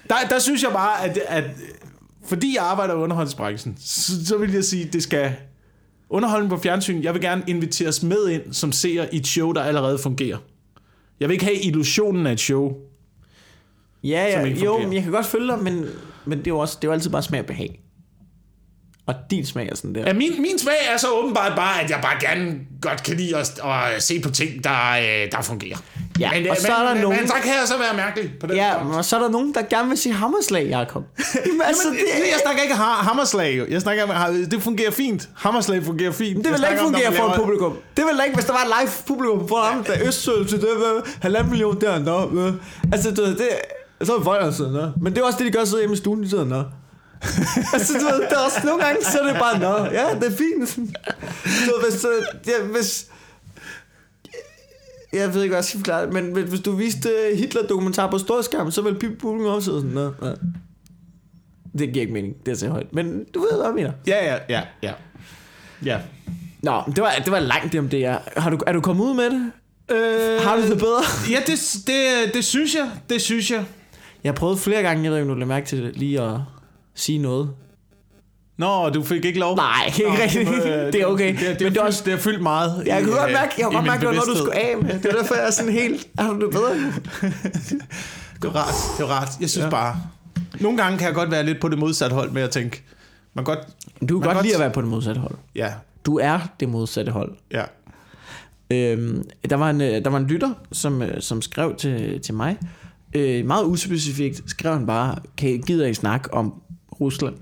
der, 0.10 0.16
der 0.30 0.40
synes 0.40 0.64
jeg 0.64 0.72
bare, 0.72 1.04
at, 1.04 1.18
at 1.28 1.44
fordi 2.26 2.56
jeg 2.56 2.64
arbejder 2.64 2.94
i 2.94 2.98
underholdningsbranchen, 2.98 3.78
så, 3.80 4.26
så 4.26 4.38
vil 4.38 4.52
jeg 4.52 4.64
sige, 4.64 4.88
at 4.88 4.94
det 4.94 5.04
skal 5.04 5.36
underholdning 6.10 6.50
på 6.50 6.58
fjernsyn. 6.58 7.04
Jeg 7.04 7.14
vil 7.14 7.22
gerne 7.22 7.44
inviteres 7.48 8.04
med 8.04 8.28
ind 8.30 8.54
som 8.54 8.72
seer 8.72 9.08
i 9.12 9.18
et 9.18 9.28
show, 9.28 9.52
der 9.52 9.64
allerede 9.64 9.98
fungerer. 9.98 10.38
Jeg 11.20 11.30
vil 11.30 11.34
ikke 11.34 11.46
have 11.46 11.58
illusionen 11.58 12.28
af 12.28 12.32
et 12.32 12.40
show. 12.40 12.74
Ja, 14.06 14.32
Som 14.34 14.42
ja 14.42 14.48
ikke 14.48 14.64
jo, 14.66 14.78
men 14.78 14.94
jeg 14.94 15.04
kan 15.04 15.12
godt 15.12 15.26
følge 15.26 15.48
dig, 15.48 15.60
men, 15.64 15.86
men 16.26 16.38
det 16.40 16.48
er 16.48 16.52
jo 16.52 16.60
også 16.60 16.78
det 16.82 16.88
er 16.88 16.92
jo 16.92 16.94
altid 16.94 17.10
bare 17.10 17.24
smag 17.24 17.40
og 17.40 17.46
behag. 17.46 17.82
Og 19.08 19.16
din 19.32 19.46
smag 19.46 19.70
er 19.72 19.76
sådan 19.76 19.96
der. 19.96 20.02
Ja, 20.08 20.14
min, 20.14 20.42
min 20.42 20.60
smag 20.60 20.74
er 20.94 20.98
så 20.98 21.08
åbenbart 21.12 21.52
bare, 21.56 21.82
at 21.82 21.90
jeg 21.90 22.00
bare 22.02 22.20
gerne 22.30 22.60
godt 22.82 23.04
kan 23.04 23.18
lide 23.18 23.38
at, 23.38 23.60
at 23.96 24.04
se 24.04 24.20
på 24.20 24.30
ting, 24.30 24.64
der, 24.64 24.92
øh, 24.92 25.32
der 25.32 25.42
fungerer. 25.42 25.78
Ja, 26.20 26.32
men, 26.34 26.44
og 26.50 26.56
øh, 26.56 26.62
så 26.62 26.74
er 26.74 26.84
der 26.88 26.94
men, 26.94 27.02
nogen- 27.04 27.20
Men 27.20 27.28
så 27.28 27.34
kan 27.34 27.52
jeg 27.52 27.68
så 27.68 27.78
være 27.78 27.94
mærkelig 27.96 28.32
på 28.40 28.48
den 28.48 28.56
Ja, 28.56 28.78
front. 28.78 28.96
og 28.96 29.06
så 29.06 29.16
er 29.16 29.20
der 29.22 29.30
nogen, 29.30 29.54
der 29.54 29.62
gerne 29.70 29.90
vil 29.90 29.98
sige 29.98 30.14
hammerslag, 30.14 30.68
Jacob. 30.70 31.04
Jamen, 31.46 31.62
altså, 31.66 31.84
Jamen, 31.86 32.00
det, 32.00 32.06
det, 32.16 32.22
jeg 32.32 32.40
snakker 32.44 32.62
ikke 32.64 32.76
ha- 32.76 33.02
hammerslag. 33.08 33.66
Jeg 33.70 33.82
snakker 33.82 34.04
om, 34.04 34.36
det 34.52 34.62
fungerer 34.64 34.92
fint. 34.92 35.30
Hammerslag 35.36 35.84
fungerer 35.84 36.12
fint. 36.12 36.38
det 36.46 36.52
vil 36.54 36.66
ikke 36.72 36.84
fungere 36.84 37.14
for 37.14 37.24
et 37.26 37.36
publikum. 37.42 37.74
Det 37.98 38.06
vil 38.06 38.20
ikke, 38.26 38.36
hvis 38.36 38.46
der 38.46 38.54
var 38.54 38.62
et 38.62 38.72
live 38.82 38.92
publikum 39.08 39.48
for 39.48 39.56
ham, 39.58 39.84
der 39.84 39.94
Østsøl 40.08 40.48
til 40.48 40.62
det, 40.62 40.70
halvanden 41.22 41.50
million 41.50 41.82
der, 41.82 42.26
hvad. 42.26 42.54
Altså, 42.94 43.12
du 43.14 43.22
ved, 43.22 43.36
det, 43.36 43.48
så 44.04 44.16
er 44.16 44.24
folk 44.24 44.44
altså, 44.44 44.70
nå. 44.70 44.92
Men 45.02 45.14
det 45.16 45.22
er 45.22 45.26
også 45.26 45.38
det, 45.40 45.46
de 45.46 45.52
gør, 45.58 45.66
sidder 45.66 45.82
hjemme 45.82 45.94
i 45.94 45.98
stuen, 45.98 46.24
de 46.24 46.30
sidder, 46.30 46.46
nå. 46.46 46.56
altså, 47.74 47.94
du 47.94 48.06
ved, 48.06 48.20
der 48.30 48.36
er 48.40 48.46
også 48.46 48.58
nogle 48.66 48.84
gange, 48.84 49.04
så 49.04 49.20
er 49.20 49.28
det 49.32 49.36
bare, 49.42 49.60
nå, 49.60 49.86
ja, 49.92 50.06
det 50.20 50.24
er 50.34 50.38
fint. 50.38 50.78
ved, 51.44 51.90
hvis, 51.90 52.06
ja, 52.48 52.64
hvis, 52.72 53.08
jeg 55.14 55.34
ved 55.34 55.42
ikke, 55.44 55.52
hvad 55.52 55.58
jeg 55.58 55.66
skal 55.66 55.80
forklare 55.80 56.06
det, 56.06 56.14
men 56.14 56.32
hvis- 56.32 56.60
du 56.62 56.72
viste 56.72 57.10
Hitler-dokumentar 57.36 58.12
på 58.12 58.18
storskærm, 58.18 58.72
så 58.72 58.82
vil 58.82 58.94
publikum 59.00 59.46
også 59.46 59.66
sidde 59.66 59.78
sådan, 59.82 59.92
nå, 59.96 60.14
ja. 60.28 60.32
Det 61.80 61.94
giver 61.94 62.02
ikke 62.02 62.14
mening, 62.14 62.36
det 62.46 62.52
er 62.52 62.56
så 62.56 62.68
højt. 62.70 62.94
Men 62.94 63.24
du 63.34 63.40
ved, 63.40 63.50
hvad 63.56 63.66
jeg 63.66 63.74
mener. 63.76 63.92
Ja, 64.08 64.26
ja, 64.34 64.40
ja, 64.50 64.62
ja. 64.84 64.94
Ja. 65.86 66.00
Nå, 66.62 66.82
det 66.88 67.02
var, 67.04 67.12
det 67.26 67.32
var 67.32 67.40
langt 67.40 67.72
det 67.72 67.80
om 67.80 67.90
det 67.90 68.06
er. 68.06 68.18
Har 68.38 68.50
du, 68.50 68.58
er 68.68 68.72
du 68.74 68.82
kommet 68.82 69.04
ud 69.06 69.14
med 69.16 69.30
det? 69.30 69.52
Øh, 69.92 70.42
Har 70.42 70.56
du 70.56 70.62
det 70.62 70.78
bedre? 70.78 71.02
Ja, 71.30 71.40
det, 71.48 71.76
det, 71.88 72.34
det 72.34 72.46
synes 72.46 72.76
jeg. 72.76 72.90
Det 73.10 73.22
synes 73.22 73.52
jeg. 73.52 73.66
Jeg 74.26 74.36
prøvet 74.36 74.60
flere 74.60 74.82
gange, 74.82 75.04
jeg 75.04 75.12
ved 75.12 75.18
ikke, 75.20 75.32
om 75.32 75.36
du 75.36 75.40
lader 75.40 75.48
mærke 75.48 75.66
til 75.66 75.84
det, 75.84 75.98
lige 75.98 76.22
at 76.22 76.38
sige 76.96 77.18
noget. 77.20 77.50
Nå, 78.58 78.90
du 78.90 79.04
fik 79.04 79.26
ikke 79.26 79.40
lov? 79.40 79.56
Nej, 79.56 79.84
ikke 79.88 80.04
Nå, 80.10 80.16
rigtigt. 80.24 80.50
øh, 80.50 80.94
Det 80.94 80.96
er 80.96 81.06
okay. 81.06 81.32
Det, 81.32 81.40
det, 81.40 81.50
det, 81.50 81.62
Men 81.62 81.72
det 81.74 81.78
er 81.78 81.82
er 81.82 81.86
også- 81.86 82.02
det 82.06 82.14
har 82.14 82.20
fyldt 82.20 82.42
meget 82.42 82.84
Jeg 82.86 83.04
kunne 83.04 83.16
godt 83.16 83.30
øh, 83.30 83.34
mærke, 83.34 83.54
jeg 83.58 83.66
kunne 83.66 83.76
godt 83.76 83.86
mærke, 83.86 84.00
det 84.00 84.08
var 84.08 84.14
noget, 84.14 84.30
du 84.30 84.38
skulle 84.38 84.56
af 84.56 84.78
med. 84.82 84.94
Det 85.00 85.06
er 85.06 85.16
derfor, 85.18 85.36
jeg 85.36 85.48
er 85.48 85.52
sådan 85.52 85.72
helt... 85.72 86.08
Har 86.20 86.34
du 86.34 86.40
det 86.46 86.52
bedre? 86.52 86.76
Det 88.42 88.54
var 88.54 88.56
rart. 88.56 88.98
Det 88.98 89.06
var 89.08 89.12
rart. 89.12 89.30
Jeg 89.42 89.50
synes 89.50 89.64
Ja. 89.66 89.70
bare... 89.70 89.98
Nogle 90.60 90.78
gange 90.78 90.98
kan 90.98 91.08
jeg 91.08 91.16
godt 91.16 91.32
være 91.32 91.44
lidt 91.44 91.62
på 91.62 91.70
det 91.70 91.80
modsatte 91.80 92.14
hold 92.14 92.32
med 92.32 92.42
at 92.42 92.50
tænke... 92.50 92.84
Man 93.34 93.46
godt... 93.46 93.60
Du 94.02 94.20
kan 94.20 94.26
godt 94.28 94.34
godt- 94.34 94.46
lide 94.46 94.56
at 94.56 94.60
være 94.62 94.72
på 94.72 94.82
det 94.82 94.90
modsatte 94.90 95.22
hold. 95.22 95.36
Ja, 95.56 95.74
Du 96.06 96.20
er 96.20 96.40
det 96.60 96.70
modsatte 96.70 97.12
hold. 97.12 97.32
ja. 97.52 97.64
Øhm, 98.72 99.24
der, 99.50 99.56
var 99.56 99.70
en, 99.70 99.82
øh, 99.82 100.04
der 100.06 100.10
var 100.10 100.18
en 100.18 100.26
lytter, 100.28 100.54
som, 100.72 101.04
som 101.20 101.42
skrev 101.42 101.76
til, 101.76 102.22
til 102.22 102.34
mig. 102.34 102.58
Øh, 103.16 103.46
meget 103.46 103.66
uspecifikt 103.66 104.42
skrev 104.48 104.74
han 104.74 104.86
bare, 104.86 105.16
kan, 105.38 105.62
gider 105.62 105.88
I 105.88 105.94
snakke 105.94 106.34
om 106.34 106.54
Rusland 107.02 107.36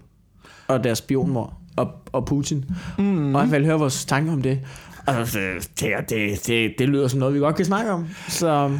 og 0.67 0.83
deres 0.83 0.97
spionmor 0.97 1.53
og, 1.75 1.87
og 2.11 2.25
Putin? 2.25 2.65
Mm. 2.97 3.35
Og 3.35 3.41
han 3.41 3.51
ville 3.51 3.65
høre 3.67 3.79
vores 3.79 4.05
tanker 4.05 4.33
om 4.33 4.41
det. 4.41 4.59
Og 5.07 5.19
øh, 5.21 5.61
det, 5.79 5.91
det, 6.09 6.47
det, 6.47 6.73
det 6.79 6.89
lyder 6.89 7.07
som 7.07 7.19
noget, 7.19 7.33
vi 7.33 7.39
godt 7.39 7.55
kan 7.55 7.65
snakke 7.65 7.91
om. 7.91 8.07
Så 8.27 8.77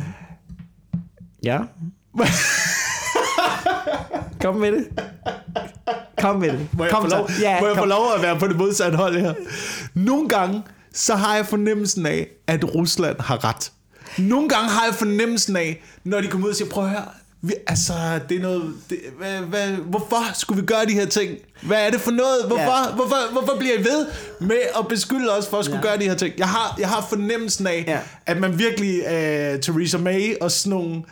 ja. 1.44 1.60
Kom 4.42 4.56
med 4.56 4.72
det. 4.72 4.88
Kom 6.18 6.40
med 6.40 6.50
det. 6.52 6.68
Må 6.74 6.84
jeg, 6.84 6.94
kom 6.94 7.04
få 7.04 7.10
lov, 7.10 7.30
Ja, 7.42 7.60
må 7.60 7.68
jeg 7.68 7.76
få 7.76 7.82
kom. 7.82 7.90
lov 7.90 8.06
at 8.16 8.22
være 8.22 8.40
på 8.40 8.48
det 8.48 8.56
modsatte 8.58 8.98
hold 8.98 9.20
her? 9.20 9.34
Nogle 9.94 10.30
gange, 10.30 10.64
så 10.94 11.16
har 11.16 11.36
jeg 11.36 11.46
fornemmelsen 11.46 12.06
af, 12.06 12.28
at 12.48 12.76
Rusland 12.76 13.20
har 13.20 13.44
ret. 13.46 13.72
Nogle 14.18 14.50
gange 14.50 14.70
har 14.70 14.86
jeg 14.86 14.96
fornemmelsen 14.96 15.56
af, 15.56 15.84
når 16.04 16.22
de 16.22 16.28
kommer 16.28 16.48
ud 16.48 16.52
og 16.52 16.56
siger, 16.58 16.70
prøv 16.70 16.84
at 16.84 16.90
høre, 16.90 17.06
vi, 17.42 17.54
altså, 17.68 17.94
det 18.30 18.38
er 18.38 18.42
noget, 18.42 18.74
det, 18.90 18.98
hvad, 19.18 19.40
hvad, 19.40 19.68
hvorfor 19.72 20.24
skulle 20.34 20.62
vi 20.62 20.66
gøre 20.66 20.86
de 20.86 20.94
her 20.94 21.06
ting? 21.06 21.38
Hvad 21.62 21.86
er 21.88 21.90
det 21.92 22.02
for 22.02 22.12
noget? 22.12 22.38
Hvorfor, 22.48 22.88
Ja. 22.90 22.96
hvorfor, 22.96 23.32
hvorfor 23.32 23.56
bliver 23.60 23.74
I 23.80 23.84
ved 23.84 24.08
med 24.40 24.58
at 24.80 24.88
beskylde 24.88 25.38
os 25.38 25.48
for 25.48 25.58
at 25.60 25.66
skulle 25.66 25.78
Ja. 25.84 25.84
gøre 25.88 25.98
de 25.98 26.04
her 26.04 26.16
ting? 26.16 26.34
Jeg 26.38 26.50
har, 26.50 26.76
jeg 26.80 26.90
har 26.90 27.06
fornemmelsen 27.10 27.68
af, 27.68 27.84
Ja. 27.88 28.00
at 28.26 28.38
man 28.40 28.60
virkelig, 28.60 29.00
uh, 29.00 29.60
Theresa 29.60 29.98
May 29.98 30.36
og 30.42 30.52
sådan 30.52 30.70
nogle, 30.70 31.04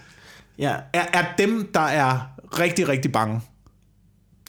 Ja. 0.60 0.76
er, 0.94 1.06
er 1.14 1.26
dem, 1.38 1.70
der 1.74 1.80
er 1.80 2.20
rigtig, 2.60 2.88
rigtig 2.88 3.12
bange. 3.12 3.42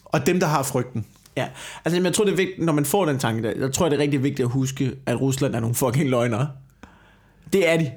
Og 0.04 0.26
dem, 0.26 0.40
der 0.40 0.46
har 0.46 0.62
frygten. 0.62 1.06
Ja, 1.36 1.46
altså 1.84 2.00
jeg 2.02 2.12
tror 2.14 2.24
det 2.24 2.32
er 2.32 2.36
vigtigt, 2.36 2.58
når 2.64 2.72
man 2.72 2.84
får 2.84 3.04
den 3.04 3.18
tanke 3.18 3.42
der, 3.42 3.52
jeg 3.60 3.72
tror 3.72 3.88
det 3.88 3.96
er 3.96 4.00
rigtig 4.02 4.22
vigtigt 4.22 4.46
at 4.46 4.50
huske, 4.52 4.92
at 5.06 5.20
Rusland 5.20 5.54
er 5.54 5.60
nogle 5.60 5.74
fucking 5.74 6.08
løgnere. 6.10 6.48
Det 7.52 7.68
er 7.68 7.76
de. 7.76 7.90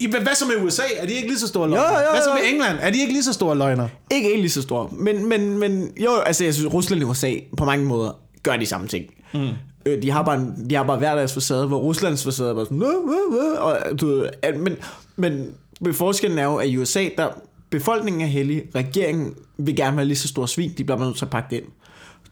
I, 0.00 0.06
hvad, 0.10 0.34
så 0.34 0.44
med 0.46 0.66
USA? 0.66 0.82
Er 0.96 1.06
de 1.06 1.12
ikke 1.12 1.28
lige 1.28 1.38
så 1.38 1.48
store 1.48 1.68
løgner? 1.70 1.84
Jo, 1.84 1.98
jo, 1.98 2.10
Hvad 2.12 2.22
så 2.22 2.30
jo. 2.30 2.34
med 2.34 2.52
England? 2.52 2.78
Er 2.80 2.90
de 2.90 3.00
ikke 3.00 3.12
lige 3.12 3.22
så 3.24 3.32
store 3.32 3.56
løgner? 3.58 3.88
Ikke 4.10 4.28
egentlig 4.30 4.50
så 4.52 4.62
store, 4.62 4.88
men, 4.92 5.28
men, 5.28 5.58
men 5.58 5.92
jo, 6.04 6.10
altså 6.26 6.44
jeg 6.44 6.54
synes, 6.54 6.72
Rusland 6.74 7.02
og 7.02 7.08
USA 7.10 7.32
på 7.56 7.64
mange 7.64 7.84
måder 7.84 8.18
gør 8.42 8.56
de 8.56 8.66
samme 8.66 8.88
ting. 8.88 9.04
Mm. 9.34 9.48
Øh, 9.86 10.02
de, 10.02 10.10
har 10.10 10.22
bare, 10.22 10.36
en- 10.36 10.66
de 10.70 10.74
har 10.74 10.82
bare 10.84 10.98
hver 10.98 11.14
deres 11.14 11.34
facade, 11.34 11.66
hvor 11.66 11.78
Ruslands 11.78 12.24
facade 12.24 12.50
er 12.50 12.54
bare 12.54 12.64
sådan, 12.64 12.78
"Nå, 12.78 12.86
nå, 12.86 13.16
nå," 13.30 13.54
og, 13.60 14.00
du 14.00 14.06
ved, 14.06 14.28
at, 14.42 14.56
men, 14.60 14.76
men, 15.16 15.48
forskellen 15.92 16.38
er 16.38 16.44
jo, 16.44 16.56
at 16.56 16.68
i 16.68 16.76
USA, 16.78 17.08
der 17.18 17.28
befolkningen 17.70 18.22
er 18.22 18.26
heldig, 18.26 18.62
regeringen 18.74 19.34
vil 19.58 19.76
gerne 19.76 19.96
være 19.96 20.06
lige 20.06 20.16
så 20.18 20.28
stor 20.28 20.46
svin, 20.46 20.72
de 20.78 20.84
bliver 20.84 20.96
bare 20.98 21.06
nødt 21.06 21.18
til 21.18 21.24
at 21.24 21.30
pakke 21.30 21.46
det 21.50 21.56
ind. 21.56 21.66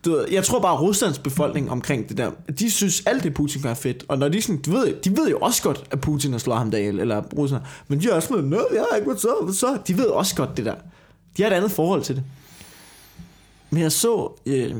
Du 0.04 0.10
ved, 0.10 0.26
jeg 0.30 0.44
tror 0.44 0.60
bare, 0.60 0.72
at 0.72 0.80
Ruslands 0.80 1.18
befolkning 1.18 1.70
omkring 1.70 2.08
det 2.08 2.16
der, 2.16 2.30
de 2.58 2.70
synes 2.70 3.02
alt 3.06 3.24
det 3.24 3.34
Putin 3.34 3.62
gør 3.62 3.70
er 3.70 3.74
fedt. 3.74 4.04
Og 4.08 4.18
når 4.18 4.28
de 4.28 4.42
sådan, 4.42 4.60
de 4.62 4.70
ved, 4.70 4.94
de 5.04 5.16
ved 5.16 5.30
jo 5.30 5.38
også 5.38 5.62
godt, 5.62 5.84
at 5.90 6.00
Putin 6.00 6.32
har 6.32 6.38
slået 6.38 6.58
ham 6.58 6.68
ihjel, 6.68 7.00
eller 7.00 7.22
Rusland. 7.38 7.62
Men 7.88 8.00
de 8.00 8.10
er 8.10 8.14
også 8.14 8.28
sådan, 8.28 8.44
nej, 8.44 8.60
jeg 8.72 8.84
har 8.90 8.96
ikke, 8.96 9.14
så, 9.16 9.52
så? 9.52 9.78
De 9.88 9.98
ved 9.98 10.06
også 10.06 10.36
godt 10.36 10.56
det 10.56 10.64
der. 10.64 10.74
De 11.36 11.42
har 11.42 11.50
et 11.50 11.54
andet 11.54 11.70
forhold 11.70 12.02
til 12.02 12.16
det. 12.16 12.24
Men 13.70 13.82
jeg 13.82 13.92
så, 13.92 14.32
øh, 14.46 14.74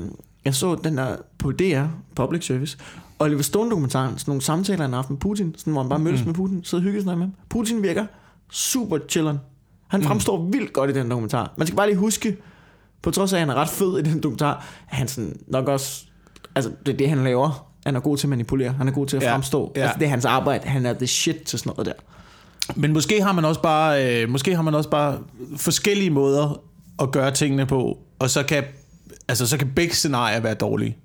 jeg 0.44 0.54
så 0.54 0.74
den 0.74 0.96
der 0.96 1.16
på 1.38 1.52
DR, 1.52 1.84
Public 2.16 2.46
Service, 2.46 2.78
Oliver 3.18 3.42
Stone 3.42 3.70
dokumentaren, 3.70 4.18
sådan 4.18 4.30
nogle 4.30 4.42
samtaler, 4.42 4.82
han 4.82 4.90
har 4.90 4.96
haft 4.96 5.10
med 5.10 5.18
Putin, 5.18 5.54
sådan, 5.58 5.72
hvor 5.72 5.82
han 5.82 5.88
bare 5.88 5.98
mødtes 5.98 6.20
mm. 6.20 6.26
med 6.26 6.34
Putin, 6.34 6.64
sidder 6.64 6.84
og 6.84 6.90
hygger 6.90 7.04
med 7.04 7.12
ham. 7.12 7.34
Putin 7.48 7.82
virker 7.82 8.06
super 8.50 8.98
chilleren. 9.08 9.38
Han 9.88 10.02
fremstår 10.02 10.48
vildt 10.52 10.72
godt 10.72 10.90
i 10.90 10.92
den 10.92 11.10
dokumentar. 11.10 11.54
Man 11.56 11.66
skal 11.66 11.76
bare 11.76 11.86
lige 11.86 11.96
huske, 11.96 12.36
på 13.02 13.10
trods 13.10 13.32
af, 13.32 13.36
at 13.36 13.40
han 13.40 13.50
er 13.50 13.54
ret 13.54 13.68
fed 13.68 13.98
i 13.98 14.02
den 14.02 14.22
dokumentar, 14.22 14.66
er 14.90 14.96
han 14.96 15.08
sådan 15.08 15.36
nok 15.48 15.68
også, 15.68 16.04
altså 16.54 16.70
det 16.86 16.92
er 16.92 16.96
det, 16.96 17.08
han 17.08 17.24
laver. 17.24 17.68
Han 17.86 17.96
er 17.96 18.00
god 18.00 18.16
til 18.16 18.26
at 18.26 18.28
manipulere, 18.30 18.72
han 18.72 18.88
er 18.88 18.92
god 18.92 19.06
til 19.06 19.16
at 19.16 19.22
Ja, 19.22 19.32
fremstå. 19.34 19.72
ja. 19.76 19.80
Altså 19.82 19.98
det 19.98 20.04
er 20.06 20.10
hans 20.10 20.24
arbejde, 20.24 20.68
han 20.68 20.86
er 20.86 20.92
the 20.92 21.06
shit 21.06 21.36
til 21.46 21.58
sådan 21.58 21.72
noget 21.76 21.86
der. 21.86 21.92
Men 22.76 22.92
måske 22.92 23.22
har 23.22 23.32
man 23.32 23.44
også 23.44 23.62
bare, 23.62 24.22
øh, 24.22 24.28
måske 24.28 24.54
har 24.54 24.62
man 24.62 24.74
også 24.74 24.90
bare 24.90 25.18
forskellige 25.56 26.10
måder 26.10 26.60
at 27.02 27.12
gøre 27.12 27.30
tingene 27.30 27.66
på, 27.66 27.98
og 28.18 28.30
så 28.30 28.42
kan, 28.42 28.64
altså, 29.28 29.46
så 29.46 29.58
kan 29.58 29.72
begge 29.76 29.94
scenarier 29.94 30.40
være 30.40 30.54
dårlige. 30.54 30.96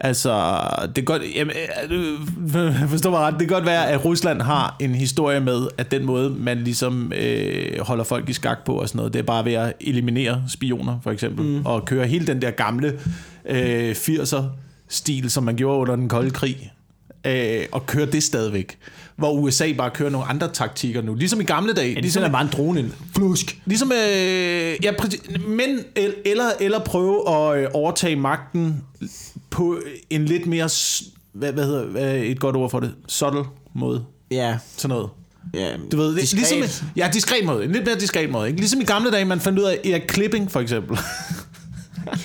Altså, 0.00 0.60
det 0.86 0.94
kan 0.94 1.04
godt, 1.04 1.22
jamen, 1.34 1.56
øh, 1.90 2.88
forstår 2.88 3.10
mig 3.10 3.20
ret, 3.20 3.32
det 3.32 3.48
kan 3.48 3.48
godt 3.48 3.66
være, 3.66 3.90
at 3.90 4.04
Rusland 4.04 4.42
har 4.42 4.76
en 4.80 4.94
historie 4.94 5.40
med, 5.40 5.68
at 5.78 5.90
den 5.90 6.06
måde, 6.06 6.30
man 6.30 6.58
ligesom 6.58 7.12
øh, 7.16 7.80
holder 7.80 8.04
folk 8.04 8.28
i 8.28 8.32
skak 8.32 8.64
på 8.64 8.74
og 8.74 8.88
sådan 8.88 8.96
noget, 8.96 9.12
det 9.12 9.18
er 9.18 9.22
bare 9.22 9.44
ved 9.44 9.52
at 9.52 9.72
eliminere 9.80 10.42
spioner, 10.48 10.98
for 11.02 11.10
eksempel, 11.10 11.46
mm. 11.46 11.66
og 11.66 11.84
køre 11.84 12.06
hele 12.06 12.26
den 12.26 12.42
der 12.42 12.50
gamle 12.50 12.98
øh, 13.44 13.90
80'er-stil, 13.90 15.30
som 15.30 15.44
man 15.44 15.56
gjorde 15.56 15.78
under 15.78 15.96
den 15.96 16.08
kolde 16.08 16.30
krig, 16.30 16.72
øh, 17.26 17.66
og 17.72 17.86
køre 17.86 18.06
det 18.06 18.22
stadigvæk. 18.22 18.78
Hvor 19.16 19.32
USA 19.32 19.72
bare 19.72 19.90
kører 19.90 20.10
nogle 20.10 20.26
andre 20.26 20.48
taktikker 20.52 21.02
nu. 21.02 21.14
Ligesom 21.14 21.40
i 21.40 21.44
gamle 21.44 21.72
dage. 21.72 21.92
Ja, 21.94 22.00
ligesom, 22.00 22.32
bare 22.32 22.42
en 22.42 22.48
drone 22.52 22.80
ind. 22.80 22.90
Flusk. 23.16 23.60
Ligesom, 23.64 23.92
øh, 23.92 23.98
ja, 24.84 24.92
men 25.48 25.78
el- 25.96 26.14
eller, 26.24 26.44
eller 26.60 26.78
prøve 26.78 27.28
at 27.30 27.58
øh, 27.62 27.68
overtage 27.72 28.16
magten 28.16 28.84
på 29.50 29.78
en 30.10 30.24
lidt 30.24 30.46
mere, 30.46 30.68
hvad, 31.32 31.52
hvad 31.52 31.64
hedder 31.64 31.84
hvad 31.84 32.16
et 32.16 32.40
godt 32.40 32.56
ord 32.56 32.70
for 32.70 32.80
det, 32.80 32.94
subtle 33.08 33.42
måde. 33.74 34.04
Ja, 34.30 34.58
Sådan 34.76 34.94
noget. 34.96 35.10
ja. 35.54 35.68
Du 35.92 35.96
ved, 35.96 36.08
det, 36.14 36.20
Diskret. 36.20 36.40
ligesom, 36.58 36.86
ja, 36.96 37.10
diskret 37.14 37.44
måde. 37.44 37.64
En 37.64 37.72
lidt 37.72 37.86
mere 37.86 37.98
diskret 38.00 38.30
måde. 38.30 38.48
Ikke? 38.48 38.60
Ligesom 38.60 38.80
i 38.80 38.84
gamle 38.84 39.10
dage, 39.10 39.24
man 39.24 39.40
fandt 39.40 39.58
ud 39.58 39.64
af 39.64 39.78
Erik 39.84 40.02
Klipping, 40.08 40.50
for 40.50 40.60
eksempel. 40.60 40.98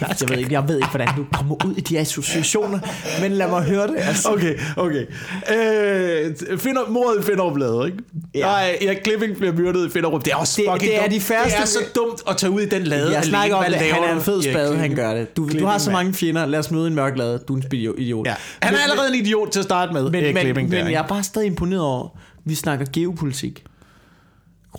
Jeg 0.01 0.29
ved, 0.29 0.37
ikke, 0.37 0.53
jeg 0.53 0.67
ved 0.67 0.75
ikke, 0.77 0.87
hvordan 0.89 1.07
du 1.17 1.25
kommer 1.33 1.65
ud 1.65 1.75
i 1.75 1.81
de 1.81 1.99
associationer, 1.99 2.79
men 3.21 3.31
lad 3.31 3.49
mig 3.49 3.63
høre 3.63 3.87
det. 3.87 3.95
Altså. 3.97 4.29
Okay, 4.31 4.59
okay. 4.77 5.05
Øh, 5.53 6.59
finder, 6.59 6.89
mordet 6.89 7.19
i 7.19 7.23
Finderup 7.23 7.85
ikke? 7.87 7.97
Ja. 8.35 8.39
Nej, 8.39 8.77
Erik 8.81 8.97
Klipping 9.03 9.37
bliver 9.37 9.53
myrdet 9.53 9.87
i 9.87 9.89
Finderup. 9.89 10.25
Det 10.25 10.31
er 10.33 10.35
også 10.37 10.61
Det- 10.61 10.71
fucking 10.71 10.91
det 10.91 10.97
er 10.97 11.01
dumt. 11.01 11.11
de 11.11 11.19
færreste- 11.21 11.55
Det 11.57 11.61
er 11.63 11.65
så 11.65 11.79
dumt 11.95 12.21
at 12.29 12.37
tage 12.37 12.51
ud 12.51 12.61
i 12.61 12.69
den 12.69 12.83
lade. 12.83 13.13
Jeg 13.13 13.23
snakker 13.23 13.55
om 13.55 13.63
det. 13.65 13.75
Han 13.75 14.03
er 14.03 14.13
en 14.15 14.21
fed 14.21 14.41
spade, 14.43 14.77
han 14.77 14.95
gør 14.95 15.13
det. 15.13 15.37
Du, 15.37 15.49
du 15.59 15.65
har 15.65 15.77
så 15.77 15.91
mange 15.91 16.13
fjender. 16.13 16.45
Lad 16.45 16.59
os 16.59 16.71
møde 16.71 16.87
en 16.87 16.95
mørk 16.95 17.17
lade. 17.17 17.39
Du 17.47 17.53
er 17.53 17.57
en 17.57 17.63
idiot. 17.73 17.95
idiot. 17.99 18.27
Ja. 18.27 18.35
Han 18.61 18.73
er 18.73 18.77
allerede 18.79 19.07
en 19.09 19.15
idiot 19.25 19.51
til 19.51 19.59
at 19.59 19.65
starte 19.65 19.93
med, 19.93 20.03
Men, 20.03 20.15
Erik 20.23 20.33
men, 20.33 20.43
Klipping. 20.43 20.69
men 20.69 20.79
der, 20.85 20.89
jeg 20.89 21.03
er 21.03 21.07
bare 21.07 21.23
stadig 21.23 21.47
imponeret 21.47 21.81
over, 21.83 22.07
vi 22.45 22.55
snakker 22.55 22.85
geopolitik. 22.93 23.63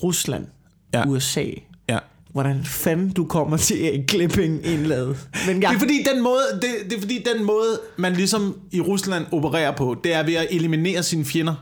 Rusland, 0.03 0.47
Ja. 0.95 1.07
USA. 1.07 1.45
Hvordan 2.37 2.65
fanden 2.65 3.11
du 3.13 3.25
kommer 3.25 3.57
til 3.57 3.95
et 4.01 4.11
clipping 4.11 4.67
indladet. 4.67 5.29
Men 5.47 5.63
ja, 5.63 5.69
Det 5.69 5.75
er 5.75 5.79
fordi 5.79 6.03
den 6.15 6.23
måde, 6.23 6.43
det, 6.63 6.91
det 6.91 6.97
er 6.97 7.01
fordi 7.01 7.25
den 7.35 7.45
måde, 7.45 7.81
man 7.97 8.13
ligesom 8.13 8.59
i 8.73 8.81
Rusland 8.81 9.27
opererer 9.33 9.77
på, 9.77 9.97
det 10.05 10.15
er 10.15 10.23
ved 10.23 10.35
at 10.35 10.47
eliminere 10.51 11.03
sine 11.03 11.25
fjender. 11.25 11.55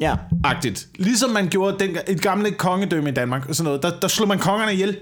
ja. 0.00 0.16
Agtigt. 0.44 0.88
Ligesom 0.98 1.30
man 1.30 1.48
gjorde 1.48 1.78
den, 1.78 1.96
et 2.08 2.22
gamle 2.22 2.50
kongedømme 2.50 3.10
i 3.10 3.12
Danmark 3.12 3.48
og 3.48 3.54
sådan 3.54 3.64
noget. 3.64 3.82
Der, 3.82 4.00
der 4.00 4.08
slog 4.08 4.28
man 4.28 4.38
kongerne 4.38 4.72
ihjel. 4.72 4.96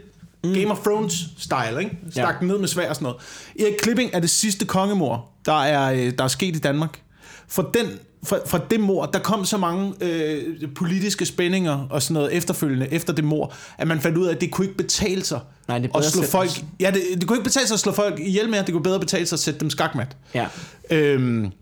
Mm. 0.45 0.55
Game 0.55 0.71
of 0.71 0.79
Thrones 0.79 1.15
style, 1.39 1.81
ikke? 1.81 1.97
Stak 2.11 2.35
Ja. 2.41 2.47
ned 2.47 2.59
med 2.59 2.69
svær 2.69 2.89
og 2.89 2.95
sådan 2.95 3.05
noget. 3.05 3.21
Erik 3.61 3.75
Klipping 3.83 4.11
er 4.13 4.21
det 4.21 4.31
sidste 4.31 4.65
kongemor, 4.67 5.31
der 5.47 5.63
er, 5.63 5.93
øh, 5.93 6.13
der 6.19 6.25
er 6.25 6.29
sket 6.29 6.57
i 6.57 6.59
Danmark. 6.59 7.01
For 7.49 7.63
den, 7.75 7.87
fra, 8.27 8.39
fra 8.47 8.61
det 8.70 8.81
mor, 8.81 9.07
der 9.07 9.18
kom 9.18 9.45
så 9.45 9.57
mange 9.57 9.93
øh, 10.01 10.43
politiske 10.75 11.27
spændinger 11.27 11.87
og 11.91 12.03
sådan 12.03 12.14
noget 12.14 12.33
efterfølgende 12.33 12.93
efter 12.93 13.12
det 13.12 13.25
mor, 13.25 13.55
at 13.79 13.89
man 13.89 14.01
fandt 14.01 14.18
ud 14.18 14.27
af, 14.27 14.35
at 14.35 14.41
det 14.41 14.51
kunne 14.51 14.64
ikke 14.64 14.77
betale 14.77 15.25
sig 15.25 15.41
Nej, 15.68 15.79
det 15.79 15.91
at 15.95 16.05
slå 16.05 16.23
folk. 16.23 16.51
Ja, 16.81 16.91
det, 16.91 17.03
det 17.20 17.27
kunne 17.27 17.37
ikke 17.37 17.49
betale 17.49 17.66
sig 17.66 17.75
at 17.75 17.81
slå 17.81 17.93
folk 17.93 18.20
ihjel 18.20 18.49
med, 18.49 18.59
det 18.59 18.73
kunne 18.73 18.83
bedre 18.83 19.01
betale 19.01 19.27
sig 19.27 19.37
at 19.37 19.41
sætte 19.41 19.61
dem 19.61 19.70
skakmat. 19.70 20.16
Ja. 20.35 20.47
Øhm, 20.91 21.53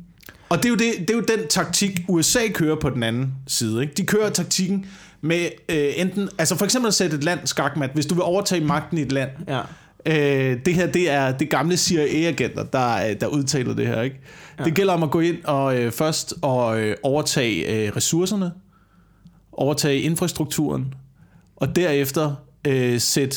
og 0.49 0.59
det 0.59 0.65
er, 0.65 0.69
jo 0.69 0.77
det, 0.77 0.93
det 0.99 1.11
er 1.11 1.15
jo 1.15 1.25
den 1.39 1.49
taktik, 1.49 2.01
USA 2.09 2.49
kører 2.55 2.77
på 2.77 2.91
den 2.91 3.03
anden 3.03 3.35
side. 3.47 3.83
Ikke? 3.83 3.95
De 3.95 4.07
kører 4.07 4.31
taktikken 4.31 4.87
med 5.21 5.49
øh, 5.69 5.93
enten, 5.97 6.29
altså 6.39 6.57
for 6.57 6.65
eksempel 6.65 6.89
at 6.89 6.95
sætte 6.95 7.17
et 7.17 7.25
land 7.25 7.41
skakmat, 7.45 7.91
hvis 7.95 8.07
du 8.07 8.15
vil 8.15 8.23
overtage 8.23 8.65
magten 8.65 8.99
i 8.99 9.03
et 9.03 9.13
land. 9.13 9.31
Ja. 9.49 9.61
Øh, 10.07 10.59
det 10.67 10.75
her, 10.75 10.87
det 10.87 11.11
er 11.11 11.33
det 11.33 11.51
gamle 11.51 11.77
CIA-agenter, 11.77 12.63
der, 12.63 13.09
øh, 13.09 13.21
der 13.21 13.27
udtaler 13.27 13.75
det 13.75 13.87
her. 13.87 14.03
Ikke? 14.03 14.21
Ja. 14.61 14.65
Det 14.65 14.75
gælder 14.75 14.93
om 14.95 15.03
at 15.03 15.11
gå 15.11 15.21
ind 15.21 15.45
og 15.45 15.79
øh, 15.79 15.93
først 15.93 16.35
og 16.43 16.81
øh, 16.81 16.97
overtage 17.03 17.87
øh, 17.87 17.97
ressourcerne, 17.97 18.53
overtage 19.53 20.01
infrastrukturen, 20.01 20.95
og 21.57 21.77
derefter 21.77 22.35
øh, 22.67 23.01
sætte, 23.01 23.37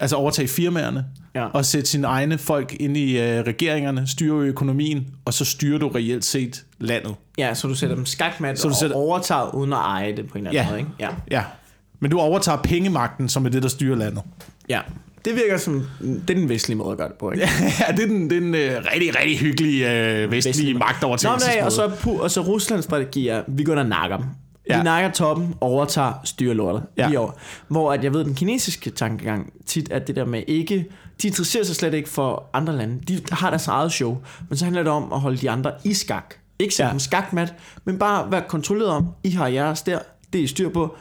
altså 0.00 0.16
overtage 0.16 0.48
firmaerne, 0.48 1.04
Ja. 1.34 1.46
og 1.46 1.64
sætte 1.64 1.90
sine 1.90 2.06
egne 2.06 2.38
folk 2.38 2.76
ind 2.80 2.96
i 2.96 3.18
øh, 3.18 3.40
regeringerne, 3.46 4.06
styre 4.06 4.40
økonomien, 4.46 5.06
og 5.24 5.34
så 5.34 5.44
styrer 5.44 5.78
du 5.78 5.88
reelt 5.88 6.24
set 6.24 6.64
landet. 6.78 7.14
Ja, 7.38 7.54
så 7.54 7.68
du 7.68 7.74
sætter 7.74 7.96
dem 7.96 8.06
skakmat 8.06 8.58
Så 8.58 8.68
du 8.68 8.72
og 8.74 8.76
sætter- 8.78 8.96
overtager 8.96 9.54
uden 9.54 9.72
at 9.72 9.78
eje 9.78 10.16
det 10.16 10.28
på 10.28 10.38
en 10.38 10.46
eller 10.46 10.60
anden 10.60 10.64
Ja. 10.64 10.70
måde, 10.70 10.78
ikke? 10.80 10.90
Ja. 10.98 11.08
Ja, 11.38 11.44
men 12.00 12.10
du 12.10 12.18
overtager 12.18 12.58
pengemagten, 12.62 13.28
som 13.28 13.46
er 13.46 13.50
det, 13.50 13.62
der 13.62 13.68
styrer 13.68 13.96
landet. 13.96 14.22
ja. 14.68 14.80
Det 15.24 15.34
virker 15.34 15.56
som, 15.56 15.82
det 16.00 16.30
er 16.30 16.34
den 16.34 16.48
vestlige 16.48 16.76
måde 16.78 16.92
at 16.92 16.98
gøre 16.98 17.08
det 17.08 17.16
på, 17.16 17.30
ikke? 17.30 17.48
ja, 17.88 17.92
det 17.92 18.02
er 18.02 18.06
den, 18.06 18.30
det 18.30 18.36
er 18.36 18.40
den 18.40 18.54
øh, 18.54 18.82
rigtig, 18.94 19.16
rigtig 19.18 19.38
hyggelige 19.38 19.90
øh, 19.90 20.30
vestlige 20.30 20.50
Vestlige- 20.52 20.72
Nå, 20.72 20.78
magtovertagelse. 20.78 21.46
nej, 21.46 21.60
og 21.64 21.72
så, 21.72 21.90
og 22.20 22.30
så 22.30 22.40
Ruslands 22.40 22.84
strategi 22.84 23.28
er, 23.28 23.42
vi 23.48 23.64
går 23.64 23.72
ind 23.72 23.80
og 23.80 23.86
nakker 23.86 24.16
dem. 24.16 24.26
Ja. 24.68 24.78
Vi 24.78 24.84
nakker 24.84 25.10
toppen, 25.10 25.54
overtager, 25.60 26.12
styrer 26.24 26.54
lortet. 26.54 26.82
Ja. 26.96 27.18
Over. 27.18 27.30
Hvor 27.68 27.92
at 27.92 28.04
jeg 28.04 28.12
ved, 28.14 28.24
den 28.24 28.34
kinesiske 28.34 28.90
tankegang 28.90 29.52
tit 29.66 29.88
er 29.90 29.98
det 29.98 30.16
der 30.16 30.24
med 30.24 30.42
ikke... 30.46 30.86
De 31.22 31.26
interesserer 31.26 31.64
sig 31.64 31.76
slet 31.76 31.94
ikke 31.94 32.08
for 32.08 32.46
andre 32.52 32.76
lande. 32.76 33.00
De 33.08 33.20
har 33.32 33.50
deres 33.50 33.66
eget 33.66 33.92
show. 33.92 34.18
Men 34.48 34.56
så 34.58 34.64
handler 34.64 34.82
det 34.82 34.92
om 34.92 35.12
at 35.12 35.20
holde 35.20 35.36
de 35.36 35.50
andre 35.50 35.72
i 35.84 35.94
skak. 35.94 36.34
Ikke 36.58 36.74
sætte 36.74 36.86
ja. 36.86 36.90
Dem 36.90 36.98
skakmat, 36.98 37.54
men 37.84 37.98
bare 37.98 38.30
være 38.32 38.42
kontrolleret 38.48 38.90
om, 38.90 39.06
I 39.24 39.30
har 39.30 39.46
jeres 39.46 39.82
der, 39.82 39.98
det 40.32 40.38
er 40.38 40.42
I 40.42 40.46
styr 40.46 40.68
på. 40.68 40.96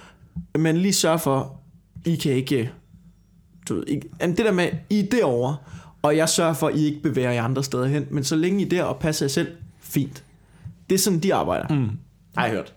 Men 0.57 0.77
lige 0.77 0.93
sørge 0.93 1.19
for, 1.19 1.55
I 2.05 2.15
kan 2.15 2.31
ikke... 2.31 2.71
Du 3.69 3.73
ved, 3.75 3.83
ikke, 3.87 4.09
jamen, 4.21 4.37
det 4.37 4.45
der 4.45 4.51
med, 4.51 4.67
I 4.89 4.99
er 4.99 5.03
derovre, 5.11 5.55
og 6.01 6.17
jeg 6.17 6.29
sørger 6.29 6.53
for, 6.53 6.67
at 6.67 6.75
I 6.75 6.85
ikke 6.85 7.01
bevæger 7.01 7.31
jer 7.31 7.43
andre 7.43 7.63
steder 7.63 7.87
hen. 7.87 8.07
Men 8.09 8.23
så 8.23 8.35
længe 8.35 8.61
I 8.61 8.65
er 8.65 8.69
der 8.69 8.83
og 8.83 8.99
passer 8.99 9.25
jer 9.25 9.29
selv, 9.29 9.47
fint. 9.79 10.23
Det 10.89 10.95
er 10.95 10.99
sådan, 10.99 11.19
de 11.19 11.33
arbejder. 11.33 11.75
Mm. 11.75 11.89
Har 12.35 12.45
jeg 12.45 12.55
hørt. 12.55 12.73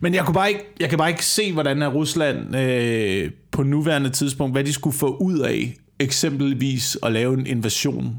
Men 0.00 0.14
jeg, 0.14 0.24
kunne 0.24 0.34
bare 0.34 0.48
ikke, 0.48 0.64
jeg 0.80 0.88
kan 0.88 0.98
bare 0.98 1.10
ikke 1.10 1.24
se, 1.24 1.52
hvordan 1.52 1.82
er 1.82 1.88
Rusland 1.88 2.56
øh, 2.56 3.30
på 3.50 3.62
nuværende 3.62 4.10
tidspunkt, 4.10 4.54
hvad 4.54 4.64
de 4.64 4.72
skulle 4.72 4.96
få 4.96 5.16
ud 5.16 5.38
af 5.38 5.76
eksempelvis 5.98 6.98
at 7.02 7.12
lave 7.12 7.34
en 7.34 7.46
invasion 7.46 8.16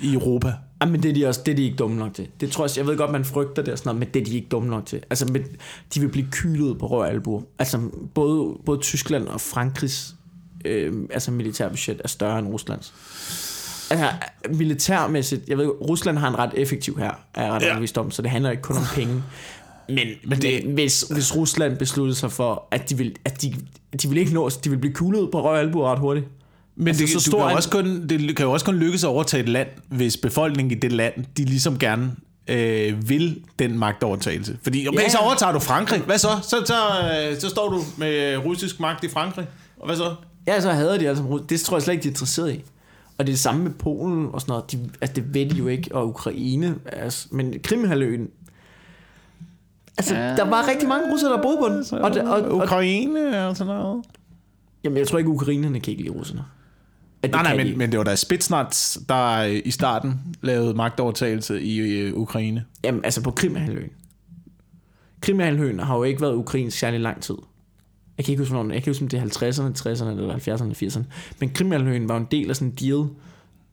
i 0.00 0.14
Europa. 0.14 0.52
Ej, 0.80 0.88
men 0.88 1.02
det 1.02 1.08
er, 1.08 1.14
de 1.14 1.26
også, 1.26 1.40
det 1.46 1.52
er 1.52 1.56
de 1.56 1.62
ikke 1.62 1.76
dumme 1.76 1.96
nok 1.96 2.14
til. 2.14 2.28
Det 2.40 2.50
tror 2.50 2.64
jeg, 2.64 2.76
jeg 2.76 2.86
ved 2.86 2.96
godt, 2.96 3.10
man 3.10 3.24
frygter 3.24 3.62
det 3.62 3.72
og 3.72 3.78
sådan 3.78 3.88
noget, 3.88 3.98
men 3.98 4.08
det 4.14 4.20
er 4.20 4.24
de 4.24 4.36
ikke 4.36 4.48
dumme 4.48 4.70
nok 4.70 4.86
til. 4.86 5.02
Altså, 5.10 5.26
men, 5.26 5.44
de 5.94 6.00
vil 6.00 6.08
blive 6.08 6.26
kylet 6.30 6.78
på 6.78 6.86
rør 6.86 7.06
albuer. 7.06 7.42
Altså, 7.58 7.80
både, 8.14 8.56
både 8.66 8.80
Tyskland 8.80 9.26
og 9.26 9.40
Frankrigs 9.40 10.14
øh, 10.64 10.92
altså 11.10 11.30
militærbudget 11.30 12.00
er 12.04 12.08
større 12.08 12.38
end 12.38 12.48
Ruslands. 12.48 12.94
Altså, 13.90 14.08
militærmæssigt, 14.54 15.48
jeg 15.48 15.58
ved, 15.58 15.66
Rusland 15.66 16.18
har 16.18 16.28
en 16.28 16.38
ret 16.38 16.50
effektiv 16.56 16.98
her, 16.98 17.10
er 17.34 17.42
jeg 17.44 17.52
ret 17.52 17.62
Ja. 17.62 17.66
overbevist 17.66 17.98
om, 17.98 18.10
så 18.10 18.22
det 18.22 18.30
handler 18.30 18.50
ikke 18.50 18.62
kun 18.62 18.76
om 18.76 18.82
penge. 18.94 19.22
Men, 19.88 20.08
men 20.26 20.42
det, 20.42 20.62
hvis, 20.64 21.00
hvis 21.10 21.36
Rusland 21.36 21.76
besluttede 21.76 22.18
sig 22.18 22.32
for, 22.32 22.68
at 22.70 22.90
de 22.90 22.96
vil, 22.98 23.16
at 23.24 23.42
de, 23.42 23.54
de 24.02 24.08
vil 24.08 24.18
ikke 24.18 24.34
nå, 24.34 24.48
de 24.64 24.70
vil 24.70 24.76
blive 24.78 24.94
kulet 24.94 25.28
på 25.32 25.42
rør 25.44 25.50
og 25.50 25.58
albuer 25.60 25.92
ret 25.92 25.98
hurtigt. 25.98 26.26
Men 26.76 26.88
Altså, 26.88 27.02
det, 27.02 27.10
så 27.12 27.20
så 27.20 27.30
stor 27.30 27.38
du 27.38 27.44
kan 27.44 27.50
en- 27.50 27.56
også 27.56 27.70
kun, 27.70 28.08
det 28.08 28.36
kan 28.36 28.46
jo 28.46 28.52
også 28.52 28.66
kun 28.66 28.76
lykkes 28.76 29.04
at 29.04 29.08
overtage 29.08 29.42
et 29.42 29.48
land, 29.48 29.68
hvis 29.88 30.16
befolkningen 30.16 30.72
i 30.76 30.80
det 30.80 30.92
land, 30.92 31.14
de 31.36 31.44
ligesom 31.44 31.78
gerne 31.78 32.12
øh, 32.48 33.08
vil 33.08 33.40
den 33.58 33.78
magtovertagelse. 33.78 34.58
Fordi 34.62 34.88
okay, 34.88 34.98
Ja. 35.00 35.08
så 35.08 35.18
overtager 35.18 35.52
du 35.52 35.58
Frankrig. 35.58 36.00
Hvad 36.00 36.18
så? 36.18 36.28
Så, 36.42 36.56
så, 36.66 36.74
øh, 37.30 37.40
så 37.40 37.48
står 37.48 37.68
du 37.70 37.82
med 37.96 38.36
russisk 38.36 38.80
magt 38.80 39.04
i 39.04 39.08
Frankrig. 39.08 39.46
Og 39.80 39.86
hvad 39.86 39.96
så? 39.96 40.14
Ja, 40.48 40.60
så 40.60 40.70
hader 40.70 40.98
de 40.98 41.08
altså 41.08 41.40
Det 41.48 41.60
tror 41.60 41.76
jeg 41.76 41.82
slet 41.82 41.94
ikke, 41.94 42.02
de 42.02 42.08
er 42.08 42.12
interesseret 42.12 42.54
i. 42.54 42.64
Og 43.18 43.26
det 43.26 43.32
er 43.32 43.34
det 43.34 43.38
samme 43.38 43.62
med 43.62 43.70
Polen 43.70 44.28
og 44.32 44.40
sådan 44.40 44.52
noget. 44.52 44.72
De, 44.72 44.90
altså, 45.00 45.14
det 45.14 45.34
ved 45.34 45.50
de 45.50 45.56
jo 45.56 45.66
ikke. 45.66 45.94
Og 45.94 46.08
Ukraine. 46.08 46.74
Altså, 46.86 47.28
men 47.30 47.54
Krimhaløen... 47.64 48.28
Altså, 49.98 50.14
ja. 50.14 50.36
der 50.36 50.44
var 50.44 50.68
rigtig 50.68 50.88
mange 50.88 51.12
russere, 51.12 51.32
der 51.32 51.42
boede 51.42 51.58
på 51.58 51.68
den. 51.68 51.84
Og, 52.04 52.32
og, 52.32 52.40
og, 52.40 52.56
Ukraine 52.56 53.46
og 53.46 53.56
sådan 53.56 53.74
noget. 53.74 54.04
jamen, 54.84 54.98
jeg 54.98 55.08
tror 55.08 55.18
ikke, 55.18 55.30
ukrainerne 55.30 55.80
kan 55.80 55.90
ikke 55.90 56.02
lide 56.02 56.14
russerne. 56.14 56.44
At 57.22 57.30
Nej, 57.30 57.42
nej, 57.42 57.52
de 57.52 57.64
men, 57.64 57.78
men 57.78 57.90
det 57.90 57.98
var 57.98 58.04
da 58.04 58.16
Spitsnaz, 58.16 58.96
der 59.08 59.38
øh, 59.38 59.62
i 59.64 59.70
starten 59.70 60.20
lavede 60.42 60.74
magtovertagelse 60.74 61.62
i 61.62 61.78
øh, 61.78 62.14
Ukraine. 62.14 62.64
Jamen, 62.84 63.04
altså 63.04 63.22
på 63.22 63.30
Krimhaløen. 63.30 63.90
Krimhaløen 65.20 65.78
har 65.78 65.96
jo 65.96 66.02
ikke 66.02 66.20
været 66.20 66.34
ukrainsk 66.34 66.78
særlig 66.78 67.00
lang 67.00 67.22
tid. 67.22 67.36
Jeg 68.18 68.24
kan 68.24 68.32
ikke 68.32 68.40
huske, 68.40 68.54
hvornår, 68.54 68.74
jeg 68.74 68.82
kan 68.82 68.90
huske, 68.90 69.02
om 69.02 69.08
det 69.08 69.18
er 69.18 69.24
50'erne, 69.24 70.02
60'erne 70.02 70.08
eller 70.08 70.34
70'erne, 70.34 70.84
80'erne. 70.84 71.02
Men 71.40 71.50
Krimhalvøen 71.50 72.08
var 72.08 72.16
en 72.16 72.26
del 72.30 72.50
af 72.50 72.56
sådan 72.56 72.68
en 72.68 72.74
deal 72.74 73.08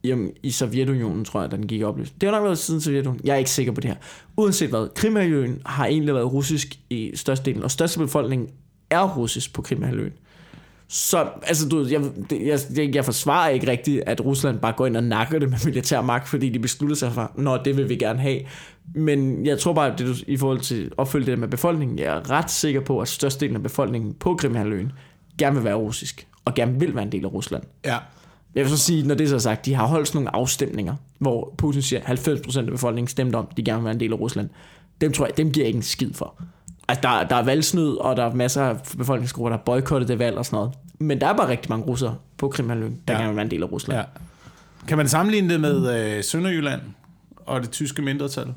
jamen, 0.04 0.32
i 0.42 0.50
Sovjetunionen, 0.50 1.24
tror 1.24 1.40
jeg, 1.40 1.50
da 1.50 1.56
den 1.56 1.66
gik 1.66 1.80
i 1.80 1.84
opløsning. 1.84 2.20
Det 2.20 2.28
har 2.28 2.36
nok 2.36 2.44
været 2.44 2.58
siden 2.58 2.80
Sovjetunionen. 2.80 3.20
Jeg 3.24 3.32
er 3.32 3.36
ikke 3.36 3.50
sikker 3.50 3.72
på 3.72 3.80
det 3.80 3.90
her. 3.90 3.96
Uanset 4.36 4.68
hvad, 4.68 4.94
Krimhalvøen 4.94 5.62
har 5.66 5.86
egentlig 5.86 6.14
været 6.14 6.32
russisk 6.32 6.78
i 6.90 7.12
størstedelen, 7.14 7.62
og 7.62 7.70
største 7.70 7.98
befolkning 7.98 8.50
er 8.90 9.16
russisk 9.16 9.54
på 9.54 9.62
Krimhalvøen. 9.62 10.12
Så, 10.88 11.28
altså, 11.42 11.68
du 11.68 11.86
jeg, 11.90 12.02
jeg, 12.30 12.58
jeg, 12.76 12.94
jeg 12.94 13.04
forsvarer 13.04 13.48
ikke 13.48 13.70
rigtigt, 13.70 14.02
at 14.06 14.24
Rusland 14.24 14.58
bare 14.58 14.72
går 14.72 14.86
ind 14.86 14.96
og 14.96 15.04
nakker 15.04 15.38
det 15.38 15.50
med 15.50 15.58
militær 15.64 16.00
magt, 16.00 16.28
fordi 16.28 16.48
de 16.48 16.58
beslutter 16.58 16.96
sig 16.96 17.12
for, 17.12 17.32
nå, 17.34 17.56
det 17.64 17.76
vil 17.76 17.88
vi 17.88 17.96
gerne 17.96 18.20
have. 18.20 18.40
Men 18.94 19.46
jeg 19.46 19.58
tror 19.58 19.72
bare, 19.72 19.92
at 19.92 19.98
det, 19.98 20.06
du, 20.06 20.14
i 20.26 20.36
forhold 20.36 20.60
til 20.60 20.84
at 20.84 20.92
opfylde 20.96 21.26
det 21.26 21.38
med 21.38 21.48
befolkningen, 21.48 21.98
jeg 21.98 22.16
er 22.16 22.30
ret 22.30 22.50
sikker 22.50 22.80
på, 22.80 23.00
at 23.00 23.08
størstedelen 23.08 23.56
af 23.56 23.62
befolkningen 23.62 24.14
på 24.14 24.34
Krimhaløen 24.34 24.92
gerne 25.38 25.56
vil 25.56 25.64
være 25.64 25.74
russisk, 25.74 26.26
og 26.44 26.54
gerne 26.54 26.80
vil 26.80 26.94
være 26.94 27.04
en 27.04 27.12
del 27.12 27.24
af 27.24 27.32
Rusland. 27.32 27.62
Ja. 27.84 27.98
Jeg 28.54 28.64
vil 28.64 28.70
så 28.70 28.78
sige, 28.78 29.06
når 29.06 29.14
det 29.14 29.28
så 29.28 29.34
er 29.34 29.38
sagt, 29.38 29.66
de 29.66 29.74
har 29.74 29.86
holdt 29.86 30.08
sådan 30.08 30.18
nogle 30.18 30.36
afstemninger, 30.36 30.94
hvor 31.18 31.54
Putin 31.58 31.82
siger, 31.82 32.00
at 32.04 32.28
90% 32.28 32.58
af 32.58 32.66
befolkningen 32.66 33.08
stemte 33.08 33.36
om, 33.36 33.48
de 33.56 33.62
gerne 33.62 33.78
vil 33.78 33.84
være 33.84 33.94
en 33.94 34.00
del 34.00 34.12
af 34.12 34.20
Rusland. 34.20 34.48
Dem 35.00 35.12
tror 35.12 35.26
jeg, 35.26 35.36
dem 35.36 35.52
giver 35.52 35.64
jeg 35.64 35.68
ikke 35.68 35.76
en 35.76 35.82
skid 35.82 36.12
for. 36.12 36.42
Altså, 36.88 37.00
der, 37.02 37.24
der 37.28 37.36
er 37.36 37.42
valgsnyd, 37.42 37.88
og 37.88 38.16
der 38.16 38.24
er 38.24 38.34
masser 38.34 38.62
af 38.62 38.76
befolkningsgrupper, 38.98 39.50
der 39.50 39.56
boykotter 39.56 40.06
det 40.06 40.18
valg 40.18 40.36
og 40.36 40.46
sådan 40.46 40.56
noget. 40.56 40.72
Men 40.98 41.20
der 41.20 41.26
er 41.26 41.36
bare 41.36 41.48
rigtig 41.48 41.70
mange 41.70 41.84
russere 41.86 42.16
på 42.38 42.48
Krimhaløen, 42.48 43.00
der 43.08 43.14
Ja. 43.14 43.18
gerne 43.18 43.28
vil 43.28 43.36
være 43.36 43.44
en 43.44 43.50
del 43.50 43.62
af 43.62 43.72
Rusland. 43.72 43.98
ja. 44.00 44.04
Kan 44.88 44.96
man 44.96 45.08
sammenligne 45.08 45.52
det 45.52 45.60
med 45.60 46.16
øh, 46.16 46.24
Sønderjylland 46.24 46.80
og 47.46 47.62
det 47.62 47.70
tyske 47.70 48.02
mindretal? 48.02 48.54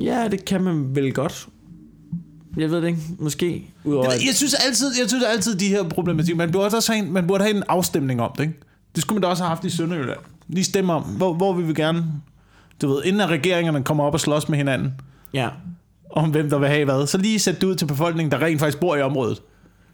Ja. 0.00 0.28
det 0.30 0.44
kan 0.44 0.62
man 0.62 0.94
vel 0.96 1.12
godt. 1.14 1.48
Jeg 2.56 2.70
ved 2.70 2.80
det 2.82 2.86
ikke. 2.88 3.00
Måske. 3.18 3.70
Udover, 3.84 4.04
Jeg, 4.12 4.20
jeg 4.26 4.34
synes 4.34 4.54
altid, 4.54 4.86
jeg 5.00 5.08
synes 5.08 5.24
altid 5.24 5.54
de 5.56 5.68
her 5.68 5.88
problematikker, 5.88 6.36
man 6.36 6.52
burde 6.52 6.64
også 6.76 6.92
have 6.92 7.06
en, 7.06 7.12
man 7.12 7.26
burde 7.26 7.44
have 7.44 7.56
en 7.56 7.62
afstemning 7.68 8.20
om 8.22 8.30
det, 8.38 8.42
ikke? 8.42 8.54
Det 8.94 9.02
skulle 9.02 9.16
man 9.16 9.22
da 9.22 9.28
også 9.28 9.42
have 9.42 9.48
haft 9.48 9.64
i 9.64 9.70
Sønderjylland. 9.70 10.18
Lige 10.48 10.64
stemme 10.64 10.92
om, 10.92 11.02
hvor, 11.02 11.34
hvor 11.34 11.52
vi 11.52 11.62
vil 11.62 11.74
gerne, 11.74 12.04
du 12.82 12.88
ved, 12.88 13.04
inden 13.04 13.20
at 13.20 13.28
regeringerne 13.28 13.82
kommer 13.84 14.04
op 14.04 14.14
og 14.14 14.20
slås 14.20 14.48
med 14.48 14.58
hinanden, 14.58 14.94
ja. 15.34 15.48
Om 16.12 16.30
hvem 16.30 16.50
der 16.50 16.58
vil 16.58 16.68
have 16.68 16.84
hvad, 16.84 17.06
så 17.06 17.18
lige 17.18 17.38
sætte 17.38 17.60
det 17.60 17.66
ud 17.66 17.74
til 17.74 17.86
befolkningen, 17.86 18.32
der 18.32 18.42
rent 18.42 18.60
faktisk 18.60 18.80
bor 18.80 18.96
i 18.96 19.02
området. 19.02 19.42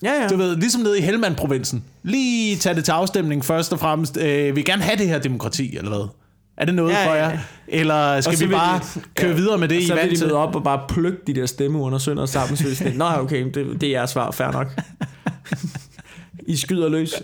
Ja, 0.03 0.13
ja. 0.23 0.29
Du 0.29 0.37
ved, 0.37 0.57
ligesom 0.57 0.83
nede 0.83 0.99
i 0.99 1.03
Helmand-provinsen. 1.03 1.85
Lige 2.03 2.57
tage 2.57 2.75
det 2.75 2.85
til 2.85 2.93
afstemning 2.93 3.45
først 3.45 3.73
og 3.73 3.79
fremmest. 3.81 4.17
Øh, 4.17 4.57
vi 4.57 4.63
gerne 4.63 4.83
have 4.83 4.97
det 4.99 5.09
her 5.09 5.19
demokrati, 5.19 5.77
eller 5.77 5.91
hvad? 5.91 6.09
Er 6.57 6.65
det 6.65 6.75
noget 6.75 6.93
Ja, 6.93 7.01
ja, 7.03 7.09
for 7.11 7.15
ja, 7.15 7.23
jer? 7.27 7.31
ja. 7.31 7.39
Eller 7.69 8.21
skal 8.21 8.39
vi 8.41 8.45
vil 8.45 8.53
bare 8.53 8.79
de- 8.95 9.01
køre 9.17 9.31
ja. 9.31 9.37
videre 9.37 9.59
med 9.59 9.69
det, 9.69 9.81
I 9.81 9.87
så 9.87 9.95
vil 9.95 10.19
de 10.21 10.25
møde 10.25 10.35
op 10.37 10.55
og 10.57 10.65
bare 10.65 10.81
plukke 10.89 11.19
de 11.27 11.35
der 11.35 11.47
stemme 11.47 11.79
under 11.79 11.99
sønder 11.99 12.27
sammen. 12.27 12.57
Så 12.57 12.69
det 12.69 12.77
sådan, 12.79 12.93
Nå, 12.97 13.05
okay, 13.05 13.45
det, 13.55 13.81
det 13.81 13.83
er 13.83 13.91
jeres 13.91 14.11
svar, 14.11 14.31
fair 14.31 14.51
nok. 14.53 14.67
I 16.47 16.57
skyder 16.57 16.89
løs. 16.89 17.11
Det 17.11 17.23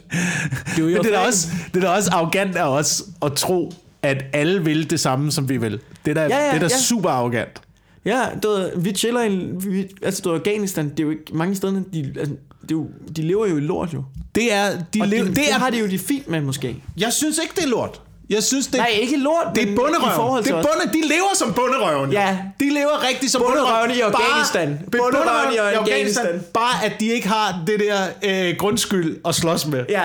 er 0.78 0.82
Men 0.82 0.94
det 0.96 1.06
er, 1.06 1.10
da 1.20 1.26
også, 1.26 1.48
det 1.74 1.84
er 1.84 1.88
da 1.88 1.94
også 1.94 2.10
arrogant 2.10 2.56
af 2.56 2.64
os 2.68 3.02
at 3.22 3.32
tro, 3.32 3.72
at 4.02 4.24
alle 4.32 4.64
vil 4.64 4.90
det 4.90 5.00
samme, 5.00 5.32
som 5.32 5.48
vi 5.48 5.56
vil. 5.56 5.80
Det 6.04 6.10
er 6.10 6.14
da, 6.14 6.20
Ja, 6.20 6.26
ja, 6.28 6.46
det 6.46 6.54
er 6.54 6.58
da 6.58 6.74
ja. 6.74 6.82
super 6.82 7.10
arrogant. 7.10 7.60
Ja, 8.04 8.20
du 8.42 8.48
ved, 8.48 8.70
vi 8.76 8.92
chiller 8.94 9.22
i, 9.22 9.48
vi, 9.68 9.88
altså 10.02 10.22
du 10.22 10.28
ved, 10.30 10.38
Afghanistan, 10.38 10.88
det 10.90 11.00
er 11.00 11.04
jo 11.04 11.10
ikke, 11.10 11.24
mange 11.32 11.56
steder, 11.56 11.82
de, 11.92 12.12
altså, 12.18 12.34
det 12.62 12.70
er 12.70 12.74
jo, 12.74 12.86
de 13.16 13.22
lever 13.22 13.46
jo 13.46 13.56
i 13.56 13.60
lort 13.60 13.94
jo. 13.94 14.04
Det 14.34 14.52
er, 14.52 14.70
de 14.94 15.06
lever, 15.06 15.24
det, 15.24 15.36
det 15.36 15.36
det 15.36 15.50
er, 15.52 15.58
har 15.58 15.70
de 15.70 15.78
jo 15.78 15.86
det 15.86 16.00
fint 16.00 16.28
med 16.28 16.40
måske. 16.40 16.76
jeg 16.98 17.12
synes 17.12 17.38
ikke, 17.42 17.54
det 17.56 17.64
er 17.64 17.68
lort. 17.68 18.00
Jeg 18.30 18.42
synes, 18.42 18.66
det, 18.66 18.76
Nej, 18.76 18.88
ikke 19.02 19.16
lort, 19.16 19.46
det 19.54 19.62
er 19.70 19.76
bunderøven. 19.76 20.44
Det 20.44 20.50
er 20.50 20.54
bunde, 20.62 20.92
de 20.92 21.08
lever 21.08 21.34
som 21.34 21.52
bunderøven. 21.52 22.10
jo. 22.10 22.18
Ja. 22.18 22.38
De 22.60 22.68
lever 22.74 23.08
rigtig 23.08 23.30
som 23.30 23.42
Bunderøven 23.46 23.90
i 23.90 24.00
Afghanistan. 24.00 24.78
bunderøven 24.92 25.54
i 25.54 25.56
Afghanistan. 25.56 26.40
Bare 26.54 26.84
at 26.84 26.92
de 27.00 27.06
ikke 27.06 27.28
har 27.28 27.62
det 27.66 27.80
der 27.80 28.06
øh, 28.50 28.56
grundskyld 28.58 29.16
at 29.28 29.34
slås 29.34 29.66
med. 29.66 29.84
Ja, 29.88 30.04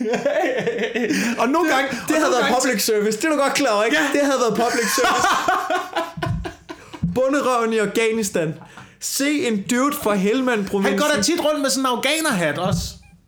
Og 1.42 1.48
nogle 1.48 1.70
gange... 1.70 1.88
det 2.08 2.16
og 2.16 2.22
havde 2.22 2.32
været 2.32 2.54
public 2.62 2.84
service. 2.84 3.18
Det 3.18 3.24
er 3.24 3.30
du 3.30 3.36
godt 3.36 3.54
klar 3.54 3.70
over, 3.74 3.84
ikke? 3.84 3.96
Ja. 3.96 4.18
Det 4.18 4.20
havde 4.26 4.40
været 4.40 4.54
public 4.54 4.86
service. 4.94 5.28
Bunderøven 7.14 7.72
i 7.72 7.78
Afghanistan. 7.78 8.54
Se 9.00 9.46
en 9.46 9.62
dude 9.70 9.96
fra 10.02 10.14
Helmand-provinsen. 10.14 10.90
Han 10.90 10.98
går 10.98 11.16
da 11.16 11.22
tit 11.22 11.40
rundt 11.44 11.60
med 11.60 11.70
sådan 11.70 11.86
en 11.86 11.92
afghanerhat 11.96 12.58
også. 12.58 12.80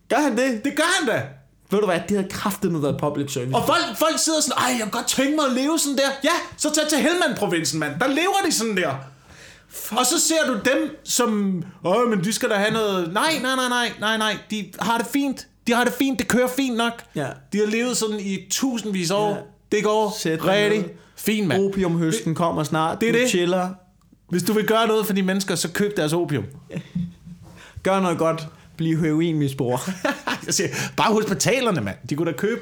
Gør 0.08 0.16
han 0.16 0.36
det? 0.36 0.64
Det 0.64 0.76
gør 0.76 0.98
han 0.98 1.08
da. 1.08 1.22
Ved 1.70 1.78
du 1.80 1.86
hvad, 1.86 2.00
det 2.08 2.16
havde 2.16 2.30
kraftet 2.30 2.72
nu 2.72 2.78
været 2.78 2.96
public 3.00 3.32
service. 3.32 3.56
Og 3.56 3.66
folk, 3.66 3.84
folk 3.98 4.18
sidder 4.18 4.40
sådan, 4.40 4.58
ej, 4.58 4.70
jeg 4.70 4.78
kan 4.78 4.90
godt 4.90 5.06
tænke 5.06 5.36
mig 5.36 5.44
at 5.46 5.52
leve 5.52 5.78
sådan 5.78 5.96
der. 5.96 6.10
Ja, 6.24 6.30
så 6.56 6.74
tag 6.74 6.88
til 6.88 6.98
Helmand-provinsen, 6.98 7.78
mand. 7.80 8.00
Der 8.00 8.06
lever 8.06 8.36
de 8.46 8.52
sådan 8.52 8.76
der. 8.76 8.94
Og 9.90 10.06
så 10.06 10.20
ser 10.20 10.46
du 10.46 10.52
dem, 10.52 10.96
som, 11.04 11.62
åh, 11.84 12.10
men 12.10 12.24
de 12.24 12.32
skal 12.32 12.50
da 12.50 12.54
have 12.54 12.70
noget. 12.72 13.12
Nej, 13.12 13.38
nej, 13.42 13.56
nej, 13.56 13.68
nej, 13.68 13.92
nej, 14.00 14.16
nej. 14.16 14.36
De 14.50 14.72
har 14.80 14.98
det 14.98 15.06
fint. 15.06 15.46
De 15.66 15.72
har 15.72 15.84
det 15.84 15.92
fint. 15.92 16.18
Det 16.18 16.28
kører 16.28 16.48
fint 16.48 16.76
nok. 16.76 17.02
Ja. 17.14 17.26
De 17.52 17.58
har 17.58 17.66
levet 17.66 17.96
sådan 17.96 18.20
i 18.20 18.38
tusindvis 18.50 19.10
af 19.10 19.14
år. 19.14 19.30
Ja. 19.30 19.36
Det 19.76 19.84
går 19.84 20.16
Sæt 20.18 20.44
rigtig. 20.44 20.84
Fint, 21.26 21.48
mand. 21.48 21.62
Opiumhøsten 21.62 22.34
kommer 22.34 22.64
snart. 22.64 23.00
det 23.00 23.08
er 23.08 23.12
det. 23.12 23.28
chiller. 23.28 23.68
Hvis 24.28 24.42
du 24.42 24.52
vil 24.52 24.66
gøre 24.66 24.86
noget 24.86 25.06
for 25.06 25.12
de 25.12 25.22
mennesker, 25.22 25.54
så 25.54 25.72
køb 25.72 25.96
deres 25.96 26.12
opium. 26.12 26.44
Gør 27.82 28.00
noget 28.00 28.18
godt. 28.18 28.48
Bliv 28.76 28.98
heroinmisbruger. 29.00 29.78
Jeg 30.46 30.54
siger, 30.54 30.68
bare 30.96 31.12
hospitalerne, 31.12 31.80
mand. 31.80 31.96
De 32.10 32.14
kunne 32.16 32.32
da 32.32 32.36
købe 32.36 32.60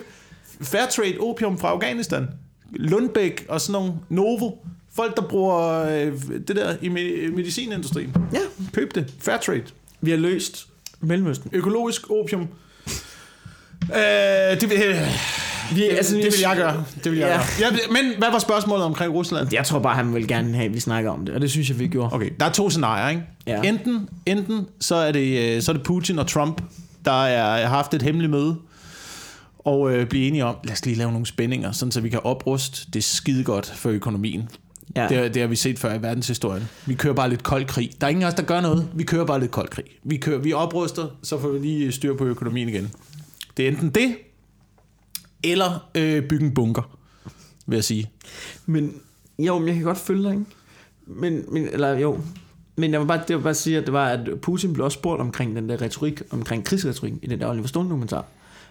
Fairtrade 0.62 1.16
opium 1.20 1.58
fra 1.58 1.68
Afghanistan. 1.68 2.28
Lundbæk 2.72 3.46
og 3.48 3.60
sådan 3.60 3.72
nogle 3.72 3.92
Novo. 4.08 4.50
Folk, 4.96 5.16
der 5.16 5.22
bruger 5.22 5.68
øh, 5.84 6.12
det 6.48 6.56
der 6.56 6.76
i 6.82 6.88
me- 6.88 7.34
medicinindustrien. 7.36 8.14
ja. 8.32 8.38
Køb 8.72 8.94
det. 8.94 9.14
Fairtrade. 9.20 9.62
Vi 10.00 10.10
har 10.10 10.18
løst 10.18 10.66
Mellemøsten. 11.00 11.50
Økologisk 11.54 12.10
opium. 12.10 12.48
Øh, 13.82 14.60
det, 14.60 14.72
øh, 14.72 14.96
Vi, 15.72 15.80
det, 15.82 15.98
det 16.10 16.24
vil 16.24 16.32
jeg 16.40 16.56
gøre. 16.56 16.84
Det 17.04 17.12
vil 17.12 17.18
jeg 17.18 17.28
Ja. 17.28 17.36
gøre. 17.36 17.46
Ja, 17.60 17.92
men 17.92 18.12
hvad 18.18 18.30
var 18.32 18.38
spørgsmålet 18.38 18.84
omkring 18.84 19.12
Rusland? 19.14 19.48
Jeg 19.52 19.64
tror 19.66 19.78
bare, 19.78 19.94
han 19.94 20.14
vil 20.14 20.28
gerne 20.28 20.54
have, 20.54 20.64
at 20.66 20.74
vi 20.74 20.80
snakker 20.80 21.10
om 21.10 21.26
det, 21.26 21.34
og 21.34 21.40
det 21.40 21.50
synes 21.50 21.68
jeg, 21.70 21.78
vi 21.78 21.88
gjorde. 21.88 22.14
Okay, 22.14 22.30
der 22.40 22.46
er 22.46 22.50
to 22.50 22.70
scenarier, 22.70 23.08
ikke? 23.08 23.22
Ja. 23.46 23.62
Enten, 23.62 24.08
enten 24.26 24.66
så, 24.80 24.94
er 24.94 25.12
det, 25.12 25.56
øh, 25.56 25.62
så 25.62 25.72
er 25.72 25.76
det 25.76 25.82
Putin 25.84 26.18
og 26.18 26.26
Trump, 26.26 26.62
der 27.04 27.24
er, 27.24 27.60
har 27.66 27.76
haft 27.76 27.94
et 27.94 28.02
hemmeligt 28.02 28.30
møde, 28.30 28.56
og 29.58 29.92
øh, 29.92 30.06
blive 30.06 30.26
enige 30.28 30.44
om, 30.44 30.56
lad 30.64 30.72
os 30.72 30.84
lige 30.84 30.96
lave 30.96 31.12
nogle 31.12 31.26
spændinger, 31.26 31.72
sådan 31.72 31.92
så 31.92 32.00
vi 32.00 32.08
kan 32.08 32.20
opruste. 32.24 32.86
Det 32.94 33.04
skide 33.04 33.44
godt 33.44 33.72
for 33.76 33.90
økonomien. 33.90 34.48
Ja. 34.96 35.06
Det, 35.08 35.34
det 35.34 35.42
har 35.42 35.46
vi 35.48 35.56
set 35.56 35.78
før 35.78 35.94
i 35.94 36.02
verdenshistorien. 36.02 36.68
Vi 36.86 36.94
kører 36.94 37.14
bare 37.14 37.28
lidt 37.28 37.42
kold 37.42 37.64
krig. 37.64 37.90
Der 38.00 38.06
er 38.06 38.08
ingen 38.10 38.22
af 38.22 38.26
os, 38.28 38.34
der 38.34 38.42
gør 38.42 38.60
noget. 38.60 38.88
Vi 38.94 39.02
kører 39.04 39.24
bare 39.24 39.40
lidt 39.40 39.50
kold 39.50 39.68
krig. 39.68 39.84
Vi, 40.04 40.16
kører, 40.16 40.38
vi 40.38 40.52
opruster, 40.52 41.06
så 41.22 41.40
får 41.40 41.48
vi 41.48 41.58
lige 41.58 41.92
styr 41.92 42.16
på 42.16 42.24
økonomien 42.24 42.68
igen. 42.68 42.90
Det 43.56 43.64
er 43.64 43.68
enten 43.68 43.90
det, 43.90 44.14
eller 45.44 45.88
øh, 45.94 46.28
bygge 46.28 46.46
en 46.46 46.54
bunker, 46.54 46.98
vil 47.66 47.76
jeg 47.76 47.84
sige. 47.84 48.10
Men 48.66 49.00
jo, 49.38 49.58
men 49.58 49.68
jeg 49.68 49.76
kan 49.76 49.84
godt 49.84 49.98
følge 49.98 50.22
dig, 50.22 50.32
ikke? 50.32 50.44
Men, 51.06 51.44
men, 51.48 51.68
eller 51.72 51.98
jo. 51.98 52.18
Men 52.76 52.92
jeg 52.92 53.00
vil 53.00 53.06
bare, 53.06 53.22
det 53.28 53.36
vil 53.36 53.42
bare 53.42 53.54
sige, 53.54 53.78
at 53.78 53.84
det 53.84 53.92
var, 53.92 54.08
at 54.08 54.28
Putin 54.42 54.72
blev 54.72 54.84
også 54.84 54.98
spurgt 54.98 55.20
omkring 55.20 55.56
den 55.56 55.68
der 55.68 55.82
retorik, 55.82 56.22
omkring 56.30 56.64
krigsretorik 56.64 57.12
i 57.22 57.26
den 57.26 57.40
der 57.40 57.50
Oliver 57.50 57.66
Stone 57.66 57.88
dokumentar. 57.88 58.24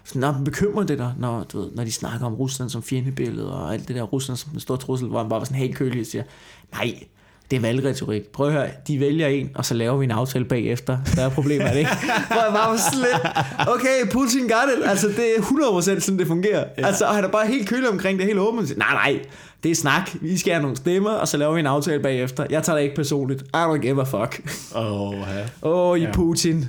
Så 0.04 0.18
når 0.18 0.40
bekymrer 0.44 0.84
det 0.84 0.98
dig, 0.98 1.14
når, 1.18 1.44
du 1.44 1.60
ved, 1.60 1.70
når 1.74 1.84
de 1.84 1.92
snakker 1.92 2.26
om 2.26 2.34
Rusland 2.34 2.70
som 2.70 2.82
fjendebillede, 2.82 3.52
og 3.54 3.74
alt 3.74 3.88
det 3.88 3.96
der 3.96 4.02
Rusland 4.02 4.36
som 4.36 4.52
en 4.54 4.60
stor 4.60 4.76
trussel, 4.76 5.08
hvor 5.08 5.18
han 5.18 5.28
bare 5.28 5.40
var 5.40 5.44
sådan 5.44 5.58
helt 5.58 5.76
kølig 5.76 6.00
og 6.00 6.06
siger, 6.06 6.24
nej, 6.72 7.04
det 7.50 7.56
er 7.56 7.60
valgretorik. 7.60 8.22
Prøv 8.32 8.46
at 8.46 8.52
høre, 8.52 8.66
de 8.88 9.00
vælger 9.00 9.26
en, 9.26 9.50
og 9.54 9.64
så 9.64 9.74
laver 9.74 9.96
vi 9.96 10.04
en 10.04 10.10
aftale 10.10 10.44
bagefter. 10.44 10.98
Der 11.16 11.22
er 11.24 11.28
problemer, 11.28 11.64
er 11.64 11.72
det 11.72 11.78
ikke? 11.78 11.90
Hvor 12.28 12.42
jeg 12.44 12.52
bare 12.54 12.70
var 12.70 12.76
sådan 12.76 12.98
lidt, 12.98 13.68
okay, 13.68 14.10
Putin 14.12 14.40
got 14.42 14.78
it. 14.78 14.84
Altså, 14.90 15.08
det 15.08 15.24
er 15.38 15.42
100% 15.42 16.00
sådan, 16.00 16.18
det 16.18 16.26
fungerer. 16.26 16.64
Ja. 16.78 16.86
Altså, 16.86 17.04
og 17.04 17.14
han 17.14 17.24
er 17.24 17.28
bare 17.28 17.46
helt 17.46 17.68
kølig 17.68 17.88
omkring 17.88 18.18
det, 18.18 18.26
helt 18.26 18.38
siger, 18.68 18.78
Nej, 18.78 18.92
nej, 19.12 19.20
det 19.62 19.70
er 19.70 19.74
snak. 19.74 20.10
Vi 20.20 20.38
skal 20.38 20.52
have 20.52 20.62
nogle 20.62 20.76
stemmer, 20.76 21.10
og 21.10 21.28
så 21.28 21.36
laver 21.36 21.54
vi 21.54 21.60
en 21.60 21.66
aftale 21.66 22.02
bagefter. 22.02 22.46
Jeg 22.50 22.62
tager 22.62 22.76
det 22.76 22.82
ikke 22.84 22.96
personligt. 22.96 23.42
I 23.42 23.46
don't 23.54 23.76
give 23.80 24.00
a 24.00 24.04
fuck. 24.04 24.40
Åh, 24.76 25.14
ja. 25.14 25.42
Åh, 25.68 25.90
oh, 25.90 25.98
I 25.98 26.02
Ja. 26.02 26.12
Putin. 26.12 26.64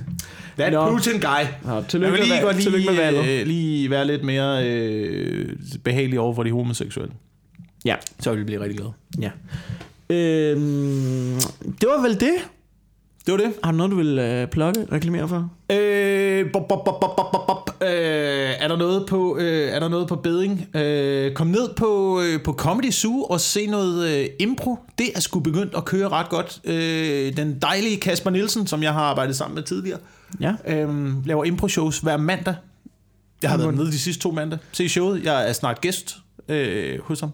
That 0.58 0.72
Nå. 0.72 0.90
Putin 0.90 1.12
guy. 1.12 1.44
Nå, 1.64 1.82
tillykke 1.88 1.92
Jeg 1.92 2.00
vil 2.00 2.10
med 2.10 2.18
lige 2.18 2.32
valg- 2.32 2.42
godt 2.44 2.56
tillykke 2.62 2.86
med 2.90 2.96
valget. 2.96 3.24
lige, 3.24 3.40
øh, 3.40 3.46
lige 3.46 3.90
være 3.90 4.06
lidt 4.06 4.24
mere 4.24 4.66
øh, 4.68 5.48
behagelig 5.84 6.20
over 6.20 6.34
for 6.34 6.42
de 6.42 6.52
homoseksuelle. 6.52 7.12
Ja. 7.84 7.94
Så 8.20 8.30
vil 8.30 8.38
vi 8.40 8.44
blive 8.44 8.60
rigtig 8.60 8.76
glade. 8.78 8.92
ja. 9.20 9.30
Øhm, 10.10 11.40
det 11.80 11.88
var 11.88 12.02
vel 12.02 12.20
det. 12.20 12.32
Det 13.26 13.32
var 13.32 13.38
det. 13.38 13.52
Har 13.64 13.70
du 13.70 13.76
noget, 13.76 13.92
du 13.92 13.96
vil 13.96 14.18
øh, 14.18 14.48
plukke, 14.48 14.86
reklamere 14.92 15.28
for? 15.28 15.50
Øh, 15.72 16.52
bop, 16.52 16.68
bop, 16.68 16.84
bop, 16.84 17.00
bop, 17.00 17.16
bop, 17.32 17.46
bop. 17.46 17.82
Øh, 17.82 17.88
er 18.58 18.68
der 18.68 18.76
noget 18.76 19.06
på 19.08 19.36
øh, 19.40 19.68
er 19.70 19.80
der 19.80 19.88
noget 19.88 20.08
på 20.08 20.16
beding? 20.16 20.76
Øh, 20.76 21.32
kom 21.34 21.46
ned 21.46 21.74
på 21.76 22.20
øh, 22.22 22.42
på 22.42 22.52
Comedy 22.52 22.90
Zoo 22.90 23.22
og 23.22 23.40
se 23.40 23.66
noget 23.66 24.18
øh, 24.20 24.26
impro. 24.38 24.78
Det 24.98 25.06
er 25.14 25.20
sgu 25.20 25.40
begyndt 25.40 25.74
at 25.76 25.84
køre 25.84 26.08
ret 26.08 26.28
godt. 26.28 26.60
Øh, 26.64 27.36
den 27.36 27.58
dejlige 27.62 27.96
Kasper 27.96 28.30
Nielsen, 28.30 28.66
som 28.66 28.82
jeg 28.82 28.92
har 28.92 29.00
arbejdet 29.02 29.36
sammen 29.36 29.54
med 29.54 29.62
tidligere, 29.62 29.98
Ja. 30.40 30.52
øh, 30.68 31.26
laver 31.26 31.44
impro 31.44 31.68
shows 31.68 31.98
hver 31.98 32.16
mandag. 32.16 32.54
Jeg 33.42 33.50
har 33.50 33.56
været 33.58 33.74
nede 33.74 33.86
de 33.86 33.98
sidste 33.98 34.22
to 34.22 34.30
mandag. 34.30 34.58
Se 34.72 34.88
showet. 34.88 35.24
Jeg 35.24 35.48
er 35.48 35.52
snart 35.52 35.80
gæst 35.80 36.16
øh, 36.48 36.98
hos 37.02 37.20
ham. 37.20 37.30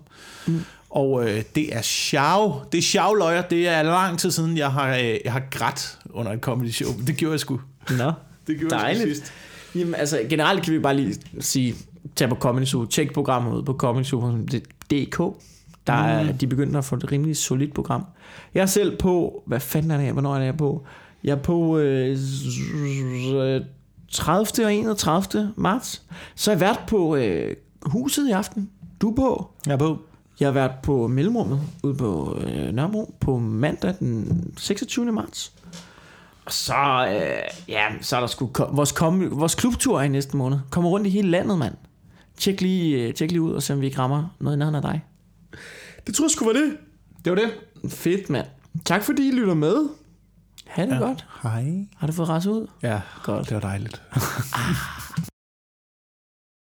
Mm. 0.46 0.60
Og 0.92 1.28
øh, 1.28 1.42
det 1.54 1.76
er 1.76 1.82
sjov. 1.82 2.64
Det 2.72 2.78
er 2.78 2.82
sjovløjer. 2.82 3.42
Det 3.42 3.68
er 3.68 3.82
lang 3.82 4.18
tid 4.18 4.30
siden, 4.30 4.56
jeg 4.56 4.72
har, 4.72 4.96
øh, 4.96 5.18
jeg 5.24 5.32
har 5.32 5.42
grædt 5.50 5.98
under 6.10 6.32
et 6.32 6.40
comedy 6.40 6.70
show. 6.70 6.90
Det 7.06 7.16
gjorde 7.16 7.32
jeg 7.32 7.40
sgu. 7.40 7.60
Nå. 7.98 8.12
Det 8.46 8.58
gjorde 8.58 8.74
jeg 8.74 8.82
Dejligt. 8.82 9.02
sgu 9.02 9.14
sidst. 9.14 9.32
Jamen, 9.74 9.94
altså, 9.94 10.20
generelt 10.28 10.62
kan 10.62 10.72
vi 10.72 10.78
bare 10.78 10.96
lige 10.96 11.14
sige, 11.40 11.74
tag 12.16 12.28
på 12.28 12.34
Comedy 12.34 12.64
Zoo, 12.64 12.84
tjek 12.86 13.12
programmet 13.14 13.56
ud 13.56 13.62
på 13.62 13.72
comedysoo.dk. 13.72 15.36
Der 15.86 15.92
er, 15.92 16.32
mm. 16.32 16.38
de 16.38 16.46
begynder 16.46 16.78
at 16.78 16.84
få 16.84 16.96
et 16.96 17.12
rimelig 17.12 17.36
solidt 17.36 17.74
program. 17.74 18.04
Jeg 18.54 18.62
er 18.62 18.66
selv 18.66 18.96
på, 18.98 19.42
hvad 19.46 19.60
fanden 19.60 19.90
er 19.90 19.96
det 19.96 20.12
hvornår 20.12 20.34
er 20.34 20.38
det 20.38 20.46
jeg 20.46 20.52
er 20.52 20.56
på? 20.56 20.84
Jeg 21.24 21.32
er 21.32 21.42
på 21.42 21.78
øh, 21.78 22.18
30. 24.10 24.66
og 24.66 24.74
31. 24.74 25.52
marts. 25.56 26.02
Så 26.34 26.50
er 26.50 26.54
jeg 26.54 26.60
været 26.60 26.78
på 26.86 27.16
øh, 27.16 27.56
huset 27.82 28.28
i 28.28 28.30
aften. 28.30 28.70
Du 29.00 29.10
er 29.10 29.14
på. 29.14 29.50
Jeg 29.66 29.72
er 29.72 29.76
på. 29.76 29.98
Jeg 30.42 30.48
har 30.48 30.52
været 30.52 30.72
på 30.82 31.06
Mellemrummet 31.06 31.60
ude 31.82 31.94
på 31.94 32.38
øh, 32.46 32.72
Nørrebro 32.72 33.14
på 33.20 33.38
mandag 33.38 33.94
den 34.00 34.44
26. 34.56 35.12
marts. 35.12 35.52
Og 36.44 36.52
så, 36.52 37.06
øh, 37.08 37.68
ja, 37.68 37.86
så 38.00 38.16
er 38.16 38.20
der 38.20 38.26
sgu 38.26 38.46
kom, 38.46 38.76
vores, 38.76 38.92
kom, 38.92 39.40
vores 39.40 39.54
klubtur 39.54 39.98
er 39.98 40.02
i 40.02 40.08
næste 40.08 40.36
måned. 40.36 40.58
Kommer 40.70 40.90
rundt 40.90 41.06
i 41.06 41.10
hele 41.10 41.30
landet, 41.30 41.58
mand. 41.58 41.74
Tjek 42.36 42.60
lige, 42.60 43.06
øh, 43.08 43.14
tjek 43.14 43.30
lige 43.30 43.42
ud 43.42 43.52
og 43.52 43.62
se, 43.62 43.72
om 43.72 43.80
vi 43.80 43.86
ikke 43.86 43.98
rammer 43.98 44.36
noget 44.40 44.56
i 44.56 44.58
nærheden 44.58 44.74
af 44.74 44.82
dig. 44.82 45.04
Det 46.06 46.14
tror 46.14 46.24
jeg 46.24 46.30
sgu 46.30 46.44
var 46.44 46.52
det. 46.52 46.76
Det 47.24 47.32
var 47.32 47.38
det. 47.38 47.50
Fedt, 47.92 48.30
mand. 48.30 48.46
Tak 48.84 49.02
fordi 49.04 49.28
I 49.28 49.32
lytter 49.32 49.54
med. 49.54 49.88
Ha' 50.66 50.86
det 50.86 50.92
ja. 50.94 50.98
godt. 50.98 51.26
Hej. 51.42 51.86
Har 51.96 52.06
du 52.06 52.12
fået 52.12 52.28
rejse 52.28 52.50
ud? 52.50 52.66
Ja, 52.82 53.00
Godt. 53.22 53.48
det 53.48 53.54
var 53.54 53.60
dejligt. 53.60 54.02